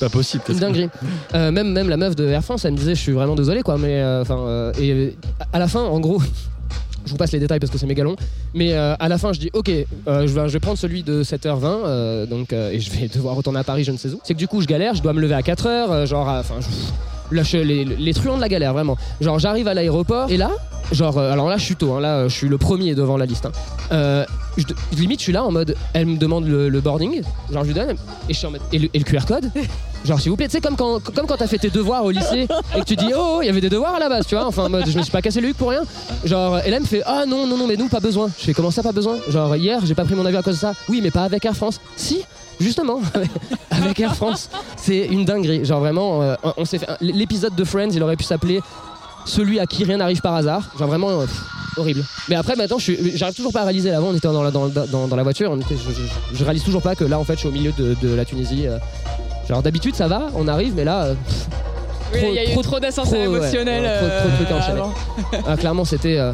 pas 0.00 0.08
possible 0.08 0.42
Une 0.48 0.58
dinguerie. 0.58 0.88
Euh, 1.34 1.50
même, 1.52 1.70
même 1.72 1.88
la 1.88 1.96
meuf 1.96 2.16
de 2.16 2.26
Air 2.26 2.42
France, 2.42 2.64
elle 2.64 2.72
me 2.72 2.76
disait 2.78 2.94
Je 2.94 3.00
suis 3.00 3.12
vraiment 3.12 3.34
désolé, 3.36 3.62
quoi. 3.62 3.78
Mais 3.78 4.00
euh, 4.02 4.22
enfin, 4.22 4.38
euh, 4.38 4.72
et 4.78 4.90
euh, 4.92 5.10
à 5.52 5.58
la 5.58 5.68
fin, 5.68 5.80
en 5.82 6.00
gros, 6.00 6.20
je 7.06 7.10
vous 7.12 7.16
passe 7.16 7.32
les 7.32 7.38
détails 7.38 7.60
parce 7.60 7.70
que 7.70 7.78
c'est 7.78 7.86
méga 7.86 8.02
long. 8.02 8.16
Mais 8.54 8.72
euh, 8.74 8.94
à 8.98 9.08
la 9.08 9.18
fin, 9.18 9.32
je 9.32 9.40
dis 9.40 9.50
Ok, 9.52 9.68
euh, 9.68 9.86
je, 10.26 10.32
vais, 10.32 10.48
je 10.48 10.52
vais 10.52 10.60
prendre 10.60 10.78
celui 10.78 11.02
de 11.02 11.22
7h20, 11.22 11.64
euh, 11.64 12.26
donc, 12.26 12.52
et 12.52 12.80
je 12.80 12.90
vais 12.90 13.08
devoir 13.14 13.36
retourner 13.36 13.60
à 13.60 13.64
Paris, 13.64 13.84
je 13.84 13.92
ne 13.92 13.96
sais 13.96 14.08
où. 14.08 14.20
C'est 14.24 14.34
que 14.34 14.38
du 14.38 14.48
coup, 14.48 14.60
je 14.60 14.66
galère, 14.66 14.94
je 14.94 15.02
dois 15.02 15.12
me 15.12 15.20
lever 15.20 15.34
à 15.34 15.40
4h, 15.42 15.66
euh, 15.66 16.06
genre, 16.06 16.26
enfin, 16.28 16.54
les, 17.32 17.84
les 17.84 18.14
truands 18.14 18.36
de 18.36 18.40
la 18.40 18.48
galère, 18.48 18.72
vraiment. 18.72 18.96
Genre, 19.20 19.38
j'arrive 19.38 19.68
à 19.68 19.74
l'aéroport, 19.74 20.30
et 20.30 20.36
là, 20.36 20.50
genre, 20.92 21.16
alors 21.18 21.48
là, 21.48 21.56
je 21.58 21.64
suis 21.64 21.76
tôt, 21.76 21.92
hein, 21.94 22.00
là, 22.00 22.26
je 22.28 22.34
suis 22.34 22.48
le 22.48 22.58
premier 22.58 22.94
devant 22.96 23.16
la 23.16 23.26
liste. 23.26 23.46
hein. 23.46 24.24
Je- 24.56 24.64
limite, 24.98 25.20
je 25.20 25.24
suis 25.24 25.32
là 25.32 25.44
en 25.44 25.52
mode 25.52 25.76
Elle 25.92 26.06
me 26.06 26.16
demande 26.18 26.44
le, 26.46 26.68
le 26.68 26.80
boarding, 26.80 27.22
genre, 27.52 27.62
je 27.62 27.68
lui 27.68 27.74
donne, 27.74 27.90
et 28.28 28.32
je 28.32 28.38
suis 28.38 28.46
en 28.46 28.50
mode 28.50 28.60
Et 28.72 28.78
le, 28.80 28.88
et 28.92 28.98
le 28.98 29.04
QR 29.04 29.24
code? 29.26 29.48
Genre 30.04 30.18
s'il 30.18 30.30
vous 30.30 30.36
plaît, 30.36 30.46
tu 30.46 30.52
sais 30.52 30.60
comme 30.60 30.76
quand, 30.76 31.00
comme 31.14 31.26
quand 31.26 31.36
t'as 31.36 31.46
fait 31.46 31.58
tes 31.58 31.68
devoirs 31.68 32.04
au 32.04 32.10
lycée 32.10 32.48
et 32.74 32.80
que 32.80 32.84
tu 32.84 32.96
dis 32.96 33.12
oh 33.14 33.40
il 33.42 33.46
y 33.46 33.48
avait 33.48 33.60
des 33.60 33.68
devoirs 33.68 33.94
à 33.94 33.98
la 33.98 34.08
base, 34.08 34.26
tu 34.26 34.34
vois, 34.34 34.46
enfin 34.46 34.64
en 34.64 34.70
mode 34.70 34.88
je 34.88 34.96
me 34.96 35.02
suis 35.02 35.12
pas 35.12 35.20
cassé 35.20 35.40
le 35.40 35.48
huc 35.48 35.56
pour 35.56 35.70
rien. 35.70 35.82
Genre 36.24 36.54
me 36.54 36.86
fait 36.86 37.02
ah 37.04 37.24
non 37.26 37.46
non 37.46 37.58
non 37.58 37.66
mais 37.66 37.76
nous 37.76 37.88
pas 37.88 38.00
besoin. 38.00 38.30
Je 38.38 38.44
fais 38.44 38.54
comment 38.54 38.70
ça 38.70 38.82
pas 38.82 38.92
besoin? 38.92 39.18
Genre 39.28 39.56
hier 39.56 39.80
j'ai 39.84 39.94
pas 39.94 40.04
pris 40.04 40.14
mon 40.14 40.24
avion 40.24 40.40
à 40.40 40.42
cause 40.42 40.54
de 40.54 40.60
ça. 40.60 40.72
Oui 40.88 41.00
mais 41.02 41.10
pas 41.10 41.24
avec 41.24 41.44
Air 41.44 41.54
France. 41.54 41.80
Si 41.96 42.24
justement 42.58 43.00
avec 43.70 44.00
Air 44.00 44.16
France 44.16 44.48
c'est 44.76 45.06
une 45.06 45.24
dinguerie. 45.24 45.64
Genre 45.66 45.80
vraiment 45.80 46.22
euh, 46.22 46.34
on 46.56 46.64
s'est 46.64 46.78
fait 46.78 46.88
l'épisode 47.00 47.54
de 47.54 47.64
Friends 47.64 47.90
il 47.92 48.02
aurait 48.02 48.16
pu 48.16 48.24
s'appeler 48.24 48.60
celui 49.26 49.60
à 49.60 49.66
qui 49.66 49.84
rien 49.84 49.98
n'arrive 49.98 50.22
par 50.22 50.34
hasard. 50.34 50.70
Genre 50.78 50.88
vraiment 50.88 51.10
euh, 51.10 51.26
horrible. 51.76 52.02
Mais 52.30 52.36
après 52.36 52.56
maintenant 52.56 52.78
j'arrive 52.78 53.36
toujours 53.36 53.52
pas 53.52 53.60
à 53.60 53.64
réaliser. 53.64 53.90
Avant 53.90 54.08
on 54.08 54.14
était 54.14 54.28
dans 54.28 54.42
la, 54.42 55.22
voiture, 55.22 55.50
on 55.50 55.60
était, 55.60 55.76
je, 56.32 56.42
réalise 56.44 56.64
toujours 56.64 56.82
pas 56.82 56.94
que 56.94 57.04
là 57.04 57.18
en 57.18 57.24
fait 57.24 57.34
je 57.34 57.40
suis 57.40 57.48
au 57.48 57.52
milieu 57.52 57.72
de, 57.72 57.94
de 58.00 58.14
la 58.14 58.24
Tunisie. 58.24 58.66
euh. 58.66 58.78
Genre 59.50 59.62
d'habitude 59.62 59.96
ça 59.96 60.06
va, 60.06 60.28
on 60.36 60.46
arrive, 60.46 60.74
mais 60.76 60.84
là, 60.84 61.02
euh, 61.06 61.14
Oui, 62.12 62.18
Trop- 62.20 62.28
il 62.30 62.34
y 62.34 62.38
a 62.38 62.44
eu 62.44 62.52
trop- 62.52 62.62
trop 62.62 62.78
d'ascenseurs 62.80 63.20
trop, 63.24 63.32
ouais, 63.32 63.38
émotionnels. 63.38 63.82
ouais, 63.82 63.98
trop- 63.98 64.18
trop 64.20 64.28
de 64.30 64.34
trucs 64.36 64.50
à 64.50 64.54
euh, 64.54 64.58
enchaîner. 64.58 65.42
ah, 65.48 65.56
clairement 65.56 65.84
c'était 65.84 66.18
euh, 66.18 66.32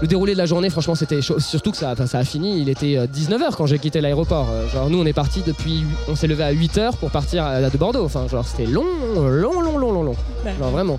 le 0.00 0.06
déroulé 0.06 0.32
de 0.34 0.38
la 0.38 0.46
journée. 0.46 0.70
Franchement 0.70 0.94
c'était 0.94 1.20
chaud. 1.20 1.40
Surtout 1.40 1.72
que 1.72 1.76
ça, 1.76 1.94
ça 2.06 2.18
a 2.18 2.24
fini. 2.24 2.60
Il 2.60 2.68
était 2.68 2.96
19h 3.06 3.56
quand 3.56 3.66
j'ai 3.66 3.78
quitté 3.80 4.00
l'aéroport. 4.00 4.46
Genre 4.72 4.88
nous 4.88 5.00
on 5.00 5.06
est 5.06 5.12
parti 5.12 5.42
depuis, 5.44 5.84
on 6.08 6.14
s'est 6.14 6.26
levé 6.28 6.44
à 6.44 6.52
8h 6.52 6.96
pour 6.96 7.10
partir 7.10 7.44
à, 7.44 7.60
de 7.60 7.76
Bordeaux. 7.78 8.04
Enfin 8.04 8.26
genre 8.28 8.44
c'était 8.46 8.66
long, 8.70 8.84
long, 9.16 9.60
long, 9.60 9.76
long, 9.78 9.90
long, 9.92 10.02
long. 10.04 10.16
Genre 10.60 10.70
vraiment. 10.70 10.98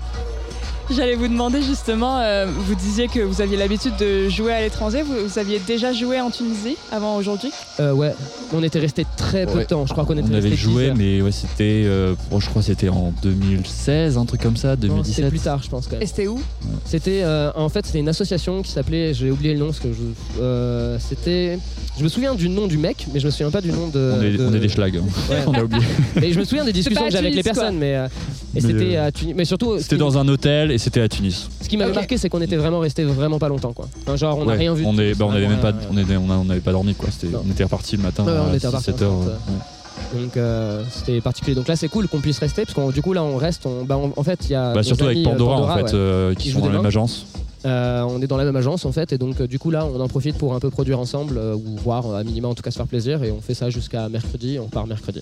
J'allais 0.94 1.14
vous 1.14 1.28
demander 1.28 1.62
justement, 1.62 2.18
euh, 2.18 2.46
vous 2.46 2.74
disiez 2.74 3.06
que 3.06 3.20
vous 3.20 3.40
aviez 3.40 3.56
l'habitude 3.56 3.92
de 4.00 4.28
jouer 4.28 4.52
à 4.52 4.60
l'étranger. 4.60 5.02
Vous, 5.02 5.14
vous 5.28 5.38
aviez 5.38 5.60
déjà 5.64 5.92
joué 5.92 6.20
en 6.20 6.30
Tunisie 6.30 6.76
avant 6.90 7.16
aujourd'hui? 7.16 7.50
Euh, 7.78 7.92
ouais, 7.92 8.12
on 8.52 8.62
était 8.64 8.80
resté 8.80 9.06
très 9.16 9.46
peu 9.46 9.52
Ouais. 9.58 9.62
de 9.64 9.68
temps. 9.68 9.86
Je 9.86 9.92
crois 9.92 10.04
qu'on 10.04 10.14
était 10.18 10.22
on 10.30 10.34
avait 10.34 10.48
resté 10.50 10.56
10 10.56 10.72
joué 10.72 10.92
mais 10.96 11.22
ouais 11.22 11.30
c'était 11.32 11.82
euh, 11.84 12.14
je 12.38 12.46
crois 12.48 12.62
que 12.62 12.66
c'était 12.66 12.88
en 12.88 13.12
2016 13.22 14.18
un 14.18 14.24
truc 14.24 14.40
comme 14.42 14.56
ça 14.56 14.70
Non, 14.70 14.76
2017 14.76 15.14
C'était 15.14 15.28
plus 15.28 15.38
tard, 15.38 15.62
je 15.62 15.68
pense 15.70 15.86
quand 15.86 15.92
même. 15.92 16.02
Et 16.02 16.06
c'était 16.06 16.26
où? 16.26 16.40
C'était 16.84 17.20
euh, 17.22 17.50
en 17.54 17.68
fait 17.68 17.86
c'était 17.86 18.00
une 18.00 18.08
association 18.08 18.62
qui 18.62 18.72
s'appelait, 18.72 19.14
j'ai 19.14 19.30
oublié 19.30 19.54
le 19.54 19.60
nom, 19.60 19.66
parce 19.66 19.78
que 19.80 19.88
je, 19.92 20.40
euh, 20.42 20.98
c'était, 20.98 21.58
je 21.98 22.02
me 22.02 22.08
souviens 22.08 22.34
du 22.34 22.48
nom 22.48 22.66
du 22.66 22.78
mec, 22.78 23.06
mais 23.14 23.20
je 23.20 23.26
me 23.26 23.30
souviens 23.30 23.50
pas 23.50 23.60
du 23.60 23.70
nom 23.70 23.86
de. 23.88 24.14
on, 24.18 24.22
est, 24.22 24.30
de- 24.32 24.44
on 24.44 24.52
est 24.54 24.58
des 24.60 24.68
schlags 24.68 24.96
hein. 24.96 25.04
Ouais. 25.30 25.38
on 25.46 25.52
a 25.54 25.62
oublié 25.62 25.84
Mais 26.16 26.32
je 26.32 26.38
me 26.38 26.44
souviens 26.44 26.64
des 26.64 26.72
discussions 26.72 27.04
que 27.04 27.10
j'avais 27.12 27.28
avec 27.28 27.36
les 27.36 27.42
quoi. 27.42 27.52
personnes, 27.52 27.78
mais 27.78 27.94
euh, 27.94 28.06
et 28.06 28.08
Mais, 28.54 28.60
c'était 28.62 28.96
euh, 28.96 29.06
à 29.06 29.12
Tunis. 29.12 29.34
Mais 29.36 29.44
surtout, 29.44 29.78
c'était 29.78 29.96
dans 29.96 30.18
un 30.18 30.26
hôtel 30.26 30.72
et 30.72 30.78
c'était 30.80 31.00
à 31.00 31.08
Tunis 31.08 31.48
ce 31.60 31.68
qui 31.68 31.76
m'avait 31.76 31.92
marqué, 31.92 32.16
c'est 32.18 32.28
qu'on 32.28 32.40
était 32.40 32.56
vraiment 32.56 32.80
resté 32.80 33.04
vraiment 33.04 33.38
pas 33.38 33.48
longtemps, 33.48 33.72
quoi. 33.72 33.86
Enfin, 34.02 34.16
genre, 34.16 34.36
on 34.38 34.44
n'a 34.46 34.52
Ouais, 34.54 34.58
rien 34.58 34.74
vu. 34.74 34.84
on 34.84 34.92
bah, 34.92 34.98
on 34.98 34.98
avait 34.98 35.12
vraiment 35.14 35.48
même 35.48 35.60
pas 35.60 35.72
on 35.92 35.96
était 35.96 36.16
on 36.16 36.28
a- 36.30 36.34
on 36.36 36.44
n'avait 36.44 36.60
pas 36.60 36.72
dormi 36.72 36.94
quoi 36.94 37.08
c'était 37.12 37.32
Non. 37.32 37.44
on 37.46 37.50
était 37.50 37.62
reparti 37.64 37.96
le 37.96 38.02
matin 38.02 38.24
Ouais, 38.24 38.32
ouais, 38.32 38.38
on 38.48 38.52
à 38.52 38.56
était 38.56 38.66
reparti 38.66 38.86
7 38.86 39.02
heures 39.02 39.12
en 39.12 39.22
fait, 39.22 39.28
ouais. 39.28 40.20
Donc 40.22 40.36
euh, 40.36 40.82
c'était 40.90 41.20
particulier. 41.20 41.54
Donc 41.54 41.68
là, 41.68 41.76
c'est 41.76 41.88
cool 41.88 42.08
qu'on 42.08 42.20
puisse 42.20 42.38
rester, 42.38 42.64
parce 42.64 42.74
que 42.74 42.92
du 42.92 43.02
coup 43.02 43.12
là, 43.12 43.22
on 43.22 43.36
reste. 43.36 43.66
On, 43.66 43.84
bah, 43.84 43.96
on- 43.96 44.12
en 44.18 44.22
fait, 44.24 44.40
il 44.46 44.52
y 44.52 44.54
a 44.56 44.72
Bah, 44.74 44.82
surtout 44.82 45.04
avec 45.04 45.18
amis, 45.18 45.26
euh, 45.26 45.30
Pandora, 45.30 45.60
en 45.72 45.76
fait 45.76 45.82
ouais. 45.84 45.90
euh, 45.94 46.34
qui 46.34 46.50
sont 46.50 46.60
dans 46.60 46.66
la 46.68 46.76
même 46.78 46.86
agence 46.86 47.26
Euh, 47.66 48.00
on 48.08 48.22
est 48.22 48.26
dans 48.26 48.38
la 48.38 48.44
même 48.44 48.56
agence 48.56 48.86
en 48.86 48.92
fait, 48.92 49.12
et 49.12 49.18
donc 49.18 49.38
euh, 49.38 49.46
du 49.46 49.58
coup 49.58 49.70
là, 49.70 49.84
on 49.84 50.00
en 50.00 50.08
profite 50.08 50.38
pour 50.38 50.54
un 50.54 50.60
peu 50.60 50.70
produire 50.70 50.98
ensemble, 50.98 51.36
euh, 51.36 51.54
ou 51.54 51.76
voir 51.76 52.06
euh, 52.06 52.18
à 52.18 52.24
minima 52.24 52.48
en 52.48 52.54
tout 52.54 52.62
cas 52.62 52.70
se 52.70 52.76
faire 52.78 52.86
plaisir, 52.86 53.22
et 53.22 53.30
on 53.30 53.42
fait 53.42 53.52
ça 53.52 53.68
jusqu'à 53.68 54.08
mercredi. 54.08 54.58
On 54.58 54.68
part 54.68 54.86
mercredi. 54.86 55.20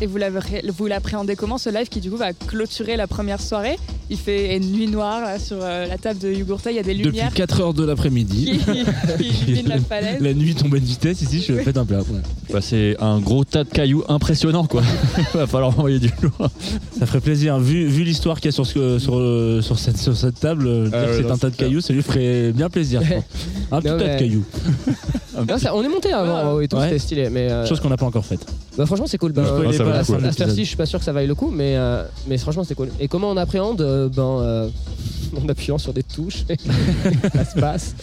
Et 0.00 0.06
vous 0.06 0.16
l'avez- 0.16 0.40
vous 0.76 0.86
l'appréhendez 0.86 1.36
comment 1.36 1.56
ce 1.56 1.70
live 1.70 1.88
qui 1.88 2.00
du 2.00 2.10
coup 2.10 2.16
va 2.16 2.32
clôturer 2.32 2.96
la 2.96 3.06
première 3.06 3.40
soirée? 3.40 3.76
Il 4.10 4.18
fait 4.18 4.56
une 4.56 4.72
nuit 4.72 4.88
noire 4.88 5.20
là, 5.22 5.38
sur 5.38 5.56
euh, 5.62 5.86
la 5.86 5.96
table 5.96 6.18
de 6.18 6.28
Yugurta, 6.30 6.70
il 6.70 6.76
y 6.76 6.78
a 6.78 6.82
des 6.82 6.92
Depuis 6.94 7.04
lumières 7.06 7.32
4 7.32 7.60
heures 7.60 7.74
de 7.74 7.84
l'après-midi. 7.86 8.58
qui, 8.58 9.24
qui 9.34 9.50
illuminent 9.52 9.68
la 9.68 9.80
falaise. 9.80 10.20
La 10.20 10.34
nuit 10.34 10.54
tombe 10.54 10.74
à 10.74 10.78
une 10.78 10.84
vitesse, 10.84 11.22
ici 11.22 11.42
je 11.46 11.54
fais 11.54 11.78
un 11.78 11.86
plat. 11.86 12.00
ouais. 12.00 12.20
Bah, 12.52 12.60
c'est 12.60 12.96
un 13.00 13.18
gros 13.20 13.44
tas 13.44 13.64
de 13.64 13.70
cailloux 13.70 14.04
impressionnant 14.08 14.66
quoi. 14.66 14.82
Va 15.34 15.46
falloir 15.46 15.70
envoyer 15.78 16.00
du 16.00 16.10
lourd. 16.22 16.50
Ça 16.98 17.06
ferait 17.06 17.20
plaisir. 17.20 17.58
Vu, 17.60 17.86
vu 17.86 18.02
l'histoire 18.02 18.36
qu'il 18.40 18.46
y 18.46 18.48
a 18.48 18.52
sur, 18.52 18.66
ce- 18.66 18.98
sur, 18.98 19.16
euh, 19.16 19.62
sur, 19.62 19.78
cette, 19.78 19.96
sur 19.96 20.16
cette 20.16 20.38
table, 20.40 20.66
euh, 20.66 20.88
dire 20.88 20.98
Ah 21.02 21.06
que 21.06 21.16
c'est 21.22 21.30
un 21.30 21.38
tas 21.38 21.50
de 21.50 21.56
cailloux, 21.56 21.80
ça 21.80 21.92
lui 21.94 22.02
ferait 22.02 22.52
bien 22.52 22.68
plaisir. 22.68 23.00
Un 23.70 23.80
petit 23.80 23.88
Non, 23.90 23.98
tas 23.98 24.14
de 24.14 24.18
cailloux. 24.18 24.44
Non, 25.48 25.58
ça- 25.58 25.74
on 25.74 25.82
est 25.82 25.88
monté 25.88 26.12
avant 26.12 26.60
et 26.60 26.68
tout, 26.68 26.76
Ouais. 26.76 26.84
c'était 26.84 26.98
stylé. 26.98 27.30
Mais 27.30 27.50
euh, 27.50 27.64
Chose 27.66 27.80
qu'on 27.80 27.88
n'a 27.88 27.96
pas 27.96 28.06
encore 28.06 28.24
faite. 28.24 28.44
bah, 28.76 28.84
franchement, 28.86 29.06
c'est 29.06 29.18
cool. 29.18 29.32
Bah, 29.32 29.42
ça 29.92 30.16
à 30.16 30.32
cette 30.32 30.40
heure-ci, 30.40 30.62
je 30.64 30.68
suis 30.68 30.76
pas 30.76 30.86
sûr 30.86 30.98
que 30.98 31.04
ça 31.04 31.12
vaille 31.12 31.26
le 31.26 31.34
coup, 31.34 31.50
mais, 31.54 31.76
euh, 31.76 32.04
mais 32.26 32.38
franchement, 32.38 32.64
c'est 32.64 32.74
cool. 32.74 32.88
Et 33.00 33.08
comment 33.08 33.30
on 33.30 33.36
appréhende 33.36 33.80
euh, 33.80 34.08
Ben, 34.08 34.22
euh, 34.22 34.68
en 35.44 35.48
appuyant 35.48 35.78
sur 35.78 35.92
des 35.92 36.02
touches, 36.02 36.44
ça 37.34 37.44
se 37.44 37.58
passe. 37.58 37.94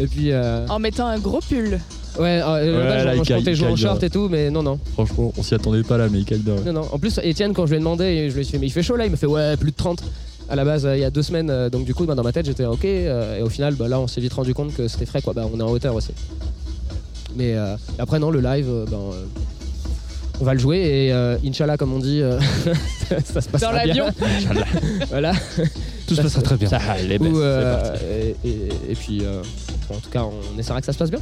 Et 0.00 0.06
puis, 0.06 0.32
euh, 0.32 0.66
En 0.68 0.78
mettant 0.78 1.06
un 1.06 1.18
gros 1.18 1.40
pull. 1.40 1.78
ouais, 2.18 2.40
euh, 2.42 2.78
Ouais, 2.78 2.84
là, 2.88 3.04
là, 3.04 3.12
je 3.16 3.18
il 3.20 3.22
caille- 3.26 3.38
comptais 3.38 3.54
jouer 3.54 3.66
en 3.68 3.70
caille 3.74 3.82
short 3.82 4.02
et 4.02 4.10
tout, 4.10 4.28
mais 4.30 4.50
non, 4.50 4.62
non. 4.62 4.78
Franchement, 4.94 5.32
on 5.36 5.42
s'y 5.42 5.54
attendait 5.54 5.82
pas 5.82 5.98
là, 5.98 6.08
mais 6.10 6.20
bien. 6.22 6.54
Non, 6.66 6.72
non. 6.72 6.88
En 6.92 6.98
plus, 6.98 7.18
Étienne, 7.22 7.52
quand 7.52 7.66
je 7.66 7.70
lui 7.72 7.76
ai 7.76 7.80
demandé, 7.80 8.28
je 8.30 8.34
lui 8.34 8.42
ai 8.42 8.44
dit, 8.44 8.58
mais 8.58 8.66
il 8.66 8.70
fait 8.70 8.82
chaud 8.82 8.96
là, 8.96 9.04
il 9.04 9.10
me 9.10 9.16
fait, 9.16 9.26
ouais, 9.26 9.56
plus 9.56 9.70
de 9.70 9.76
30. 9.76 10.02
À 10.48 10.56
la 10.56 10.64
base, 10.64 10.84
euh, 10.84 10.96
il 10.96 11.00
y 11.00 11.04
a 11.04 11.10
deux 11.10 11.22
semaines, 11.22 11.48
euh, 11.50 11.70
donc 11.70 11.84
du 11.84 11.94
coup, 11.94 12.04
bah, 12.04 12.14
dans 12.14 12.22
ma 12.24 12.32
tête, 12.32 12.44
j'étais 12.46 12.64
ok. 12.66 12.84
euh, 12.84 13.38
et 13.38 13.42
au 13.42 13.48
final, 13.48 13.74
bah, 13.74 13.88
là, 13.88 14.00
on 14.00 14.06
s'est 14.08 14.20
vite 14.20 14.32
rendu 14.34 14.52
compte 14.54 14.74
que 14.74 14.88
c'était 14.88 15.06
frais, 15.06 15.22
quoi. 15.22 15.32
Bah, 15.32 15.46
on 15.52 15.58
est 15.58 15.62
en 15.62 15.70
hauteur 15.70 15.94
aussi. 15.94 16.10
Mais 17.36 17.54
euh, 17.54 17.76
après, 17.98 18.18
non, 18.18 18.30
le 18.30 18.40
live, 18.40 18.66
euh, 18.68 18.84
ben, 18.90 18.96
euh, 18.98 19.24
on 20.40 20.44
va 20.44 20.54
le 20.54 20.60
jouer 20.60 20.78
et 20.78 21.12
euh, 21.12 21.36
Inch'Allah, 21.46 21.76
comme 21.76 21.92
on 21.92 21.98
dit, 21.98 22.20
euh, 22.22 22.38
ça 23.24 23.40
se 23.40 23.48
passe 23.48 23.60
Dans 23.60 23.70
l'avion. 23.72 24.06
voilà. 25.10 25.32
Tout 26.06 26.14
se 26.14 26.22
passera 26.22 26.42
très 26.42 26.56
bien. 26.56 26.68
Ça, 26.68 26.80
les 27.06 27.18
Ou, 27.18 27.40
euh, 27.40 27.96
et, 28.44 28.48
et- 28.48 28.68
et 28.90 28.94
puis, 28.94 29.20
euh, 29.22 29.42
en 29.90 29.94
tout 29.98 30.10
cas, 30.10 30.22
on 30.24 30.58
essaiera 30.58 30.80
que 30.80 30.86
ça 30.86 30.92
se 30.92 30.98
passe 30.98 31.10
bien. 31.10 31.20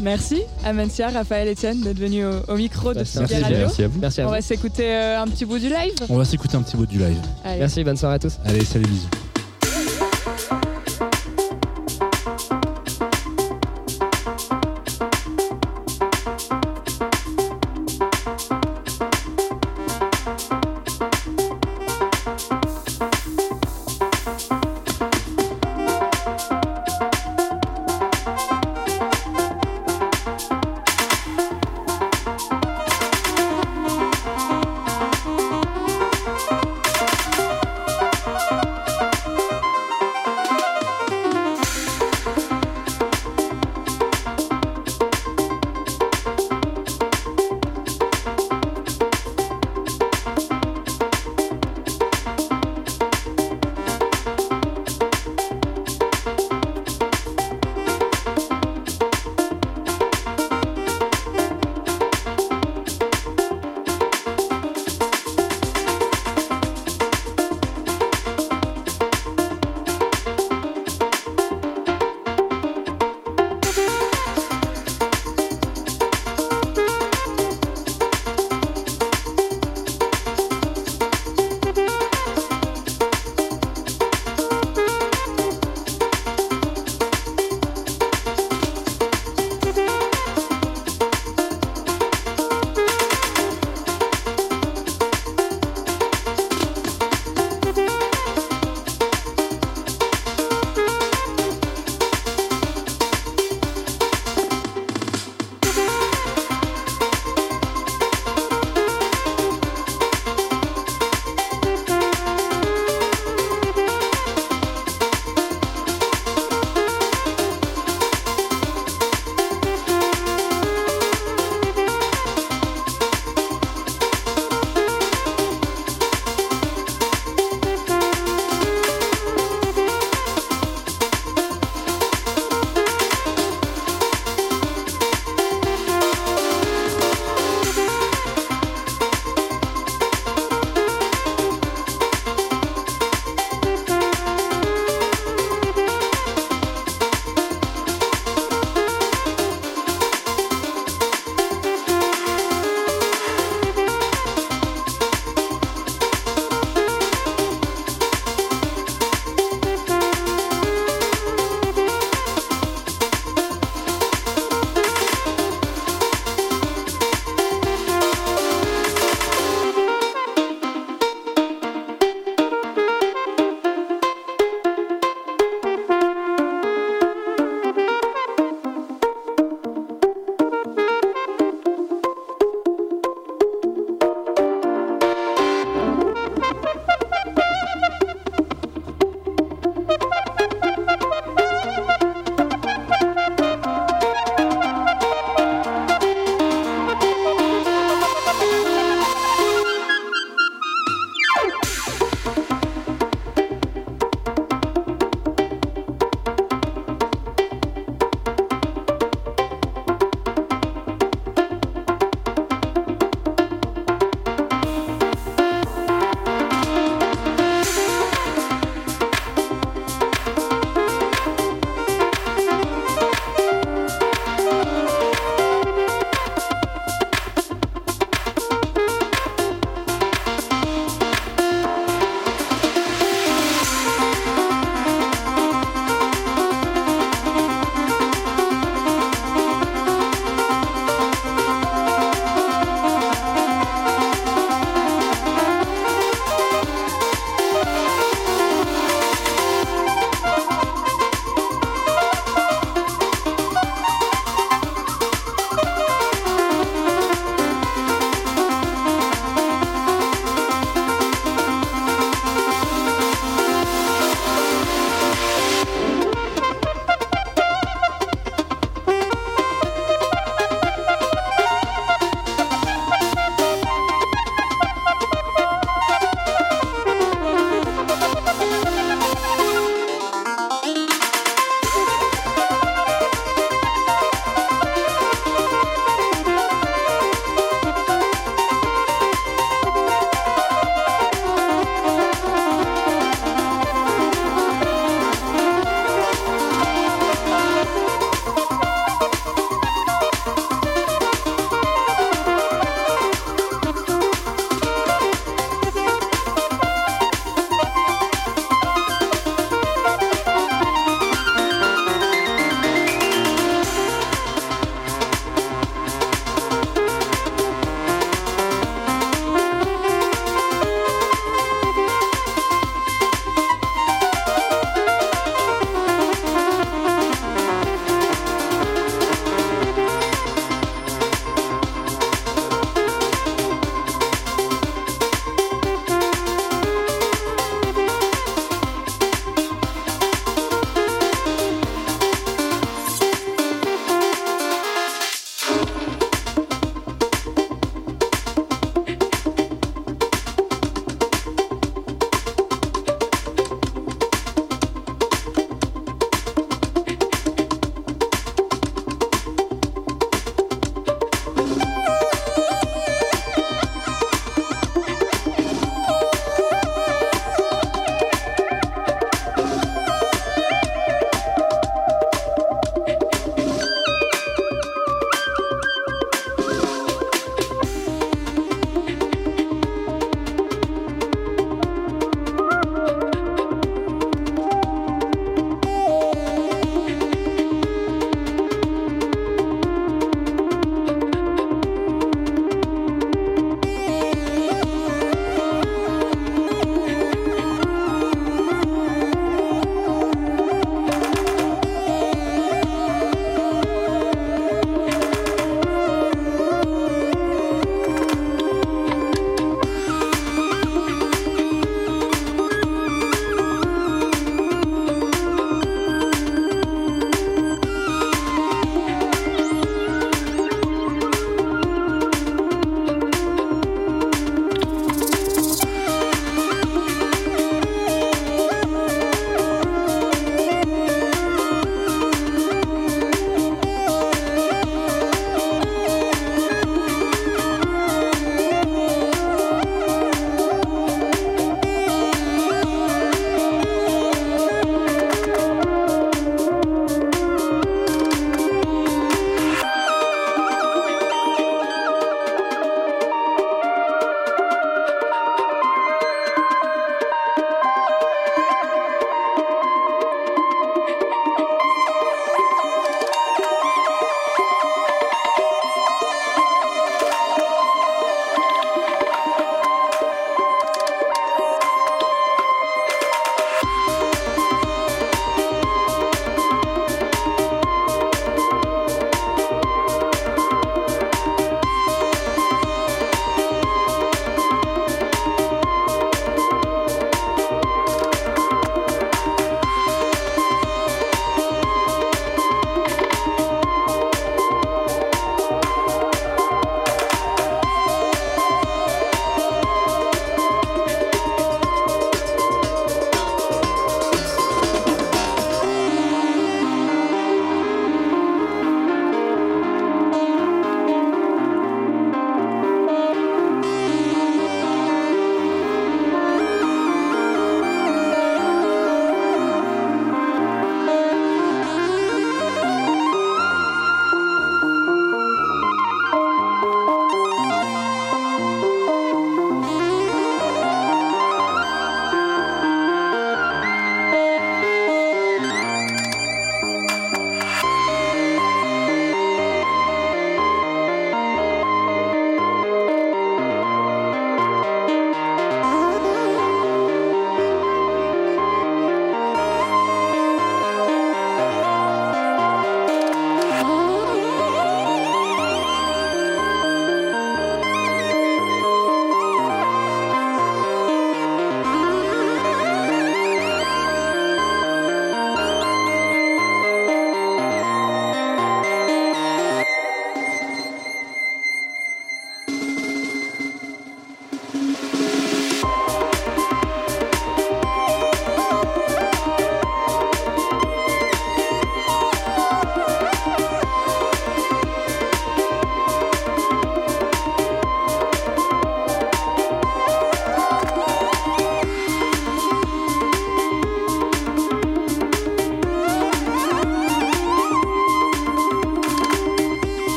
Merci 0.00 0.42
Amencia, 0.64 1.08
Raphaël, 1.10 1.48
Etienne 1.48 1.80
d'être 1.82 1.98
venus 1.98 2.24
au, 2.48 2.52
au 2.52 2.56
micro 2.56 2.92
de 2.92 2.98
merci, 2.98 3.18
Radio. 3.18 3.58
Merci 3.58 3.82
à 3.84 3.88
vous. 3.88 4.00
Merci 4.00 4.20
à 4.20 4.24
On 4.24 4.26
vous. 4.28 4.34
va 4.34 4.40
s'écouter 4.40 4.86
euh, 4.94 5.20
un 5.22 5.26
petit 5.28 5.44
bout 5.44 5.58
du 5.58 5.68
live. 5.68 5.92
On 6.08 6.16
va 6.16 6.24
s'écouter 6.24 6.56
un 6.56 6.62
petit 6.62 6.76
bout 6.76 6.86
du 6.86 6.98
live. 6.98 7.18
Allez. 7.44 7.60
Merci, 7.60 7.84
bonne 7.84 7.96
soirée 7.96 8.16
à 8.16 8.18
tous. 8.18 8.38
Allez, 8.44 8.64
salut, 8.64 8.86
bisous. 8.86 9.08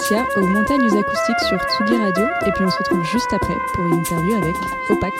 Amencia 0.00 0.24
aux 0.36 0.46
montagnes 0.46 0.98
acoustiques 0.98 1.40
sur 1.48 1.58
Tsugi 1.58 1.96
Radio 1.96 2.26
et 2.46 2.52
puis 2.52 2.64
on 2.64 2.70
se 2.70 2.78
retrouve 2.78 3.04
juste 3.04 3.32
après 3.32 3.56
pour 3.74 3.86
une 3.86 3.94
interview 3.94 4.34
avec 4.34 4.56
Opac. 4.88 5.12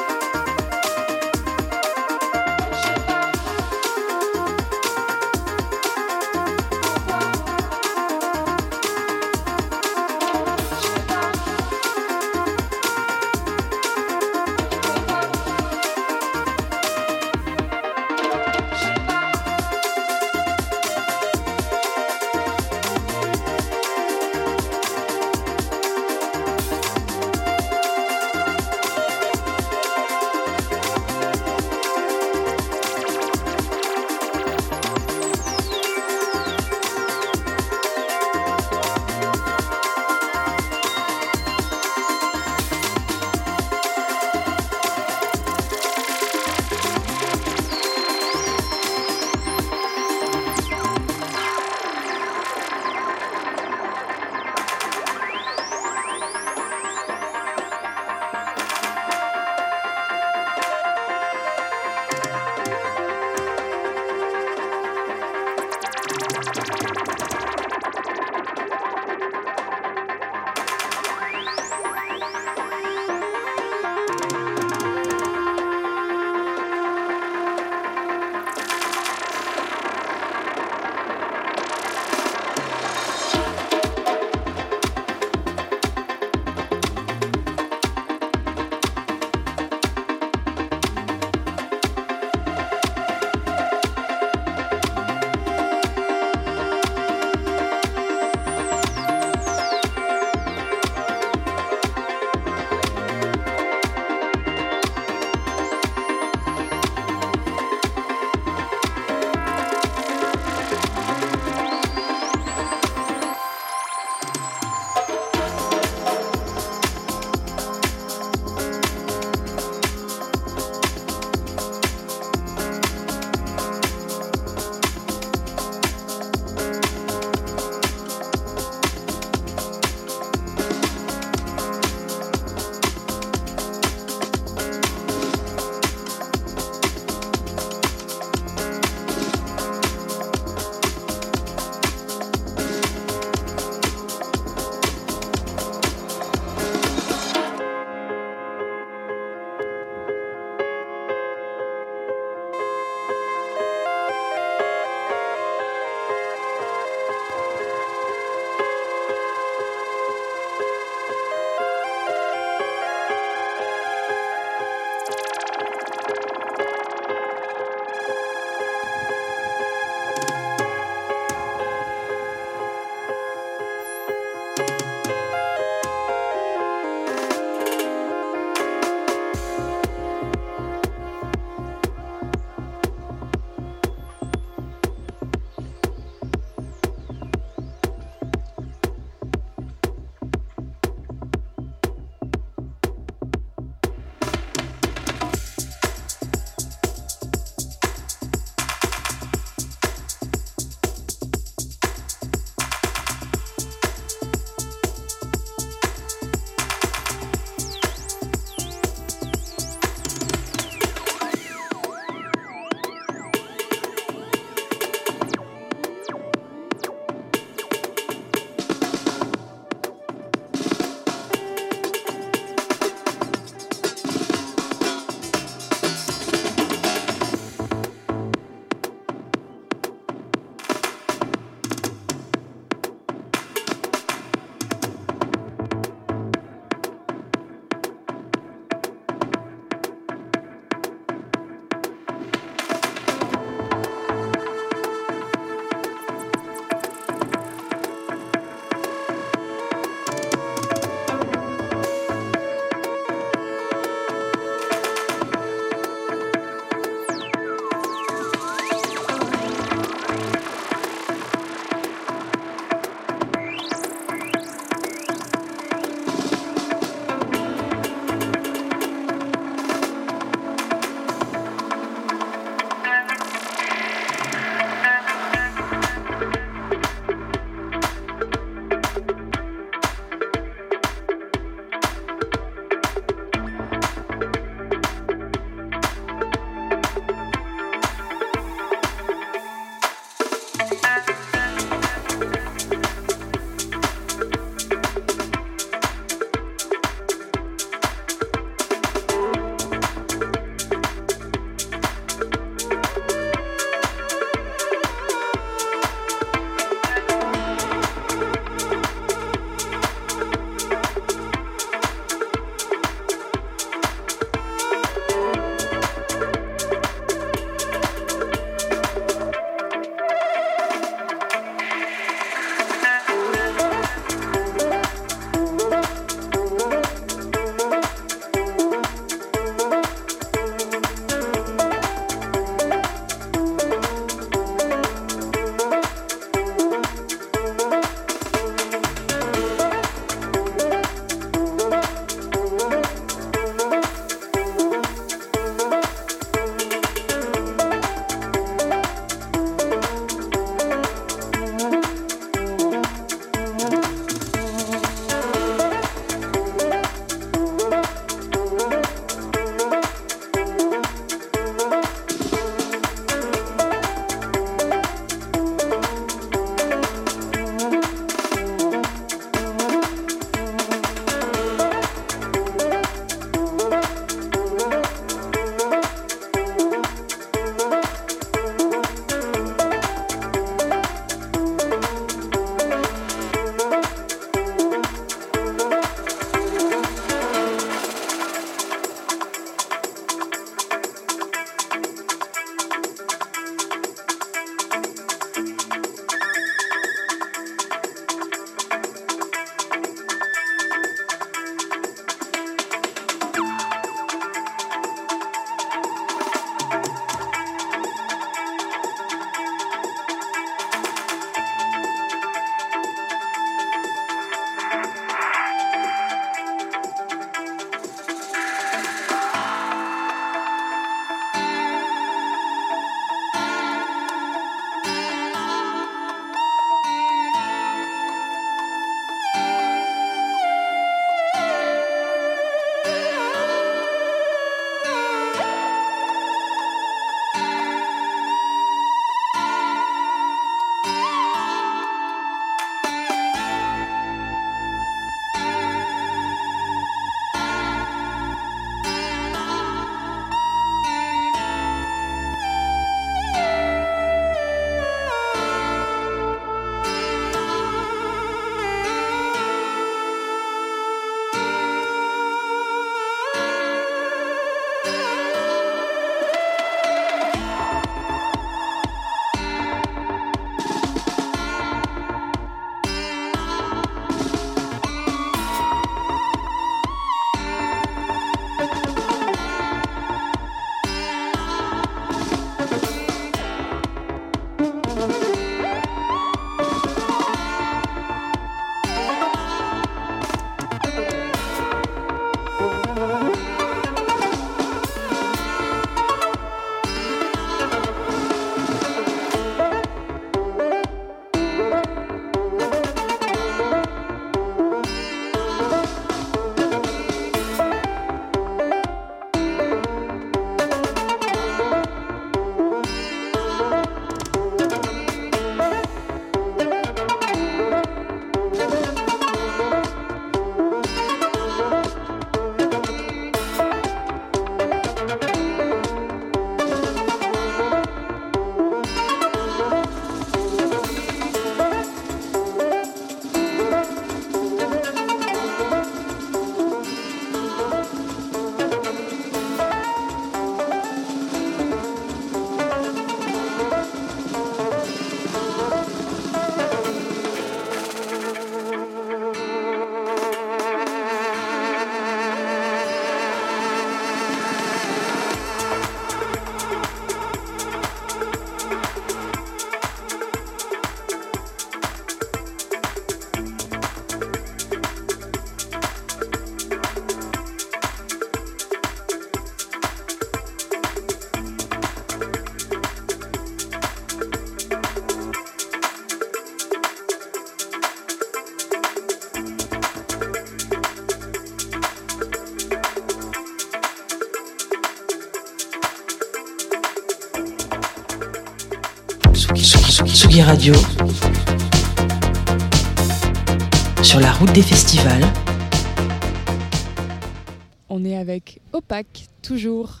Opac, 598.92 599.06
toujours. 599.40 600.00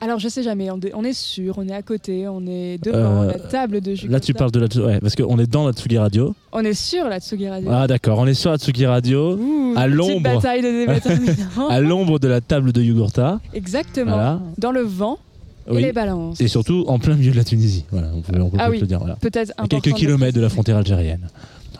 Alors, 0.00 0.20
je 0.20 0.28
sais 0.28 0.44
jamais, 0.44 0.70
on 0.70 0.78
est- 0.78 0.94
on 0.94 1.02
est 1.02 1.12
sûr, 1.12 1.54
on 1.58 1.66
est 1.68 1.74
à 1.74 1.82
côté, 1.82 2.28
on 2.28 2.46
est 2.46 2.78
devant 2.80 3.22
Euh, 3.22 3.32
la 3.32 3.38
table 3.40 3.80
de 3.80 3.90
Jugoslav. 3.96 4.12
Là, 4.12 4.20
tu 4.20 4.32
parles 4.32 4.52
de 4.52 4.60
la. 4.60 4.86
Ouais, 4.86 5.00
parce 5.00 5.16
qu'on 5.16 5.36
est 5.40 5.50
dans 5.50 5.66
la 5.66 5.72
Tsugi 5.72 5.98
Radio. 5.98 6.36
On 6.52 6.60
est 6.60 6.72
sur 6.74 7.06
la 7.08 7.18
Tsugi 7.18 7.48
Radio. 7.48 7.68
Ah, 7.72 7.88
d'accord. 7.88 8.20
On 8.20 8.26
est 8.28 8.34
sur 8.34 8.52
la 8.52 8.58
Tsugi 8.58 8.86
Radio, 8.86 9.34
Ouh, 9.36 9.74
à 9.76 9.82
petite 9.86 9.96
l'ombre. 9.96 10.22
bataille 10.22 10.62
de 10.62 10.86
à 11.72 11.80
l'ombre 11.80 12.20
de 12.20 12.28
la 12.28 12.40
table 12.40 12.70
de 12.70 12.80
Yugurta. 12.80 13.40
Exactement. 13.54 14.12
Voilà. 14.12 14.40
Dans 14.56 14.70
le 14.70 14.82
vent 14.82 15.18
et 15.66 15.72
Oui. 15.72 15.82
les 15.82 15.92
balances. 15.92 16.40
Et 16.40 16.46
surtout 16.46 16.84
en 16.86 17.00
plein 17.00 17.16
milieu 17.16 17.32
de 17.32 17.36
la 17.36 17.42
Tunisie. 17.44 17.84
Voilà, 17.90 18.10
on 18.14 18.20
peut, 18.20 18.40
on 18.40 18.50
peut 18.50 18.56
Ah 18.60 18.66
peut-être 18.66 18.70
oui. 18.70 18.80
le 18.82 18.86
dire. 18.86 18.98
Voilà. 19.00 19.16
Peut-être 19.16 19.52
À 19.56 19.66
quelques 19.66 19.94
kilomètres 19.94 20.36
de 20.36 20.40
la 20.42 20.48
frontière 20.48 20.76
algérienne. 20.76 21.26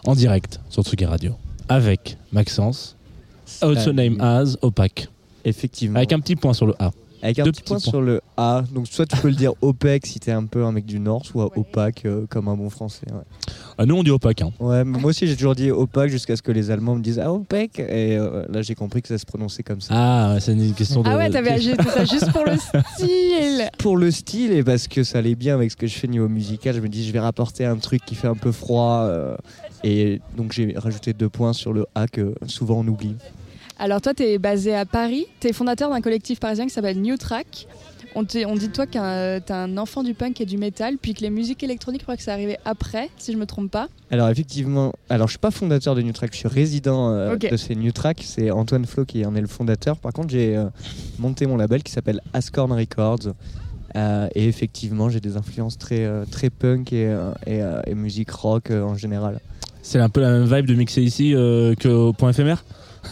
En 0.04 0.16
direct 0.16 0.58
sur 0.70 0.82
Tsugi 0.82 1.04
Radio. 1.04 1.34
Avec 1.68 2.16
Maxence, 2.32 2.96
also 3.60 3.92
named 3.92 4.20
as 4.20 4.56
Opac. 4.62 5.08
Effectivement. 5.44 5.96
Avec 5.96 6.12
un 6.12 6.20
petit 6.20 6.36
point 6.36 6.52
sur 6.52 6.66
le 6.66 6.74
A. 6.78 6.90
Avec 7.20 7.40
un 7.40 7.42
deux 7.42 7.50
petit 7.50 7.62
point 7.64 7.78
points. 7.78 7.90
sur 7.90 8.00
le 8.00 8.20
A. 8.36 8.62
Donc 8.72 8.86
soit 8.86 9.04
tu 9.04 9.16
peux 9.16 9.26
le 9.28 9.34
dire 9.34 9.52
OPEC 9.60 10.06
si 10.06 10.20
t'es 10.20 10.30
un 10.30 10.44
peu 10.44 10.64
un 10.64 10.70
mec 10.70 10.86
du 10.86 11.00
Nord, 11.00 11.26
soit 11.26 11.50
opaque 11.58 12.04
euh, 12.06 12.26
comme 12.30 12.46
un 12.46 12.54
bon 12.56 12.70
français. 12.70 13.06
Ouais, 13.10 13.22
Ah, 13.76 13.86
nous, 13.86 13.96
on 13.96 14.04
dit 14.04 14.12
Opac. 14.12 14.40
Hein. 14.40 14.52
Ouais, 14.60 14.84
mais 14.84 15.00
moi 15.00 15.10
aussi 15.10 15.26
j'ai 15.26 15.34
toujours 15.34 15.56
dit 15.56 15.72
opaque 15.72 16.10
jusqu'à 16.10 16.36
ce 16.36 16.42
que 16.42 16.52
les 16.52 16.70
Allemands 16.70 16.94
me 16.94 17.00
disent 17.02 17.18
ah 17.18 17.32
OPEC? 17.32 17.80
Et 17.80 18.16
euh, 18.16 18.44
là 18.48 18.62
j'ai 18.62 18.76
compris 18.76 19.02
que 19.02 19.08
ça 19.08 19.18
se 19.18 19.26
prononçait 19.26 19.64
comme 19.64 19.80
ça. 19.80 19.94
Ah, 19.96 20.34
ouais, 20.34 20.40
c'est 20.40 20.52
une 20.52 20.72
question 20.74 21.02
de. 21.02 21.08
Ah 21.08 21.16
ouais, 21.16 21.28
t'avais 21.28 21.50
agi 21.54 21.76
tout 21.76 21.88
ça 21.90 22.04
juste 22.04 22.30
pour 22.30 22.44
le 22.44 22.56
style. 22.56 23.68
Pour 23.78 23.96
le 23.96 24.10
style 24.12 24.52
et 24.52 24.62
parce 24.62 24.86
que 24.86 25.02
ça 25.02 25.18
allait 25.18 25.34
bien 25.34 25.54
avec 25.54 25.72
ce 25.72 25.76
que 25.76 25.88
je 25.88 25.94
fais 25.98 26.06
niveau 26.06 26.28
musical, 26.28 26.72
je 26.76 26.80
me 26.80 26.88
dis 26.88 27.04
je 27.04 27.12
vais 27.12 27.18
rapporter 27.20 27.64
un 27.64 27.78
truc 27.78 28.04
qui 28.04 28.14
fait 28.14 28.28
un 28.28 28.36
peu 28.36 28.52
froid 28.52 29.00
euh, 29.08 29.36
et 29.82 30.20
donc 30.36 30.52
j'ai 30.52 30.72
rajouté 30.76 31.14
deux 31.14 31.28
points 31.28 31.52
sur 31.52 31.72
le 31.72 31.84
A 31.96 32.06
que 32.06 32.34
souvent 32.46 32.78
on 32.78 32.86
oublie. 32.86 33.16
Alors 33.80 34.00
toi, 34.00 34.12
tu 34.12 34.24
es 34.24 34.38
basé 34.38 34.74
à 34.74 34.84
Paris, 34.84 35.26
tu 35.40 35.46
es 35.46 35.52
fondateur 35.52 35.88
d'un 35.90 36.00
collectif 36.00 36.40
parisien 36.40 36.64
qui 36.66 36.72
s'appelle 36.72 37.00
New 37.00 37.16
Track. 37.16 37.68
On, 38.16 38.24
dit 38.24 38.42
de 38.42 38.72
toi 38.72 38.86
que 38.86 39.38
tu 39.38 39.52
un 39.52 39.76
enfant 39.76 40.02
du 40.02 40.14
punk 40.14 40.40
et 40.40 40.46
du 40.46 40.58
métal, 40.58 40.96
puis 41.00 41.14
que 41.14 41.20
les 41.20 41.30
musiques 41.30 41.62
électroniques, 41.62 42.00
je 42.00 42.04
crois 42.04 42.16
que 42.16 42.22
c'est 42.22 42.32
arrivé 42.32 42.56
après, 42.64 43.10
si 43.18 43.32
je 43.32 43.38
me 43.38 43.46
trompe 43.46 43.70
pas. 43.70 43.88
Alors 44.10 44.28
effectivement, 44.28 44.92
alors 45.08 45.28
je 45.28 45.32
suis 45.32 45.38
pas 45.38 45.52
fondateur 45.52 45.94
de 45.94 46.02
New 46.02 46.12
Track, 46.12 46.32
je 46.32 46.38
suis 46.38 46.48
résident 46.48 47.12
euh, 47.12 47.36
de 47.36 47.56
ces 47.56 47.76
New 47.76 47.92
Track. 47.92 48.22
C'est 48.24 48.50
Antoine 48.50 48.86
Flo 48.86 49.04
qui 49.04 49.24
en 49.24 49.36
est 49.36 49.40
le 49.40 49.46
fondateur. 49.46 49.98
Par 49.98 50.12
contre, 50.12 50.30
j'ai 50.30 50.56
euh, 50.56 50.64
monté 51.20 51.46
mon 51.46 51.56
label 51.56 51.84
qui 51.84 51.92
s'appelle 51.92 52.20
Ascorn 52.32 52.72
Records. 52.72 53.34
Euh, 53.94 54.28
et 54.34 54.48
effectivement, 54.48 55.08
j'ai 55.08 55.20
des 55.20 55.36
influences 55.36 55.78
très 55.78 56.04
euh, 56.04 56.24
très 56.28 56.50
punk 56.50 56.92
et, 56.92 57.06
euh, 57.06 57.30
et, 57.46 57.62
euh, 57.62 57.80
et 57.86 57.94
musique 57.94 58.30
rock 58.30 58.70
euh, 58.70 58.82
en 58.82 58.96
général. 58.96 59.38
C'est 59.82 60.00
un 60.00 60.08
peu 60.08 60.20
la 60.20 60.32
même 60.32 60.52
vibe 60.52 60.66
de 60.66 60.74
mixer 60.74 61.02
ici 61.02 61.34
euh, 61.34 61.74
qu'au 61.80 62.12
point 62.12 62.30
éphémère? 62.30 62.64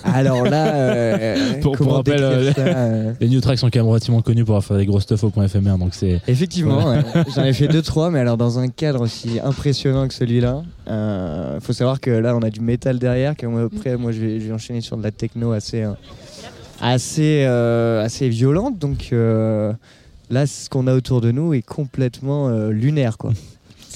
Alors 0.05 0.45
là, 0.45 0.67
euh, 0.75 1.53
Pour- 1.61 1.73
pour 1.73 1.77
comment 1.79 1.93
rappel, 1.97 2.23
euh, 2.23 2.53
euh, 2.59 3.13
Les 3.21 3.29
New 3.29 3.41
Tracks 3.41 3.59
sont 3.59 3.69
quand 3.71 3.79
même 3.81 3.89
relativement 3.89 4.23
connus 4.23 4.45
pour 4.45 4.63
faire 4.65 4.77
des 4.77 4.87
gros 4.87 5.01
stuff 5.01 5.25
au 5.25 5.31
point 5.31 5.45
éphémère. 5.45 5.79
Donc 5.79 5.95
c'est. 5.95 6.21
Effectivement, 6.29 6.91
ouais. 6.91 7.01
j'en 7.35 7.45
ai 7.45 7.53
fait 7.53 7.69
deux 7.69 7.83
trois, 7.83 8.11
mais 8.11 8.21
alors 8.21 8.37
dans 8.37 8.59
un 8.59 8.69
cadre 8.69 9.01
aussi 9.03 9.41
impressionnant 9.43 10.07
que 10.09 10.15
celui-là. 10.15 10.63
Il 10.89 11.61
faut 11.61 11.73
savoir 11.73 12.01
que 12.01 12.11
là, 12.11 12.37
on 12.37 12.41
a 12.43 12.51
du 12.51 12.61
métal 12.61 12.99
derrière. 12.99 13.37
Que 13.37 13.47
moi, 13.47 13.69
après, 13.75 13.97
moi, 13.97 14.13
je 14.13 14.21
vais, 14.21 14.41
je 14.41 14.47
vais 14.49 14.53
enchaîner 14.53 14.81
sur 14.81 14.97
de 14.97 15.03
la 15.03 15.11
techno 15.11 15.53
assez, 15.53 15.83
euh, 15.83 15.93
assez, 16.81 17.45
euh, 17.47 18.05
assez 18.05 18.29
violente. 18.29 18.79
Donc 18.79 19.09
euh, 19.13 19.73
là, 20.31 20.47
ce 20.47 20.69
qu'on 20.69 20.87
a 20.87 20.95
autour 20.95 21.21
de 21.21 21.31
nous 21.33 21.55
est 21.55 21.63
complètement 21.63 22.49
euh, 22.49 22.71
lunaire, 22.71 23.19
quoi. 23.19 23.33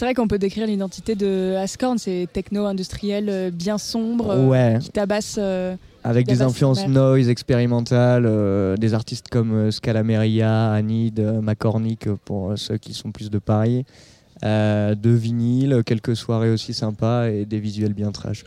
C'est 0.00 0.06
vrai 0.06 0.14
qu'on 0.14 0.28
peut 0.28 0.38
décrire 0.38 0.66
l'identité 0.66 1.14
de 1.14 1.56
Ascorn, 1.58 1.98
c'est 1.98 2.26
techno-industriel 2.32 3.28
euh, 3.28 3.50
bien 3.50 3.76
sombre, 3.76 4.30
euh, 4.30 4.46
Ouais. 4.46 4.78
qui 4.80 4.88
tabasse. 4.88 5.36
euh, 5.38 5.76
Avec 6.04 6.26
qui 6.26 6.32
des 6.32 6.38
tabasse 6.38 6.54
influences 6.54 6.86
noise 6.88 7.28
expérimentales, 7.28 8.26
des 8.78 8.94
artistes 8.94 9.28
comme 9.28 9.70
Scalameria, 9.70 10.72
Anid, 10.72 11.20
Macornic 11.42 12.08
pour 12.24 12.54
ceux 12.56 12.78
qui 12.78 12.94
sont 12.94 13.12
plus 13.12 13.28
de 13.28 13.38
Paris, 13.38 13.84
euh, 14.42 14.94
de 14.94 15.10
vinyle, 15.10 15.82
quelques 15.84 16.16
soirées 16.16 16.50
aussi 16.50 16.72
sympas 16.72 17.28
et 17.28 17.44
des 17.44 17.58
visuels 17.60 17.92
bien 17.92 18.10
trash. 18.10 18.44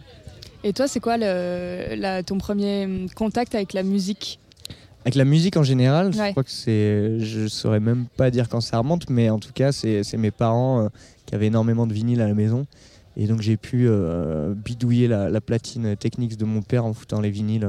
Et 0.64 0.74
toi, 0.74 0.88
c'est 0.88 1.02
quoi 1.02 1.18
le, 1.20 1.94
la- 1.94 2.24
ton 2.24 2.40
premier 2.40 2.86
hum, 2.86 3.06
contact 3.16 3.54
avec 3.54 3.74
la 3.74 3.84
musique? 3.84 4.40
Avec 5.06 5.16
la 5.16 5.26
musique 5.26 5.58
en 5.58 5.64
général, 5.64 6.14
je 6.14 6.32
crois 6.32 6.46
que 6.46 6.50
c'est. 6.50 7.20
Je 7.20 7.48
saurais 7.48 7.82
même 7.82 8.06
pas 8.16 8.32
dire 8.32 8.48
quand 8.48 8.62
ça 8.62 8.78
remonte, 8.78 9.10
mais 9.10 9.30
en 9.30 9.38
tout 9.38 9.52
cas, 9.54 9.74
c'est 9.74 10.02
c'est 10.02 10.16
mes 10.16 10.32
parents 10.32 10.86
euh, 10.86 10.88
qui 11.34 11.36
avaient 11.36 11.48
énormément 11.48 11.88
de 11.88 11.94
vinyle 11.96 12.22
à 12.22 12.28
la 12.28 12.36
maison. 12.36 12.68
Et 13.18 13.26
donc, 13.26 13.42
j'ai 13.42 13.58
pu 13.58 13.88
euh, 13.88 14.54
bidouiller 14.54 15.08
la, 15.08 15.32
la 15.32 15.42
platine 15.42 15.96
Technics 15.96 16.38
de 16.38 16.46
mon 16.46 16.62
père 16.62 16.86
en 16.86 16.94
foutant 16.94 17.22
les 17.22 17.32
vinyles 17.32 17.68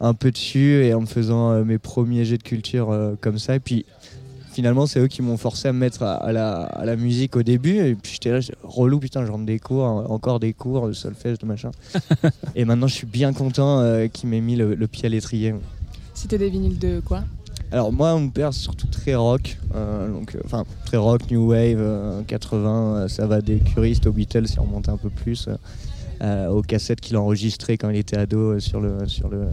un 0.00 0.12
peu 0.12 0.30
dessus 0.30 0.84
et 0.84 0.92
en 0.92 1.00
me 1.00 1.06
faisant 1.06 1.50
euh, 1.52 1.64
mes 1.64 1.78
premiers 1.78 2.26
jets 2.26 2.36
de 2.36 2.42
culture 2.42 2.90
euh, 2.90 3.14
comme 3.18 3.38
ça. 3.38 3.54
Et 3.54 3.60
puis, 3.60 3.86
finalement, 4.52 4.86
c'est 4.86 5.00
eux 5.00 5.06
qui 5.08 5.22
m'ont 5.22 5.38
forcé 5.38 5.68
à 5.68 5.72
me 5.72 5.78
mettre 5.78 6.02
à, 6.02 6.16
à 6.16 6.32
la, 6.32 6.64
à 6.64 6.84
la 6.84 6.96
musique 6.96 7.34
au 7.36 7.42
début. 7.42 7.78
Et 7.78 7.94
puis, 7.94 8.12
j'étais 8.12 8.30
là, 8.30 8.40
relou, 8.62 8.98
putain, 8.98 9.24
je 9.24 9.30
rentre 9.32 9.46
des 9.46 9.58
cours, 9.58 9.86
hein, 9.86 10.04
encore 10.10 10.38
des 10.38 10.52
cours, 10.52 10.94
solfège, 10.94 11.38
de 11.38 11.46
machin. 11.46 11.70
et 12.54 12.66
maintenant, 12.66 12.88
je 12.88 12.94
suis 12.94 13.06
bien 13.06 13.32
content 13.32 14.06
qu'ils 14.12 14.28
m'aient 14.28 14.42
mis 14.42 14.56
le- 14.56 14.74
le 14.74 14.86
pied 14.86 15.06
à 15.06 15.08
l'étrier. 15.08 15.54
C'était 16.12 16.36
des 16.38 16.50
vinyles 16.50 16.78
de 16.78 17.00
quoi? 17.00 17.24
Alors 17.70 17.92
moi, 17.92 18.14
mon 18.18 18.30
père, 18.30 18.54
c'est 18.54 18.62
surtout 18.62 18.86
très 18.86 19.14
rock, 19.14 19.58
euh, 19.74 20.08
euh, 20.08 20.40
enfin 20.46 20.64
très 20.86 20.96
rock, 20.96 21.30
new 21.30 21.50
wave, 21.50 21.76
euh, 21.78 22.22
80, 22.22 22.96
euh, 22.96 23.08
ça 23.08 23.26
va 23.26 23.42
des 23.42 23.58
curistes 23.58 24.06
aux 24.06 24.12
Beatles, 24.12 24.48
si 24.48 24.58
on 24.58 24.62
remonte 24.62 24.88
un 24.88 24.96
peu 24.96 25.10
plus, 25.10 25.48
aux 26.50 26.62
cassettes 26.62 27.00
qu'il 27.00 27.16
enregistrait 27.18 27.76
quand 27.76 27.90
il 27.90 27.96
était 27.98 28.16
ado 28.16 28.58
sur 28.58 28.80
le 28.80 29.06
sur 29.06 29.28
le 29.28 29.48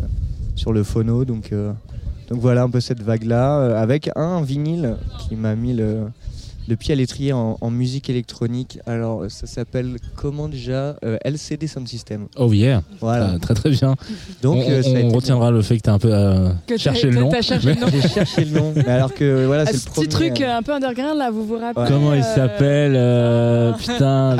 sur 0.55 0.71
le 0.71 0.83
phono, 0.83 1.25
donc 1.25 1.53
donc 2.29 2.39
voilà 2.39 2.63
un 2.63 2.69
peu 2.69 2.79
cette 2.79 3.03
vague 3.03 3.23
là, 3.23 3.79
avec 3.79 4.09
un 4.15 4.41
vinyle 4.41 4.95
qui 5.19 5.35
m'a 5.35 5.55
mis 5.55 5.73
le 5.73 6.05
de 6.67 6.75
pied 6.75 6.93
à 6.93 6.95
l'étrier 6.95 7.33
en, 7.33 7.57
en 7.61 7.69
musique 7.71 8.09
électronique. 8.09 8.79
Alors, 8.85 9.23
ça 9.29 9.47
s'appelle 9.47 9.97
comment 10.15 10.47
déjà 10.49 10.95
Euh, 11.03 11.17
LCD 11.23 11.67
Sound 11.67 11.87
System. 11.87 12.27
Oh 12.37 12.51
yeah. 12.53 12.81
Voilà. 12.99 13.31
Ah, 13.35 13.39
très 13.39 13.53
très 13.53 13.69
bien. 13.69 13.95
Donc, 14.41 14.63
on 14.65 14.69
euh, 14.71 14.81
ça 14.81 14.89
a 14.89 14.93
on 14.93 14.97
été 14.97 15.15
retiendra 15.15 15.51
le 15.51 15.61
fait 15.61 15.77
que 15.77 15.83
tu 15.83 15.89
as 15.89 15.93
un 15.93 15.99
peu 15.99 16.13
euh, 16.13 16.49
Que 16.67 16.77
cherché 16.77 17.09
le 17.11 17.19
nom. 17.19 17.29
t'as 17.29 17.41
cherché 17.41 17.73
le 17.73 17.79
nom. 17.81 17.87
J'ai 17.91 18.07
cherché 18.07 18.45
le 18.45 18.59
nom. 18.59 18.73
Mais 18.75 18.87
alors 18.87 19.13
que 19.13 19.45
voilà, 19.45 19.63
Ah, 19.67 19.71
c'est 19.71 19.77
ce 19.77 19.85
le 19.85 19.91
premier. 19.91 20.07
petit 20.07 20.15
truc 20.15 20.41
euh, 20.41 20.57
un 20.57 20.61
peu 20.63 20.73
underground 20.73 21.17
là, 21.17 21.29
vous 21.31 21.45
vous 21.45 21.57
rappelez 21.59 21.85
Comment 21.87 22.13
il 22.13 22.23
s'appelle 22.23 22.93
euh, 22.95 23.73
Putain. 23.77 24.37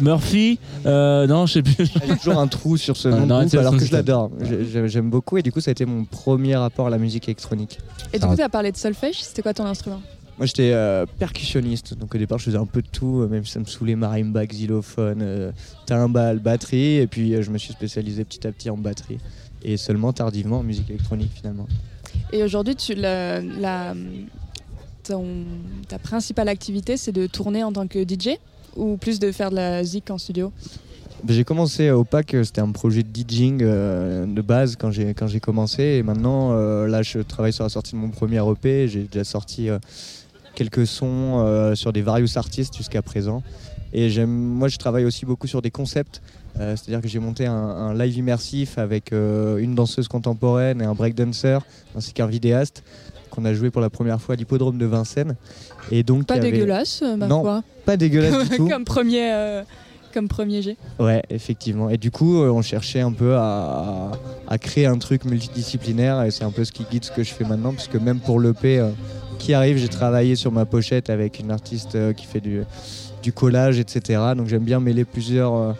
Murphy 0.00 0.58
Euh, 0.86 1.26
Non, 1.26 1.46
je 1.46 1.54
sais 1.54 1.62
plus. 1.62 1.74
J'ai 2.06 2.16
toujours 2.16 2.38
un 2.38 2.46
trou 2.46 2.76
sur 2.76 2.96
ce 2.96 3.08
Ah, 3.08 3.12
nom 3.12 3.26
non, 3.26 3.40
groupe 3.40 3.54
alors 3.54 3.76
que 3.76 3.84
je 3.84 3.92
l'adore. 3.92 4.30
J'ai- 4.42 4.64
j'ai- 4.64 4.88
J'aime 4.88 5.10
beaucoup 5.10 5.36
et 5.38 5.42
du 5.42 5.50
coup 5.50 5.60
ça 5.60 5.70
a 5.70 5.72
été 5.72 5.86
mon 5.86 6.04
premier 6.04 6.54
rapport 6.56 6.86
à 6.86 6.90
la 6.90 6.98
musique 6.98 7.24
électronique. 7.28 7.78
Et 8.12 8.18
du 8.18 8.26
coup, 8.26 8.36
t'as 8.36 8.48
parlé 8.48 8.70
de 8.70 8.76
solfège, 8.76 9.22
c'était 9.22 9.42
quoi 9.42 9.52
ton 9.54 9.64
instrument? 9.64 10.00
Moi 10.38 10.46
j'étais 10.46 10.72
euh, 10.72 11.06
percussionniste, 11.18 11.94
donc 11.96 12.12
au 12.14 12.18
départ 12.18 12.38
je 12.38 12.44
faisais 12.46 12.56
un 12.58 12.66
peu 12.66 12.82
de 12.82 12.88
tout, 12.88 13.20
euh, 13.20 13.28
même 13.28 13.44
si 13.44 13.52
ça 13.52 13.60
me 13.60 13.64
saoulait 13.66 13.94
marimba, 13.94 14.44
xylophone, 14.46 15.20
euh, 15.22 15.52
timbale, 15.86 16.40
batterie, 16.40 16.96
et 16.96 17.06
puis 17.06 17.34
euh, 17.34 17.42
je 17.42 17.50
me 17.50 17.58
suis 17.58 17.72
spécialisé 17.72 18.24
petit 18.24 18.44
à 18.46 18.50
petit 18.52 18.68
en 18.68 18.76
batterie. 18.76 19.18
Et 19.62 19.76
seulement 19.76 20.12
tardivement 20.12 20.58
en 20.58 20.62
musique 20.62 20.90
électronique 20.90 21.30
finalement. 21.34 21.66
Et 22.32 22.42
aujourd'hui, 22.42 22.74
tu, 22.76 22.94
la, 22.94 23.40
la- 23.40 23.94
ton- 25.04 25.44
ta 25.88 25.98
principale 25.98 26.48
activité, 26.48 26.96
c'est 26.96 27.12
de 27.12 27.26
tourner 27.26 27.62
en 27.62 27.72
tant 27.72 27.86
que 27.86 28.02
DJ 28.04 28.36
ou 28.76 28.96
plus 28.96 29.18
de 29.20 29.30
faire 29.32 29.50
de 29.50 29.56
la 29.56 29.84
zik 29.84 30.10
en 30.10 30.18
studio? 30.18 30.52
Ben, 31.22 31.32
J'ai 31.32 31.44
commencé 31.44 31.90
au 31.90 32.04
PAC, 32.04 32.36
c'était 32.44 32.60
un 32.60 32.72
projet 32.72 33.02
de 33.02 33.08
DJing 33.08 33.60
euh, 33.62 34.26
de 34.26 34.42
base 34.42 34.76
quand 34.76 34.90
j'ai 34.90 35.14
quand 35.14 35.28
j'ai 35.28 35.40
commencé. 35.40 35.82
Et 35.82 36.02
maintenant 36.02 36.50
euh, 36.52 36.86
là 36.88 37.02
je 37.02 37.20
travaille 37.20 37.52
sur 37.52 37.62
la 37.64 37.70
sortie 37.70 37.92
de 37.92 37.98
mon 37.98 38.08
premier 38.10 38.42
EP, 38.50 38.88
j'ai 38.88 39.04
déjà 39.04 39.24
sorti 39.24 39.70
euh, 39.70 39.78
quelques 40.54 40.86
sons 40.86 41.40
euh, 41.44 41.74
sur 41.74 41.92
des 41.92 42.02
various 42.02 42.36
artistes 42.36 42.76
jusqu'à 42.76 43.02
présent 43.02 43.42
et 43.92 44.10
j'aime 44.10 44.30
moi 44.30 44.68
je 44.68 44.76
travaille 44.76 45.04
aussi 45.04 45.24
beaucoup 45.24 45.46
sur 45.46 45.62
des 45.62 45.70
concepts, 45.70 46.20
euh, 46.58 46.74
c'est-à-dire 46.76 47.00
que 47.00 47.08
j'ai 47.08 47.20
monté 47.20 47.46
un, 47.46 47.52
un 47.54 47.94
live 47.94 48.16
immersif 48.16 48.76
avec 48.78 49.12
euh, 49.12 49.58
une 49.58 49.74
danseuse 49.74 50.08
contemporaine 50.08 50.80
et 50.82 50.84
un 50.84 50.94
breakdancer 50.94 51.58
ainsi 51.96 52.12
qu'un 52.12 52.26
vidéaste 52.26 52.82
qu'on 53.30 53.44
a 53.44 53.52
joué 53.54 53.70
pour 53.70 53.80
la 53.80 53.90
première 53.90 54.20
fois 54.20 54.34
à 54.34 54.36
l'hippodrome 54.36 54.78
de 54.78 54.86
Vincennes 54.86 55.36
et 55.90 56.02
donc 56.02 56.26
Pas 56.26 56.34
avait- 56.34 56.50
dégueulasse, 56.52 57.02
ma 57.18 57.26
Non, 57.26 57.42
foi. 57.42 57.62
pas 57.84 57.96
dégueulasse 57.96 58.48
du 58.48 58.56
tout. 58.56 58.68
comme 58.68 58.84
premier, 58.84 59.62
comme 60.12 60.28
premier 60.28 60.62
jet. 60.62 60.76
Ouais, 61.00 61.20
effectivement. 61.30 61.90
Et 61.90 61.96
du 61.96 62.12
coup, 62.12 62.36
on 62.38 62.62
cherchait 62.62 63.00
un 63.00 63.10
peu 63.10 63.34
à, 63.36 64.12
à- 64.46 64.58
créer 64.58 64.86
un 64.86 64.98
truc 64.98 65.24
multidisciplinaire 65.24 66.22
et 66.22 66.30
c'est 66.30 66.44
un 66.44 66.52
peu 66.52 66.64
ce 66.64 66.70
qui 66.70 66.84
guide 66.88 67.04
ce 67.04 67.10
que 67.10 67.24
je 67.24 67.32
fais 67.34 67.44
maintenant, 67.44 67.72
puisque 67.72 67.96
même 67.96 68.20
pour 68.20 68.38
l'EP 68.38 68.78
qui 69.44 69.52
arrive, 69.52 69.76
j'ai 69.76 69.88
travaillé 69.88 70.36
sur 70.36 70.50
ma 70.50 70.64
pochette 70.64 71.10
avec 71.10 71.38
une 71.38 71.50
artiste 71.50 71.96
euh, 71.96 72.14
qui 72.14 72.24
fait 72.24 72.40
du, 72.40 72.62
du 73.22 73.30
collage, 73.30 73.78
etc. 73.78 74.22
Donc 74.34 74.46
j'aime 74.46 74.64
bien 74.64 74.80
mêler 74.80 75.04
plusieurs, 75.04 75.54
euh, 75.54 75.72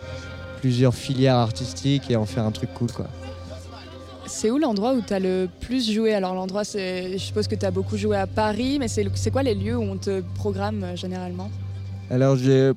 plusieurs 0.61 0.93
filières 0.93 1.37
artistiques 1.37 2.11
et 2.11 2.15
en 2.15 2.27
faire 2.27 2.43
un 2.43 2.51
truc 2.51 2.71
cool, 2.75 2.91
quoi. 2.91 3.07
C'est 4.27 4.51
où 4.51 4.59
l'endroit 4.59 4.93
où 4.93 5.01
tu 5.01 5.11
as 5.13 5.19
le 5.19 5.47
plus 5.61 5.91
joué? 5.91 6.13
Alors 6.13 6.35
l'endroit, 6.35 6.63
c'est, 6.63 7.13
je 7.13 7.17
suppose 7.17 7.47
que 7.47 7.55
tu 7.55 7.65
as 7.65 7.71
beaucoup 7.71 7.97
joué 7.97 8.17
à 8.17 8.27
Paris, 8.27 8.77
mais 8.79 8.87
c'est, 8.87 9.31
quoi 9.31 9.41
les 9.41 9.55
lieux 9.55 9.77
où 9.77 9.83
on 9.83 9.97
te 9.97 10.21
programme 10.35 10.83
euh, 10.83 10.95
généralement? 10.95 11.49
Alors 12.11 12.35
j'ai 12.35 12.71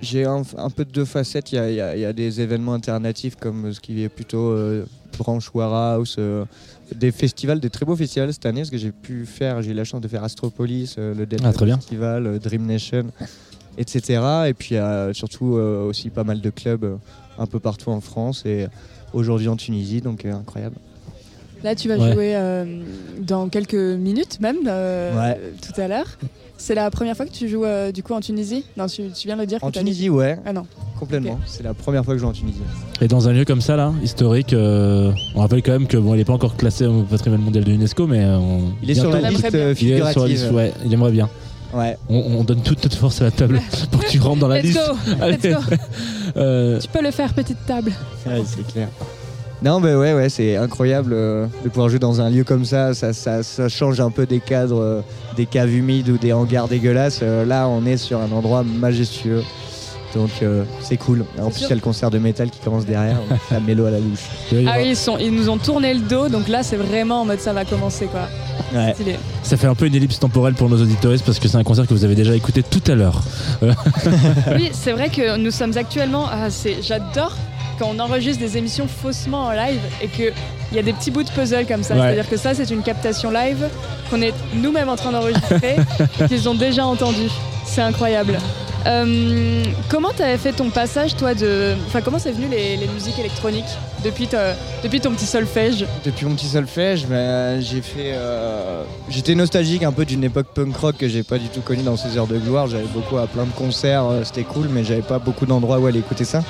j'ai 0.00 0.24
un, 0.24 0.42
un 0.56 0.70
peu 0.70 0.84
de 0.84 0.90
deux 0.90 1.04
facettes. 1.04 1.52
Il 1.52 1.56
y 1.56 1.80
a, 1.80 1.96
y 1.96 2.00
y 2.00 2.14
des 2.14 2.40
événements 2.40 2.74
alternatifs 2.74 3.36
comme 3.36 3.72
ce 3.72 3.80
qui 3.80 4.02
est 4.02 4.08
plutôt 4.08 4.50
euh, 4.50 4.84
branche 5.18 5.50
Warehouse, 5.54 6.16
euh, 6.18 6.44
des 6.94 7.12
festivals, 7.12 7.60
des 7.60 7.70
très 7.70 7.84
beaux 7.86 7.96
festivals 7.96 8.32
cette 8.32 8.46
année, 8.46 8.64
ce 8.64 8.70
que 8.70 8.76
j'ai 8.78 8.92
pu 8.92 9.26
faire. 9.26 9.62
J'ai 9.62 9.70
eu 9.70 9.74
la 9.74 9.84
chance 9.84 10.00
de 10.00 10.08
faire 10.08 10.24
Astropolis, 10.24 10.96
euh, 10.98 11.14
le 11.14 11.26
Dead 11.26 11.40
Ah. 11.44 11.52
Festival, 11.52 12.26
euh, 12.26 12.38
Dream 12.38 12.66
Nation, 12.66 13.06
etc. 13.78 14.20
Et 14.48 14.54
puis 14.54 14.76
surtout 15.12 15.56
euh, 15.56 15.84
aussi 15.88 16.10
pas 16.10 16.24
mal 16.24 16.40
de 16.40 16.50
clubs 16.50 16.84
euh, 16.84 16.96
un 17.38 17.46
peu 17.46 17.58
partout 17.60 17.90
en 17.90 18.00
France 18.00 18.44
et 18.46 18.66
aujourd'hui 19.12 19.48
en 19.48 19.56
Tunisie, 19.56 20.00
donc 20.00 20.24
euh, 20.24 20.32
incroyable. 20.32 20.76
Là, 21.62 21.74
tu 21.74 21.88
vas 21.88 21.96
Ouais. 21.96 22.12
jouer 22.12 22.36
euh, 22.36 22.82
dans 23.20 23.48
quelques 23.48 23.74
minutes 23.74 24.38
même, 24.40 24.58
euh, 24.66 25.16
Ouais. 25.18 25.40
tout 25.62 25.80
à 25.80 25.88
l'heure. 25.88 26.18
C'est 26.56 26.74
la 26.74 26.90
première 26.90 27.16
fois 27.16 27.26
que 27.26 27.32
tu 27.32 27.48
joues 27.48 27.64
euh, 27.64 27.90
du 27.92 28.02
coup 28.02 28.14
en 28.14 28.20
Tunisie 28.20 28.64
Non, 28.76 28.86
tu, 28.86 29.02
tu 29.10 29.26
viens 29.26 29.36
de 29.36 29.40
le 29.42 29.46
dire. 29.46 29.58
En 29.62 29.70
dit- 29.70 29.78
Tunisie, 29.80 30.08
ouais, 30.08 30.38
Ah 30.46 30.52
non. 30.52 30.66
complètement. 30.98 31.38
C'est 31.46 31.62
la 31.62 31.74
première 31.74 32.04
fois 32.04 32.14
que 32.14 32.18
je 32.18 32.22
joue 32.24 32.30
en 32.30 32.32
Tunisie. 32.32 32.60
Et 33.00 33.08
dans 33.08 33.28
un 33.28 33.32
lieu 33.32 33.44
comme 33.44 33.60
ça, 33.60 33.76
là, 33.76 33.92
historique, 34.02 34.52
euh, 34.52 35.12
on 35.34 35.40
rappelle 35.40 35.62
quand 35.62 35.72
même 35.72 35.86
que 35.88 35.96
bon, 35.96 36.14
il 36.14 36.18
n'est 36.18 36.24
pas 36.24 36.32
encore 36.32 36.56
classé 36.56 36.86
au 36.86 37.02
patrimoine 37.02 37.40
mondial 37.42 37.64
de 37.64 37.70
l'UNESCO, 37.70 38.06
mais 38.06 38.20
euh, 38.24 38.38
on- 38.38 38.72
Il 38.82 38.90
est 38.90 38.94
sur 38.94 39.10
la 39.10 39.18
bientôt, 39.18 39.36
liste 39.36 39.54
euh, 39.54 39.74
il 39.80 39.90
est 39.92 39.96
sur 39.96 40.04
la 40.04 40.10
figurative. 40.12 40.28
liste, 40.42 40.52
ouais, 40.52 40.72
il 40.86 40.92
aimerait 40.94 41.12
bien. 41.12 41.28
Ouais. 41.74 41.98
On, 42.08 42.18
on 42.38 42.44
donne 42.44 42.62
toute 42.62 42.84
notre 42.84 42.96
force 42.96 43.20
à 43.20 43.24
la 43.24 43.30
table 43.32 43.60
pour 43.90 44.04
que 44.04 44.08
tu 44.08 44.20
rentres 44.20 44.38
dans 44.40 44.48
la 44.48 44.58
Let's 44.62 44.66
liste. 44.66 44.78
go, 44.78 44.96
Allez. 45.20 45.36
let's 45.38 45.54
go. 45.54 45.60
Euh, 46.36 46.80
Tu 46.80 46.88
peux 46.88 47.02
le 47.02 47.10
faire, 47.12 47.32
petite 47.34 47.64
table. 47.66 47.92
Ouais, 48.26 48.42
c'est 48.46 48.66
clair. 48.66 48.88
Non, 49.64 49.80
mais 49.80 49.94
ouais, 49.94 50.12
ouais, 50.12 50.28
c'est 50.28 50.56
incroyable 50.56 51.12
euh, 51.14 51.46
de 51.64 51.70
pouvoir 51.70 51.88
jouer 51.88 51.98
dans 51.98 52.20
un 52.20 52.28
lieu 52.28 52.44
comme 52.44 52.66
ça. 52.66 52.92
Ça, 52.92 53.14
ça, 53.14 53.42
ça 53.42 53.66
change 53.70 53.98
un 53.98 54.10
peu 54.10 54.26
des 54.26 54.40
cadres, 54.40 54.78
euh, 54.80 55.00
des 55.36 55.46
caves 55.46 55.72
humides 55.72 56.10
ou 56.10 56.18
des 56.18 56.34
hangars 56.34 56.68
dégueulasses. 56.68 57.20
Euh, 57.22 57.46
là, 57.46 57.66
on 57.66 57.86
est 57.86 57.96
sur 57.96 58.20
un 58.20 58.30
endroit 58.30 58.62
majestueux. 58.62 59.42
Donc, 60.14 60.28
euh, 60.42 60.64
c'est 60.80 60.98
cool. 60.98 61.24
En 61.40 61.48
plus, 61.50 61.62
il 61.62 61.68
y 61.70 61.72
a 61.72 61.76
le 61.76 61.80
concert 61.80 62.10
de 62.10 62.18
métal 62.18 62.50
qui 62.50 62.60
commence 62.60 62.84
derrière. 62.84 63.16
La 63.50 63.58
mélo 63.58 63.86
à 63.86 63.90
la 63.90 64.00
louche. 64.00 64.28
Ah 64.66 64.74
oui, 64.76 64.90
ils, 64.90 64.96
sont, 64.96 65.16
ils 65.18 65.34
nous 65.34 65.48
ont 65.48 65.56
tourné 65.56 65.94
le 65.94 66.00
dos, 66.00 66.28
donc 66.28 66.46
là, 66.46 66.62
c'est 66.62 66.76
vraiment 66.76 67.22
en 67.22 67.24
mode 67.24 67.40
ça 67.40 67.54
va 67.54 67.64
commencer 67.64 68.04
quoi. 68.06 68.28
Ouais. 68.78 68.92
Stylé. 68.92 69.16
Ça 69.42 69.56
fait 69.56 69.66
un 69.66 69.74
peu 69.74 69.86
une 69.86 69.94
ellipse 69.94 70.18
temporelle 70.20 70.54
pour 70.54 70.68
nos 70.68 70.80
auditoristes 70.80 71.24
parce 71.24 71.38
que 71.38 71.48
c'est 71.48 71.56
un 71.56 71.64
concert 71.64 71.86
que 71.86 71.94
vous 71.94 72.04
avez 72.04 72.14
déjà 72.14 72.36
écouté 72.36 72.62
tout 72.62 72.82
à 72.86 72.94
l'heure. 72.94 73.22
Oui, 73.62 74.70
c'est 74.72 74.92
vrai 74.92 75.08
que 75.08 75.36
nous 75.38 75.50
sommes 75.50 75.76
actuellement. 75.76 76.26
ah, 76.30 76.50
c'est- 76.50 76.82
J'adore 76.82 77.34
quand 77.78 77.86
on 77.94 77.98
enregistre 77.98 78.40
des 78.40 78.56
émissions 78.56 78.86
faussement 78.86 79.46
en 79.46 79.52
live 79.52 79.80
et 80.02 80.08
qu'il 80.08 80.32
y 80.72 80.78
a 80.78 80.82
des 80.82 80.92
petits 80.92 81.10
bouts 81.10 81.22
de 81.22 81.30
puzzle 81.30 81.66
comme 81.66 81.82
ça. 81.82 81.94
Ouais. 81.94 82.00
C'est-à-dire 82.00 82.28
que 82.28 82.36
ça, 82.36 82.54
c'est 82.54 82.70
une 82.70 82.82
captation 82.82 83.30
live 83.30 83.68
qu'on 84.10 84.22
est 84.22 84.34
nous-mêmes 84.54 84.88
en 84.88 84.96
train 84.96 85.12
d'enregistrer 85.12 85.76
et 86.20 86.24
qu'ils 86.28 86.48
ont 86.48 86.54
déjà 86.54 86.86
entendu. 86.86 87.28
C'est 87.64 87.82
incroyable. 87.82 88.38
Euh, 88.86 89.64
comment 89.88 90.10
t'avais 90.10 90.36
fait 90.36 90.52
ton 90.52 90.68
passage, 90.70 91.16
toi, 91.16 91.34
de. 91.34 91.74
Enfin, 91.86 92.00
comment 92.02 92.18
c'est 92.18 92.32
venu 92.32 92.46
les, 92.50 92.76
musiques 92.92 93.18
électroniques 93.18 93.64
depuis, 94.04 94.26
ton 94.26 95.12
petit 95.12 95.24
solfège? 95.24 95.86
Depuis 96.04 96.26
mon 96.26 96.34
petit 96.34 96.48
solfège, 96.48 97.06
ben, 97.06 97.60
j'ai 97.62 97.80
fait. 97.80 98.12
euh, 98.14 98.82
J'étais 99.08 99.34
nostalgique 99.34 99.82
un 99.84 99.92
peu 99.92 100.04
d'une 100.04 100.22
époque 100.24 100.48
punk 100.54 100.76
rock 100.76 100.96
que 100.98 101.08
j'ai 101.08 101.22
pas 101.22 101.38
du 101.38 101.48
tout 101.48 101.60
connue 101.62 101.82
dans 101.82 101.96
ces 101.96 102.18
heures 102.18 102.26
de 102.26 102.38
gloire. 102.38 102.66
J'allais 102.66 102.84
beaucoup 102.92 103.16
à 103.16 103.26
plein 103.26 103.44
de 103.44 103.52
concerts, 103.52 104.04
euh, 104.04 104.20
c'était 104.24 104.42
cool, 104.42 104.68
mais 104.70 104.84
j'avais 104.84 105.02
pas 105.02 105.18
beaucoup 105.18 105.46
d'endroits 105.46 105.78
où 105.78 105.86
aller 105.86 106.00
écouter 106.00 106.24
ça. 106.24 106.42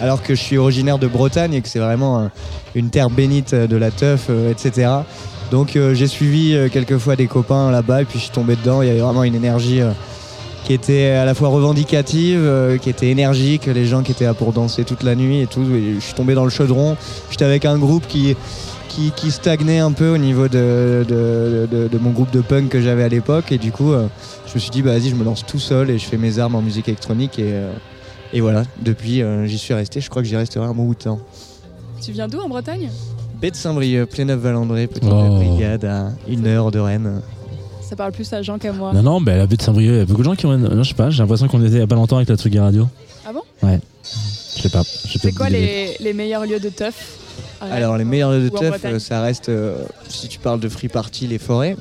Alors 0.00 0.22
que 0.22 0.34
je 0.34 0.42
suis 0.42 0.58
originaire 0.58 0.98
de 0.98 1.06
Bretagne 1.06 1.54
et 1.54 1.62
que 1.62 1.68
c'est 1.68 1.78
vraiment 1.78 2.28
une 2.74 2.90
terre 2.90 3.08
bénite 3.08 3.54
de 3.54 3.76
la 3.76 3.90
teuf, 3.90 4.28
etc. 4.50 4.90
Donc 5.50 5.78
j'ai 5.94 6.06
suivi 6.06 6.54
quelques 6.70 6.98
fois 6.98 7.16
des 7.16 7.26
copains 7.26 7.70
là-bas 7.70 8.02
et 8.02 8.04
puis 8.04 8.18
je 8.18 8.24
suis 8.24 8.32
tombé 8.32 8.56
dedans. 8.56 8.82
Il 8.82 8.88
y 8.88 8.90
avait 8.90 9.00
vraiment 9.00 9.24
une 9.24 9.34
énergie 9.34 9.80
qui 10.66 10.72
était 10.72 11.10
à 11.10 11.24
la 11.24 11.34
fois 11.34 11.48
revendicative, 11.48 12.40
euh, 12.42 12.76
qui 12.76 12.90
était 12.90 13.08
énergique, 13.08 13.66
les 13.66 13.86
gens 13.86 14.02
qui 14.02 14.10
étaient 14.10 14.24
là 14.24 14.34
pour 14.34 14.52
danser 14.52 14.82
toute 14.84 15.04
la 15.04 15.14
nuit 15.14 15.40
et 15.40 15.46
tout. 15.46 15.62
Et 15.74 15.94
je 15.94 16.00
suis 16.00 16.14
tombé 16.14 16.34
dans 16.34 16.42
le 16.44 16.50
chaudron. 16.50 16.96
J'étais 17.30 17.44
avec 17.44 17.64
un 17.64 17.78
groupe 17.78 18.04
qui, 18.08 18.34
qui, 18.88 19.12
qui 19.14 19.30
stagnait 19.30 19.78
un 19.78 19.92
peu 19.92 20.08
au 20.12 20.18
niveau 20.18 20.48
de, 20.48 21.04
de, 21.08 21.68
de- 21.70 21.86
de 21.88 21.98
mon 21.98 22.10
groupe 22.10 22.32
de 22.32 22.40
punk 22.40 22.68
que 22.68 22.80
j'avais 22.80 23.04
à 23.04 23.08
l'époque. 23.08 23.52
Et 23.52 23.58
du 23.58 23.70
coup, 23.70 23.92
euh, 23.92 24.08
je 24.48 24.54
me 24.54 24.58
suis 24.58 24.70
dit, 24.70 24.82
bah, 24.82 24.90
vas-y, 24.90 25.10
je 25.10 25.14
me 25.14 25.22
lance 25.24 25.46
tout 25.46 25.60
seul 25.60 25.88
et 25.88 25.98
je 25.98 26.04
fais 26.04 26.16
mes 26.16 26.40
armes 26.40 26.56
en 26.56 26.62
musique 26.62 26.88
électronique. 26.88 27.38
Et, 27.38 27.44
euh, 27.52 27.70
et 28.32 28.40
voilà, 28.40 28.64
depuis, 28.82 29.22
euh, 29.22 29.46
j'y 29.46 29.58
suis 29.58 29.72
resté. 29.72 30.00
Je 30.00 30.10
crois 30.10 30.20
que 30.22 30.28
j'y 30.28 30.36
resterai 30.36 30.64
un 30.66 30.74
bon 30.74 30.86
bout 30.86 30.94
de 30.94 31.04
temps. 31.04 31.20
Tu 32.02 32.10
viens 32.10 32.26
d'où 32.26 32.40
en 32.40 32.48
Bretagne? 32.48 32.90
Baie 33.40 33.52
de 33.52 33.56
Saint-Brieuc, 33.56 34.10
Pléneuf-Valandré, 34.10 34.88
petite 34.88 35.04
Oh. 35.12 35.36
brigade 35.36 35.84
à 35.84 36.08
une 36.28 36.46
heure 36.46 36.70
de 36.72 36.78
Rennes. 36.80 37.20
Ça 37.88 37.96
parle 37.96 38.12
plus 38.12 38.30
à 38.32 38.42
Jean 38.42 38.58
qu'à 38.58 38.72
moi. 38.72 38.92
Non, 38.92 39.02
non, 39.02 39.20
bah, 39.20 39.36
la 39.36 39.46
baie 39.46 39.56
de 39.56 39.62
Saint-Brieuc, 39.62 39.92
il 39.94 39.98
y 39.98 40.00
a 40.00 40.04
beaucoup 40.06 40.22
de 40.22 40.24
gens 40.26 40.34
qui 40.34 40.46
ont. 40.46 40.56
Non, 40.58 40.82
je 40.82 40.88
sais 40.88 40.94
pas, 40.94 41.10
j'ai 41.10 41.22
l'impression 41.22 41.46
qu'on 41.48 41.60
était 41.64 41.74
il 41.76 41.78
y 41.78 41.82
a 41.82 41.86
pas 41.86 41.94
longtemps 41.94 42.16
avec 42.16 42.28
la 42.28 42.36
Tsugi 42.36 42.58
Radio. 42.58 42.88
Ah 43.26 43.32
bon? 43.32 43.40
Ouais. 43.62 43.78
Je 44.56 44.62
sais 44.62 44.68
pas. 44.70 44.82
C'est 44.84 45.32
quoi 45.32 45.48
les, 45.50 45.96
les 46.00 46.12
meilleurs 46.12 46.46
lieux 46.46 46.58
de 46.60 46.68
teuf? 46.68 47.18
Rennes 47.60 47.72
Alors 47.72 47.96
les 47.96 48.04
meilleurs 48.04 48.32
lieux 48.32 48.44
de 48.44 48.48
teuf, 48.48 48.80
euh, 48.84 48.98
ça 48.98 49.22
reste, 49.22 49.48
euh, 49.48 49.76
si 50.08 50.28
tu 50.28 50.38
parles 50.38 50.60
de 50.60 50.68
free 50.68 50.88
party, 50.88 51.26
les 51.26 51.38
forêts. 51.38 51.76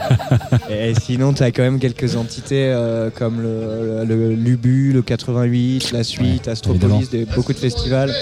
Et 0.70 0.94
sinon, 1.00 1.32
tu 1.32 1.42
as 1.42 1.50
quand 1.50 1.62
même 1.62 1.78
quelques 1.78 2.16
entités 2.16 2.66
euh, 2.72 3.10
comme 3.10 3.40
le, 3.42 4.04
le- 4.04 4.28
le 4.30 4.34
Lubu, 4.34 4.92
le 4.92 5.02
88, 5.02 5.92
la 5.92 6.04
Suite, 6.04 6.48
Astropolis, 6.48 7.10
des- 7.10 7.24
beaucoup 7.26 7.52
de 7.52 7.58
festivals, 7.58 8.12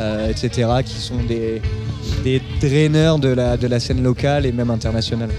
euh, 0.00 0.30
etc. 0.30 0.68
qui 0.84 0.96
sont 0.96 1.22
des, 1.28 1.60
des 2.24 2.40
draineurs 2.60 3.18
de 3.18 3.28
la, 3.28 3.56
de 3.56 3.66
la 3.66 3.78
scène 3.80 4.02
locale 4.02 4.46
et 4.46 4.52
même 4.52 4.70
internationale. 4.70 5.30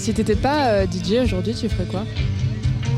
Si 0.00 0.14
t'étais 0.14 0.34
pas 0.34 0.68
euh, 0.68 0.86
DJ 0.86 1.22
aujourd'hui, 1.24 1.52
tu 1.54 1.68
ferais 1.68 1.84
quoi? 1.84 2.04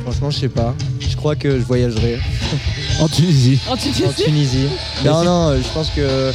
Franchement, 0.03 0.31
je 0.31 0.39
sais 0.39 0.49
pas. 0.49 0.73
Je 1.01 1.17
crois 1.17 1.35
que 1.35 1.59
je 1.59 1.65
voyagerai 1.65 2.19
En 3.01 3.09
Tunisie. 3.09 3.59
En 3.69 3.77
Tunisie? 3.77 4.05
En 4.07 4.13
Tunisie. 4.13 4.67
Non, 5.05 5.25
non, 5.25 5.57
je 5.57 5.69
pense 5.75 5.91
que 5.91 6.31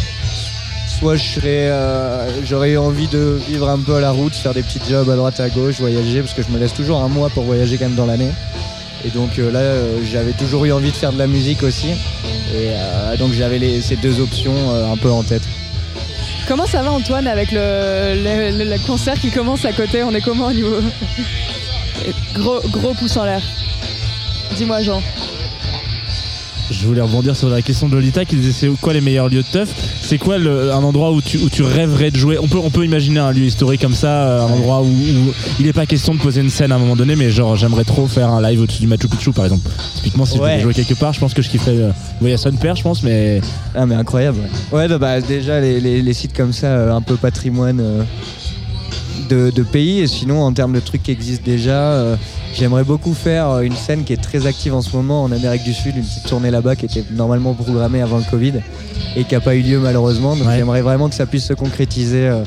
soit 1.00 1.16
je 1.16 1.24
serais, 1.24 1.70
euh, 1.70 2.28
j'aurais 2.46 2.72
eu 2.72 2.78
envie 2.78 3.08
de 3.08 3.40
vivre 3.48 3.70
un 3.70 3.80
peu 3.80 3.96
à 3.96 4.02
la 4.02 4.12
route, 4.12 4.34
faire 4.34 4.54
des 4.54 4.62
petits 4.62 4.82
jobs 4.90 5.10
à 5.10 5.16
droite 5.16 5.40
à 5.40 5.48
gauche, 5.50 5.76
voyager, 5.80 6.20
parce 6.22 6.34
que 6.34 6.42
je 6.44 6.50
me 6.50 6.60
laisse 6.60 6.74
toujours 6.74 7.02
un 7.02 7.08
mois 7.08 7.30
pour 7.30 7.44
voyager 7.44 7.78
quand 7.78 7.86
même 7.86 7.96
dans 7.96 8.06
l'année. 8.06 8.32
Et 9.06 9.10
donc 9.10 9.40
euh, 9.40 9.50
là, 9.52 9.60
euh, 9.60 10.00
j'avais 10.12 10.34
toujours 10.34 10.66
eu 10.66 10.74
envie 10.74 10.92
de 10.92 10.96
faire 10.98 11.14
de 11.14 11.18
la 11.18 11.28
musique 11.28 11.64
aussi. 11.64 11.88
Et 12.54 12.72
euh, 12.74 13.16
donc 13.16 13.32
j'avais 13.32 13.60
les- 13.60 13.80
ces 13.82 13.96
deux 13.96 14.20
options 14.20 14.56
euh, 14.72 14.92
un 14.92 14.98
peu 14.98 15.10
en 15.12 15.24
tête. 15.24 15.44
Comment 16.48 16.66
ça 16.66 16.82
va 16.82 16.92
Antoine 16.92 17.28
avec 17.28 17.52
le, 17.52 17.60
le- 18.24 18.58
le- 18.58 18.70
le 18.72 18.88
concert 18.88 19.16
qui 19.20 19.32
commence 19.32 19.66
à 19.66 19.74
côté 19.74 20.04
On 20.04 20.14
est 20.14 20.22
comment 20.22 20.48
au 20.48 20.54
niveau 20.54 20.78
Gros, 22.34 22.62
gros 22.70 22.94
pouce 22.94 23.18
en 23.18 23.26
l'air. 23.26 23.42
Dis-moi 24.56 24.82
Jean. 24.82 25.02
Je 26.70 26.86
voulais 26.86 27.02
rebondir 27.02 27.36
sur 27.36 27.48
la 27.50 27.62
question 27.62 27.88
de 27.88 27.94
Lolita 27.96 28.26
qui 28.26 28.36
disait 28.36 28.52
c'est 28.52 28.68
quoi 28.82 28.92
les 28.94 29.00
meilleurs 29.02 29.30
lieux 29.30 29.42
de 29.42 29.48
teuf? 29.52 29.70
C'est 30.02 30.18
quoi 30.18 30.38
le- 30.38 30.72
un 30.74 30.84
endroit 30.84 31.12
où 31.12 31.22
tu, 31.22 31.38
où 31.38 31.50
tu 31.50 31.64
rêverais 31.64 32.12
de 32.12 32.18
jouer? 32.18 32.38
On 32.40 32.48
peut, 32.48 32.58
on 32.62 32.70
peut 32.70 32.84
imaginer 32.84 33.20
un 33.20 33.32
lieu 33.32 33.46
historique 33.46 33.82
comme 33.82 33.94
ça, 33.94 34.08
euh, 34.10 34.42
un 34.42 34.52
endroit 34.52 34.82
où, 34.82 34.86
où 34.88 35.34
il 35.60 35.66
n'est 35.66 35.74
pas 35.74 35.86
question 35.86 36.14
de 36.14 36.20
poser 36.20 36.42
une 36.42 36.50
scène 36.50 36.72
à 36.72 36.76
un 36.76 36.80
moment 36.80 36.96
donné, 36.98 37.16
mais 37.16 37.30
genre 37.30 37.56
j'aimerais 37.56 37.86
trop 37.86 38.06
faire 38.08 38.30
un 38.30 38.42
live 38.42 38.62
au-dessus 38.62 38.82
du 38.82 38.88
Machu 38.88 39.08
Picchu 39.08 39.32
par 39.32 39.46
exemple. 39.46 39.70
Typiquement, 39.96 40.26
si 40.26 40.38
je 40.38 40.42
devais 40.42 40.60
jouer 40.62 40.74
quelque 40.74 40.94
part, 40.96 41.14
je 41.14 41.20
pense 41.22 41.34
que 41.34 41.42
je 41.42 41.50
kifferais. 41.50 41.78
Euh, 41.78 41.92
voyez 42.20 42.36
à 42.36 42.52
Père, 42.60 42.76
je 42.76 42.84
pense, 42.84 43.02
mais. 43.02 43.40
Ah 43.74 43.86
mais 43.86 43.96
incroyable. 43.96 44.40
Ouais, 44.72 44.80
Ouais, 44.80 44.88
bah, 44.90 44.98
bah, 44.98 45.22
déjà 45.22 45.60
les, 45.62 45.80
les- 45.80 46.02
les 46.02 46.14
sites 46.14 46.36
comme 46.36 46.52
ça, 46.54 46.68
euh, 46.68 46.94
un 46.94 47.02
peu 47.02 47.16
patrimoine 47.16 47.80
euh, 47.80 48.04
de, 49.30 49.50
de 49.50 49.64
pays. 49.64 50.00
Et 50.00 50.08
sinon, 50.08 50.42
en 50.44 50.52
termes 50.54 50.74
de 50.74 50.80
trucs 50.80 51.04
qui 51.04 51.12
existent 51.12 51.44
déjà, 51.46 51.72
euh, 51.92 52.16
j'aimerais 52.56 52.84
beaucoup 52.84 53.14
faire 53.14 53.50
euh, 53.50 53.62
une 53.62 53.76
scène 53.76 54.04
qui 54.04 54.14
est 54.14 54.22
très 54.22 54.46
active 54.48 54.74
en 54.74 54.82
ce 54.82 54.96
moment 54.96 55.24
en 55.24 55.32
Amérique 55.32 55.64
du 55.64 55.74
Sud, 55.74 55.96
une 55.98 56.04
petite 56.04 56.26
tournée 56.28 56.52
là-bas 56.52 56.76
qui 56.76 56.86
était 56.86 57.04
normalement 57.12 57.54
programmée 57.54 58.02
avant 58.02 58.18
le 58.18 58.24
Covid 58.30 58.54
et 59.16 59.24
qui 59.24 59.34
n'a 59.34 59.40
pas 59.42 59.56
eu 59.56 59.62
lieu 59.62 59.80
malheureusement. 59.80 60.36
Donc 60.36 60.48
Ouais. 60.48 60.56
j'aimerais 60.58 60.82
vraiment 60.82 61.10
que 61.10 61.16
ça 61.16 61.26
puisse 61.26 61.46
se 61.46 61.54
concrétiser. 61.54 62.28
euh, 62.28 62.44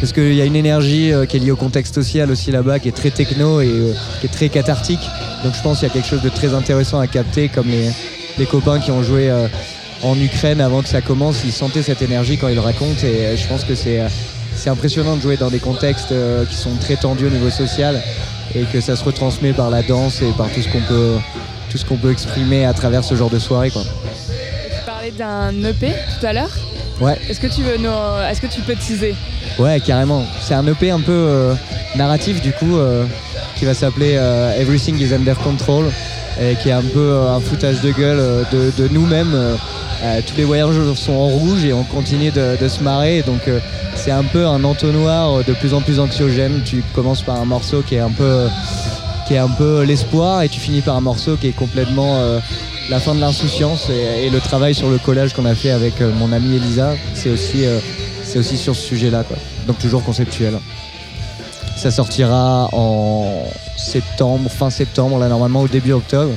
parce 0.00 0.12
qu'il 0.12 0.34
y 0.34 0.40
a 0.42 0.44
une 0.44 0.56
énergie 0.56 1.12
qui 1.28 1.36
est 1.36 1.40
liée 1.40 1.50
au 1.52 1.56
contexte 1.56 1.94
social 1.94 2.30
aussi 2.30 2.50
là-bas, 2.50 2.78
qui 2.78 2.88
est 2.88 2.92
très 2.92 3.10
techno 3.10 3.60
et 3.62 3.70
qui 4.20 4.26
est 4.26 4.28
très 4.28 4.50
cathartique. 4.50 5.00
Donc 5.44 5.54
je 5.54 5.62
pense 5.62 5.78
qu'il 5.78 5.88
y 5.88 5.90
a 5.90 5.94
quelque 5.94 6.08
chose 6.08 6.20
de 6.20 6.28
très 6.28 6.52
intéressant 6.52 6.98
à 7.00 7.06
capter, 7.06 7.48
comme 7.48 7.68
les, 7.68 7.88
les 8.36 8.44
copains 8.44 8.80
qui 8.80 8.90
ont 8.90 9.02
joué 9.02 9.32
en 10.02 10.18
Ukraine 10.20 10.60
avant 10.60 10.82
que 10.82 10.88
ça 10.88 11.00
commence, 11.00 11.38
ils 11.46 11.52
sentaient 11.52 11.82
cette 11.82 12.02
énergie 12.02 12.36
quand 12.36 12.48
ils 12.48 12.54
le 12.56 12.60
racontent 12.60 13.02
et 13.06 13.34
je 13.38 13.46
pense 13.48 13.64
que 13.64 13.74
c'est 13.74 14.00
c'est 14.56 14.70
impressionnant 14.70 15.16
de 15.16 15.20
jouer 15.22 15.36
dans 15.36 15.50
des 15.50 15.58
contextes 15.58 16.12
euh, 16.12 16.44
qui 16.44 16.56
sont 16.56 16.74
très 16.80 16.96
tendus 16.96 17.26
au 17.26 17.30
niveau 17.30 17.50
social 17.50 18.00
et 18.54 18.62
que 18.64 18.80
ça 18.80 18.96
se 18.96 19.04
retransmet 19.04 19.52
par 19.52 19.70
la 19.70 19.82
danse 19.82 20.22
et 20.22 20.30
par 20.36 20.48
tout 20.50 20.62
ce 20.62 20.68
qu'on 20.68 20.80
peut 20.82 21.16
tout 21.70 21.78
ce 21.78 21.84
qu'on 21.84 21.96
peut 21.96 22.12
exprimer 22.12 22.64
à 22.64 22.72
travers 22.72 23.02
ce 23.02 23.14
genre 23.16 23.30
de 23.30 23.38
soirée 23.38 23.70
quoi. 23.70 23.82
Tu 23.82 24.86
parlais 24.86 25.10
d'un 25.10 25.50
EP 25.68 25.88
tout 26.20 26.26
à 26.26 26.32
l'heure. 26.32 26.50
Ouais. 27.00 27.18
Est-ce 27.28 27.40
que 27.40 27.48
tu 27.48 27.62
veux 27.62 27.76
nous- 27.78 28.22
est-ce 28.30 28.40
que 28.40 28.46
tu 28.46 28.60
peux 28.60 28.76
teaser? 28.76 29.16
Ouais, 29.58 29.80
carrément. 29.80 30.24
C'est 30.40 30.54
un 30.54 30.64
EP 30.68 30.90
un 30.92 31.00
peu 31.00 31.10
euh, 31.12 31.54
narratif 31.96 32.40
du 32.40 32.52
coup, 32.52 32.76
euh, 32.76 33.04
qui 33.56 33.64
va 33.64 33.74
s'appeler 33.74 34.12
Everything 34.58 34.96
is 35.00 35.12
Under 35.12 35.36
Control, 35.38 35.86
et 36.40 36.56
qui 36.56 36.68
est 36.68 36.72
un 36.72 36.82
peu 36.82 36.98
euh, 37.00 37.36
un 37.36 37.40
foutage 37.40 37.80
de 37.80 37.90
gueule 37.92 38.18
euh, 38.18 38.42
de, 38.52 38.72
de 38.82 38.88
nous-mêmes. 38.88 39.34
euh, 39.34 40.20
tous 40.26 40.36
les 40.36 40.44
voyageurs 40.44 40.96
sont 40.96 41.12
en 41.12 41.28
rouge 41.28 41.64
et 41.64 41.72
on 41.72 41.84
continue 41.84 42.30
de, 42.30 42.56
de 42.60 42.68
se 42.68 42.82
marrer. 42.82 43.22
Donc 43.22 43.42
c'est 43.94 44.10
un 44.10 44.24
peu 44.24 44.44
un 44.46 44.62
entonnoir 44.64 45.42
de 45.44 45.52
plus 45.54 45.72
en 45.72 45.80
plus 45.80 45.98
anxiogène. 45.98 46.60
Tu 46.64 46.82
commences 46.94 47.22
par 47.22 47.40
un 47.40 47.46
morceau 47.46 47.82
qui 47.82 47.94
est 47.94 48.00
un 48.00 48.10
peu, 48.10 48.46
qui 49.26 49.34
est 49.34 49.38
un 49.38 49.48
peu 49.48 49.82
l'espoir 49.82 50.42
et 50.42 50.48
tu 50.50 50.60
finis 50.60 50.82
par 50.82 50.96
un 50.96 51.00
morceau 51.00 51.36
qui 51.36 51.46
est 51.48 51.56
complètement 51.56 52.18
euh, 52.18 52.40
la 52.90 53.00
fin 53.00 53.14
de 53.14 53.20
l'insouciance 53.20 53.88
et, 53.88 54.26
et 54.26 54.30
le 54.30 54.40
travail 54.40 54.74
sur 54.74 54.90
le 54.90 54.98
collage 54.98 55.32
qu'on 55.32 55.46
a 55.46 55.54
fait 55.54 55.70
avec 55.70 55.94
mon 56.00 56.32
amie 56.32 56.56
Elisa, 56.56 56.96
c'est 57.14 57.30
aussi, 57.30 57.64
euh, 57.64 57.78
aussi 58.36 58.58
sur 58.58 58.74
ce 58.76 58.82
sujet-là. 58.82 59.22
quoi. 59.22 59.38
Donc 59.66 59.78
toujours 59.78 60.04
conceptuel. 60.04 60.54
Ça 61.76 61.90
sortira 61.90 62.68
en 62.72 63.26
septembre, 63.76 64.48
fin 64.50 64.70
septembre, 64.70 65.18
là 65.18 65.28
normalement 65.28 65.60
au 65.62 65.68
début 65.68 65.92
octobre. 65.92 66.32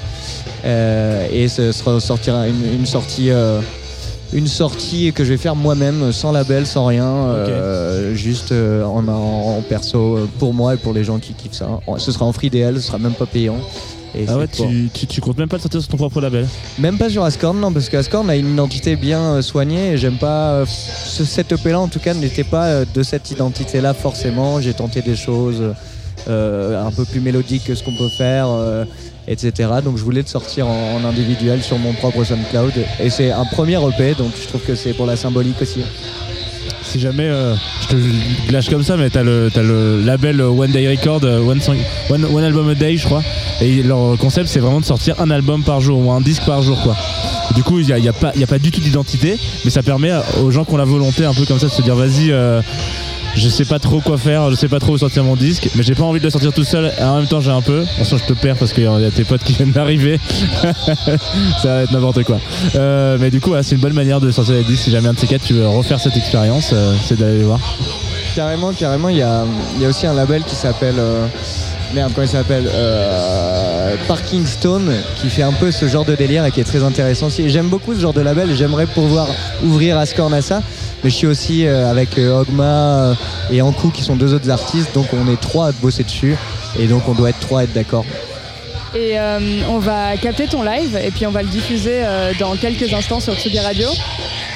Euh, 0.65 1.27
et 1.31 1.47
ce 1.47 1.71
sera 1.71 1.99
sortira 1.99 2.47
une, 2.47 2.73
une 2.79 2.85
sortie. 2.85 3.29
euh, 3.31 3.61
une 4.33 4.47
sortie 4.47 5.13
que 5.13 5.23
je 5.23 5.29
vais 5.29 5.37
faire 5.37 5.55
moi-même, 5.55 6.11
sans 6.11 6.33
label, 6.33 6.67
sans 6.67 6.85
rien, 6.87 7.05
euh, 7.05 8.13
juste 8.13 8.51
euh, 8.51 8.83
en, 8.83 9.07
en- 9.07 9.57
en 9.57 9.61
perso 9.61 10.17
euh, 10.17 10.27
pour 10.37 10.53
moi 10.53 10.73
et 10.73 10.77
pour 10.77 10.91
les 10.91 11.05
gens 11.05 11.17
qui 11.17 11.31
kiffent 11.33 11.53
ça. 11.53 11.69
Ce 11.97 12.11
sera 12.11 12.25
en 12.25 12.33
free 12.33 12.49
DL, 12.49 12.75
ce 12.75 12.87
sera 12.87 12.97
même 12.97 13.13
pas 13.13 13.25
payant. 13.25 13.55
Et 14.17 14.25
Ah 14.27 14.37
ouais, 14.37 14.47
pour- 14.47 14.67
tu, 14.67 14.89
tu, 14.93 15.05
tu 15.07 15.21
comptes 15.21 15.37
même 15.37 15.47
pas 15.49 15.57
le 15.57 15.61
sortir 15.61 15.79
sur 15.81 15.89
ton 15.89 15.97
propre 15.97 16.21
label 16.21 16.47
même 16.79 16.97
pas 16.97 17.09
sur 17.09 17.23
Ascorn, 17.23 17.59
non, 17.59 17.71
parce 17.71 17.87
qu'Ascorn 17.89 18.29
a 18.29 18.35
une 18.35 18.53
identité 18.53 18.95
bien 18.95 19.21
euh, 19.21 19.41
soignée 19.41 19.91
et 19.93 19.97
j'aime 19.97 20.17
pas. 20.17 20.51
euh, 20.53 20.65
ce, 20.65 21.23
cet 21.23 21.51
EP-là, 21.51 21.79
en 21.79 21.87
tout 21.87 21.99
cas, 21.99 22.13
n'était 22.13 22.43
pas 22.43 22.65
euh, 22.67 22.85
de 22.93 23.03
cette 23.03 23.29
identité-là 23.31 23.93
forcément. 23.93 24.59
J'ai 24.61 24.73
tenté 24.73 25.01
des 25.01 25.15
choses 25.15 25.61
euh, 26.27 26.85
un 26.85 26.91
peu 26.91 27.05
plus 27.05 27.19
mélodiques 27.19 27.65
que 27.65 27.75
ce 27.75 27.83
qu'on 27.83 27.95
peut 27.95 28.09
faire, 28.09 28.47
euh, 28.49 28.85
etc. 29.27 29.69
Donc 29.83 29.97
je 29.97 30.03
voulais 30.03 30.21
le 30.21 30.27
sortir 30.27 30.67
en, 30.67 30.95
en 30.95 31.05
individuel 31.05 31.61
sur 31.61 31.77
mon 31.77 31.93
propre 31.93 32.23
SoundCloud. 32.23 32.73
Et 32.99 33.09
c'est 33.09 33.31
un 33.31 33.45
premier 33.45 33.75
EP, 33.75 34.15
donc 34.15 34.31
je 34.41 34.47
trouve 34.47 34.61
que 34.61 34.75
c'est 34.75 34.93
pour 34.93 35.05
la 35.05 35.15
symbolique 35.15 35.61
aussi. 35.61 35.81
Jamais, 36.97 37.27
euh, 37.27 37.53
je 37.81 37.95
te 37.95 38.51
lâche 38.51 38.69
comme 38.69 38.81
ça, 38.81 38.97
mais 38.97 39.09
t'as 39.09 39.21
le, 39.23 39.51
t'as 39.53 39.61
le 39.61 40.01
label 40.01 40.41
euh, 40.41 40.49
One 40.49 40.71
Day 40.71 40.89
Record, 40.89 41.21
euh, 41.23 41.39
One, 41.41 41.59
One, 42.09 42.25
One 42.25 42.43
Album 42.43 42.69
a 42.69 42.75
Day, 42.75 42.97
je 42.97 43.05
crois. 43.05 43.21
Et 43.61 43.83
leur 43.83 44.17
concept, 44.17 44.47
c'est 44.47 44.59
vraiment 44.59 44.79
de 44.79 44.85
sortir 44.85 45.15
un 45.21 45.29
album 45.29 45.63
par 45.63 45.79
jour 45.79 46.03
ou 46.03 46.11
un 46.11 46.21
disque 46.21 46.43
par 46.45 46.61
jour, 46.63 46.81
quoi. 46.81 46.95
Du 47.55 47.63
coup, 47.63 47.79
il 47.79 47.85
n'y 47.85 47.93
a, 47.93 47.99
y 47.99 48.07
a 48.07 48.13
pas, 48.13 48.29
a 48.29 48.47
pas 48.47 48.59
du 48.59 48.71
tout 48.71 48.81
d'identité, 48.81 49.37
mais 49.63 49.71
ça 49.71 49.83
permet 49.83 50.11
aux 50.41 50.51
gens 50.51 50.65
qui 50.65 50.73
ont 50.73 50.77
la 50.77 50.85
volonté 50.85 51.23
un 51.23 51.33
peu 51.33 51.45
comme 51.45 51.59
ça 51.59 51.67
de 51.67 51.71
se 51.71 51.81
dire 51.81 51.95
vas-y, 51.95 52.31
euh, 52.31 52.61
je 53.37 53.49
sais 53.49 53.65
pas 53.65 53.79
trop 53.79 54.01
quoi 54.01 54.17
faire, 54.17 54.49
je 54.49 54.55
sais 54.55 54.67
pas 54.67 54.79
trop 54.79 54.93
où 54.93 54.97
sortir 54.97 55.23
mon 55.23 55.35
disque, 55.35 55.69
mais 55.75 55.83
j'ai 55.83 55.95
pas 55.95 56.03
envie 56.03 56.19
de 56.19 56.25
le 56.25 56.29
sortir 56.29 56.51
tout 56.51 56.63
seul. 56.63 56.91
Et 56.99 57.03
en 57.03 57.17
même 57.17 57.27
temps, 57.27 57.39
j'ai 57.39 57.51
un 57.51 57.61
peu. 57.61 57.83
Attention, 57.95 58.17
je 58.17 58.25
te 58.25 58.33
perds 58.33 58.57
parce 58.57 58.73
qu'il 58.73 58.83
y 58.83 58.87
a 58.87 59.11
tes 59.11 59.23
potes 59.23 59.43
qui 59.43 59.53
viennent 59.53 59.71
d'arriver. 59.71 60.19
ça 61.61 61.67
va 61.67 61.81
être 61.83 61.91
n'importe 61.91 62.23
quoi. 62.23 62.39
Euh, 62.75 63.17
mais 63.19 63.29
du 63.29 63.39
coup, 63.39 63.53
c'est 63.61 63.75
une 63.75 63.81
bonne 63.81 63.93
manière 63.93 64.19
de 64.19 64.31
sortir 64.31 64.55
les 64.55 64.63
disques. 64.63 64.83
Si 64.83 64.91
jamais 64.91 65.07
un 65.09 65.13
de 65.13 65.19
ces 65.19 65.27
quatre, 65.27 65.43
tu 65.43 65.53
veux 65.53 65.67
refaire 65.67 65.99
cette 65.99 66.17
expérience, 66.17 66.71
euh, 66.73 66.93
c'est 67.05 67.17
d'aller 67.19 67.37
les 67.39 67.43
voir. 67.43 67.59
Carrément, 68.35 68.71
carrément, 68.73 69.09
il 69.09 69.17
y 69.17 69.21
a, 69.21 69.43
il 69.75 69.81
y 69.81 69.85
a 69.85 69.89
aussi 69.89 70.05
un 70.07 70.13
label 70.13 70.43
qui 70.43 70.55
s'appelle. 70.55 70.95
euh, 70.97 71.25
merde, 71.93 72.11
comment 72.13 72.25
il 72.25 72.29
s'appelle 72.29 72.69
euh, 72.71 73.66
Parking 74.07 74.45
Stone, 74.45 74.93
qui 75.15 75.29
fait 75.29 75.43
un 75.43 75.51
peu 75.53 75.71
ce 75.71 75.87
genre 75.87 76.05
de 76.05 76.15
délire 76.15 76.45
et 76.45 76.51
qui 76.51 76.59
est 76.61 76.65
très 76.65 76.83
intéressant 76.83 77.27
aussi. 77.27 77.49
J'aime 77.49 77.67
beaucoup 77.67 77.93
ce 77.93 77.99
genre 77.99 78.13
de 78.13 78.21
label 78.21 78.55
j'aimerais 78.55 78.85
pouvoir 78.85 79.27
ouvrir 79.63 79.97
Ascorn 79.97 80.33
à 80.33 80.41
ça. 80.41 80.61
Mais 81.03 81.09
je 81.11 81.15
suis 81.15 81.27
aussi 81.27 81.65
euh, 81.67 81.89
avec 81.89 82.17
euh, 82.17 82.41
Ogma 82.41 82.63
euh, 82.63 83.13
et 83.51 83.61
Ankou 83.61 83.89
qui 83.89 84.01
sont 84.01 84.15
deux 84.15 84.33
autres 84.33 84.49
artistes, 84.49 84.95
donc 84.95 85.05
on 85.13 85.31
est 85.31 85.39
trois 85.39 85.67
à 85.67 85.71
bosser 85.71 86.03
dessus. 86.03 86.35
Et 86.79 86.87
donc 86.87 87.07
on 87.07 87.13
doit 87.13 87.29
être 87.29 87.39
trois 87.39 87.61
à 87.61 87.63
être 87.63 87.73
d'accord. 87.73 88.05
Et 88.95 89.19
euh, 89.19 89.39
on 89.69 89.79
va 89.79 90.17
capter 90.17 90.47
ton 90.47 90.63
live 90.63 90.97
et 91.03 91.11
puis 91.11 91.27
on 91.27 91.31
va 91.31 91.43
le 91.43 91.49
diffuser 91.49 92.01
euh, 92.03 92.31
dans 92.39 92.55
quelques 92.55 92.91
instants 92.93 93.19
sur 93.19 93.35
Tsugi 93.35 93.59
Radio. 93.59 93.87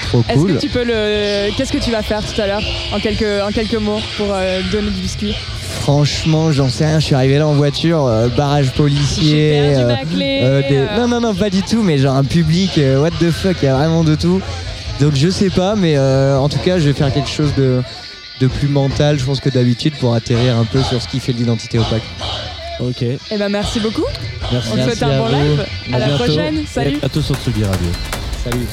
Trop 0.07 0.23
Est-ce 0.27 0.37
cool. 0.39 0.55
que 0.55 0.59
tu 0.59 0.69
peux 0.69 0.83
le. 0.83 1.51
Qu'est-ce 1.55 1.71
que 1.71 1.77
tu 1.77 1.91
vas 1.91 2.01
faire 2.01 2.21
tout 2.25 2.39
à 2.41 2.47
l'heure? 2.47 2.63
En 2.93 2.99
quelques, 2.99 3.43
en 3.43 3.51
quelques 3.51 3.75
mots 3.75 4.01
pour 4.17 4.27
euh, 4.31 4.61
donner 4.71 4.89
du 4.89 5.01
biscuit 5.01 5.35
Franchement, 5.81 6.51
j'en 6.51 6.69
sais 6.69 6.85
rien. 6.85 6.99
Je 6.99 7.05
suis 7.07 7.15
arrivé 7.15 7.39
là 7.39 7.47
en 7.47 7.53
voiture, 7.53 8.05
euh, 8.05 8.27
barrage 8.29 8.71
policier. 8.73 9.59
Perdu 9.61 9.75
euh, 9.81 9.87
ma 9.87 10.05
clé. 10.05 10.39
euh, 10.43 10.61
des- 10.69 10.77
euh. 10.77 10.85
Non, 10.97 11.07
non, 11.07 11.19
non, 11.19 11.33
pas 11.33 11.49
du 11.49 11.63
tout. 11.63 11.81
Mais 11.81 11.97
genre 11.97 12.15
un 12.15 12.23
public, 12.23 12.77
euh, 12.77 13.01
what 13.01 13.09
the 13.19 13.31
fuck, 13.31 13.57
il 13.61 13.65
y 13.65 13.67
a 13.67 13.75
vraiment 13.75 14.03
de 14.03 14.13
tout. 14.15 14.39
Donc 14.99 15.15
je 15.15 15.27
sais 15.29 15.49
pas, 15.49 15.75
mais 15.75 15.97
euh, 15.97 16.37
en 16.37 16.49
tout 16.49 16.59
cas, 16.59 16.77
je 16.77 16.83
vais 16.85 16.93
faire 16.93 17.11
quelque 17.11 17.29
chose 17.29 17.51
de, 17.57 17.81
de 18.39 18.47
plus 18.47 18.67
mental, 18.67 19.17
je 19.17 19.25
pense 19.25 19.39
que 19.39 19.49
d'habitude, 19.49 19.95
pour 19.99 20.13
atterrir 20.13 20.55
un 20.57 20.65
peu 20.65 20.83
sur 20.83 21.01
ce 21.01 21.07
qui 21.07 21.19
fait 21.19 21.31
l'identité 21.33 21.79
opaque. 21.79 22.03
Ok. 22.79 23.01
Eh 23.03 23.37
ben 23.37 23.49
merci 23.49 23.79
beaucoup. 23.79 24.05
Merci. 24.51 24.69
On 24.73 24.77
te 24.77 24.81
souhaite 24.83 25.01
un 25.03 25.17
bon 25.17 25.25
vous. 25.25 25.33
live. 25.35 25.65
À, 25.93 25.97
la 25.99 26.05
bientôt. 26.05 26.23
prochaine. 26.25 26.63
Salut. 26.71 26.99
À 27.01 27.09
tous 27.09 27.23
sur 27.23 27.35
Tsugi 27.35 27.63
Radio. 27.63 27.87
Salut. 28.43 28.67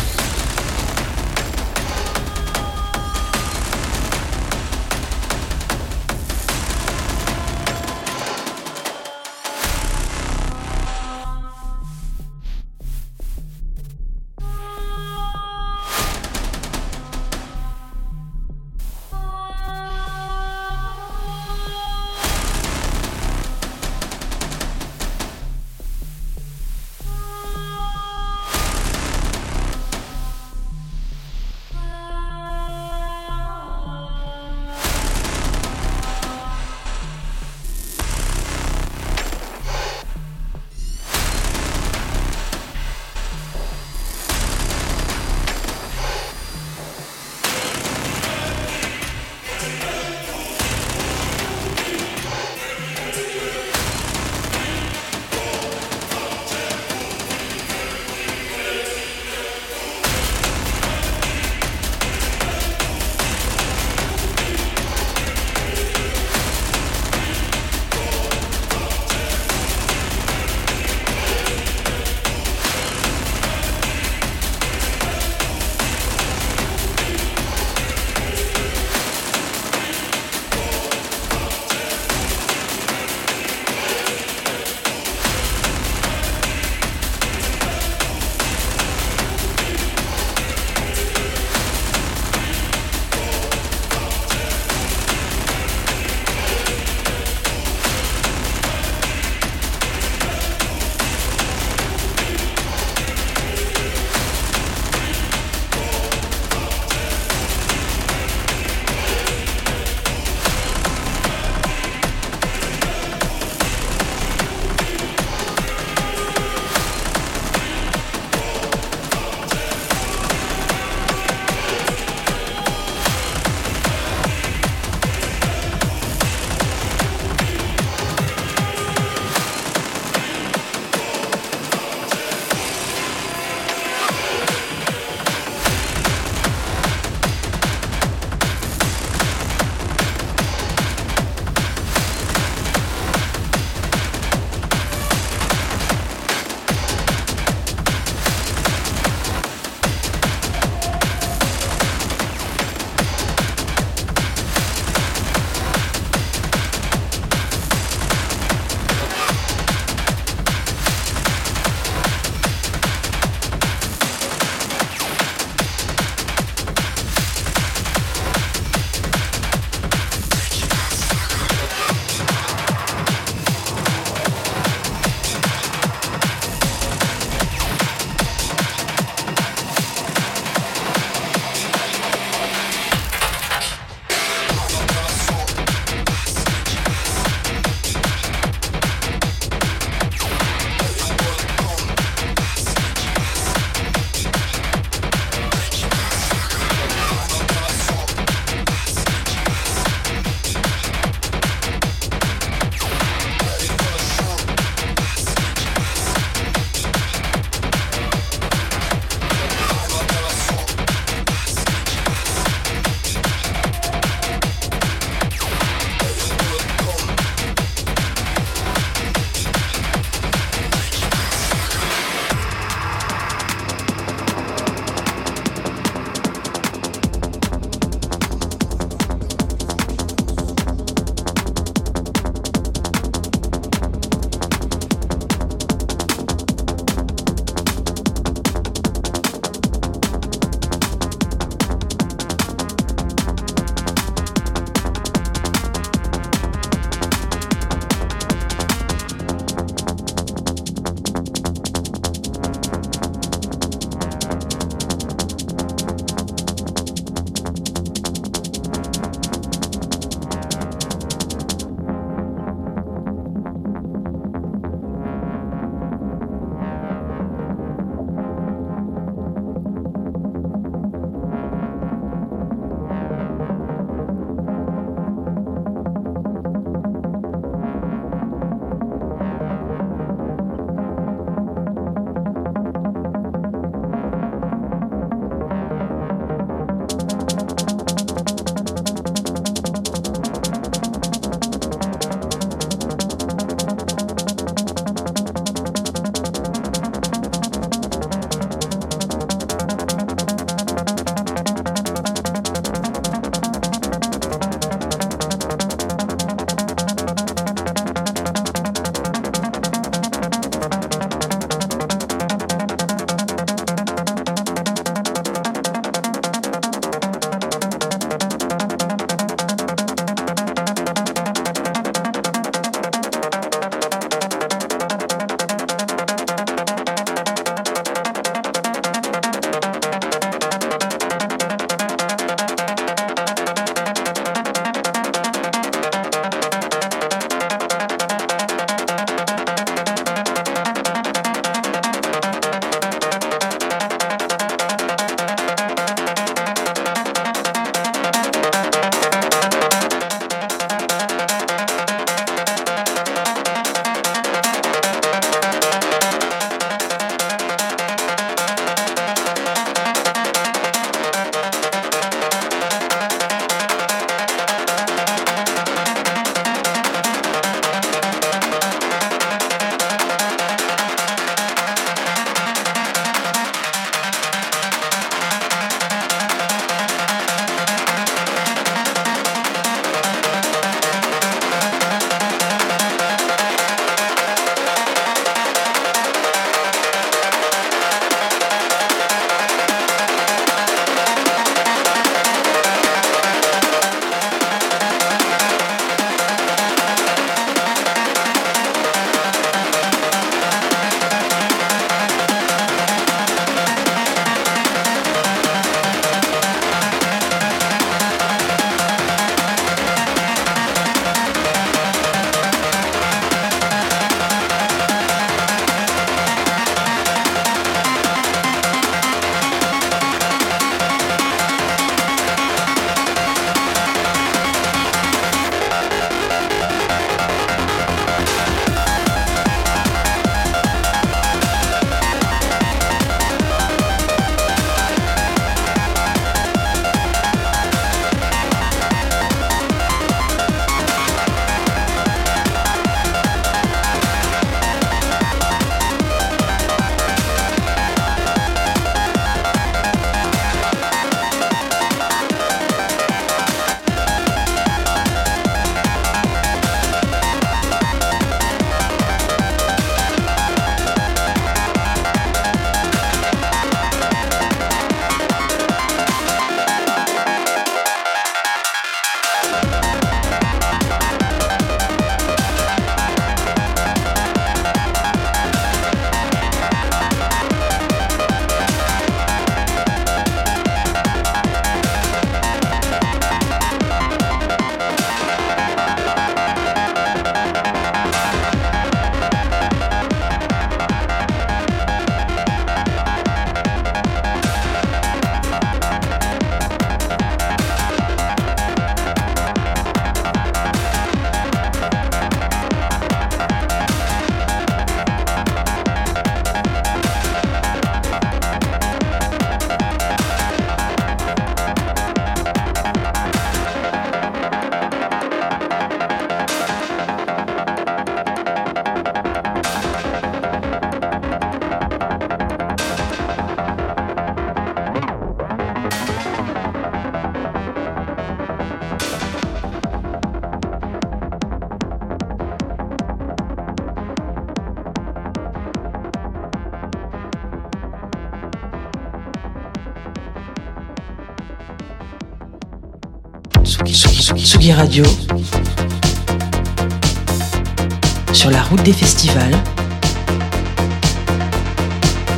Sur 548.32 548.50
la 548.50 548.62
route 548.62 548.82
des 548.82 548.92
festivals, 548.92 549.56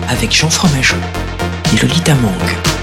avec 0.09 0.35
Jean 0.35 0.51
Fromageau 0.51 0.97
et 1.73 1.81
Lolita 1.81 2.15
Mang. 2.16 2.80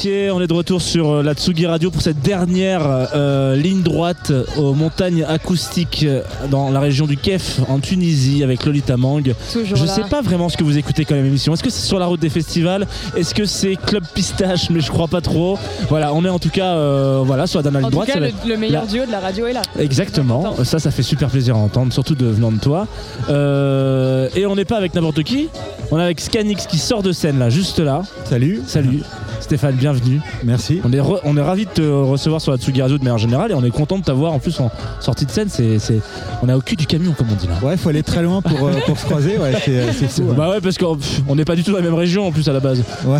Ok, 0.00 0.08
on 0.32 0.40
est 0.40 0.46
de 0.46 0.52
retour 0.52 0.80
sur 0.80 1.10
euh, 1.10 1.22
la 1.24 1.34
Tsugi 1.34 1.66
Radio 1.66 1.90
pour 1.90 2.02
cette 2.02 2.20
dernière 2.20 2.82
euh, 3.16 3.56
ligne 3.56 3.82
droite 3.82 4.30
aux 4.56 4.72
montagnes 4.72 5.24
acoustiques 5.24 6.04
euh, 6.06 6.22
dans 6.52 6.70
la 6.70 6.78
région 6.78 7.04
du 7.06 7.16
Kef 7.16 7.58
en 7.68 7.80
Tunisie 7.80 8.44
avec 8.44 8.64
Lolita 8.64 8.96
Mang. 8.96 9.34
Toujours 9.52 9.76
Je 9.76 9.84
là. 9.86 9.92
sais 9.92 10.04
pas 10.08 10.22
vraiment 10.22 10.48
ce 10.48 10.56
que 10.56 10.62
vous 10.62 10.78
écoutez 10.78 11.04
comme 11.04 11.16
émission. 11.16 11.52
Est-ce 11.52 11.64
que 11.64 11.70
c'est 11.70 11.84
sur 11.84 11.98
la 11.98 12.06
route 12.06 12.20
des 12.20 12.28
festivals? 12.28 12.86
Est-ce 13.16 13.34
que 13.34 13.44
c'est 13.44 13.74
Club 13.74 14.04
Pistache? 14.14 14.70
Mais 14.70 14.80
je 14.80 14.88
crois 14.88 15.08
pas 15.08 15.20
trop. 15.20 15.58
Voilà, 15.88 16.14
on 16.14 16.24
est 16.24 16.28
en 16.28 16.38
tout 16.38 16.50
cas 16.50 16.74
euh, 16.76 17.22
voilà, 17.26 17.48
sur 17.48 17.58
la 17.58 17.64
dernière 17.64 17.80
En 17.80 17.88
ligne 17.88 17.90
tout 17.90 17.94
droite. 17.96 18.08
cas, 18.08 18.14
ça 18.14 18.20
va 18.20 18.48
le, 18.48 18.56
meilleur 18.56 18.82
la- 18.84 18.88
duo 18.88 19.04
de 19.04 19.10
la 19.10 19.18
radio 19.20 19.46
est 19.48 19.52
là. 19.52 19.62
Exactement, 19.80 20.54
ça 20.62 20.78
ça 20.78 20.92
fait 20.92 21.02
super 21.02 21.28
plaisir 21.28 21.56
à 21.56 21.58
entendre, 21.58 21.92
surtout 21.92 22.14
de 22.14 22.26
venant 22.26 22.52
de 22.52 22.60
toi. 22.60 22.86
Euh, 23.30 24.28
et 24.36 24.46
on 24.46 24.54
n'est 24.54 24.64
pas 24.64 24.76
avec 24.76 24.94
n'importe 24.94 25.24
qui, 25.24 25.48
on 25.90 25.98
est 25.98 26.04
avec 26.04 26.20
Scanix 26.20 26.68
qui 26.68 26.78
sort 26.78 27.02
de 27.02 27.10
scène 27.10 27.40
là, 27.40 27.50
juste 27.50 27.80
là. 27.80 28.02
Salut. 28.26 28.60
Salut 28.64 29.00
Stéphane, 29.48 29.76
bienvenue. 29.76 30.20
Merci. 30.44 30.82
On 30.84 30.92
est, 30.92 31.00
re- 31.00 31.20
on 31.24 31.34
est 31.38 31.40
ravis 31.40 31.64
de 31.64 31.70
te 31.70 31.80
recevoir 31.80 32.38
sur 32.42 32.52
la 32.52 32.58
Tsugi 32.58 32.82
Radio 32.82 32.98
de 32.98 33.02
manière 33.04 33.16
générale 33.16 33.50
et 33.50 33.54
on 33.54 33.64
est 33.64 33.70
content 33.70 33.96
de 33.98 34.04
t'avoir 34.04 34.34
en 34.34 34.38
plus 34.40 34.60
en 34.60 34.70
sortie 35.00 35.24
de 35.24 35.30
scène. 35.30 35.48
C'est, 35.48 35.78
c'est- 35.78 36.00
On 36.42 36.50
est 36.50 36.52
au 36.52 36.60
cul 36.60 36.76
du 36.76 36.84
camion 36.86 37.12
comme 37.16 37.28
on 37.32 37.34
dit 37.34 37.46
là. 37.46 37.54
Ouais, 37.66 37.78
faut 37.78 37.88
aller 37.88 38.02
très 38.02 38.22
loin 38.22 38.42
pour, 38.42 38.68
euh, 38.68 38.72
pour 38.84 38.98
se 38.98 39.06
croiser. 39.06 39.38
Ouais, 39.38 39.52
c'est 39.64 39.90
c'est 39.94 40.08
fou. 40.08 40.28
ouais. 40.28 40.34
Bah 40.36 40.50
ouais 40.50 40.60
parce 40.60 40.76
qu'on 40.76 40.98
n'est 41.34 41.46
pas 41.46 41.56
du 41.56 41.64
tout 41.64 41.70
dans 41.70 41.78
la 41.78 41.82
même 41.82 41.94
région 41.94 42.26
en 42.26 42.30
plus 42.30 42.46
à 42.46 42.52
la 42.52 42.60
base. 42.60 42.82
Ouais. 43.06 43.18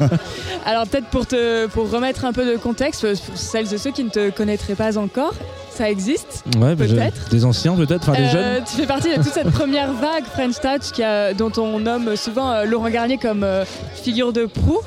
Alors 0.64 0.86
peut-être 0.86 1.08
pour, 1.08 1.26
te, 1.26 1.66
pour 1.66 1.90
remettre 1.90 2.24
un 2.24 2.32
peu 2.32 2.50
de 2.50 2.56
contexte, 2.56 3.04
euh, 3.04 3.14
pour 3.26 3.36
celles 3.36 3.72
et 3.74 3.76
ceux 3.78 3.90
qui 3.90 4.04
ne 4.04 4.08
te 4.10 4.30
connaîtraient 4.30 4.74
pas 4.74 4.96
encore, 4.96 5.34
ça 5.70 5.90
existe. 5.90 6.44
Ouais, 6.58 6.74
je- 6.78 6.94
Peut-être. 6.94 7.28
Des 7.30 7.44
anciens 7.44 7.74
peut-être, 7.76 8.08
enfin 8.08 8.18
des 8.18 8.26
Euh, 8.26 8.32
jeunes. 8.56 8.64
tu 8.64 8.74
fais 8.80 8.86
partie 8.86 9.10
de 9.10 9.16
toute 9.22 9.32
cette 9.34 9.50
première 9.50 9.92
vague 9.92 10.24
French 10.32 10.54
Touch 10.62 10.92
qui 10.94 11.02
a- 11.02 11.34
dont 11.34 11.52
on 11.58 11.78
nomme 11.78 12.16
souvent 12.16 12.50
euh, 12.52 12.64
Laurent 12.64 12.88
Garnier 12.88 13.18
comme 13.18 13.44
euh, 13.44 13.64
figure 14.02 14.32
de 14.32 14.46
proue. 14.46 14.80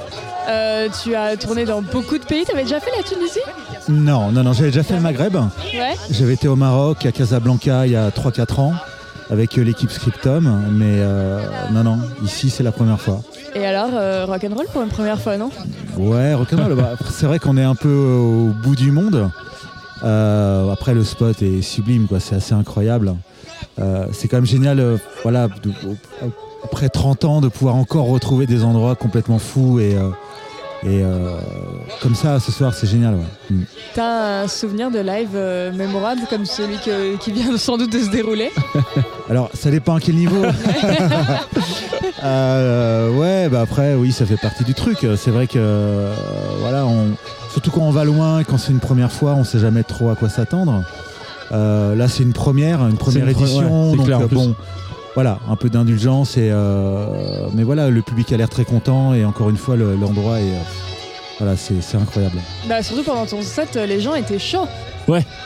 Euh, 0.52 0.90
tu 1.03 1.15
as 1.15 1.38
tourné 1.38 1.64
dans 1.65 1.82
beaucoup 1.82 2.18
de 2.18 2.23
pays. 2.26 2.44
Tu 2.45 2.52
avais 2.52 2.64
déjà 2.64 2.80
fait 2.80 2.91
la 2.98 3.03
Tunisie? 3.03 3.40
Non, 3.90 4.32
non, 4.32 4.44
non, 4.44 4.52
j'avais 4.53 4.69
déjà 4.69 4.84
fait 4.84 4.95
le 4.95 4.99
Maghreb. 5.02 5.36
Ouais. 5.36 5.95
J'avais 6.11 6.34
été 6.34 6.48
au 6.48 6.56
Maroc, 6.56 7.06
à 7.06 7.11
Casablanca, 7.11 7.86
il 7.86 7.94
y 7.94 7.95
a 7.95 8.10
3-4 8.10 8.60
ans, 8.60 8.73
avec 9.30 9.57
euh, 9.57 9.64
l'équipe 9.64 9.90
Scriptum. 9.91 10.64
Mais 10.72 10.98
euh, 10.99 11.40
non, 11.72 11.84
non, 11.84 11.99
ici, 12.23 12.49
c'est 12.49 12.64
la 12.64 12.72
première 12.72 12.99
fois. 12.99 13.22
Et 13.56 13.65
alors, 13.65 13.90
euh, 13.94 14.26
rock'n'roll 14.26 14.65
pour 14.73 14.82
une 14.82 14.90
première 14.90 15.19
fois, 15.19 15.38
non? 15.38 15.49
Ouais, 15.98 16.34
rock'n'roll. 16.34 16.76
bah, 16.76 16.91
c'est 17.11 17.26
vrai 17.28 17.40
qu'on 17.40 17.57
est 17.57 17.64
un 17.64 17.76
peu 17.76 17.94
au 17.94 18.48
bout 18.64 18.76
du 18.76 18.91
monde. 18.91 19.30
Après, 20.03 20.94
le 20.94 21.03
spot 21.03 21.41
est 21.41 21.61
sublime, 21.61 22.07
quoi. 22.07 22.19
C'est 22.19 22.36
assez 22.36 22.53
incroyable. 22.53 23.15
C'est 24.11 24.28
quand 24.28 24.38
même 24.38 24.45
génial, 24.45 24.99
voilà, 25.23 25.48
de- 25.48 25.72
après 26.64 26.90
30 26.90 27.26
ans, 27.26 27.41
de 27.41 27.48
pouvoir 27.48 27.76
encore 27.76 28.06
retrouver 28.07 28.45
des 28.45 28.64
endroits 28.64 28.95
complètement 28.95 29.40
fous 29.40 29.80
et, 29.80 29.95
euh, 29.95 30.10
et 30.84 31.03
euh, 31.03 31.38
comme 32.02 32.16
ça, 32.16 32.40
ce 32.40 32.52
soir, 32.52 32.74
c'est 32.74 32.88
génial. 32.88 33.14
ouais. 33.16 33.22
Mm. 33.52 33.62
T'as 33.94 34.41
un 34.44 34.48
souvenir 34.48 34.90
de 34.91 34.99
live 34.99 35.30
euh, 35.36 35.72
mémorable 35.72 36.22
comme 36.30 36.45
celui 36.45 36.78
que- 36.78 37.16
qui 37.18 37.32
vient 37.32 37.56
sans 37.58 37.78
doute 37.78 37.91
de 37.91 37.99
se 37.99 38.10
dérouler 38.10 38.49
Alors, 39.30 39.49
ça 39.53 39.70
dépend 39.72 39.95
à 39.95 39.99
quel 39.99 40.16
niveau. 40.16 40.44
Euh, 42.24 43.10
ouais, 43.18 43.49
bah 43.49 43.62
après, 43.62 43.95
oui, 43.95 44.12
ça 44.12 44.26
fait 44.26 44.38
partie 44.38 44.64
du 44.64 44.74
truc. 44.74 45.08
C'est 45.18 45.32
vrai 45.32 45.48
que, 45.48 45.53
euh, 45.58 46.14
voilà, 46.60 46.86
on, 46.86 47.16
surtout 47.52 47.72
quand 47.72 47.82
on 47.82 47.91
va 47.91 48.03
loin 48.03 48.40
et 48.40 48.44
quand 48.44 48.58
c'est 48.58 48.72
une 48.72 48.80
première 48.80 49.12
fois, 49.12 49.34
on 49.34 49.44
sait 49.44 49.60
jamais 49.60 49.84
trop 49.84 50.10
à 50.10 50.16
quoi 50.16 50.30
s'attendre. 50.30 50.84
Euh, 51.52 51.95
là, 51.95 52.08
c'est 52.08 52.24
une 52.24 52.34
première, 52.34 52.86
une 52.88 52.98
première 52.98 53.28
une 53.28 53.34
pre- 53.34 53.41
édition, 53.41 53.91
ouais, 53.91 53.98
donc 53.98 54.06
clair, 54.06 54.22
euh, 54.22 54.28
bon, 54.32 54.56
voilà, 55.16 55.40
un 55.50 55.56
peu 55.56 55.70
d'indulgence 55.70 56.38
et, 56.38 56.50
euh, 56.52 57.06
mais 57.54 57.64
voilà, 57.64 57.90
le 57.90 58.02
public 58.02 58.32
a 58.32 58.38
l'air 58.38 58.50
très 58.50 58.64
content 58.66 59.14
et 59.14 59.26
encore 59.26 59.50
une 59.50 59.58
fois, 59.58 59.76
le- 59.76 59.96
l'endroit 59.96 60.40
est, 60.40 60.52
euh, 60.52 60.60
voilà, 61.40 61.58
c'est 61.58 61.82
c'est 61.82 61.98
incroyable. 61.98 62.38
Bah, 62.70 62.82
Surtout 62.82 63.04
pendant 63.04 63.26
ton 63.26 63.42
set, 63.42 63.76
euh, 63.76 63.86
les 63.86 64.00
gens 64.00 64.16
étaient 64.16 64.40
chauds. 64.40 64.68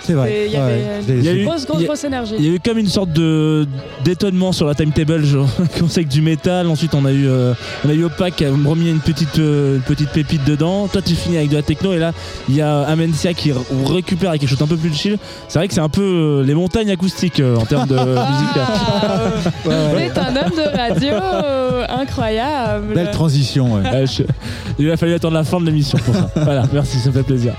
C'est 0.03 0.13
vrai. 0.13 0.45
Il 0.47 0.51
y 0.53 0.55
ouais, 0.55 0.61
avait 0.61 0.83
j'ai- 1.07 1.13
une 1.13 1.19
Il 1.19 1.25
y 1.25 1.29
a 1.29 1.33
eu- 1.33 1.45
grosse, 1.45 1.65
grosse, 1.65 2.03
énergie. 2.03 2.35
Il 2.37 2.45
y 2.45 2.49
a 2.49 2.53
eu 2.53 2.59
comme 2.59 2.77
une 2.77 2.87
sorte 2.87 3.11
de 3.11 3.67
d'étonnement 4.03 4.51
sur 4.51 4.67
la 4.67 4.75
timetable. 4.75 5.23
Genre, 5.25 5.47
on 5.83 5.87
sait 5.87 6.03
que 6.03 6.09
du 6.09 6.21
métal. 6.21 6.67
Ensuite, 6.67 6.93
on 6.93 7.03
a 7.05 7.11
eu 7.11 7.27
euh, 7.27 7.53
on 7.85 7.89
a 7.89 7.93
eu 7.93 8.03
Opac 8.03 8.35
qui 8.35 8.45
a 8.45 8.49
remis 8.49 8.89
une 8.91 8.99
petite 8.99 9.39
euh, 9.39 9.77
une 9.77 9.81
petite 9.81 10.09
pépite 10.11 10.43
dedans. 10.45 10.87
Toi, 10.87 11.01
tu 11.01 11.15
finis 11.15 11.37
avec 11.37 11.49
de 11.49 11.55
la 11.55 11.63
techno 11.63 11.93
et 11.93 11.97
là, 11.97 12.11
il 12.47 12.55
y 12.55 12.61
a 12.61 12.81
Amencia 12.81 13.33
qui 13.33 13.51
re- 13.51 13.91
récupère 13.91 14.29
avec 14.29 14.41
quelque 14.41 14.49
chose 14.51 14.59
d'un 14.59 14.67
peu 14.67 14.77
plus 14.77 14.93
chill. 14.93 15.17
C'est 15.47 15.57
vrai 15.57 15.67
que 15.67 15.73
c'est 15.73 15.79
un 15.81 15.89
peu 15.89 16.01
euh, 16.03 16.43
les 16.43 16.53
montagnes 16.53 16.91
acoustiques 16.91 17.39
euh, 17.39 17.55
en 17.55 17.65
termes 17.65 17.87
de 17.87 17.95
musique. 17.95 18.57
Ah, 18.57 19.19
euh, 19.67 19.97
C'est 19.97 20.19
un 20.19 20.35
homme 20.35 20.51
de 20.55 20.77
radio 20.77 21.13
incroyable. 21.89 22.93
Belle 22.93 23.11
transition, 23.11 23.73
ouais. 23.75 24.05
Je- 24.05 24.23
Il 24.77 24.89
a 24.91 24.97
fallu 24.97 25.13
attendre 25.13 25.33
la 25.35 25.43
fin 25.43 25.59
de 25.59 25.65
l'émission 25.65 25.97
pour 25.99 26.13
ça. 26.13 26.29
Voilà, 26.35 26.63
merci, 26.73 26.99
ça 26.99 27.11
fait 27.11 27.23
plaisir. 27.23 27.53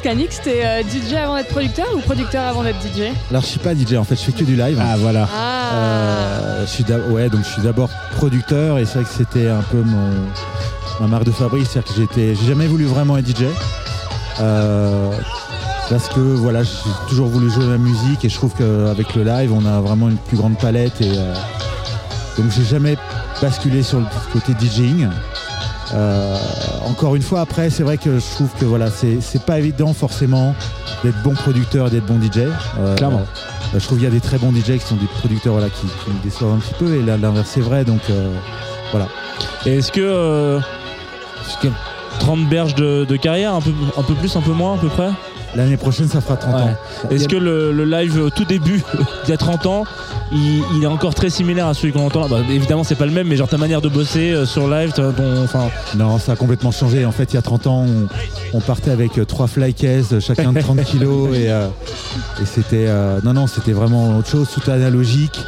Scanix, 0.00 0.40
t'es 0.42 0.64
euh, 0.64 0.82
DJ 0.82 1.12
avant 1.12 1.36
d'être 1.36 1.50
producteur 1.50 1.86
ou 1.94 1.98
producteur 1.98 2.46
avant 2.46 2.62
d'être 2.62 2.80
DJ 2.80 3.12
Alors, 3.28 3.42
je 3.42 3.48
suis 3.48 3.58
pas 3.58 3.74
DJ, 3.74 3.96
en 3.98 4.04
fait, 4.04 4.16
je 4.16 4.22
fais 4.22 4.32
que 4.32 4.44
du 4.44 4.56
live. 4.56 4.80
Ah 4.82 4.96
voilà. 4.96 5.28
Ah 5.30 5.74
Euh, 5.74 6.64
je 6.64 6.70
suis 6.70 6.84
ouais, 7.10 7.28
donc 7.28 7.44
je 7.44 7.50
suis 7.50 7.60
d'abord 7.60 7.90
producteur 8.16 8.78
et 8.78 8.86
c'est 8.86 9.00
vrai 9.00 9.04
que 9.04 9.10
c'était 9.14 9.48
un 9.48 9.60
peu 9.60 9.82
mon 9.82 10.08
ma 11.00 11.06
marque 11.06 11.24
de 11.24 11.30
fabrique, 11.30 11.66
c'est-à-dire 11.66 11.92
que 11.92 12.00
j'étais, 12.00 12.34
j'ai 12.34 12.46
jamais 12.46 12.66
voulu 12.66 12.86
vraiment 12.86 13.18
être 13.18 13.26
DJ 13.28 13.44
Euh, 14.40 15.10
parce 15.90 16.08
que 16.08 16.20
voilà, 16.20 16.62
j'ai 16.62 16.70
toujours 17.10 17.28
voulu 17.28 17.50
jouer 17.50 17.66
la 17.66 17.76
musique 17.76 18.24
et 18.24 18.30
je 18.30 18.34
trouve 18.36 18.54
qu'avec 18.54 19.14
le 19.14 19.22
live, 19.24 19.52
on 19.52 19.66
a 19.66 19.80
vraiment 19.80 20.08
une 20.08 20.16
plus 20.16 20.38
grande 20.38 20.56
palette 20.56 20.98
et 21.02 21.10
euh, 21.14 21.34
donc 22.38 22.50
j'ai 22.52 22.64
jamais 22.64 22.96
basculé 23.42 23.82
sur 23.82 24.00
le 24.00 24.06
côté 24.32 24.54
DJing. 24.58 25.08
Euh, 25.92 26.36
encore 26.86 27.16
une 27.16 27.22
fois, 27.22 27.40
après, 27.40 27.70
c'est 27.70 27.82
vrai 27.82 27.98
que 27.98 28.18
je 28.18 28.24
trouve 28.34 28.50
que 28.58 28.64
voilà, 28.64 28.88
c'est 28.90 29.44
pas 29.44 29.58
évident 29.58 29.92
forcément 29.92 30.54
d'être 31.02 31.20
bon 31.22 31.34
producteur 31.34 31.88
et 31.88 31.90
d'être 31.90 32.06
bon 32.06 32.20
DJ. 32.20 32.38
Euh, 32.78 32.96
Clairement. 32.96 33.20
euh, 33.74 33.78
je 33.78 33.84
trouve 33.84 33.98
qu'il 33.98 34.04
y 34.04 34.10
a 34.10 34.10
des 34.10 34.20
très 34.20 34.38
bons 34.38 34.52
DJ 34.52 34.78
qui 34.78 34.80
sont 34.86 34.96
des 34.96 35.06
producteurs 35.18 35.52
voilà, 35.54 35.68
qui, 35.68 35.86
qui 35.86 36.10
me 36.10 36.22
déçoivent 36.22 36.52
un 36.54 36.58
petit 36.58 36.74
peu 36.78 36.94
et 36.94 37.02
là, 37.02 37.16
l'inverse 37.16 37.56
est 37.56 37.60
vrai. 37.60 37.84
Donc 37.84 38.00
euh, 38.10 38.32
Et 39.66 39.78
est-ce 39.78 39.92
que, 39.92 40.00
euh, 40.00 40.60
que 41.62 41.68
30 42.20 42.48
berges 42.48 42.74
de, 42.74 43.04
de 43.04 43.16
carrière, 43.16 43.54
un 43.54 43.60
peu, 43.60 43.72
un 43.96 44.02
peu 44.02 44.14
plus, 44.14 44.34
un 44.36 44.40
peu 44.40 44.52
moins 44.52 44.74
à 44.74 44.78
peu 44.78 44.88
près? 44.88 45.10
L'année 45.54 45.76
prochaine, 45.76 46.08
ça 46.08 46.20
fera 46.20 46.36
30 46.36 46.54
Ouais. 46.54 46.60
ans. 46.62 46.76
Est-ce 47.10 47.28
que 47.28 47.36
le, 47.36 47.72
le 47.72 47.84
live 47.84 48.20
au 48.20 48.30
tout 48.30 48.44
début, 48.44 48.82
il 49.24 49.30
y 49.30 49.32
a 49.32 49.36
30 49.36 49.66
ans, 49.66 49.84
il, 50.32 50.62
il 50.76 50.82
est 50.82 50.86
encore 50.86 51.14
très 51.14 51.30
similaire 51.30 51.66
à 51.66 51.74
celui 51.74 51.92
qu'on 51.92 52.06
entend 52.06 52.20
là 52.22 52.26
Bah, 52.30 52.38
Évidemment, 52.50 52.84
c'est 52.84 52.94
pas 52.94 53.06
le 53.06 53.12
même, 53.12 53.26
mais 53.28 53.36
genre 53.36 53.48
ta 53.48 53.58
manière 53.58 53.80
de 53.80 53.88
bosser 53.88 54.30
euh, 54.32 54.46
sur 54.46 54.68
live, 54.68 54.92
ton- 54.92 55.12
enfin, 55.42 55.68
Non, 55.96 56.18
ça 56.18 56.32
a 56.32 56.36
complètement 56.36 56.70
changé. 56.70 57.04
En 57.04 57.12
fait, 57.12 57.32
il 57.32 57.36
y 57.36 57.38
a 57.38 57.42
30 57.42 57.66
ans, 57.66 57.86
on, 58.52 58.58
on 58.58 58.60
partait 58.60 58.90
avec 58.90 59.18
euh, 59.18 59.24
trois 59.24 59.46
fly 59.48 59.74
cases, 59.74 60.12
euh, 60.12 60.20
chacun 60.20 60.52
de 60.52 60.60
30 60.60 60.82
kilos. 60.84 61.36
Et, 61.36 61.50
euh, 61.50 61.66
et 62.40 62.46
c'était. 62.46 62.86
euh, 62.88 63.20
non, 63.24 63.32
non, 63.32 63.46
c'était 63.46 63.72
vraiment 63.72 64.16
autre 64.18 64.28
chose, 64.28 64.48
tout 64.52 64.70
analogique. 64.70 65.38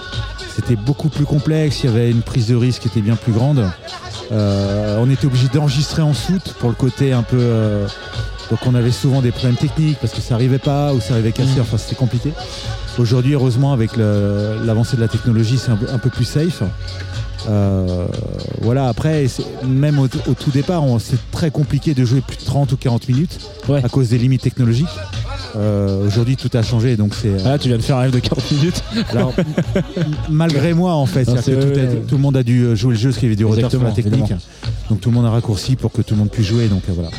C'était 0.54 0.76
beaucoup 0.76 1.08
plus 1.08 1.24
complexe. 1.24 1.82
Il 1.82 1.86
y 1.90 1.92
avait 1.92 2.10
une 2.10 2.20
prise 2.22 2.48
de 2.48 2.56
risque 2.56 2.82
qui 2.82 2.88
était 2.88 3.00
bien 3.00 3.16
plus 3.16 3.32
grande. 3.32 3.64
On 4.30 5.10
était 5.10 5.26
obligé 5.26 5.48
d'enregistrer 5.48 6.02
en 6.02 6.12
soute 6.14 6.54
pour 6.58 6.68
le 6.70 6.74
côté 6.74 7.12
un 7.12 7.22
peu. 7.22 7.84
Euh, 8.47 8.51
donc, 8.51 8.59
on 8.66 8.74
avait 8.74 8.90
souvent 8.90 9.20
des 9.23 9.31
problèmes 9.32 9.56
techniques 9.56 9.98
parce 10.01 10.12
que 10.12 10.20
ça 10.20 10.35
arrivait 10.35 10.59
pas 10.59 10.93
ou 10.94 11.01
ça 11.01 11.14
arrivait 11.14 11.32
cassé. 11.32 11.60
Enfin, 11.60 11.77
c'était 11.78 11.94
compliqué. 11.97 12.32
Aujourd'hui, 12.98 13.35
heureusement, 13.35 13.73
avec 13.73 13.97
l'avancée 13.97 14.97
de 14.97 15.01
la 15.01 15.09
technologie, 15.09 15.59
c'est 15.59 15.70
un, 15.70 15.77
peu- 15.77 15.89
un 15.90 15.98
peu 15.98 16.10
plus 16.10 16.24
safe. 16.24 16.62
Euh, 17.48 18.06
voilà, 18.60 18.89
après, 18.89 19.27
même 19.66 19.98
au, 19.98 20.05
au 20.05 20.35
tout 20.35 20.51
départ, 20.52 20.85
c'est 21.01 21.19
très 21.32 21.51
compliqué 21.51 21.93
de 21.94 22.05
jouer 22.05 22.20
plus 22.20 22.36
de 22.36 22.44
30 22.44 22.70
ou 22.73 22.77
40 22.77 23.09
minutes 23.09 23.39
Ouais. 23.69 23.82
à 23.85 23.89
cause 23.89 24.09
des 24.10 24.19
limites 24.19 24.43
technologiques. 24.43 24.86
Euh, 25.56 26.06
Aujourd'hui, 26.06 26.36
tout 26.36 26.51
a 26.55 26.62
changé, 26.62 26.97
donc 26.97 27.14
c'est. 27.14 27.32
ah, 27.44 27.59
tu 27.59 27.69
viens 27.69 27.77
de 27.78 27.82
faire 27.82 27.97
un 27.97 28.05
live 28.05 28.14
de 28.14 28.20
40 28.20 28.51
minutes. 28.52 28.82
Alors, 29.10 29.32
malgré 30.28 30.73
moi, 30.74 30.93
en 30.94 31.06
fait, 31.06 31.27
Non, 31.27 31.35
que 31.35 31.40
tout, 31.40 31.78
a- 31.78 32.12
le 32.12 32.19
monde 32.19 32.36
a 32.36 32.43
dû 32.43 32.62
euh, 32.62 32.74
jouer 32.77 32.94
le 32.94 32.98
jeu, 32.98 33.09
parce 33.09 33.19
qu'il 33.19 33.28
y 33.28 33.31
avait 33.32 33.36
du 33.36 33.44
retard 33.44 33.70
sur 33.70 33.82
la 33.82 33.90
technique. 33.90 34.32
Donc 34.89 35.01
tout 35.01 35.10
le 35.10 35.14
monde 35.14 35.27
a 35.27 35.31
raccourci 35.31 35.77
pour 35.77 35.90
que 35.93 36.02
tout 36.02 36.14
le 36.14 36.20
monde 36.20 36.31
puisse 36.31 36.47
jouer. 36.47 36.69
Donc 36.69 36.82
euh, 36.89 36.93
voilà. 36.94 37.10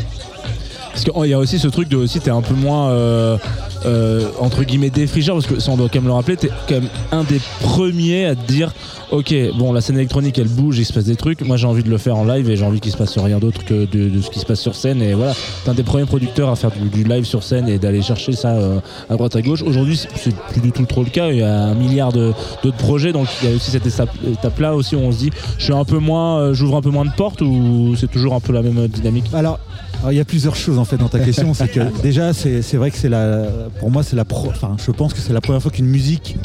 Parce 0.94 1.06
qu'il 1.06 1.30
y 1.30 1.34
a 1.34 1.40
aussi 1.40 1.58
ce 1.58 1.68
truc 1.68 1.90
de 1.90 1.98
aussi 1.98 2.20
t'es 2.20 2.30
un 2.30 2.44
peu 2.44 2.54
moins 2.54 2.92
euh, 2.92 3.38
euh, 3.86 4.30
entre 4.40 4.64
guillemets 4.64 4.92
défrigeur 4.92 5.36
parce 5.36 5.48
que 5.48 5.60
ça 5.60 5.72
on 5.72 5.76
doit 5.76 5.90
quand 5.90 6.00
même 6.00 6.08
le 6.08 6.14
rappeler, 6.14 6.38
t'es 6.38 6.50
quand 6.70 6.76
même 6.76 6.90
un 7.12 7.24
des 7.24 7.42
premiers 7.62 8.28
à 8.28 8.36
te 8.36 8.46
dire 8.46 8.72
ok 9.10 9.34
bon 9.58 9.74
la 9.74 9.82
scène 9.82 9.96
électronique 9.96 10.38
elle 10.38 10.48
bouge, 10.48 10.78
il 10.78 10.86
se 10.86 10.94
passe 10.94 11.06
des 11.06 11.16
trucs, 11.16 11.42
moi 11.42 11.58
j'ai 11.58 11.66
envie 11.66 11.82
de 11.82 11.90
le 11.90 11.98
faire 11.98 12.16
en 12.16 12.26
live 12.26 12.48
et 12.48 12.56
j'ai 12.56 12.64
envie 12.64 12.80
qu'il 12.80 12.92
se 12.92 12.98
passe 12.98 13.18
rien 13.18 13.40
d'autre 13.40 13.66
que 13.66 13.86
de, 13.86 14.22
ce 14.22 14.30
qui 14.30 14.38
se 14.38 14.46
passe 14.46 14.62
sur 14.62 14.76
scène. 14.76 15.02
Et 15.02 15.16
voilà, 15.16 15.34
t'es 15.64 15.72
un 15.72 15.74
des 15.74 15.82
premiers 15.82 16.06
producteurs 16.06 16.50
à 16.50 16.56
faire 16.56 16.70
du, 16.72 17.04
live 17.04 17.26
sur 17.26 17.42
scène 17.42 17.68
et 17.68 17.80
d'aller 17.80 18.04
chercher 18.04 18.34
ça 18.34 18.50
euh, 18.50 18.80
à 19.10 19.16
droite 19.16 19.36
à 19.36 19.42
gauche. 19.42 19.64
Aujourd'hui 19.64 19.98
c'est- 19.98 20.36
plus 20.52 20.62
du 20.62 20.72
tout 20.72 20.86
trop 20.86 21.04
le 21.04 21.10
cas, 21.10 21.32
il 21.32 21.40
y 21.40 21.42
a 21.44 21.64
un 21.64 21.74
milliard 21.74 22.14
d'autres 22.14 22.78
projets 22.78 23.14
donc 23.14 23.28
il 23.42 23.50
y 23.50 23.52
a 23.52 23.56
aussi 23.56 23.72
cette 23.72 23.88
étape 23.88 24.60
là 24.60 24.76
aussi 24.76 24.96
où 24.96 25.00
on 25.00 25.12
se 25.12 25.18
dit 25.18 25.32
je 25.58 25.64
suis 25.64 25.74
un 25.74 25.86
peu 25.86 25.98
moins, 25.98 26.40
euh, 26.40 26.54
j'ouvre 26.54 26.78
un 26.78 26.82
peu 26.82 26.92
moins 26.92 27.06
de 27.06 27.14
portes 27.18 27.42
ou 27.42 27.96
c'est 27.98 28.12
toujours 28.12 28.36
un 28.36 28.40
peu 28.40 28.54
la 28.54 28.62
même 28.62 28.88
dynamique? 28.88 29.26
Alors, 29.34 29.60
alors, 30.04 30.12
il 30.12 30.18
y 30.18 30.22
a 30.22 30.26
plusieurs 30.26 30.56
choses 30.56 30.78
en 30.78 30.86
fait 30.86 30.98
dans 30.98 31.08
ta 31.10 31.20
question, 31.20 31.54
c'est 31.56 31.68
que 31.70 31.80
déjà 32.04 32.34
c'est 32.34 32.62
vrai 32.76 32.92
que 32.92 32.98
c'est 32.98 33.10
la, 33.10 33.44
pour 33.80 33.90
moi 33.90 34.04
c'est 34.04 34.16
la, 34.16 34.26
pro- 34.26 34.50
enfin 34.50 34.76
je 34.86 34.92
pense 34.92 35.14
que 35.14 35.20
c'est 35.20 35.34
la 35.34 35.42
première 35.42 35.62
fois 35.62 35.72
qu'une 35.72 35.88
musique 35.88 36.38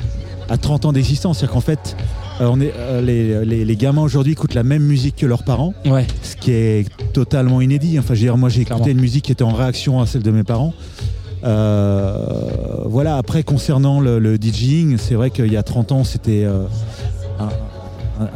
a 0.49 0.57
30 0.57 0.87
ans 0.87 0.93
d'existence, 0.93 1.39
c'est-à-dire 1.39 1.55
qu'en 1.55 1.61
fait 1.61 1.95
euh, 2.41 2.49
on 2.51 2.61
est, 2.61 2.73
euh, 2.77 3.01
les, 3.03 3.45
les- 3.45 3.65
les 3.65 3.77
gamins 3.77 4.01
aujourd'hui 4.03 4.33
écoutent 4.33 4.55
la 4.55 4.63
même 4.63 4.83
musique 4.85 5.17
que 5.17 5.27
leurs 5.27 5.43
parents, 5.43 5.75
Ouais. 5.85 6.07
ce 6.23 6.37
qui 6.37 6.53
est 6.53 6.87
totalement 7.13 7.61
inédit. 7.61 7.99
Enfin 7.99 8.15
je 8.15 8.21
veux 8.21 8.27
dire 8.27 8.37
moi 8.39 8.49
j'ai 8.49 8.61
écouté 8.63 8.93
une 8.93 9.01
musique 9.01 9.25
qui 9.25 9.33
était 9.33 9.43
en 9.45 9.53
réaction 9.53 10.01
à 10.01 10.07
celle 10.07 10.23
de 10.23 10.31
mes 10.31 10.45
parents. 10.45 10.73
Euh, 11.45 12.85
voilà 12.87 13.17
après 13.17 13.43
concernant 13.43 14.01
le, 14.01 14.19
le 14.19 14.37
DJing, 14.37 14.97
c'est 14.99 15.15
vrai 15.15 15.31
qu'il 15.31 15.53
y 15.53 15.57
a 15.57 15.63
30 15.63 15.93
ans 15.93 16.05
c'était 16.05 16.45
euh, 16.45 16.65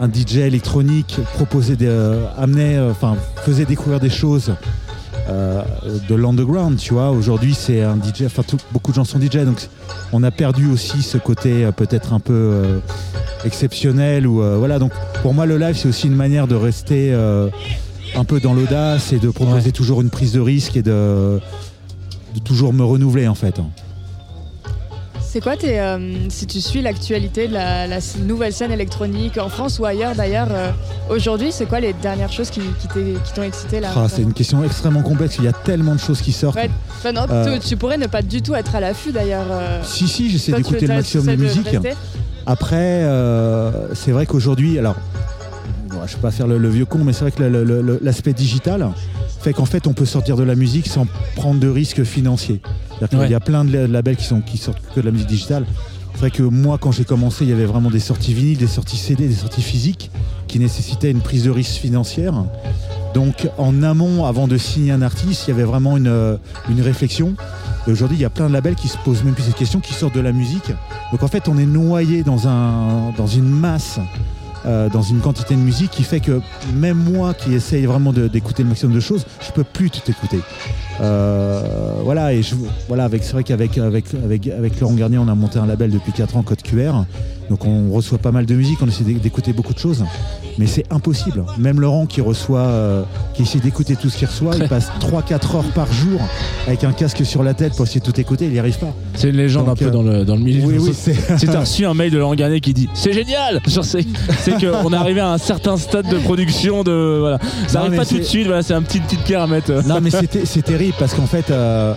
un, 0.01 0.09
DJ 0.13 0.37
électronique 0.39 1.17
proposait 1.35 1.77
des, 1.77 1.87
euh, 1.89 2.25
amenait, 2.39 2.79
enfin 2.91 3.17
faisait 3.45 3.65
découvrir 3.65 3.99
des 4.01 4.11
choses 4.11 4.53
euh, 5.29 5.63
de 6.09 6.15
l'underground, 6.15 6.77
tu 6.79 6.95
vois. 6.95 7.11
Aujourd'hui, 7.11 7.55
c'est 7.55 7.83
un 7.83 7.97
DJ, 7.97 8.25
enfin 8.27 8.43
tout- 8.43 8.59
beaucoup 8.73 8.91
de 8.91 8.97
gens 8.97 9.05
sont 9.05 9.21
DJ, 9.21 9.39
donc 9.45 9.69
on 10.13 10.23
a 10.23 10.31
perdu 10.31 10.71
aussi 10.71 11.03
ce 11.03 11.19
côté 11.19 11.65
euh, 11.65 11.73
peut-être 11.73 12.13
un 12.13 12.21
peu 12.21 12.33
euh, 12.33 12.79
exceptionnel 13.45 14.27
ou 14.27 14.43
euh, 14.43 14.57
voilà. 14.59 14.79
Donc 14.79 14.93
pour 15.23 15.35
moi, 15.35 15.47
le 15.47 15.59
live, 15.59 15.77
c'est 15.77 15.89
aussi 15.89 16.07
une 16.07 16.17
manière 16.17 16.47
de 16.47 16.55
rester 16.55 17.13
euh, 17.13 17.49
un 18.15 18.25
peu 18.25 18.41
dans 18.41 18.55
l'audace 18.55 19.13
et 19.13 19.19
de 19.19 19.31
proposer 19.31 19.73
toujours 19.73 20.01
une 20.03 20.11
prise 20.11 20.33
de 20.33 20.41
risque 20.41 20.77
et 20.77 20.83
de, 20.83 21.41
de 22.35 22.41
toujours 22.45 22.73
me 22.73 22.85
renouveler 22.85 23.29
en 23.29 23.35
fait. 23.35 23.61
C'est 25.33 25.41
quoi 25.41 25.57
tes, 25.57 25.81
euh, 25.81 26.29
si 26.29 26.47
tu 26.47 26.61
suis 26.61 26.83
l'actualité 26.83 27.49
de 27.49 27.55
la, 27.55 27.87
nouvelle 28.27 28.53
scène 28.53 28.71
électronique 28.71 29.39
en 29.39 29.49
France 29.49 29.79
ou 29.79 29.87
ailleurs 29.87 30.15
d'ailleurs 30.15 30.49
euh, 30.51 30.71
aujourd'hui, 31.09 31.53
c'est 31.53 31.65
quoi 31.65 31.81
les 31.81 31.95
dernières 31.95 32.31
choses 32.31 32.51
qui, 32.51 32.61
t'ont 33.35 33.43
excité 33.43 33.81
là 33.81 33.89
Ah, 33.97 34.09
c'est 34.11 34.21
une 34.21 34.35
question 34.35 34.63
extrêmement 34.63 35.01
complexe. 35.01 35.37
Il 35.39 35.45
y 35.45 35.49
a 35.49 35.55
tellement 35.55 35.95
de 35.95 36.01
choses 36.01 36.21
qui 36.21 36.33
sortent. 36.33 36.57
Ouais. 36.57 36.69
Non, 37.15 37.25
Euh, 37.31 37.59
tu, 37.59 37.67
tu 37.67 37.77
pourrais 37.79 37.97
ne 37.97 38.09
pas 38.09 38.21
du 38.21 38.43
tout 38.43 38.55
être 38.55 38.75
à 38.75 38.81
l'affût 38.81 39.11
d'ailleurs. 39.11 39.47
Si, 39.85 40.07
si, 40.07 40.29
j'essaie 40.29 40.53
d'écouter 40.53 40.87
le 40.87 40.97
maximum 40.97 41.25
de 41.25 41.37
musique. 41.37 41.79
Après, 42.45 43.03
c'est 43.95 44.11
vrai 44.11 44.27
qu'aujourd'hui, 44.27 44.79
alors, 44.79 44.97
bon, 45.89 46.01
je 46.05 46.13
ne 46.13 46.17
vais 46.17 46.21
pas 46.21 46.31
faire 46.31 46.47
le, 46.47 46.59
le 46.59 46.69
vieux 46.69 46.85
con, 46.85 46.99
mais 47.05 47.15
c'est 47.15 47.23
vrai 47.23 47.31
que 47.31 47.99
l'aspect 48.03 48.35
digital 48.35 48.87
fait 49.43 49.53
qu'en 49.53 49.65
fait, 49.65 49.87
on 49.87 49.93
peut 49.93 50.05
sortir 50.07 50.37
de 50.37 50.43
la 50.43 50.55
musique 50.55 50.87
sans 50.89 51.07
prendre 51.37 51.61
de 51.61 51.69
risques 51.69 52.05
financiers. 52.05 52.61
Ouais. 53.19 53.31
y 53.31 53.35
a 53.35 53.41
plein 53.41 53.65
de 53.65 53.73
la- 53.73 53.87
labels 53.89 54.17
qui, 54.17 54.25
sont, 54.25 54.41
qui 54.41 54.59
sortent 54.59 54.81
que 54.95 55.01
de 55.01 55.05
la 55.07 55.11
musique 55.13 55.29
digitale. 55.29 55.65
C'est 56.15 56.19
vrai 56.21 56.31
que 56.31 56.43
moi, 56.43 56.79
quand 56.79 56.93
j'ai 56.93 57.05
commencé, 57.05 57.45
il 57.45 57.51
y 57.51 57.53
avait 57.53 57.65
vraiment 57.65 57.91
des 57.91 57.99
sorties 58.01 58.35
vinyles, 58.35 58.59
des 58.59 58.67
sorties 58.67 58.97
CD, 58.99 59.27
des 59.27 59.35
sorties 59.35 59.63
physiques 59.63 60.11
qui 60.47 60.59
nécessitaient 60.59 61.11
une 61.11 61.21
prise 61.23 61.45
de 61.45 61.51
risque 61.51 61.81
financière. 61.81 62.35
Donc, 63.15 63.49
en 63.59 63.83
amont, 63.83 64.25
avant 64.27 64.47
de 64.47 64.57
signer 64.57 64.93
un 64.93 65.03
artiste, 65.03 65.45
il 65.47 65.51
y 65.51 65.55
avait 65.55 65.65
vraiment 65.65 65.97
une, 65.97 66.07
euh, 66.07 66.37
une 66.71 66.81
réflexion. 66.81 67.35
Et 67.87 67.91
aujourd'hui, 67.91 68.17
il 68.19 68.21
y 68.21 68.25
a 68.25 68.31
plein 68.31 68.49
de 68.49 68.53
labels 68.53 68.75
qui 68.77 68.89
se 68.89 68.97
posent 68.99 69.25
même 69.25 69.35
plus 69.35 69.43
cette 69.45 69.57
question, 69.57 69.81
qui 69.81 69.93
sortent 69.95 70.15
de 70.15 70.21
la 70.21 70.33
musique. 70.33 70.71
Donc, 71.11 71.23
en 71.23 71.29
fait, 71.29 71.49
on 71.49 71.59
est 71.59 71.67
noyé 71.67 72.23
dans, 72.23 72.47
un, 72.47 73.11
dans 73.17 73.27
une 73.27 73.49
masse, 73.49 73.99
euh, 74.65 74.89
dans 74.89 75.03
une 75.03 75.21
quantité 75.21 75.55
de 75.55 75.61
musique 75.61 75.91
qui 75.91 76.05
fait 76.05 76.21
que 76.21 76.41
même 76.75 76.97
moi 76.97 77.35
qui 77.35 77.55
essaye 77.55 77.85
vraiment 77.87 78.13
d'écouter 78.13 78.63
le 78.63 78.69
maximum 78.69 78.95
de 78.95 79.01
choses, 79.01 79.27
je 79.41 79.53
peux 79.53 79.65
plus 79.65 79.91
tout 79.91 80.09
écouter. 80.09 80.39
Euh, 81.03 81.63
voilà, 82.05 82.33
et 82.33 82.43
je, 82.43 82.55
voilà, 82.89 83.05
avec, 83.05 83.25
c'est 83.25 83.33
vrai 83.33 83.43
qu'avec 83.45 83.77
avec, 83.79 84.05
avec, 84.25 84.47
avec 84.49 84.81
Laurent 84.81 84.95
Garnier, 84.95 85.19
on 85.19 85.29
a 85.29 85.35
monté 85.35 85.59
un 85.59 85.67
label 85.67 85.91
depuis 85.91 86.13
4 86.13 86.37
ans, 86.37 86.43
Code 86.43 86.63
QR. 86.63 86.93
Donc 87.51 87.67
on 87.67 87.91
reçoit 87.93 88.19
pas 88.19 88.31
mal 88.33 88.47
de 88.47 88.55
musique, 88.55 88.79
on 88.83 88.87
essaie 88.89 89.05
d'é- 89.05 89.15
d'écouter 89.15 89.53
beaucoup 89.53 89.75
de 89.75 89.79
choses. 89.79 90.05
Mais 90.59 90.67
c'est 90.67 90.85
impossible. 90.91 91.45
Même 91.59 91.81
Laurent 91.81 92.07
qui 92.07 92.21
reçoit, 92.21 92.61
euh, 92.61 93.03
qui 93.35 93.43
essaie 93.43 93.59
d'écouter 93.59 93.97
tout 93.97 94.09
ce 94.11 94.17
qu'il 94.17 94.29
reçoit, 94.29 94.55
il 94.57 94.69
passe 94.69 94.91
3-4 95.01 95.57
heures 95.57 95.65
par 95.75 95.93
jour 95.93 96.21
avec 96.67 96.85
un 96.85 96.93
casque 96.93 97.27
sur 97.27 97.43
la 97.43 97.53
tête 97.53 97.75
pour 97.75 97.85
essayer 97.85 98.01
de 98.01 98.05
tout 98.07 98.19
écouter, 98.21 98.47
il 98.47 98.53
n'y 98.53 98.59
arrive 98.59 98.79
pas. 98.79 98.95
C'est 99.15 99.31
une 99.31 99.37
légende 99.37 99.67
Donc, 99.67 99.73
un 99.75 99.77
peu 99.77 99.87
euh, 99.87 99.91
dans 99.91 100.03
le, 100.03 100.25
dans 100.25 100.37
le 100.37 100.41
milieu. 100.43 100.65
Oui, 100.65 100.77
oui, 100.79 100.93
c'est. 100.95 101.15
Si 101.39 101.47
t'as 101.47 101.61
reçu 101.61 101.85
un 101.85 101.95
mail 101.95 102.11
de 102.13 102.19
Laurent 102.19 102.35
Garnier 102.35 102.61
qui 102.61 102.73
dit 102.73 102.89
c'est 102.95 103.13
génial, 103.13 103.61
genre 103.67 103.85
c'est 103.85 104.07
c'est 104.39 104.53
qu'on 104.53 104.93
est 104.93 104.97
arrivé 104.97 105.21
à 105.21 105.33
un 105.33 105.39
certain 105.39 105.77
stade 105.77 106.09
de 106.09 106.19
production 106.19 106.85
de 106.85 107.17
voilà, 107.21 107.39
ça 107.67 107.75
Non, 107.75 107.81
arrive 107.81 107.91
mais 107.93 107.97
pas 107.99 108.07
tout 108.07 108.19
de 108.19 108.23
suite, 108.23 108.47
voilà, 108.47 108.63
c'est 108.63 108.75
un 108.75 108.83
petit 108.83 109.01
petite 109.01 109.21
pierre 109.25 109.43
à 109.43 109.47
mettre. 109.47 109.73
Non, 109.87 110.01
mais 110.01 110.11
c'était- 110.11 110.47
c'est 110.47 110.63
terrible 110.63 110.92
parce 110.99 111.15
qu'en 111.15 111.27
fait, 111.27 111.51
euh, 111.51 111.95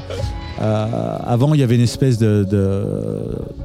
euh, 0.62 1.18
avant, 1.26 1.54
il 1.54 1.60
y 1.60 1.64
avait 1.64 1.76
une 1.76 1.82
espèce 1.82 2.18
de. 2.18 2.46
de- 2.50 2.84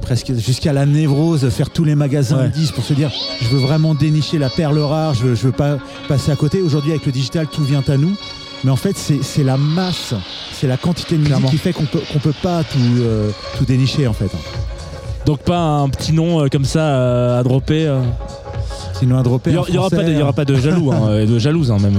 presque 0.01 0.33
jusqu'à 0.35 0.73
la 0.73 0.85
névrose 0.85 1.47
faire 1.49 1.69
tous 1.69 1.83
les 1.85 1.95
magasins 1.95 2.37
Ouais. 2.43 2.49
disques 2.49 2.73
pour 2.75 2.83
se 2.83 2.93
dire 2.93 3.09
je 3.41 3.47
veux 3.49 3.59
vraiment 3.59 3.93
dénicher 3.93 4.37
la 4.39 4.49
perle 4.49 4.79
rare, 4.79 5.13
je 5.13 5.23
veux, 5.23 5.35
je 5.35 5.43
veux 5.43 5.51
pas 5.53 5.77
passer 6.07 6.31
à 6.31 6.35
côté. 6.35 6.61
Aujourd'hui, 6.61 6.91
avec 6.91 7.05
le 7.05 7.11
digital, 7.11 7.47
tout 7.47 7.63
vient 7.63 7.83
à 7.87 7.97
nous. 7.97 8.15
Mais 8.63 8.69
en 8.71 8.75
fait, 8.75 8.95
c'est 8.95 9.43
la 9.43 9.57
masse, 9.57 10.13
c'est 10.53 10.67
la 10.67 10.77
quantité 10.77 11.15
de 11.15 11.19
musique 11.21 11.33
Clairement. 11.33 11.49
qui 11.49 11.57
fait 11.57 11.73
qu'on 11.73 11.85
peut, 11.85 12.01
qu'on 12.13 12.19
peut 12.19 12.33
pas 12.43 12.63
tout, 12.63 12.77
euh, 12.99 13.31
tout 13.57 13.65
dénicher 13.65 14.05
en 14.07 14.13
fait. 14.13 14.29
Donc 15.25 15.39
pas 15.39 15.57
un 15.59 15.89
petit 15.89 16.13
nom 16.13 16.41
euh, 16.43 16.47
comme 16.51 16.65
ça 16.65 16.79
euh, 16.79 17.39
à 17.39 17.43
dropper. 17.43 17.91
Sinon, 18.99 19.17
à 19.17 19.23
dropper. 19.23 19.49
Il 19.49 19.53
y, 19.55 19.57
en 19.57 19.61
aura- 19.81 19.89
pas 19.89 20.03
de, 20.03 20.21
aura 20.21 20.33
pas 20.33 20.45
de 20.45 20.55
jaloux, 20.55 20.91
hein, 20.91 21.17
et 21.19 21.25
de 21.25 21.39
jalouse 21.39 21.71
hein, 21.71 21.77
même. 21.81 21.97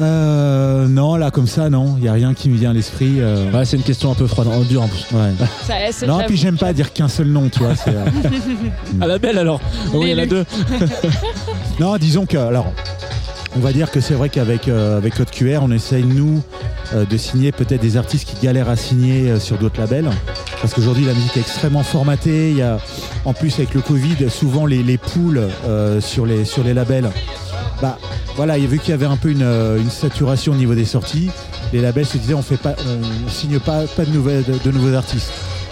Euh. 0.00 0.86
non, 0.88 1.16
là, 1.16 1.30
comme 1.30 1.46
ça, 1.46 1.68
non. 1.70 1.94
Il 1.96 2.02
n'y 2.02 2.08
a 2.08 2.12
rien 2.12 2.34
qui 2.34 2.48
me 2.50 2.56
vient 2.56 2.70
à 2.70 2.72
l'esprit. 2.72 3.16
euh, 3.20 3.50
Ouais, 3.52 3.64
c'est 3.64 3.76
une 3.76 3.82
question 3.82 4.10
un 4.10 4.14
peu 4.14 4.26
froide, 4.26 4.48
en 4.48 4.60
dur 4.62 4.82
en 4.82 4.88
plus. 4.88 5.04
ouais. 5.12 5.30
ça- 5.66 5.74
c'est- 5.92 6.06
Non, 6.06 6.18
puis 6.26 6.36
j'aime 6.36 6.56
pas 6.56 6.72
dire 6.72 6.92
qu'un 6.92 7.08
seul 7.08 7.28
nom, 7.28 7.48
tu 7.48 7.60
vois. 7.60 7.74
c'est, 7.76 7.94
euh, 7.94 8.04
À 9.00 9.06
la 9.06 9.18
belle 9.18 9.38
alors. 9.38 9.60
Oui, 9.92 10.10
il 10.10 10.10
y 10.10 10.14
en 10.14 10.22
a 10.22 10.26
deux. 10.26 10.44
Non, 11.80 11.96
disons 11.96 12.26
que, 12.26 12.36
alors, 12.36 12.72
on 13.56 13.60
va 13.60 13.72
dire 13.72 13.90
que 13.90 14.00
c'est 14.00 14.14
vrai 14.14 14.28
qu'avec 14.28 14.66
euh, 14.68 14.98
avec 14.98 15.14
Code 15.14 15.30
QR, 15.30 15.60
on 15.62 15.70
essaye, 15.70 16.02
nous, 16.04 16.42
euh, 16.94 17.04
de 17.04 17.16
signer 17.16 17.52
peut-être 17.52 17.80
des 17.80 17.96
artistes 17.96 18.28
qui 18.28 18.44
galèrent 18.44 18.68
à 18.68 18.76
signer 18.76 19.30
euh, 19.30 19.38
sur 19.40 19.58
d'autres 19.58 19.80
labels. 19.80 20.08
Parce 20.60 20.74
qu'aujourd'hui, 20.74 21.04
la 21.04 21.14
musique 21.14 21.36
est 21.36 21.40
extrêmement 21.40 21.84
formatée. 21.84 22.50
Il 22.50 22.56
y 22.56 22.62
a, 22.62 22.78
en 23.24 23.32
plus, 23.32 23.54
avec 23.58 23.74
le 23.74 23.80
Covid, 23.80 24.28
souvent 24.28 24.66
les, 24.66 24.82
les 24.82 24.98
poules 24.98 25.40
euh, 25.66 26.00
sur, 26.00 26.26
les, 26.26 26.44
sur 26.44 26.64
les 26.64 26.74
labels. 26.74 27.08
Bah, 27.80 27.98
voilà, 28.36 28.58
il 28.58 28.64
y 28.64 28.66
a 28.66 28.70
vu 28.70 28.78
qu'il 28.78 28.90
y 28.90 28.92
avait 28.92 29.06
un 29.06 29.16
peu 29.16 29.30
une, 29.30 29.42
euh, 29.42 29.78
une 29.78 29.90
saturation 29.90 30.52
au 30.52 30.56
niveau 30.56 30.74
des 30.74 30.84
sorties. 30.84 31.30
Les 31.72 31.80
labels 31.80 32.06
se 32.06 32.18
disaient, 32.18 32.34
on 32.34 32.42
fait 32.42 32.56
pas, 32.56 32.74
on 32.78 33.30
signe 33.30 33.58
pas, 33.60 33.84
pas 33.86 34.04
de, 34.04 34.10
nouvelles, 34.10 34.44
de 34.64 34.70
nouveaux 34.70 34.94
artistes. 34.94 35.30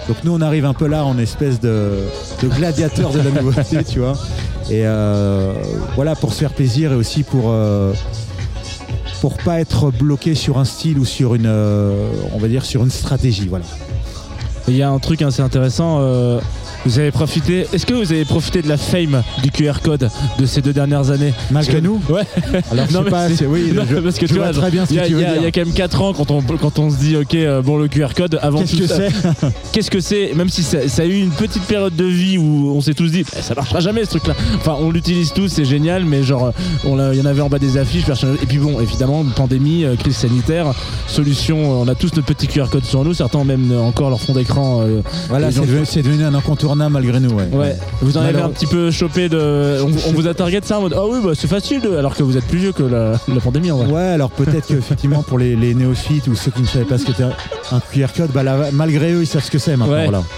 Donc 0.09 0.19
nous, 0.23 0.33
on 0.33 0.41
arrive 0.41 0.65
un 0.65 0.75
peu 0.75 0.87
là 0.87 1.05
en 1.05 1.19
espèce 1.19 1.59
de, 1.61 1.99
de 2.43 2.49
gladiateur 2.49 3.11
de 3.11 3.19
la 3.19 3.31
nouveauté, 3.31 3.83
tu 3.83 3.99
vois. 3.99 4.17
Et 4.71 4.83
euh, 4.85 5.53
voilà, 5.97 6.15
pour 6.15 6.33
se 6.33 6.39
faire 6.39 6.53
plaisir 6.53 6.93
et 6.93 6.95
aussi 6.95 7.25
pour 7.25 7.47
euh, 7.47 7.93
pour 9.21 9.37
pas 9.39 9.61
être 9.61 9.91
bloqué 9.91 10.35
sur 10.35 10.59
un 10.59 10.65
style 10.65 10.99
ou 10.99 11.05
sur 11.05 11.35
une, 11.35 11.47
euh, 11.47 12.11
on 12.33 12.39
va 12.39 12.49
dire 12.49 12.65
sur 12.65 12.83
une 12.85 12.91
stratégie, 12.91 13.49
voilà. 13.49 13.65
Il 14.69 14.77
y 14.77 14.83
a 14.83 14.91
un 14.91 14.99
truc 14.99 15.23
assez 15.23 15.43
intéressant. 15.43 15.99
euh, 16.01 16.41
vous 16.85 16.99
avez 17.01 17.11
profité. 17.11 17.67
Est-ce 17.73 17.85
que 17.87 17.95
vous 17.95 18.13
avez 18.13 18.25
profité 18.25 18.63
de 18.63 18.69
la 18.69 18.77
fame 18.77 19.23
du 19.43 19.51
QR 19.51 19.81
code 19.83 20.09
de 20.39 20.47
ces 20.47 20.61
deux 20.63 20.73
dernières 20.73 21.11
années? 21.11 21.33
Malgré 21.51 21.81
nous 21.81 22.01
Ouais. 22.09 22.23
Alors 22.71 22.87
je 22.89 22.93
Non, 22.97 22.99
sais 23.01 23.05
mais 23.05 23.11
pas, 23.11 23.29
c'est- 23.29 23.47
oui, 23.47 23.73
Non, 23.75 23.83
je, 23.89 23.97
parce 23.97 24.17
que 24.19 24.27
je 24.27 24.33
tu 24.35 24.39
vois 24.39 24.53
très 24.53 24.71
bien 24.71 24.87
ce 24.87 24.93
Il 24.93 24.97
y, 24.97 24.99
que 24.99 25.03
a- 25.03 25.07
tu 25.07 25.11
il 25.13 25.17
veux 25.17 25.23
y 25.23 25.25
a- 25.25 25.29
il 25.31 25.37
y 25.37 25.39
dire. 25.41 25.49
a 25.49 25.51
quand 25.53 25.65
même 25.65 25.75
4 25.75 26.03
ans 26.03 26.13
quand 26.13 26.31
on, 26.31 26.43
quand 26.43 26.79
on 26.79 26.91
se 26.91 26.97
dit 26.97 27.17
ok 27.17 27.35
euh, 27.35 27.61
bon 27.63 27.77
le 27.79 27.89
QR 27.89 28.09
code 28.17 28.39
avant 28.43 28.61
Qu'est-ce 28.61 28.73
tout 28.77 28.83
que 28.83 28.87
ça- 28.87 28.97
c'est 29.41 29.49
Qu'est-ce 29.73 29.91
que 29.91 30.01
c'est 30.01 30.33
Même 30.35 30.49
si 30.49 30.63
ça, 30.63 30.87
ça 30.89 31.03
a 31.03 31.05
eu 31.07 31.19
une 31.21 31.31
petite 31.31 31.65
période 31.65 31.95
de 31.97 32.05
vie 32.05 32.39
où 32.39 32.73
on 32.75 32.81
s'est 32.81 32.95
tous 32.95 33.09
dit 33.11 33.25
Eh, 33.37 33.43
ça 33.43 33.55
marchera 33.55 33.81
jamais 33.81 34.05
ce 34.05 34.11
truc 34.11 34.27
là. 34.29 34.35
Enfin 34.57 34.77
on 34.81 34.91
l'utilise 34.91 35.33
tous, 35.33 35.49
c'est 35.49 35.65
génial, 35.65 36.05
mais 36.05 36.23
genre 36.23 36.53
on 36.85 36.95
l'a- 36.95 37.13
il 37.15 37.19
y 37.19 37.23
en 37.23 37.27
avait 37.27 37.41
en 37.43 37.49
bas 37.49 37.59
des 37.59 37.79
affiches, 37.79 38.05
personne- 38.05 38.37
et 38.41 38.47
puis 38.47 38.59
bon 38.59 38.79
évidemment 38.81 39.25
pandémie, 39.35 39.85
euh, 39.85 39.97
crise 39.97 40.17
sanitaire, 40.17 40.67
solution, 41.09 41.59
euh, 41.59 41.85
on 41.85 41.89
a 41.89 41.95
tous 41.97 42.15
notre 42.15 42.27
petit 42.27 42.47
QR 42.47 42.67
code 42.71 42.85
sur 42.85 43.05
nous, 43.05 43.15
certains 43.15 43.39
ont 43.39 43.45
même 43.45 43.71
euh, 43.73 43.81
encore 43.81 44.09
leur 44.11 44.21
fond 44.21 44.33
d'écran. 44.35 44.56
Euh, 44.63 45.03
Voilà, 45.29 45.51
c'est 45.53 46.03
devenu, 46.03 46.25
un 46.25 46.35
incontournable 46.35 46.93
malgré 46.93 47.21
nous, 47.21 47.31
ouais. 47.31 47.49
Ouais, 47.53 47.77
vous 48.01 48.17
en 48.17 48.23
avez 48.23 48.41
un 48.41 48.49
petit 48.51 48.67
peu 48.67 48.91
chopé 48.91 49.29
de. 49.29 49.79
On, 49.83 49.87
on 50.09 50.13
vous 50.13 50.27
a 50.27 50.35
target 50.35 50.61
ça 50.65 50.79
en 50.79 50.83
mode 50.83 50.95
Ah 50.97 51.07
oui, 51.07 51.19
bah 51.23 51.33
c'est 51.35 51.47
facile, 51.49 51.81
de- 51.81 51.97
alors 51.97 52.15
que 52.15 52.23
vous 52.23 52.37
êtes 52.37 52.47
plus 52.47 52.59
vieux 52.59 52.73
que 52.73 52.83
la, 52.83 53.13
la 53.29 53.41
pandémie 53.41 53.71
en 53.71 53.79
vrai. 53.79 53.87
Ouais, 53.93 54.13
alors 54.15 54.31
peut-être 54.31 54.67
qu'effectivement 54.67 55.23
pour 55.23 55.39
les, 55.39 55.57
les 55.57 55.75
néophytes 55.75 56.27
ou 56.29 56.35
ceux 56.35 56.51
qui 56.51 56.63
ne 56.63 56.67
savaient 56.67 56.85
pas 56.85 56.99
ce 56.99 57.05
que 57.05 57.13
c'était 57.13 57.25
un 57.73 57.81
QR 57.93 58.07
code, 58.17 58.31
bah 58.33 58.43
là, 58.43 58.57
malgré 58.73 59.13
eux, 59.13 59.23
ils 59.23 59.27
savent 59.27 59.45
ce 59.45 59.51
que 59.51 59.59
c'est 59.59 59.77
maintenant. 59.77 59.95
Ouais. 59.95 60.05
Voilà. 60.05 60.23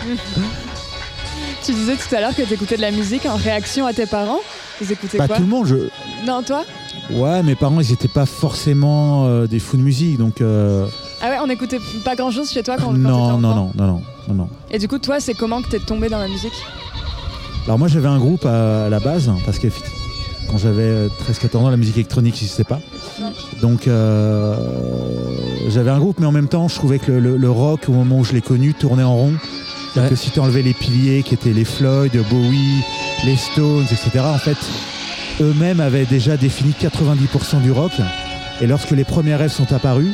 Tu 1.65 1.73
disais 1.75 1.97
tout 1.97 2.15
à 2.15 2.21
l'heure 2.21 2.35
que 2.35 2.43
tu 2.43 2.55
écoutais 2.55 2.77
de 2.77 2.81
la 2.81 2.91
musique 2.91 3.27
en 3.27 3.37
réaction 3.37 3.85
à 3.87 3.93
tes 3.93 4.07
parents. 4.07 4.39
Ils 4.81 4.91
écoutaient 4.93 5.19
Pas 5.19 5.27
quoi 5.27 5.37
tout 5.37 5.43
le 5.43 5.49
monde, 5.49 5.67
je... 5.67 5.75
Non, 6.27 6.43
toi 6.43 6.65
Ouais, 7.11 7.43
mes 7.43 7.57
parents, 7.57 7.81
ils 7.81 7.91
n'étaient 7.91 8.09
pas 8.09 8.25
forcément 8.25 9.27
euh, 9.27 9.47
des 9.47 9.59
fous 9.59 9.77
de 9.77 9.83
musique, 9.83 10.17
donc 10.19 10.41
euh, 10.41 10.87
Ah 11.21 11.31
ouais, 11.31 11.37
on 11.43 11.49
écoutait 11.51 11.81
pas 12.05 12.15
grand 12.15 12.31
chose 12.31 12.51
chez 12.51 12.63
toi 12.63 12.77
quand, 12.77 12.87
quand 12.87 12.93
t'étais 12.95 13.03
non, 13.09 13.15
enfant 13.25 13.39
non, 13.39 13.55
non, 13.55 13.73
non, 13.77 13.87
non, 13.87 14.03
non, 14.29 14.35
non. 14.35 14.49
Et 14.71 14.79
du 14.79 14.87
coup, 14.89 14.99
toi, 14.99 15.19
c'est 15.21 15.35
comment 15.35 15.61
que 15.63 15.69
t'es 15.69 15.81
tombé 15.81 16.09
dans 16.09 16.19
la 16.19 16.29
musique? 16.29 16.53
Alors 17.67 17.79
moi, 17.79 17.89
j'avais 17.89 18.09
un 18.09 18.19
groupe 18.19 18.47
à, 18.47 18.87
à 18.87 18.89
la 18.89 19.01
base, 19.01 19.31
parce 19.45 19.59
que 19.59 19.67
quand 20.51 20.59
j'avais 20.59 21.09
13-14 21.31 21.57
ans, 21.59 21.71
la 21.71 21.77
musique 21.77 21.97
électronique 21.97 22.35
n'existait 22.35 22.65
pas. 22.65 22.81
Donc 23.61 23.87
euh, 23.89 24.55
j'avais 25.69 25.91
un 25.91 25.99
groupe, 25.99 26.19
mais 26.21 26.27
en 26.27 26.33
même 26.33 26.49
temps, 26.49 26.69
je 26.69 26.75
trouvais 26.77 26.99
que 26.99 27.11
le, 27.13 27.19
le- 27.21 27.37
le 27.37 27.51
rock, 27.51 27.81
au 27.89 27.93
moment 27.93 28.19
où 28.19 28.25
je 28.25 28.33
l'ai 28.33 28.41
connu, 28.41 28.75
tournait 28.75 29.03
en 29.03 29.15
rond. 29.17 29.33
Ouais. 29.97 30.09
que 30.09 30.15
si 30.15 30.31
tu 30.31 30.39
enlevais 30.39 30.63
les 30.63 30.75
piliers 30.75 31.23
qui 31.25 31.35
étaient 31.35 31.53
les 31.53 31.65
Floyd, 31.65 32.13
Bowie, 32.31 32.85
les 33.25 33.37
Stones, 33.37 33.85
etc., 33.91 34.11
en 34.23 34.39
fait, 34.39 34.57
eux-mêmes 35.41 35.81
avaient 35.81 36.05
déjà 36.05 36.37
défini 36.37 36.73
90% 36.81 37.61
du 37.63 37.73
rock. 37.73 37.93
Et 38.61 38.67
lorsque 38.67 38.91
les 38.93 39.05
premiers 39.05 39.35
rêves 39.35 39.51
sont 39.51 39.73
apparus, 39.73 40.13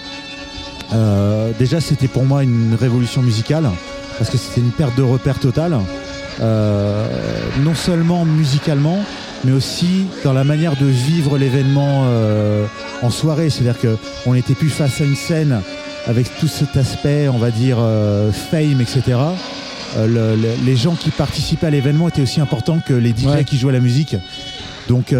Euh, 0.92 1.50
déjà, 1.58 1.80
c'était 1.80 2.08
pour 2.08 2.24
moi 2.24 2.42
une 2.42 2.76
révolution 2.78 3.22
musicale 3.22 3.68
parce 4.18 4.30
que 4.30 4.36
c'était 4.38 4.60
une 4.60 4.70
perte 4.70 4.96
de 4.96 5.02
repère 5.02 5.38
totale. 5.38 5.76
Euh, 6.40 7.06
non 7.62 7.74
seulement 7.74 8.24
musicalement, 8.24 8.98
mais 9.44 9.52
aussi 9.52 10.06
dans 10.24 10.32
la 10.32 10.42
manière 10.44 10.76
de 10.76 10.86
vivre 10.86 11.38
l'événement 11.38 12.04
euh, 12.06 12.66
en 13.02 13.10
soirée. 13.10 13.50
C'est-à-dire 13.50 13.76
qu'on 14.24 14.34
n'était 14.34 14.54
plus 14.54 14.68
face 14.70 15.00
à 15.00 15.04
une 15.04 15.16
scène 15.16 15.60
avec 16.06 16.26
tout 16.38 16.48
cet 16.48 16.76
aspect, 16.76 17.28
on 17.28 17.38
va 17.38 17.50
dire, 17.50 17.78
fame, 18.50 18.80
etc. 18.80 19.02
Le- 19.96 20.06
le- 20.36 20.36
les 20.66 20.76
gens 20.76 20.94
qui 20.96 21.10
participaient 21.10 21.68
à 21.68 21.70
l'événement 21.70 22.08
étaient 22.08 22.20
aussi 22.22 22.40
importants 22.40 22.80
que 22.86 22.92
les 22.94 23.10
DJ 23.16 23.26
Ouais. 23.26 23.44
qui 23.44 23.56
jouaient 23.56 23.72
la 23.72 23.80
musique. 23.80 24.16
Donc 24.88 25.14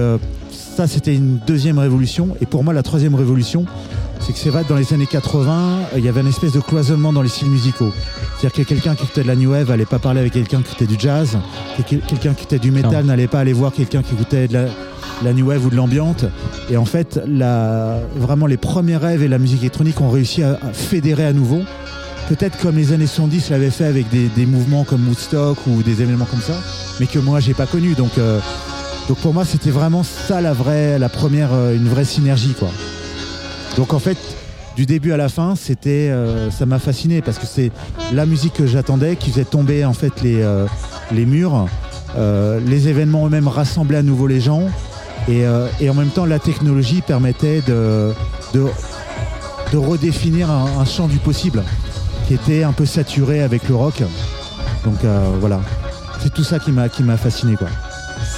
ça, 0.51 0.87
c'était 0.89 1.15
une 1.15 1.39
deuxième 1.47 1.79
révolution. 1.79 2.37
Et 2.43 2.47
pour 2.47 2.65
moi, 2.65 2.75
la 2.75 2.83
troisième 2.83 3.15
révolution, 3.15 3.65
c'est 4.21 4.33
que 4.33 4.39
c'est 4.39 4.51
vrai 4.51 4.65
que 4.65 4.69
dans 4.69 4.77
les 4.77 4.93
années 4.95 5.07
80, 5.07 5.53
euh, 5.95 5.99
il 5.99 6.05
y 6.05 6.09
avait 6.09 6.21
une 6.23 6.29
espèce 6.29 6.53
de 6.53 6.61
cloisonnement 6.61 7.13
dans 7.13 7.23
les 7.23 7.29
styles 7.29 7.51
musicaux. 7.51 7.93
C'est-à-dire 8.39 8.65
que 8.65 8.69
quelqu'un 8.69 8.95
qui 8.95 9.05
écoutait 9.05 9.23
de 9.23 9.29
la 9.29 9.37
new 9.37 9.51
wave 9.53 9.69
n'allait 9.69 9.85
pas 9.87 9.99
parler 9.99 10.21
avec 10.21 10.33
quelqu'un 10.33 10.63
qui 10.63 10.71
écoutait 10.73 10.87
du 10.87 10.97
jazz, 10.99 11.37
que 11.77 11.83
quel- 11.83 12.01
quelqu'un 12.01 12.33
qui 12.35 12.43
écoutait 12.43 12.59
du 12.59 12.71
métal 12.71 13.05
n'allait 13.05 13.27
pas 13.27 13.41
aller 13.41 13.53
voir 13.53 13.73
quelqu'un 13.73 14.03
qui 14.03 14.15
écoutait 14.15 14.49
de 14.49 14.55
la, 14.55 14.65
la 15.23 15.33
new 15.33 15.47
wave 15.49 15.65
ou 15.67 15.71
de 15.71 15.77
l'ambiante. 15.77 16.25
Et 16.71 16.77
en 16.77 16.85
fait, 16.85 17.21
la, 17.27 17.99
vraiment 18.17 18.47
les 18.47 18.57
premiers 18.57 18.97
rêves 18.97 19.23
et 19.23 19.29
la 19.29 19.39
musique 19.39 19.61
électronique 19.61 20.01
ont 20.01 20.11
réussi 20.11 20.43
à, 20.43 20.53
à 20.63 20.73
fédérer 20.73 21.27
à 21.27 21.33
nouveau. 21.33 21.63
Peut-être 22.29 22.57
comme 22.59 22.77
les 22.77 22.93
années 22.93 23.07
70 23.07 23.51
l'avaient 23.51 23.71
fait 23.71 23.85
avec 23.85 24.09
des, 24.09 24.29
des 24.29 24.47
mouvements 24.47 24.85
comme 24.85 25.07
Woodstock 25.09 25.59
ou 25.67 25.83
des 25.83 26.01
événements 26.01 26.25
comme 26.25 26.41
ça, 26.41 26.55
mais 26.99 27.07
que 27.07 27.19
moi 27.19 27.39
j'ai 27.41 27.53
pas 27.53 27.67
connu. 27.67 27.93
Donc, 27.95 28.17
euh, 28.17 28.41
donc 29.09 29.19
pour 29.19 29.35
moi 29.35 29.45
c'était 29.45 29.69
vraiment 29.71 30.03
ça 30.03 30.41
la 30.41 30.55
vraie, 30.55 30.99
la 30.99 31.11
première, 31.11 31.51
euh, 31.53 31.77
une 31.77 31.87
vraie 31.87 32.07
synergie 32.07 32.55
quoi. 32.59 32.71
Donc 33.77 33.93
en 33.93 33.99
fait, 33.99 34.19
du 34.77 34.87
début 34.87 35.13
à 35.13 35.17
la 35.17 35.29
fin, 35.29 35.55
euh, 35.87 36.51
ça 36.51 36.67
m'a 36.67 36.79
fasciné 36.79 37.23
parce 37.23 37.39
que 37.39 37.47
c'est 37.47 37.73
la 38.13 38.27
musique 38.27 38.55
que 38.55 38.67
j'attendais 38.67 39.17
qui 39.17 39.31
faisait 39.31 39.45
tomber 39.45 39.85
en 39.85 39.93
fait 39.93 40.21
les, 40.23 40.43
euh, 40.43 40.67
murs. 41.13 41.67
Euh, 42.17 42.61
les 42.65 42.89
événements 42.89 43.27
eux-mêmes 43.27 43.49
rassemblaient 43.49 43.99
à 43.99 44.03
nouveau 44.03 44.29
les 44.29 44.41
gens 44.41 44.63
et, 45.29 45.45
en 45.47 45.95
même 45.95 46.11
temps 46.11 46.27
la 46.27 46.39
technologie 46.39 47.03
permettait 47.03 47.63
de, 47.63 48.13
redéfinir 49.73 50.51
un, 50.51 50.85
champ 50.85 51.09
du 51.09 51.19
possible 51.19 51.65
qui 52.29 52.35
était 52.35 52.63
un 52.63 52.73
peu 52.73 52.87
saturé 52.87 53.43
avec 53.43 53.69
le 53.69 53.75
rock. 53.75 54.03
Donc 54.85 54.99
voilà, 55.41 55.61
c'est 56.21 56.33
tout 56.33 56.45
ça 56.45 56.59
qui 56.61 56.71
m'a 56.71 57.17
fasciné. 57.17 57.57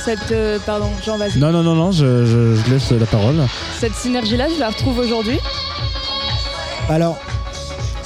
Cette, 0.07 0.31
euh, 0.33 0.59
pardon, 0.65 0.87
Jean, 1.05 1.19
vas-y. 1.19 1.39
Non, 1.39 1.51
non, 1.53 1.63
non, 1.65 1.75
non, 1.75 1.91
je, 1.93 2.25
je- 2.25 2.55
je 2.65 2.71
laisse 2.73 2.91
la 2.93 3.07
parole. 3.07 3.35
Cette 3.79 3.95
synergie-là, 3.95 4.47
je 4.55 4.59
la 4.61 4.69
retrouve 4.71 4.99
aujourd'hui? 5.01 5.39
Alors, 6.89 7.19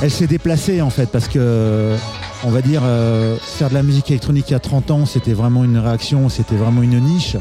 elle 0.00 0.10
s'est 0.10 0.26
déplacée 0.26 0.80
en 0.80 0.88
fait 0.88 1.10
parce 1.12 1.28
que, 1.28 1.94
on 2.42 2.50
va 2.50 2.62
dire, 2.62 2.80
euh, 2.84 3.36
faire 3.38 3.68
de 3.68 3.74
la 3.74 3.82
musique 3.82 4.10
électronique 4.10 4.46
il 4.48 4.52
y 4.52 4.56
a 4.56 4.60
30 4.60 4.90
ans, 4.90 5.04
c'était 5.04 5.34
vraiment 5.34 5.62
une 5.62 5.76
réaction, 5.76 6.30
c'était 6.30 6.54
vraiment 6.56 6.80
une 6.82 6.98
niche. 7.00 7.36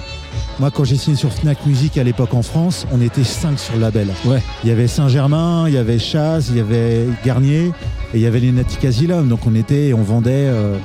Moi, 0.60 0.72
quand 0.72 0.84
j'ai 0.84 0.98
signé 0.98 1.16
sur 1.16 1.32
Fnac 1.32 1.66
Music 1.66 1.98
à 1.98 2.04
l'époque 2.04 2.34
en 2.34 2.42
France, 2.42 2.86
on 2.92 3.00
était 3.00 3.24
5 3.24 3.58
sur 3.58 3.76
le 3.76 3.80
label. 3.82 4.10
Ouais. 4.26 4.42
Il 4.66 4.70
y 4.70 4.74
avait 4.74 4.88
Saint-Germain, 4.90 5.70
il 5.70 5.74
y 5.76 5.78
avait 5.78 6.00
Chaz, 6.00 6.48
il 6.50 6.58
y 6.58 6.60
avait 6.60 7.06
Garnier 7.26 7.68
et 8.14 8.16
il 8.16 8.20
y 8.20 8.26
avait 8.26 8.42
Lunatic 8.42 8.84
Asylum. 8.84 9.30
Donc 9.30 9.40
on 9.48 9.56
était, 9.56 9.94
on 9.94 10.04
vendait, 10.04 10.32
euh, 10.34 10.76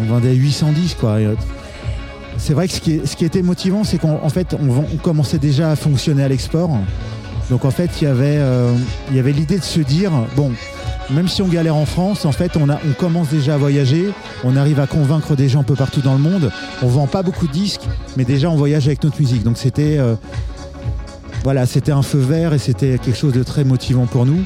on 0.00 0.04
vendait 0.04 0.32
810 0.34 0.94
quoi. 0.94 1.20
Et, 1.20 1.26
euh, 1.26 1.34
c'est 2.40 2.54
vrai 2.54 2.66
que 2.66 2.74
ce 2.74 2.80
qui, 3.16 3.24
était 3.24 3.42
motivant, 3.42 3.84
c'est 3.84 3.98
qu'en 3.98 4.18
en 4.22 4.28
fait, 4.30 4.54
on, 4.54 4.96
commençait 4.96 5.38
déjà 5.38 5.70
à 5.70 5.76
fonctionner 5.76 6.24
à 6.24 6.28
l'export. 6.28 6.70
Donc 7.50 7.64
en 7.64 7.70
fait, 7.70 7.90
il 8.00 8.04
y 8.04 8.06
avait, 8.06 8.38
euh, 8.38 8.72
il 9.10 9.16
y 9.16 9.18
avait 9.18 9.32
l'idée 9.32 9.58
de 9.58 9.64
se 9.64 9.80
dire, 9.80 10.10
bon, 10.36 10.52
même 11.10 11.28
si 11.28 11.42
on 11.42 11.48
galère 11.48 11.76
en 11.76 11.84
France, 11.84 12.24
en 12.24 12.32
fait, 12.32 12.52
on 12.56 12.92
commence 12.94 13.28
déjà 13.28 13.54
à 13.54 13.58
voyager, 13.58 14.10
on 14.44 14.56
arrive 14.56 14.80
à 14.80 14.86
convaincre 14.86 15.36
des 15.36 15.48
gens 15.48 15.60
un 15.60 15.64
peu 15.64 15.74
partout 15.74 16.00
dans 16.00 16.14
le 16.14 16.20
monde. 16.20 16.50
On 16.82 16.86
vend 16.86 17.06
pas 17.06 17.22
beaucoup 17.22 17.46
de 17.46 17.52
disques, 17.52 17.86
mais 18.16 18.24
déjà 18.24 18.48
on 18.48 18.56
voyage 18.56 18.86
avec 18.86 19.04
notre 19.04 19.20
musique. 19.20 19.42
Donc 19.42 19.58
c'était, 19.58 19.98
euh, 19.98 20.14
voilà, 21.44 21.66
c'était 21.66 21.92
un 21.92 22.02
feu 22.02 22.20
vert 22.20 22.54
et 22.54 22.58
c'était 22.58 22.98
quelque 22.98 23.18
chose 23.18 23.34
de 23.34 23.42
très 23.42 23.64
motivant 23.64 24.06
pour 24.06 24.24
nous. 24.24 24.44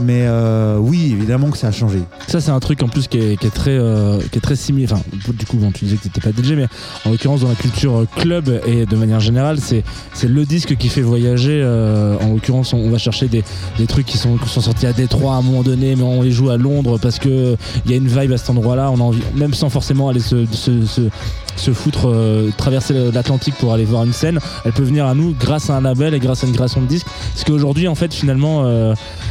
Mais 0.00 0.22
euh, 0.26 0.78
oui, 0.78 1.12
évidemment 1.12 1.50
que 1.50 1.58
ça 1.58 1.68
a 1.68 1.72
changé. 1.72 1.98
Ça, 2.28 2.40
c'est 2.40 2.50
un 2.50 2.60
truc 2.60 2.82
en 2.82 2.88
plus 2.88 3.08
qui 3.08 3.18
est, 3.18 3.36
qui 3.36 3.50
très, 3.50 3.76
euh, 3.76 4.20
qui 4.30 4.40
très 4.40 4.56
similaire. 4.56 4.98
Du 5.12 5.46
coup, 5.46 5.56
bon, 5.56 5.72
tu 5.72 5.84
disais 5.84 5.96
que 5.96 6.04
t'étais 6.04 6.20
pas 6.20 6.30
DJ, 6.30 6.52
mais 6.52 6.66
en 7.04 7.10
l'occurrence, 7.10 7.40
dans 7.40 7.48
la 7.48 7.54
culture 7.54 7.98
euh, 7.98 8.06
club 8.16 8.60
et 8.66 8.86
de 8.86 8.96
manière 8.96 9.20
générale, 9.20 9.58
c'est, 9.60 9.82
le 10.24 10.44
disque 10.44 10.76
qui 10.76 10.88
fait 10.88 11.00
voyager. 11.00 11.64
en 11.64 12.32
l'occurrence, 12.32 12.72
on, 12.72 12.90
va 12.90 12.98
chercher 12.98 13.28
des, 13.28 13.42
trucs 13.86 14.06
qui 14.06 14.18
sont, 14.18 14.36
qui 14.36 14.48
sortis 14.48 14.86
à 14.86 14.92
Détroit 14.92 15.34
à 15.34 15.36
un 15.38 15.42
moment 15.42 15.62
donné, 15.62 15.96
mais 15.96 16.02
on 16.02 16.22
les 16.22 16.30
joue 16.30 16.50
à 16.50 16.56
Londres 16.56 16.98
parce 17.00 17.18
que 17.18 17.56
il 17.84 17.90
y 17.90 17.94
a 17.94 17.96
une 17.96 18.08
vibe 18.08 18.32
à 18.32 18.38
cet 18.38 18.50
endroit-là. 18.50 18.90
On 18.90 18.96
a 18.98 19.02
envie, 19.02 19.22
même 19.34 19.54
sans 19.54 19.70
forcément 19.70 20.08
aller 20.08 20.20
se, 20.20 20.44
se, 20.46 21.72
foutre, 21.72 22.12
traverser 22.56 22.94
l'Atlantique 23.12 23.54
pour 23.58 23.72
aller 23.72 23.84
voir 23.84 24.04
une 24.04 24.12
scène, 24.12 24.38
elle 24.64 24.72
peut 24.72 24.82
venir 24.82 25.06
à 25.06 25.14
nous 25.14 25.34
grâce 25.38 25.70
à 25.70 25.76
un 25.76 25.80
label 25.80 26.14
et 26.14 26.18
grâce 26.18 26.44
à 26.44 26.46
une 26.46 26.54
création 26.54 26.80
de 26.80 26.86
disque. 26.86 27.06
Ce 27.34 27.44
qu'aujourd'hui, 27.44 27.88
en 27.88 27.94
fait, 27.94 28.12
finalement, 28.12 28.64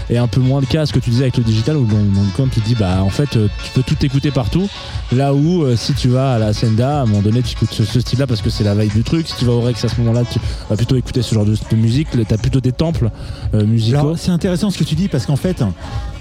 est 0.09 0.17
un 0.17 0.27
peu 0.27 0.39
moins 0.39 0.56
le 0.59 0.65
cas. 0.65 0.85
Ce 0.85 0.93
que 0.93 0.99
tu 0.99 1.09
disais 1.09 1.23
avec 1.23 1.37
le 1.37 1.43
digital, 1.43 1.77
où 1.77 1.85
dans, 1.85 1.97
dans 1.97 2.21
le 2.21 2.35
camp, 2.35 2.47
tu 2.47 2.61
te 2.61 2.65
dis, 2.65 2.75
bah, 2.75 3.01
en 3.01 3.09
fait, 3.09 3.35
euh, 3.35 3.47
tu 3.63 3.71
peux 3.71 3.83
tout 3.83 4.05
écouter 4.05 4.31
partout. 4.31 4.67
Là 5.11 5.33
où, 5.33 5.63
euh, 5.63 5.75
si 5.75 5.93
tu 5.93 6.09
vas 6.09 6.33
à 6.33 6.39
la 6.39 6.53
Senda, 6.53 6.99
à 6.99 7.01
un 7.01 7.05
moment 7.05 7.21
donné, 7.21 7.41
tu 7.41 7.53
écoutes 7.53 7.71
ce, 7.71 7.83
ce 7.83 7.99
style-là 7.99 8.27
parce 8.27 8.41
que 8.41 8.49
c'est 8.49 8.63
la 8.63 8.75
veille 8.75 8.89
du 8.89 9.03
truc. 9.03 9.27
Si 9.27 9.35
tu 9.35 9.45
vas 9.45 9.53
au 9.53 9.61
Rex 9.61 9.83
à 9.85 9.89
ce 9.89 9.99
moment-là, 10.01 10.23
tu 10.29 10.39
vas 10.69 10.75
plutôt 10.75 10.95
écouter 10.95 11.21
ce 11.21 11.33
genre 11.33 11.45
de, 11.45 11.55
de 11.55 11.75
musique. 11.75 12.09
Tu 12.11 12.33
as 12.33 12.37
plutôt 12.37 12.61
des 12.61 12.71
temples 12.71 13.09
euh, 13.53 13.65
musicaux. 13.65 14.15
C'est 14.17 14.31
intéressant 14.31 14.69
ce 14.71 14.77
que 14.77 14.83
tu 14.83 14.95
dis 14.95 15.07
parce 15.07 15.25
qu'en 15.25 15.35
fait, 15.35 15.63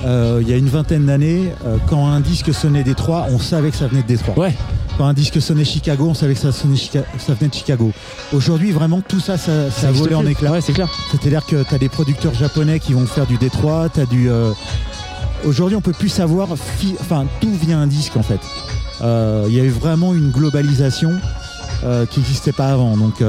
euh, 0.04 0.38
il 0.42 0.48
y 0.48 0.52
a 0.52 0.56
une 0.56 0.68
vingtaine 0.68 1.06
d'années, 1.06 1.52
euh, 1.64 1.76
quand 1.88 2.06
un 2.06 2.20
disque 2.20 2.52
sonnait 2.54 2.84
Détroit, 2.84 3.26
on 3.30 3.38
savait 3.38 3.70
que 3.70 3.76
ça 3.76 3.86
venait 3.86 4.02
de 4.02 4.06
Détroit. 4.08 4.38
Ouais. 4.38 4.54
Quand 4.98 5.06
un 5.06 5.12
disque 5.14 5.40
sonnait 5.42 5.64
Chicago, 5.64 6.06
on 6.10 6.14
savait 6.14 6.34
que 6.34 6.40
ça, 6.40 6.52
sonnait 6.52 6.76
Chica- 6.76 7.04
ça 7.18 7.34
venait 7.34 7.48
de 7.48 7.54
Chicago. 7.54 7.92
Aujourd'hui, 8.32 8.72
vraiment, 8.72 9.00
tout 9.06 9.20
ça, 9.20 9.36
ça, 9.36 9.70
ça 9.70 9.90
volé 9.92 10.14
en 10.14 10.24
éclats. 10.26 10.52
Ouais, 10.52 10.60
c'est 10.60 10.72
clair. 10.72 10.88
C'est-à-dire 11.10 11.44
que 11.44 11.62
tu 11.62 11.74
as 11.74 11.78
des 11.78 11.88
producteurs 11.90 12.34
japonais 12.34 12.80
qui 12.80 12.92
vont 12.94 13.06
faire 13.06 13.26
du 13.26 13.36
Détroit, 13.36 13.88
tu 13.92 14.00
as 14.00 14.06
du. 14.06 14.30
euh, 14.30 14.52
Aujourd'hui, 15.44 15.76
on 15.76 15.82
peut 15.82 15.92
plus 15.92 16.08
savoir. 16.08 16.48
fi- 16.56 16.96
Enfin, 17.00 17.26
tout 17.40 17.52
vient 17.54 17.80
un 17.80 17.86
disque 17.86 18.16
en 18.16 18.22
fait. 18.22 18.40
Il 19.02 19.54
y 19.54 19.60
a 19.60 19.64
eu 19.64 19.68
vraiment 19.68 20.14
une 20.14 20.30
globalisation 20.30 21.12
qui 22.10 22.20
n'existait 22.20 22.52
pas 22.52 22.68
avant. 22.68 22.96
Donc. 22.96 23.20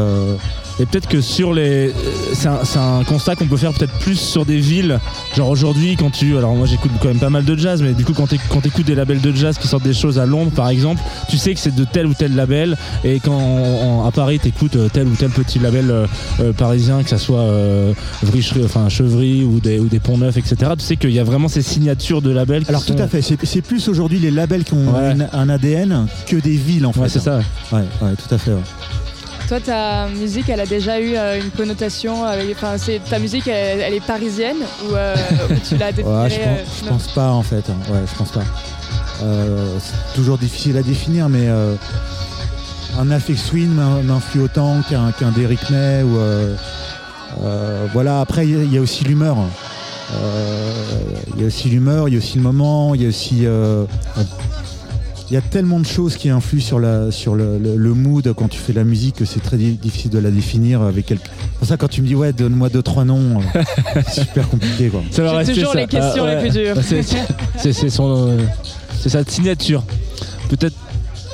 Euh, 0.79 0.83
Et 0.83 0.85
peut-être 0.85 1.07
que 1.07 1.21
sur 1.21 1.53
les. 1.53 1.89
euh, 1.89 1.91
C'est 2.33 2.47
un, 2.47 2.99
un 2.99 3.03
constat 3.03 3.35
qu'on 3.35 3.47
peut 3.47 3.57
faire 3.57 3.73
peut-être 3.73 3.93
plus 3.99 4.15
sur 4.19 4.45
des 4.45 4.59
villes. 4.59 4.99
Genre 5.35 5.49
aujourd'hui, 5.49 5.95
quand 5.97 6.09
tu. 6.11 6.37
Alors 6.37 6.55
moi 6.55 6.67
j'écoute 6.67 6.91
quand 7.01 7.07
même 7.07 7.19
pas 7.19 7.29
mal 7.29 7.45
de 7.45 7.55
jazz, 7.57 7.81
mais 7.81 7.93
du 7.93 8.03
coup, 8.05 8.13
quand 8.13 8.27
tu 8.27 8.39
quand 8.49 8.65
écoutes 8.65 8.85
des 8.85 8.95
labels 8.95 9.21
de 9.21 9.31
jazz 9.35 9.57
qui 9.57 9.67
sortent 9.67 9.83
des 9.83 9.93
choses 9.93 10.19
à 10.19 10.25
Londres 10.25 10.51
par 10.55 10.69
exemple, 10.69 11.01
tu 11.29 11.37
sais 11.37 11.53
que 11.53 11.59
c'est 11.59 11.75
de 11.75 11.83
tel 11.85 12.05
ou 12.07 12.13
tel 12.13 12.35
label. 12.35 12.77
Et 13.03 13.19
quand 13.19 14.05
à 14.07 14.11
Paris, 14.11 14.39
tu 14.41 14.49
écoutes 14.49 14.77
tel 14.93 15.07
ou 15.07 15.15
tel 15.15 15.29
petit 15.29 15.59
label 15.59 15.89
euh, 15.89 16.05
euh, 16.39 16.53
parisien, 16.53 17.03
que 17.03 17.09
ça 17.09 17.17
soit 17.17 17.39
euh, 17.41 17.93
Vricherie, 18.23 18.61
enfin 18.65 18.89
Chevry 18.89 19.43
ou 19.43 19.59
des, 19.59 19.79
ou 19.79 19.87
des 19.87 19.99
Ponts 19.99 20.17
Neufs, 20.17 20.37
etc., 20.37 20.55
tu 20.77 20.83
sais 20.85 20.95
qu'il 20.97 21.11
y 21.11 21.19
a 21.19 21.23
vraiment 21.23 21.47
ces 21.47 21.61
signatures 21.61 22.21
de 22.21 22.29
labels. 22.31 22.63
qui 22.63 22.69
Alors 22.69 22.81
sont- 22.83 22.93
tout 22.95 23.01
à 23.01 23.07
fait, 23.07 23.21
c'est 23.21 23.61
plus 23.61 23.87
aujourd'hui 23.89 24.19
les 24.19 24.31
labels 24.31 24.63
qui 24.63 24.73
ont 24.73 24.93
Ouais. 24.93 25.11
une- 25.13 25.27
un 25.33 25.49
ADN 25.49 26.07
que 26.27 26.35
des 26.37 26.55
villes 26.55 26.85
en 26.85 26.93
fait. 26.93 27.01
Ouais, 27.01 27.09
c'est 27.09 27.19
ça. 27.19 27.37
ouais. 27.71 27.79
Ouais, 27.79 27.85
ouais, 28.01 28.13
tout 28.15 28.33
à 28.33 28.37
fait. 28.37 28.51
ouais. 28.51 28.57
Toi, 29.47 29.61
ta 29.61 30.07
musique, 30.09 30.49
elle 30.49 30.59
a 30.59 30.65
déjà 30.65 30.99
eu 30.99 31.15
euh, 31.15 31.39
une 31.39 31.51
connotation. 31.51 32.25
avec- 32.25 32.51
Enfin, 32.51 32.75
ta 33.09 33.17
musique, 33.19 33.47
elle, 33.47 33.79
elle 33.79 33.93
est 33.93 34.05
parisienne 34.05 34.57
ou, 34.89 34.93
euh, 34.95 35.15
ou 35.49 35.53
tu 35.67 35.77
l'as 35.77 35.91
définie 35.93 36.13
Ouais, 36.15 36.29
je, 36.29 36.35
pense, 36.35 36.79
je 36.83 36.89
pense 36.89 37.07
pas 37.13 37.31
en 37.31 37.43
fait. 37.43 37.63
hein. 37.69 37.77
Ouais, 37.89 38.01
je 38.11 38.17
pense 38.17 38.31
pas. 38.31 38.43
Euh, 39.23 39.77
c'est 39.79 40.15
toujours 40.15 40.37
difficile 40.37 40.75
à 40.77 40.83
définir, 40.83 41.29
mais 41.29 41.47
euh, 41.47 41.75
un 42.99 43.09
Afex 43.09 43.53
m'in- 43.53 44.01
m'influe 44.03 44.41
autant 44.41 44.81
qu'un 44.89 45.11
qu'un 45.13 45.31
Derrick 45.31 45.69
May 45.69 46.03
ou 46.03 46.17
euh, 46.17 46.53
euh, 47.43 47.87
voilà. 47.93 48.19
Après, 48.19 48.45
il 48.45 48.51
y 48.51 48.59
a- 48.59 48.63
il 48.63 48.73
y, 48.73 48.77
a 48.77 48.81
aussi 48.81 49.05
l'humeur. 49.05 49.37
Euh, 50.13 50.71
Il 51.35 51.41
y 51.41 51.45
a 51.45 51.47
aussi 51.47 51.69
l'humeur, 51.69 52.07
il 52.09 52.13
y 52.13 52.17
a 52.17 52.19
aussi 52.19 52.35
le 52.37 52.43
moment, 52.43 52.95
il 52.95 53.01
y 53.01 53.05
a 53.05 53.09
aussi. 53.09 53.45
Il 55.29 55.33
y 55.33 55.37
a 55.37 55.41
tellement 55.41 55.79
de 55.79 55.85
choses 55.85 56.15
qui 56.15 56.29
influent 56.29 56.61
sur, 56.61 56.79
la, 56.79 57.11
sur 57.11 57.35
le, 57.35 57.57
le- 57.57 57.75
le 57.75 57.93
mood 57.93 58.31
quand 58.33 58.47
tu 58.47 58.57
fais 58.57 58.71
de 58.73 58.77
la 58.77 58.83
musique 58.85 59.15
que 59.15 59.25
c'est 59.25 59.41
très 59.41 59.57
di- 59.57 59.73
difficile 59.73 60.09
de 60.11 60.19
la 60.19 60.31
définir 60.31 60.81
avec 60.81 61.05
quelqu'un. 61.05 61.29
C'est 61.53 61.59
pour 61.59 61.67
ça 61.67 61.77
quand 61.77 61.87
tu 61.89 62.01
me 62.01 62.07
dis 62.07 62.15
ouais 62.15 62.31
donne-moi 62.33 62.69
deux 62.69 62.81
trois 62.81 63.03
noms, 63.03 63.39
euh, 63.55 63.61
c'est 64.07 64.21
super 64.21 64.47
compliqué 64.47 64.87
quoi. 64.89 65.01
Rester 65.17 65.53
toujours 65.53 65.73
ça. 65.73 65.79
les 65.79 65.87
questions 65.87 66.23
Ah, 66.25 66.35
les 66.35 66.41
plus 66.41 66.51
dures. 66.59 66.75
C'est- 66.81 67.03
C'est 67.57 67.73
c'est 67.73 67.89
son, 67.89 68.27
euh, 68.29 68.37
c'est 69.01 69.09
sa 69.09 69.23
signature. 69.25 69.83
Peut-être, 70.49 70.75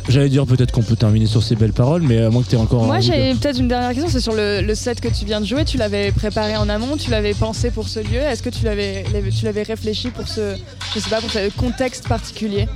j'allais 0.10 0.30
dire 0.30 0.46
peut-être 0.46 0.72
qu'on 0.72 0.82
peut 0.84 0.96
terminer 0.96 1.26
sur 1.26 1.42
ces 1.44 1.56
belles 1.56 1.74
paroles, 1.74 2.02
mais 2.02 2.22
à 2.22 2.30
moins 2.30 2.44
que 2.44 2.50
tu 2.50 2.56
aies 2.56 2.60
encore. 2.60 2.84
Moi, 2.84 3.00
j'ai 3.00 3.34
peut-être 3.36 3.60
une 3.60 3.68
dernière 3.68 3.92
question. 3.94 4.10
C'est 4.10 4.20
sur 4.20 4.34
le, 4.34 4.62
le 4.62 4.76
set 4.76 5.00
que 5.02 5.08
tu 5.08 5.26
viens 5.26 5.42
de 5.42 5.46
jouer. 5.46 5.66
Tu 5.66 5.78
l'avais 5.78 6.12
préparé 6.12 6.56
en 6.58 6.70
amont, 6.70 6.98
tu 6.98 7.10
l'avais 7.12 7.34
pensé 7.34 7.72
pour 7.72 7.88
ce 7.88 8.00
lieu. 8.00 8.20
Est-ce 8.20 8.44
que 8.44 8.50
tu 8.50 8.64
l'avais, 8.66 9.06
tu 9.38 9.46
l'avais 9.46 9.64
réfléchi 9.64 10.10
pour 10.10 10.28
ce, 10.28 10.56
je 10.94 11.00
sais 11.00 11.10
pas, 11.10 11.22
pour 11.22 11.32
ce 11.32 11.50
contexte 11.58 12.08
particulier? 12.08 12.68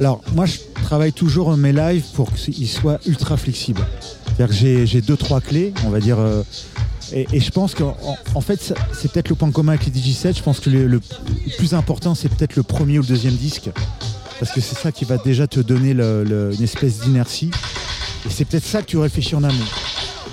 Alors, 0.00 0.20
moi, 0.34 0.46
je 0.46 0.58
travaille 0.82 1.12
toujours 1.12 1.56
mes 1.56 1.72
lives 1.72 2.04
pour 2.14 2.32
qu'ils 2.32 2.68
soient 2.68 2.98
ultra 3.06 3.36
flexibles. 3.36 3.84
C'est-à-dire 4.26 4.48
que 4.48 4.54
j'ai- 4.60 4.86
j'ai 4.86 5.00
deux, 5.00 5.16
trois 5.16 5.40
clés, 5.40 5.72
on 5.86 5.90
va 5.90 6.00
dire. 6.00 6.18
euh, 6.18 6.42
Et, 7.12 7.26
et 7.34 7.38
je 7.40 7.50
pense 7.50 7.74
qu'en 7.74 7.94
en- 8.34 8.40
fait, 8.40 8.74
c'est 8.92 9.12
peut-être 9.12 9.28
le 9.28 9.34
point 9.34 9.50
commun 9.52 9.74
avec 9.74 9.84
les 9.86 9.92
DJ7. 9.92 10.36
Je 10.38 10.42
pense 10.42 10.58
que 10.58 10.70
le, 10.70 10.86
le 10.86 11.00
plus 11.58 11.74
important, 11.74 12.14
c'est 12.14 12.28
peut-être 12.30 12.56
le 12.56 12.62
premier 12.62 12.98
ou 12.98 13.02
le 13.02 13.06
deuxième 13.08 13.34
disque. 13.34 13.68
Parce 14.44 14.56
que 14.56 14.60
c'est 14.60 14.76
ça 14.78 14.92
qui 14.92 15.06
va 15.06 15.16
déjà 15.16 15.46
te 15.46 15.58
donner 15.60 15.92
une 15.92 16.62
espèce 16.62 17.00
d'inertie. 17.00 17.50
Et 18.26 18.28
c'est 18.28 18.44
peut-être 18.44 18.66
ça 18.66 18.82
que 18.82 18.86
tu 18.86 18.98
réfléchis 18.98 19.34
en 19.34 19.42
amont. 19.42 19.64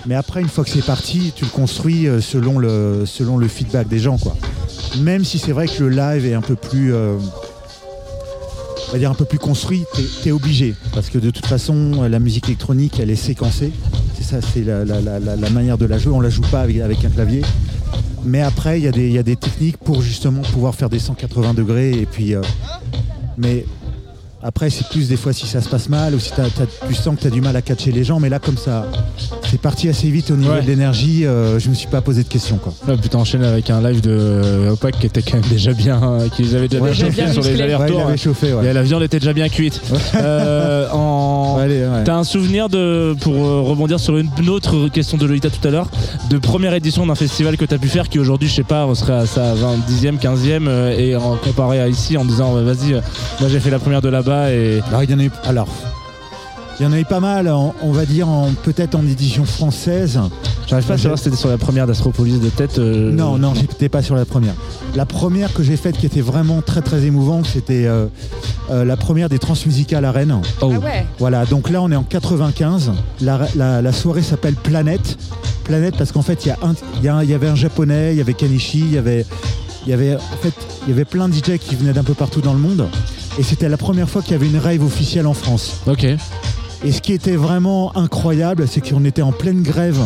Mais 0.06 0.16
après, 0.16 0.42
une 0.42 0.50
fois 0.50 0.66
que 0.66 0.70
c'est 0.70 0.86
parti, 0.86 1.32
tu 1.34 1.46
le 1.46 1.50
construis 1.50 2.10
euh, 2.10 2.20
selon 2.20 2.60
le, 2.60 3.48
feedback 3.48 3.88
des 3.88 4.00
gens. 4.00 4.18
Quoi. 4.18 4.36
Même 5.00 5.24
si 5.24 5.40
c'est 5.40 5.54
vrai 5.54 5.66
que 5.70 5.82
le 5.82 5.90
live 5.92 6.26
est 6.26 6.34
un 6.34 6.42
peu 6.42 6.56
plus. 6.56 6.94
euh, 6.94 7.16
on 8.90 8.92
va 8.92 9.00
dire 9.00 9.10
un 9.10 9.16
peu 9.16 9.24
plus 9.24 9.40
construit, 9.40 9.86
t'es 9.96 10.28
es 10.28 10.32
obligé. 10.34 10.76
Parce 10.94 11.10
que 11.10 11.18
de 11.18 11.30
toute 11.30 11.46
façon, 11.46 12.02
la 12.02 12.20
musique 12.20 12.50
électronique, 12.50 13.00
elle 13.00 13.12
est 13.12 13.16
séquencée. 13.16 13.72
C'est 14.18 14.26
ça, 14.26 14.42
c'est 14.42 14.66
la, 14.66 15.50
manière 15.52 15.78
de 15.78 15.86
la 15.86 15.98
jouer. 15.98 16.12
On 16.14 16.20
la 16.20 16.30
joue 16.30 16.44
pas 16.52 16.60
avec, 16.60 17.06
un 17.06 17.10
clavier. 17.10 17.44
Mais 18.26 18.42
après, 18.42 18.78
il 18.78 18.84
y, 18.84 18.90
a 18.90 18.92
des- 18.92 19.08
il 19.08 19.14
y 19.14 19.20
a 19.20 19.24
des 19.24 19.38
techniques 19.38 19.78
pour 19.78 20.02
justement 20.02 20.42
pouvoir 20.42 20.76
faire 20.76 20.90
des 20.90 21.00
180 21.00 21.54
degrés. 21.54 21.92
Et 21.92 22.06
puis, 22.06 22.36
euh, 22.36 22.42
mais 23.38 23.66
après, 24.44 24.70
c'est 24.70 24.88
plus 24.90 25.08
des 25.10 25.18
fois 25.18 25.34
si 25.34 25.46
ça 25.48 25.62
se 25.62 25.70
passe 25.70 25.90
mal 25.90 26.16
ou 26.16 26.20
si 26.20 26.32
t'as- 26.32 26.50
t'as- 26.50 26.88
tu 26.88 26.94
sens 26.96 27.16
que 27.16 27.22
tu 27.22 27.28
as 27.28 27.30
du 27.30 27.42
mal 27.42 27.56
à 27.56 27.62
catcher 27.62 27.92
les 27.92 28.04
gens. 28.04 28.20
Mais 28.20 28.30
là, 28.30 28.40
comme 28.40 28.58
ça, 28.58 28.88
c'est 29.50 29.60
parti 29.62 29.90
assez 29.90 30.10
vite 30.10 30.32
au 30.32 30.36
niveau 30.36 30.54
Ouais. 30.54 30.62
de 30.62 30.68
l'énergie. 30.68 31.26
euh, 31.26 31.60
je 31.60 31.70
me 31.70 31.74
suis 31.76 31.88
pas 31.88 32.02
posé 32.02 32.24
de 32.24 32.28
questions. 32.28 32.58
Quoi. 32.58 32.74
Ah, 32.88 32.94
putain, 33.02 33.20
enchaîner 33.20 33.46
avec 33.48 33.70
un 33.70 33.82
live 33.82 34.02
de 34.02 34.12
euh, 34.12 34.72
Opac 34.72 34.98
qui 35.00 35.06
était 35.06 35.22
quand 35.22 35.34
même 35.40 35.50
déjà 35.50 35.74
bien, 35.74 36.02
euh, 36.04 36.30
qui 36.30 36.44
les 36.44 36.56
avait 36.56 36.68
déjà 36.68 36.82
Ouais, 36.84 36.92
bien 36.92 37.06
chauffés 37.06 37.22
bien 37.24 37.34
sur 37.34 37.44
les. 37.44 37.56
Ouais, 37.56 37.62
allers-retours. 37.62 38.06
ouais. 38.06 38.70
Et 38.70 38.74
la 38.74 38.84
viande 38.84 39.04
était 39.04 39.20
déjà 39.20 39.34
bien 39.34 39.50
cuite. 39.50 39.82
Euh, 40.16 40.88
en... 40.92 41.60
T'as 42.06 42.16
un 42.16 42.24
souvenir 42.24 42.70
de, 42.70 43.16
pour 43.22 43.36
euh, 43.36 43.62
rebondir 43.62 44.00
sur 44.00 44.18
une 44.18 44.30
autre 44.50 44.88
question 44.90 45.18
de 45.18 45.26
Lolita 45.26 45.50
tout 45.50 45.68
à 45.68 45.72
l'heure, 45.72 45.88
de 46.30 46.38
première 46.38 46.74
édition 46.74 47.06
d'un 47.06 47.16
festival 47.16 47.56
que 47.58 47.66
t'as 47.66 47.78
pu 47.78 47.88
faire 47.88 48.10
qui 48.10 48.18
aujourd'hui, 48.20 48.48
je 48.50 48.54
sais 48.56 48.64
pas, 48.64 48.86
on 48.88 48.96
serait 48.96 49.14
à 49.14 49.26
sa 49.26 49.54
20, 49.54 49.78
10e, 49.88 50.18
15e 50.18 50.68
euh, 50.68 50.98
et 50.98 51.16
en 51.16 51.36
comparé 51.38 51.80
à 51.80 51.88
ici 51.88 52.18
en 52.18 52.26
disant 52.26 52.54
vas-y, 52.54 52.94
euh, 52.94 53.02
moi 53.40 53.50
j'ai 53.50 53.60
fait 53.60 53.70
la 53.70 53.80
première 53.80 54.02
de 54.02 54.10
là-bas 54.10 54.31
et. 54.52 54.82
Alors, 54.88 55.04
il 55.04 55.12
y 55.12 55.14
en 55.14 55.20
a 55.20 55.24
eu, 55.24 55.32
alors, 55.44 55.68
il 56.80 56.84
y 56.84 56.86
en 56.88 56.92
a 56.94 57.00
eu 57.00 57.06
pas 57.06 57.20
mal, 57.20 57.48
on 57.82 57.92
va 57.92 58.06
dire 58.06 58.28
en- 58.28 58.50
peut-être 58.64 58.96
en 58.96 59.06
édition 59.06 59.46
française. 59.46 60.20
J'arrive 60.68 60.86
pas 60.88 60.94
à 60.94 60.98
savoir 60.98 61.18
si 61.18 61.26
c'était 61.26 61.36
sur 61.36 61.50
la 61.50 61.58
première 61.58 61.86
d'Astropolis 61.86 62.40
de 62.40 62.48
tête. 62.50 62.80
euh, 62.80 63.12
Non, 63.12 63.38
non, 63.38 63.54
j'étais 63.54 63.90
pas 63.90 64.02
sur 64.02 64.16
la 64.16 64.24
première. 64.26 64.54
La 64.96 65.06
première 65.06 65.54
que 65.54 65.64
j'ai 65.64 65.76
faite 65.76 65.98
qui 65.98 66.06
était 66.06 66.22
vraiment 66.22 66.62
très 66.62 66.82
très 66.82 67.04
émouvante, 67.04 67.46
c'était 67.46 67.86
euh, 67.88 68.06
euh, 68.72 68.86
la 68.86 68.96
première 68.96 69.28
des 69.28 69.38
Transmusicales 69.38 70.06
à 70.06 70.12
Rennes. 70.12 70.36
Oh. 70.62 70.72
Ah 70.74 70.80
ouais. 70.80 71.06
Voilà, 71.20 71.46
donc 71.46 71.70
là 71.70 71.82
on 71.82 71.92
est 71.92 71.96
en 71.96 72.04
95. 72.04 72.92
La, 73.20 73.40
la- 73.56 73.82
la 73.82 73.92
soirée 73.92 74.22
s'appelle 74.24 74.56
Planète. 74.56 75.18
Planète 75.66 75.96
parce 75.98 76.12
qu'en 76.14 76.22
fait 76.22 76.46
il 76.46 76.50
y, 76.50 76.52
a 76.52 76.58
un- 76.64 76.74
il 76.98 77.04
y, 77.04 77.08
a 77.10 77.16
un- 77.18 77.24
il 77.24 77.30
y 77.30 77.34
avait 77.34 77.50
un 77.50 77.56
japonais, 77.56 78.14
il 78.14 78.18
y 78.18 78.22
avait 78.22 78.34
Kanishi, 78.34 78.80
il 78.80 78.94
y 78.94 78.98
avait, 78.98 79.26
il 79.86 79.90
y 79.90 79.94
avait, 79.94 80.16
en 80.16 80.38
fait, 80.42 80.54
il 80.84 80.90
y 80.90 80.94
avait 80.94 81.06
plein 81.06 81.28
de 81.28 81.34
DJ 81.34 81.58
qui 81.60 81.76
venaient 81.76 81.94
d'un 81.94 82.04
peu 82.04 82.14
partout 82.14 82.40
dans 82.42 82.54
le 82.54 82.60
monde. 82.60 82.88
Et 83.40 83.44
c'était 83.44 83.70
la 83.70 83.78
première 83.78 84.10
fois 84.10 84.22
qu'il 84.22 84.32
y 84.34 84.36
avait 84.36 84.48
une 84.48 84.58
rave 84.58 84.84
officielle 84.84 85.28
en 85.28 85.34
France. 85.34 85.78
Ok. 85.88 86.06
Et 86.84 86.92
ce 86.92 87.00
qui 87.02 87.14
était 87.14 87.36
vraiment 87.36 87.96
incroyable, 87.96 88.68
c'est 88.68 88.82
qu'on 88.82 89.06
était 89.06 89.22
en 89.22 89.32
pleine 89.32 89.62
grève. 89.62 90.00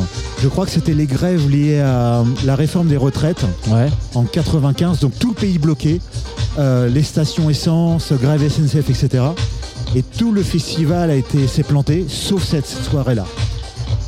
Je 0.43 0.47
crois 0.49 0.65
que 0.65 0.71
c'était 0.71 0.93
les 0.93 1.05
grèves 1.05 1.49
liées 1.49 1.79
à 1.79 2.23
la 2.45 2.55
réforme 2.55 2.87
des 2.89 2.97
retraites 2.97 3.45
Ouais. 3.69 3.87
en 4.13 4.23
95, 4.23 4.99
donc 4.99 5.17
tout 5.17 5.29
le 5.29 5.35
pays 5.35 5.57
bloqué, 5.57 6.01
Euh, 6.57 6.87
les 6.87 7.03
stations 7.03 7.49
essence, 7.49 8.13
grève 8.13 8.41
SNCF, 8.49 8.89
etc. 8.89 9.23
Et 9.93 10.01
tout 10.03 10.31
le 10.31 10.41
festival 10.41 11.09
a 11.11 11.15
été 11.15 11.47
s'est 11.47 11.63
planté, 11.63 12.05
sauf 12.07 12.45
cette, 12.45 12.65
cette 12.65 12.85
soirée-là. 12.85 13.25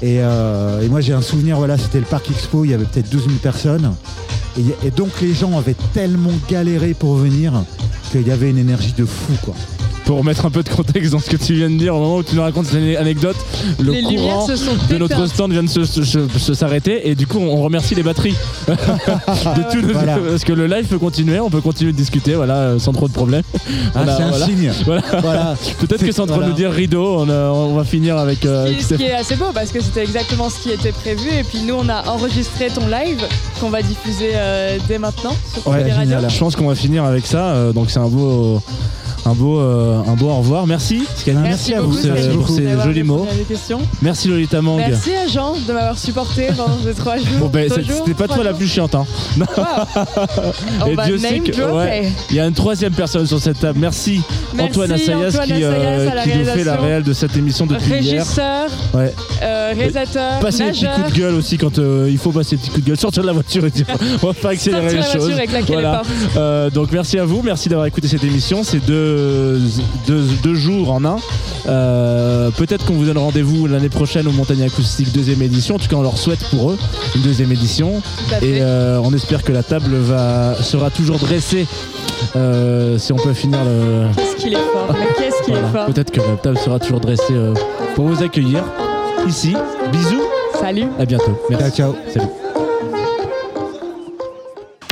Et, 0.01 0.19
euh, 0.22 0.82
et 0.82 0.90
moi 0.90 1.01
j'ai 1.01 1.14
un 1.14 1.22
souvenir, 1.22 1.58
voilà, 1.58 1.77
c'était 1.77 2.00
le 2.00 2.06
Parc 2.06 2.30
Expo, 2.30 2.66
il 2.66 2.72
y 2.72 2.74
avait 2.74 2.85
peut-être 2.85 3.09
12 3.09 3.24
000 3.24 3.35
personnes. 3.42 3.93
Et, 4.58 4.88
et 4.88 4.92
donc 4.92 5.09
les 5.22 5.34
gens 5.34 5.58
avaient 5.58 5.76
tellement 5.93 6.34
galéré 6.50 6.93
pour 6.93 7.16
venir 7.16 7.53
qu'il 8.11 8.27
y 8.27 8.32
avait 8.32 8.50
une 8.50 8.58
énergie 8.58 8.93
de 8.93 9.06
fou, 9.06 9.34
quoi. 9.43 9.56
Pour 10.08 10.24
mettre 10.24 10.45
un 10.45 10.50
peu 10.50 10.64
de 10.64 10.69
contexte 10.69 11.11
dans 11.11 11.19
ce 11.19 11.30
que 11.30 11.36
tu 11.36 11.53
viens 11.53 11.69
de 11.69 11.76
dire, 11.77 11.94
au 11.94 12.00
moment 12.00 12.16
où 12.18 12.24
tu 12.24 12.34
nous 12.36 12.42
racontes 12.42 12.66
cette 12.68 12.98
anecdote, 12.98 13.36
le 13.80 13.92
Les 13.92 14.02
courant 14.03 14.48
se 14.48 14.56
sont 14.56 14.72
de 14.90 14.98
notre 14.98 15.26
stand 15.27 15.52
vient 15.52 15.64
de 15.64 15.69
se, 15.69 15.84
se- 15.84 16.03
se- 16.03 16.27
se 16.40 16.53
s'arrêter 16.53 17.10
et 17.10 17.14
du 17.16 17.27
coup 17.27 17.40
on 17.40 17.61
remercie 17.61 17.94
les 17.94 18.03
batteries 18.03 18.36
de 18.69 19.72
tout 19.72 19.86
le- 19.86 19.92
Voilà. 19.94 20.18
parce 20.30 20.45
que 20.45 20.53
le 20.53 20.66
live 20.68 20.86
peut 20.86 20.98
continuer, 20.98 21.42
on 21.42 21.50
peut 21.50 21.60
continuer 21.60 21.92
de 21.92 21.98
discuter, 21.98 22.36
voilà, 22.36 22.53
euh, 22.56 22.80
sans 22.80 22.94
trop 22.94 23.10
de 23.10 23.14
problèmes. 23.14 23.44
Ah, 23.95 24.03
c'est 24.06 24.24
un 24.24 24.30
voilà. 24.30 24.45
signe. 24.45 24.72
Voilà. 24.86 25.02
Voilà. 25.22 25.56
Peut-être 25.80 26.06
que 26.06 26.11
c'est 26.14 26.22
en 26.22 26.26
train 26.26 26.36
de 26.38 26.42
Voilà. 26.42 26.48
nous 26.50 26.56
dire 26.56 26.72
rideau, 26.72 27.18
on, 27.19 27.30
a- 27.30 27.50
on 27.52 27.76
va 27.76 27.84
finir 27.84 28.18
avec. 28.18 28.45
euh, 28.45 28.68
Ce 28.68 28.72
qui- 28.72 28.84
ce 28.84 28.88
qui 28.95 29.03
Steph- 29.03 29.08
est 29.10 29.14
assez 29.14 29.36
beau 29.36 29.52
parce 29.53 29.72
que 29.72 29.82
c'était 29.82 30.03
exactement 30.03 30.50
ce 30.50 30.60
qui 30.64 30.69
était 30.72 30.94
prévu 30.94 31.27
et 31.38 31.44
puis 31.44 31.60
nous 31.64 31.76
on 31.76 31.90
a 31.90 32.08
enregistré 32.08 32.68
ton 32.74 32.88
live 32.88 33.22
qu'on 33.60 33.69
va 33.69 33.82
diffuser 33.82 34.32
euh, 34.36 34.77
dès 34.88 35.00
maintenant 35.00 35.36
sur 35.53 35.68
Ouais, 35.68 35.84
les 35.84 35.92
radios. 35.92 36.30
Je 36.30 36.38
pense 36.40 36.56
qu'on 36.56 36.68
va 36.68 36.76
finir 36.76 37.03
avec 37.03 37.26
ça, 37.26 37.48
euh, 37.48 37.74
donc 37.74 37.90
c'est 37.92 38.00
un 38.00 38.08
beau. 38.08 38.61
Un 39.27 39.33
beau, 39.33 39.59
euh, 39.59 39.99
un 40.07 40.14
beau 40.15 40.30
au 40.30 40.38
revoir. 40.38 40.65
Merci, 40.67 41.03
Merci 41.27 41.73
à 41.73 41.81
beaucoup, 41.81 41.91
vous, 41.97 41.97
pour, 41.97 42.01
ces- 42.01 42.09
merci 42.11 42.23
Scanny, 42.23 42.38
pour 42.38 42.49
ces 42.49 42.81
jolis 42.81 43.03
mots. 43.03 43.27
Merci 44.01 44.27
Lolita 44.30 44.61
Mang. 44.61 44.77
Merci 44.77 45.14
à 45.15 45.27
Jean 45.27 45.56
de 45.67 45.73
m'avoir 45.73 45.97
supporté 45.97 46.47
pendant 46.56 46.77
ces 46.81 46.93
trois 46.93 47.17
jours. 47.17 47.25
Bon 47.39 47.47
ben 47.47 47.69
c'était 47.69 48.14
pas 48.14 48.30
toi 48.30 48.43
la 48.45 48.53
plus 48.53 48.67
chiante 48.67 48.95
hein. 48.95 49.06
Et 50.88 50.95
Dieu 51.06 51.17
sait 51.17 51.41
ouais. 51.65 52.09
Y 52.31 52.39
a 52.39 52.45
une 52.47 52.53
troisième 52.53 52.93
personne 52.93 53.25
sur 53.27 53.39
cette 53.39 53.59
table. 53.59 53.80
Merci, 53.80 54.22
Merci, 54.53 54.69
Antoine 54.72 54.91
Assayas 54.93 55.27
Antoine 55.27 55.45
qui, 55.47 55.64
euh, 55.64 56.09
qui 56.23 56.38
nous 56.38 56.45
fait 56.45 56.64
la 56.64 56.75
réelle 56.77 57.03
de 57.03 57.11
cette 57.14 57.35
émission 57.35 57.65
depuis 57.65 57.95
hier. 57.99 58.23
Régisseur, 58.23 58.69
Ouais. 58.93 59.14
euh, 59.43 59.73
réalisateur, 59.75 60.39
Passer 60.39 60.64
des 60.65 60.72
petits 60.72 60.85
coups 60.85 61.14
de 61.14 61.17
gueule 61.19 61.33
aussi 61.35 61.57
quand 61.57 61.80
euh, 61.80 62.07
il 62.09 62.17
faut 62.17 62.31
passer 62.31 62.56
des 62.56 62.61
petits 62.61 62.69
coups 62.72 62.83
de 62.83 62.88
gueule. 62.89 62.97
Sortir 62.97 63.23
de 63.23 63.27
la 63.27 63.33
voiture 63.33 63.65
et 63.65 63.72
dire 63.72 63.85
on 64.23 64.27
va 64.27 64.33
pas 64.33 64.49
accélérer 64.51 64.95
les 64.95 65.03
choses. 65.03 65.33
Voilà. 65.67 66.01
Euh, 66.38 66.69
donc 66.69 66.93
merci 66.93 67.19
à 67.19 67.25
vous, 67.25 67.41
merci 67.43 67.67
d'avoir 67.67 67.88
écouté 67.88 68.07
cette 68.07 68.23
émission. 68.23 68.64
C'est 68.64 68.80
deux, 68.85 69.17
deux, 70.08 70.24
deux 70.44 70.56
jours 70.56 70.92
en 70.92 71.04
un. 71.06 71.18
Euh, 71.68 72.50
Peut-être 72.52 72.86
qu'on 72.86 72.94
vous 72.94 73.06
donne 73.06 73.18
rendez-vous 73.18 73.68
l'année 73.68 73.90
prochaine 73.90 74.28
au 74.28 74.32
Montagne 74.32 74.64
Acoustique 74.64 75.12
deuxième 75.14 75.42
édition. 75.42 75.76
En 75.76 75.80
tout 75.80 75.88
cas, 75.88 75.96
on 75.98 76.02
leur 76.02 76.18
souhaite 76.18 76.40
pour 76.50 76.72
eux 76.72 76.78
une 77.16 77.22
deuxième 77.22 77.52
édition. 77.52 78.02
Et 78.42 78.60
euh, 78.62 79.00
on 79.04 79.14
espère 79.14 79.44
que 79.44 79.52
la 79.52 79.64
table 79.64 79.96
va, 79.96 80.56
sera 80.62 80.90
toujours 80.90 81.18
dressée. 81.20 81.66
euh, 82.36 82.98
si 82.98 83.12
on 83.14 83.18
peut 83.18 83.34
finir 83.34 83.60
le. 83.64 84.08
Qu'est-ce 84.16 84.36
qu'il 84.38 84.54
est 84.54 84.58
fort, 84.74 84.88
mais 84.94 85.08
qu'est-ce 85.18 85.44
qu'il 85.44 85.54
Voilà. 85.54 85.68
est 85.68 85.72
fort. 85.72 85.86
Peut-être 85.88 86.12
que 86.12 86.20
la 86.22 86.36
table 86.38 86.58
sera 86.58 86.80
toujours 86.80 87.00
dressée 87.00 87.24
euh, 87.34 87.54
pour 87.96 88.08
vous 88.08 88.24
accueillir 88.24 88.64
ici. 89.28 89.54
Bisous, 89.92 90.24
Salut. 90.60 90.86
à 91.00 91.06
bientôt. 91.06 91.38
Merci. 91.50 91.78
Ciao, 91.78 91.94
ciao. 91.94 91.96
Salut. 92.14 92.28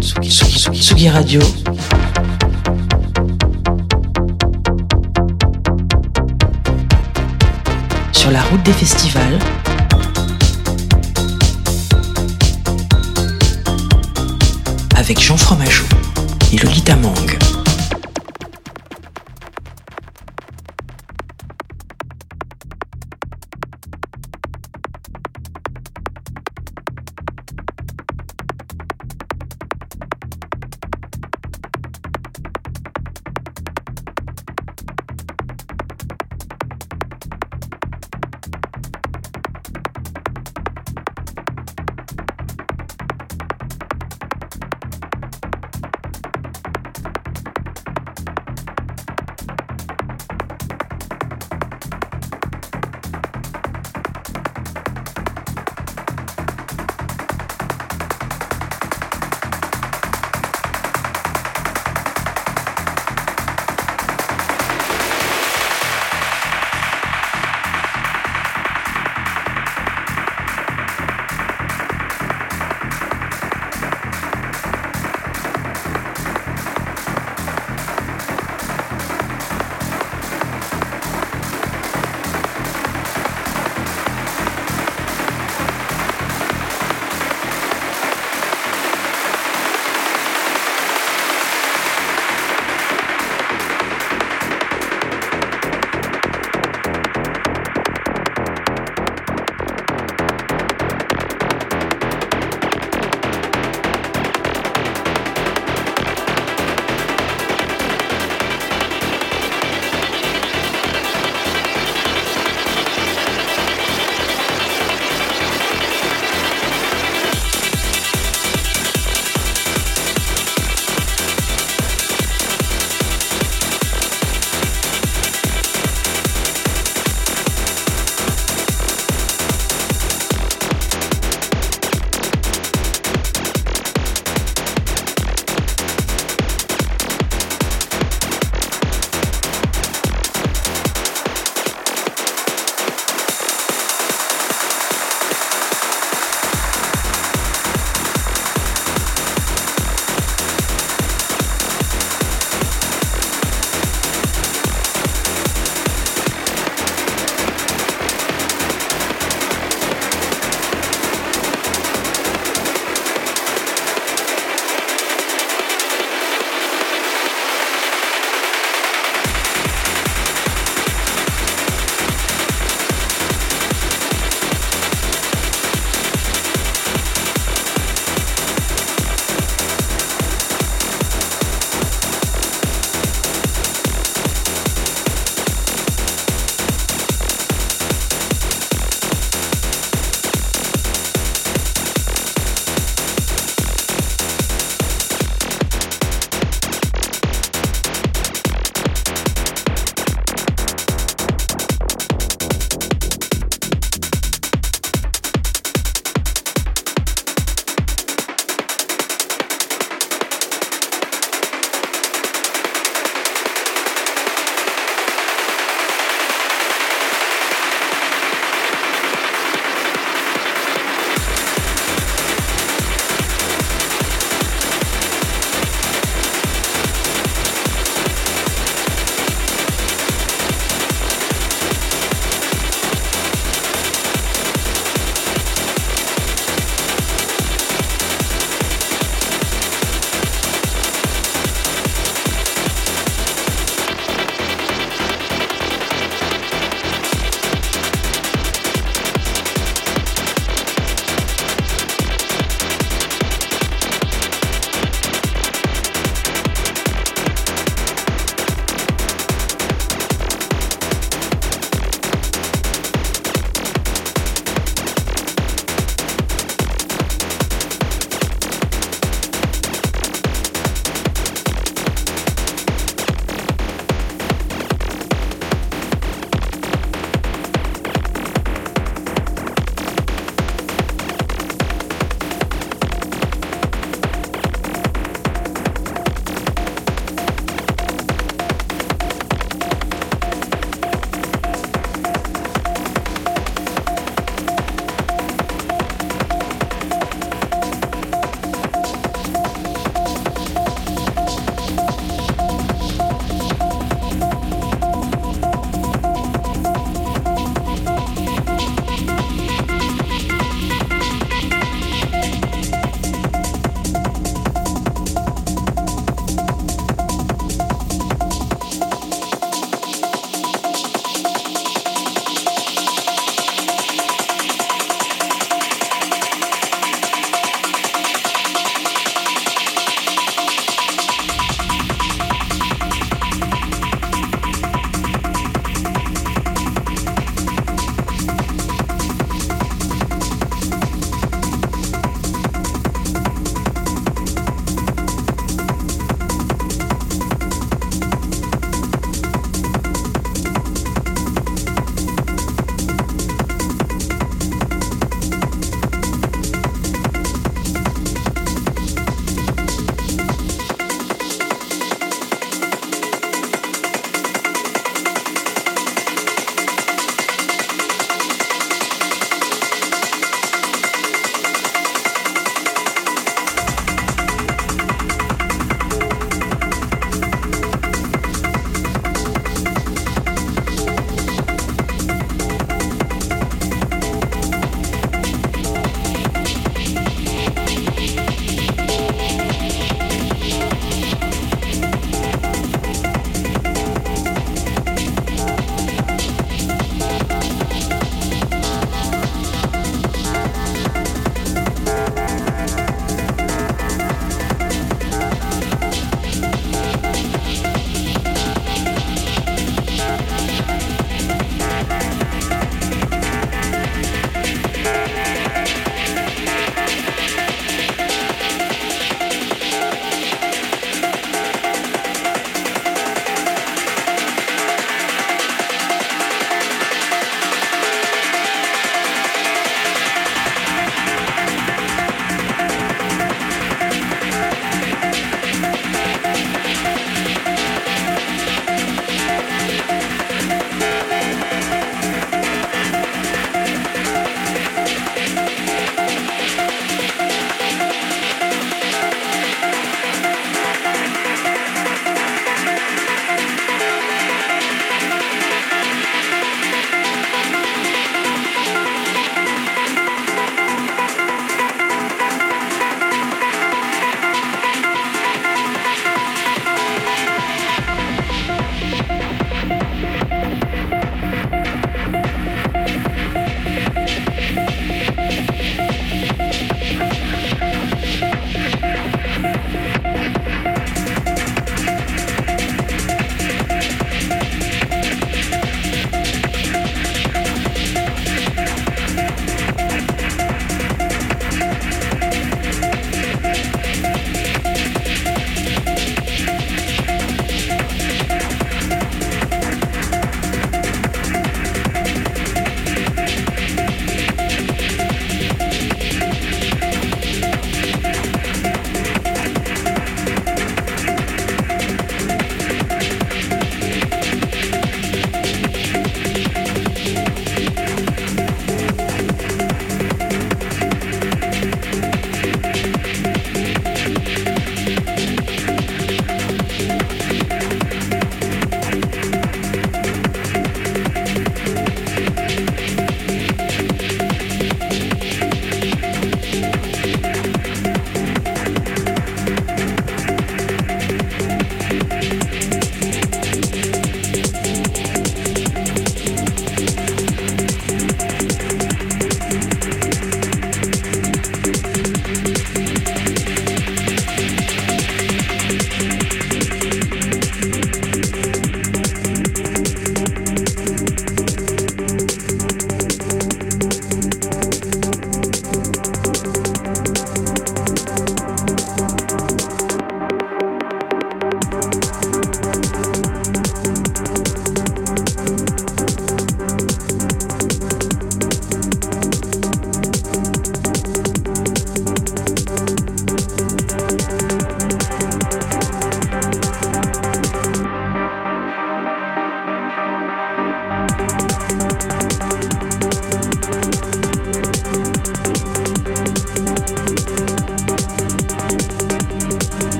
Tsugi, 0.00 0.30
Tsugi, 0.30 0.58
Tsugi, 0.58 0.80
Tsugi 0.80 1.08
Radio. 1.08 1.40
La 8.30 8.42
route 8.42 8.62
des 8.62 8.74
festivals. 8.74 9.38
Avec 14.96 15.18
Jean 15.18 15.38
Fromageau 15.38 15.84
et 16.52 16.58
Lolita 16.58 16.94
Mang. 16.96 17.57